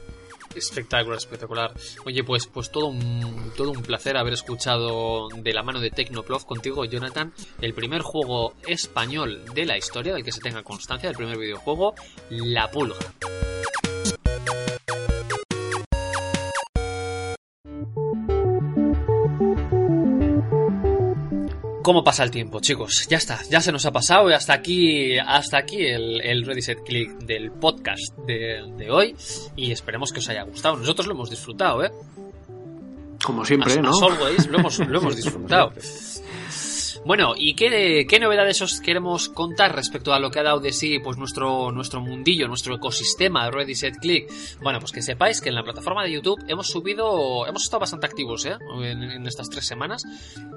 Espectacular, 0.56 1.18
espectacular. 1.18 1.74
Oye, 2.06 2.24
pues, 2.24 2.48
pues 2.48 2.72
todo 2.72 2.88
un, 2.88 3.52
todo 3.56 3.72
un 3.72 3.82
placer 3.82 4.18
haber 4.18 4.34
escuchado 4.34 5.28
de 5.30 5.54
la 5.54 5.64
mano 5.64 5.80
de 5.80 5.92
Tecnoplov 5.92 6.46
contigo, 6.46 6.86
Jonathan, 6.86 7.34
el 7.62 7.74
primer 7.74 8.02
juego 8.02 8.54
español 8.66 9.44
de 9.54 9.66
la 9.66 9.78
historia 9.78 10.14
del 10.14 10.24
que 10.24 10.32
se 10.32 10.42
tenga 10.42 10.64
constancia, 10.64 11.10
el 11.10 11.16
primer 11.16 11.38
videojuego, 11.38 11.94
La 12.30 12.70
Pulga. 12.70 12.96
¿Cómo 21.88 22.04
pasa 22.04 22.26
el 22.26 22.32
tiempo, 22.32 22.60
chicos? 22.60 23.08
Ya 23.10 23.16
está, 23.16 23.40
ya 23.50 23.62
se 23.62 23.72
nos 23.72 23.86
ha 23.86 23.94
pasado 23.94 24.30
y 24.30 24.34
hasta 24.34 24.52
aquí, 24.52 25.18
hasta 25.18 25.60
aquí 25.60 25.86
el, 25.86 26.20
el 26.20 26.46
Ready 26.46 26.62
Set 26.62 26.84
Click 26.84 27.12
del 27.20 27.50
podcast 27.50 28.14
de, 28.26 28.62
de 28.76 28.92
hoy 28.92 29.16
y 29.56 29.72
esperemos 29.72 30.12
que 30.12 30.20
os 30.20 30.28
haya 30.28 30.44
gustado. 30.44 30.76
Nosotros 30.76 31.08
lo 31.08 31.14
hemos 31.14 31.30
disfrutado, 31.30 31.86
¿eh? 31.86 31.92
Como 33.24 33.46
siempre, 33.46 33.72
As- 33.72 33.80
¿no? 33.80 33.92
as 33.92 34.02
always, 34.02 34.48
lo 34.48 34.60
hemos, 34.60 34.80
lo 34.80 35.00
hemos 35.00 35.16
disfrutado. 35.24 35.72
Bueno, 37.06 37.34
¿y 37.38 37.56
qué, 37.56 38.06
qué 38.10 38.20
novedades 38.20 38.62
os 38.62 38.82
queremos 38.82 39.30
contar 39.30 39.74
respecto 39.76 40.14
a 40.14 40.20
lo 40.20 40.30
que 40.30 40.40
ha 40.40 40.44
dado 40.44 40.60
de 40.60 40.74
sí 40.74 41.00
pues 41.00 41.18
nuestro, 41.18 41.72
nuestro 41.72 42.02
mundillo, 42.02 42.48
nuestro 42.48 42.76
ecosistema 42.76 43.50
Ready 43.50 43.76
Set 43.76 43.98
Click? 44.02 44.30
Bueno, 44.62 44.80
pues 44.80 44.92
que 44.92 45.02
sepáis 45.02 45.40
que 45.40 45.50
en 45.50 45.56
la 45.56 45.64
plataforma 45.64 46.04
de 46.04 46.12
YouTube 46.12 46.44
hemos 46.48 46.68
subido, 46.70 47.48
hemos 47.48 47.64
estado 47.64 47.80
bastante 47.82 48.08
activos 48.08 48.46
¿eh? 48.46 48.58
en, 48.84 49.04
en 49.04 49.26
estas 49.28 49.50
tres 49.50 49.66
semanas 49.66 50.04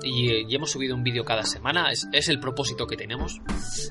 y, 0.03 0.51
y 0.51 0.55
hemos 0.55 0.71
subido 0.73 0.95
un 0.97 1.03
vídeo 1.05 1.25
cada 1.25 1.45
semana. 1.45 1.93
Es, 1.93 2.09
es 2.13 2.29
el 2.29 2.41
propósito 2.41 2.87
que 2.87 2.97
tenemos. 2.97 3.41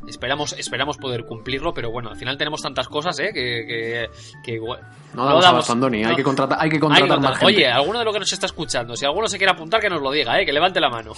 Esperamos, 0.08 0.54
esperamos 0.54 0.98
poder 0.98 1.26
cumplirlo, 1.26 1.74
pero 1.74 1.92
bueno, 1.92 2.10
al 2.10 2.18
final 2.18 2.38
tenemos 2.38 2.62
tantas 2.62 2.88
cosas 2.90 3.18
¿eh? 3.20 3.32
que, 3.34 3.66
que, 3.68 4.10
que 4.44 4.52
igual- 4.56 4.82
No 5.14 5.26
damos 5.26 5.46
abasto, 5.46 5.72
Andoni. 5.74 6.00
Hay 6.04 6.12
no- 6.12 6.16
que 6.16 6.24
contratar, 6.24 6.58
hay 6.60 6.70
que 6.70 6.76
hay 6.76 6.80
que 6.80 6.80
contratar 6.80 7.20
más 7.22 7.38
gente. 7.40 7.46
Oye, 7.46 7.68
alguno 7.68 8.00
de 8.00 8.06
los 8.06 8.14
que 8.14 8.20
nos 8.20 8.34
está 8.34 8.48
escuchando, 8.48 8.96
si 8.98 9.06
alguno 9.06 9.28
se 9.28 9.38
quiere 9.38 9.54
apuntar, 9.54 9.80
que 9.80 9.90
nos 9.90 10.02
lo 10.02 10.12
diga, 10.12 10.40
¿eh? 10.42 10.46
que 10.46 10.52
levante 10.52 10.80
la 10.82 10.90
mano. 10.90 11.14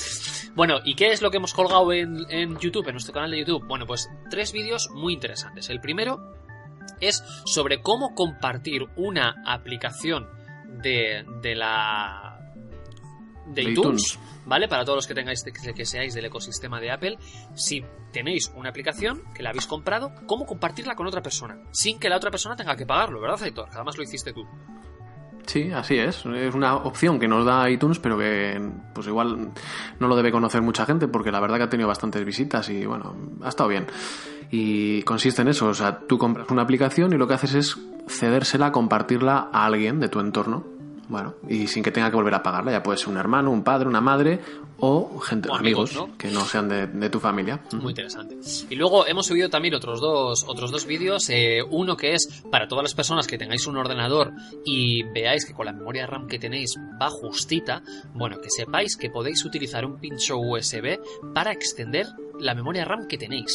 bueno, 0.54 0.75
¿y 0.84 0.94
qué 0.94 1.10
es 1.10 1.22
lo 1.22 1.30
que 1.30 1.38
hemos 1.38 1.54
colgado 1.54 1.92
en, 1.92 2.26
en 2.30 2.58
YouTube, 2.58 2.86
en 2.88 2.94
nuestro 2.94 3.12
canal 3.12 3.30
de 3.30 3.40
YouTube? 3.40 3.66
Bueno, 3.66 3.86
pues 3.86 4.08
tres 4.30 4.52
vídeos 4.52 4.90
muy 4.92 5.14
interesantes. 5.14 5.68
El 5.70 5.80
primero 5.80 6.34
es 7.00 7.22
sobre 7.44 7.82
cómo 7.82 8.14
compartir 8.14 8.86
una 8.96 9.42
aplicación 9.46 10.28
de, 10.82 11.24
de 11.42 11.54
la... 11.54 12.38
de, 13.46 13.62
iTunes. 13.62 14.18
¿vale? 14.46 14.68
Para 14.68 14.84
todos 14.84 14.96
los 14.96 15.06
que 15.06 15.14
tengáis 15.14 15.42
que, 15.42 15.74
que 15.74 15.84
seáis 15.84 16.14
del 16.14 16.24
ecosistema 16.24 16.80
de 16.80 16.90
Apple, 16.90 17.18
si 17.54 17.84
tenéis 18.12 18.50
una 18.54 18.70
aplicación 18.70 19.22
que 19.34 19.42
la 19.42 19.50
habéis 19.50 19.66
comprado, 19.66 20.12
cómo 20.26 20.46
compartirla 20.46 20.94
con 20.94 21.06
otra 21.06 21.22
persona, 21.22 21.58
sin 21.72 21.98
que 21.98 22.08
la 22.08 22.16
otra 22.16 22.30
persona 22.30 22.56
tenga 22.56 22.76
que 22.76 22.86
pagarlo, 22.86 23.20
¿verdad, 23.20 23.42
Aitor? 23.42 23.68
Que 23.68 23.76
además 23.76 23.96
lo 23.96 24.04
hiciste 24.04 24.32
tú. 24.32 24.46
Sí, 25.46 25.70
así 25.70 25.96
es. 25.96 26.26
Es 26.26 26.54
una 26.54 26.74
opción 26.74 27.20
que 27.20 27.28
nos 27.28 27.46
da 27.46 27.70
iTunes, 27.70 28.00
pero 28.00 28.18
que 28.18 28.60
pues 28.92 29.06
igual 29.06 29.52
no 30.00 30.08
lo 30.08 30.16
debe 30.16 30.32
conocer 30.32 30.60
mucha 30.60 30.84
gente 30.84 31.06
porque 31.06 31.30
la 31.30 31.40
verdad 31.40 31.56
que 31.56 31.62
ha 31.62 31.68
tenido 31.68 31.88
bastantes 31.88 32.24
visitas 32.24 32.68
y 32.68 32.84
bueno, 32.84 33.14
ha 33.42 33.48
estado 33.48 33.68
bien. 33.68 33.86
Y 34.50 35.02
consiste 35.02 35.42
en 35.42 35.48
eso, 35.48 35.68
o 35.68 35.74
sea, 35.74 36.00
tú 36.00 36.18
compras 36.18 36.50
una 36.50 36.62
aplicación 36.62 37.12
y 37.12 37.16
lo 37.16 37.26
que 37.26 37.34
haces 37.34 37.54
es 37.54 37.78
cedérsela, 38.08 38.72
compartirla 38.72 39.48
a 39.52 39.66
alguien 39.66 40.00
de 40.00 40.08
tu 40.08 40.20
entorno. 40.20 40.75
Bueno, 41.08 41.34
y 41.48 41.66
sin 41.68 41.82
que 41.82 41.92
tenga 41.92 42.10
que 42.10 42.16
volver 42.16 42.34
a 42.34 42.42
pagarla, 42.42 42.72
ya 42.72 42.82
puede 42.82 42.98
ser 42.98 43.08
un 43.10 43.16
hermano, 43.16 43.50
un 43.52 43.62
padre, 43.62 43.88
una 43.88 44.00
madre 44.00 44.40
o 44.78 45.18
gente, 45.20 45.48
O 45.48 45.54
amigos, 45.54 45.92
amigos, 45.92 46.08
¿no? 46.10 46.18
que 46.18 46.28
no 46.28 46.40
sean 46.44 46.68
de, 46.68 46.86
de 46.86 47.08
tu 47.10 47.20
familia. 47.20 47.60
Muy 47.72 47.92
interesante. 47.92 48.36
Y 48.68 48.74
luego 48.74 49.06
hemos 49.06 49.26
subido 49.26 49.48
también 49.48 49.74
otros 49.74 50.00
dos, 50.00 50.44
otros 50.48 50.70
dos 50.72 50.84
vídeos. 50.84 51.30
eh, 51.30 51.60
uno 51.70 51.96
que 51.96 52.14
es 52.14 52.42
para 52.50 52.66
todas 52.68 52.82
las 52.82 52.94
personas 52.94 53.26
que 53.26 53.38
tengáis 53.38 53.66
un 53.66 53.76
ordenador 53.76 54.32
y 54.64 55.02
veáis 55.04 55.46
que 55.46 55.54
con 55.54 55.66
la 55.66 55.72
memoria 55.72 56.06
RAM 56.06 56.26
que 56.26 56.38
tenéis 56.38 56.74
va 57.00 57.08
justita. 57.08 57.82
Bueno, 58.12 58.38
que 58.40 58.50
sepáis 58.50 58.96
que 58.96 59.08
podéis 59.08 59.44
utilizar 59.44 59.84
un 59.86 59.98
pincho 59.98 60.36
USB 60.38 60.98
para 61.32 61.52
extender 61.52 62.06
la 62.40 62.54
memoria 62.54 62.84
RAM 62.84 63.06
que 63.06 63.16
tenéis. 63.16 63.52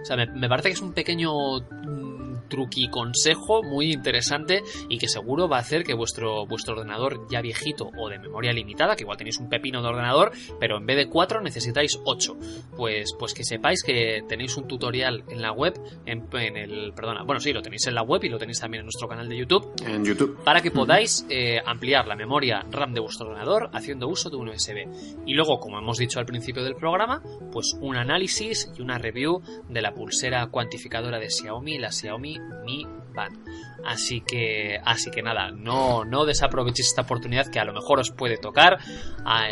O 0.00 0.04
sea, 0.04 0.16
me, 0.16 0.26
me 0.26 0.48
parece 0.48 0.68
que 0.68 0.74
es 0.74 0.82
un 0.82 0.92
pequeño 0.92 1.32
mm, 1.60 2.31
truqui 2.52 2.88
consejo 2.88 3.62
muy 3.62 3.92
interesante 3.92 4.62
y 4.90 4.98
que 4.98 5.08
seguro 5.08 5.48
va 5.48 5.56
a 5.56 5.60
hacer 5.60 5.84
que 5.84 5.94
vuestro, 5.94 6.44
vuestro 6.46 6.74
ordenador 6.74 7.26
ya 7.30 7.40
viejito 7.40 7.90
o 7.96 8.10
de 8.10 8.18
memoria 8.18 8.52
limitada, 8.52 8.94
que 8.94 9.04
igual 9.04 9.16
tenéis 9.16 9.38
un 9.38 9.48
pepino 9.48 9.80
de 9.80 9.88
ordenador, 9.88 10.32
pero 10.60 10.76
en 10.76 10.84
vez 10.84 10.98
de 10.98 11.08
4 11.08 11.40
necesitáis 11.40 11.98
8. 12.04 12.36
Pues, 12.76 13.14
pues 13.18 13.32
que 13.32 13.42
sepáis 13.42 13.82
que 13.82 14.22
tenéis 14.28 14.54
un 14.58 14.68
tutorial 14.68 15.24
en 15.30 15.40
la 15.40 15.52
web, 15.52 15.80
en, 16.04 16.28
en 16.34 16.56
el, 16.58 16.92
perdona, 16.94 17.22
bueno, 17.22 17.40
sí, 17.40 17.54
lo 17.54 17.62
tenéis 17.62 17.86
en 17.86 17.94
la 17.94 18.02
web 18.02 18.22
y 18.22 18.28
lo 18.28 18.38
tenéis 18.38 18.60
también 18.60 18.80
en 18.80 18.86
nuestro 18.86 19.08
canal 19.08 19.28
de 19.28 19.38
YouTube, 19.38 19.72
En 19.86 20.04
YouTube. 20.04 20.38
para 20.44 20.60
que 20.60 20.70
podáis 20.70 21.24
eh, 21.30 21.58
ampliar 21.64 22.06
la 22.06 22.16
memoria 22.16 22.66
RAM 22.70 22.92
de 22.92 23.00
vuestro 23.00 23.28
ordenador 23.28 23.70
haciendo 23.72 24.08
uso 24.08 24.28
de 24.28 24.36
un 24.36 24.50
USB. 24.50 24.86
Y 25.24 25.32
luego, 25.32 25.58
como 25.58 25.78
hemos 25.78 25.96
dicho 25.96 26.18
al 26.18 26.26
principio 26.26 26.62
del 26.62 26.74
programa, 26.74 27.22
pues 27.50 27.74
un 27.80 27.96
análisis 27.96 28.70
y 28.76 28.82
una 28.82 28.98
review 28.98 29.40
de 29.70 29.80
la 29.80 29.94
pulsera 29.94 30.46
cuantificadora 30.48 31.18
de 31.18 31.30
Xiaomi, 31.30 31.78
la 31.78 31.90
Xiaomi 31.90 32.41
Mi 32.64 32.86
Band. 33.14 33.38
Así 33.84 34.20
que, 34.20 34.78
así 34.84 35.10
que 35.10 35.22
nada, 35.22 35.50
no, 35.50 36.04
no 36.04 36.24
desaprovechéis 36.24 36.88
esta 36.88 37.02
oportunidad 37.02 37.48
que 37.48 37.58
a 37.58 37.64
lo 37.64 37.72
mejor 37.72 37.98
os 37.98 38.10
puede 38.10 38.38
tocar. 38.38 38.78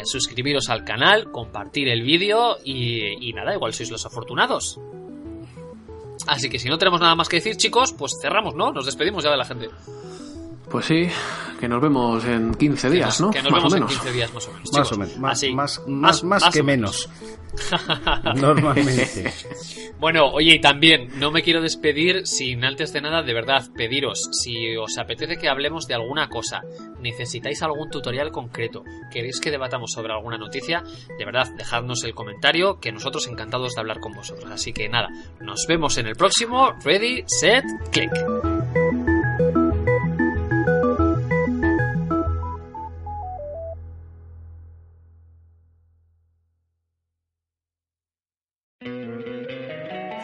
suscribiros 0.04 0.70
al 0.70 0.84
canal, 0.84 1.30
compartir 1.30 1.88
el 1.88 2.02
vídeo 2.02 2.58
y, 2.64 3.28
y 3.28 3.32
nada, 3.32 3.54
igual 3.54 3.72
sois 3.72 3.90
los 3.90 4.06
afortunados. 4.06 4.80
Así 6.26 6.48
que 6.48 6.58
si 6.58 6.68
no 6.68 6.78
tenemos 6.78 7.00
nada 7.00 7.14
más 7.14 7.28
que 7.28 7.36
decir, 7.36 7.56
chicos, 7.56 7.92
pues 7.92 8.14
cerramos, 8.20 8.54
¿no? 8.54 8.72
Nos 8.72 8.86
despedimos 8.86 9.24
ya 9.24 9.30
de 9.30 9.36
la 9.36 9.44
gente. 9.44 9.68
Pues 10.70 10.86
sí, 10.86 11.08
que 11.58 11.68
nos 11.68 11.82
vemos 11.82 12.24
en 12.24 12.54
15 12.54 12.88
Que 12.88 12.94
días, 12.94 13.20
nos- 13.20 13.20
¿no? 13.20 13.30
Que 13.32 13.42
nos 13.42 13.50
Más 13.52 13.62
vemos 13.62 13.72
o 13.72 13.76
en 13.76 13.82
menos. 13.82 13.92
15 13.98 14.12
días 14.12 14.32
más 14.34 14.46
o 14.48 14.52
menos. 14.52 14.62
Más 14.72 14.72
chicos. 14.72 14.92
o 14.92 14.98
menos. 15.00 15.18
Más, 15.18 15.32
Así. 15.32 15.52
más, 15.52 15.82
más, 15.88 16.24
más 16.24 16.44
que 16.50 16.60
o 16.60 16.64
menos. 16.64 17.08
Normalmente. 18.36 19.32
Bueno, 20.00 20.28
oye, 20.28 20.54
y 20.54 20.60
también 20.62 21.10
no 21.20 21.30
me 21.30 21.42
quiero 21.42 21.60
despedir 21.60 22.26
sin 22.26 22.64
antes 22.64 22.90
de 22.94 23.02
nada, 23.02 23.22
de 23.22 23.34
verdad, 23.34 23.68
pediros, 23.76 24.30
si 24.32 24.74
os 24.74 24.96
apetece 24.96 25.36
que 25.36 25.46
hablemos 25.50 25.86
de 25.86 25.92
alguna 25.92 26.30
cosa, 26.30 26.62
necesitáis 27.02 27.62
algún 27.62 27.90
tutorial 27.90 28.30
concreto, 28.32 28.82
queréis 29.12 29.40
que 29.40 29.50
debatamos 29.50 29.92
sobre 29.92 30.14
alguna 30.14 30.38
noticia, 30.38 30.82
de 31.18 31.24
verdad, 31.26 31.48
dejadnos 31.54 32.02
el 32.04 32.14
comentario, 32.14 32.80
que 32.80 32.92
nosotros 32.92 33.26
encantados 33.26 33.74
de 33.74 33.80
hablar 33.82 34.00
con 34.00 34.12
vosotros. 34.12 34.50
Así 34.50 34.72
que 34.72 34.88
nada, 34.88 35.10
nos 35.38 35.66
vemos 35.68 35.98
en 35.98 36.06
el 36.06 36.16
próximo 36.16 36.72
Ready, 36.82 37.24
Set, 37.26 37.64
Click. 37.92 38.10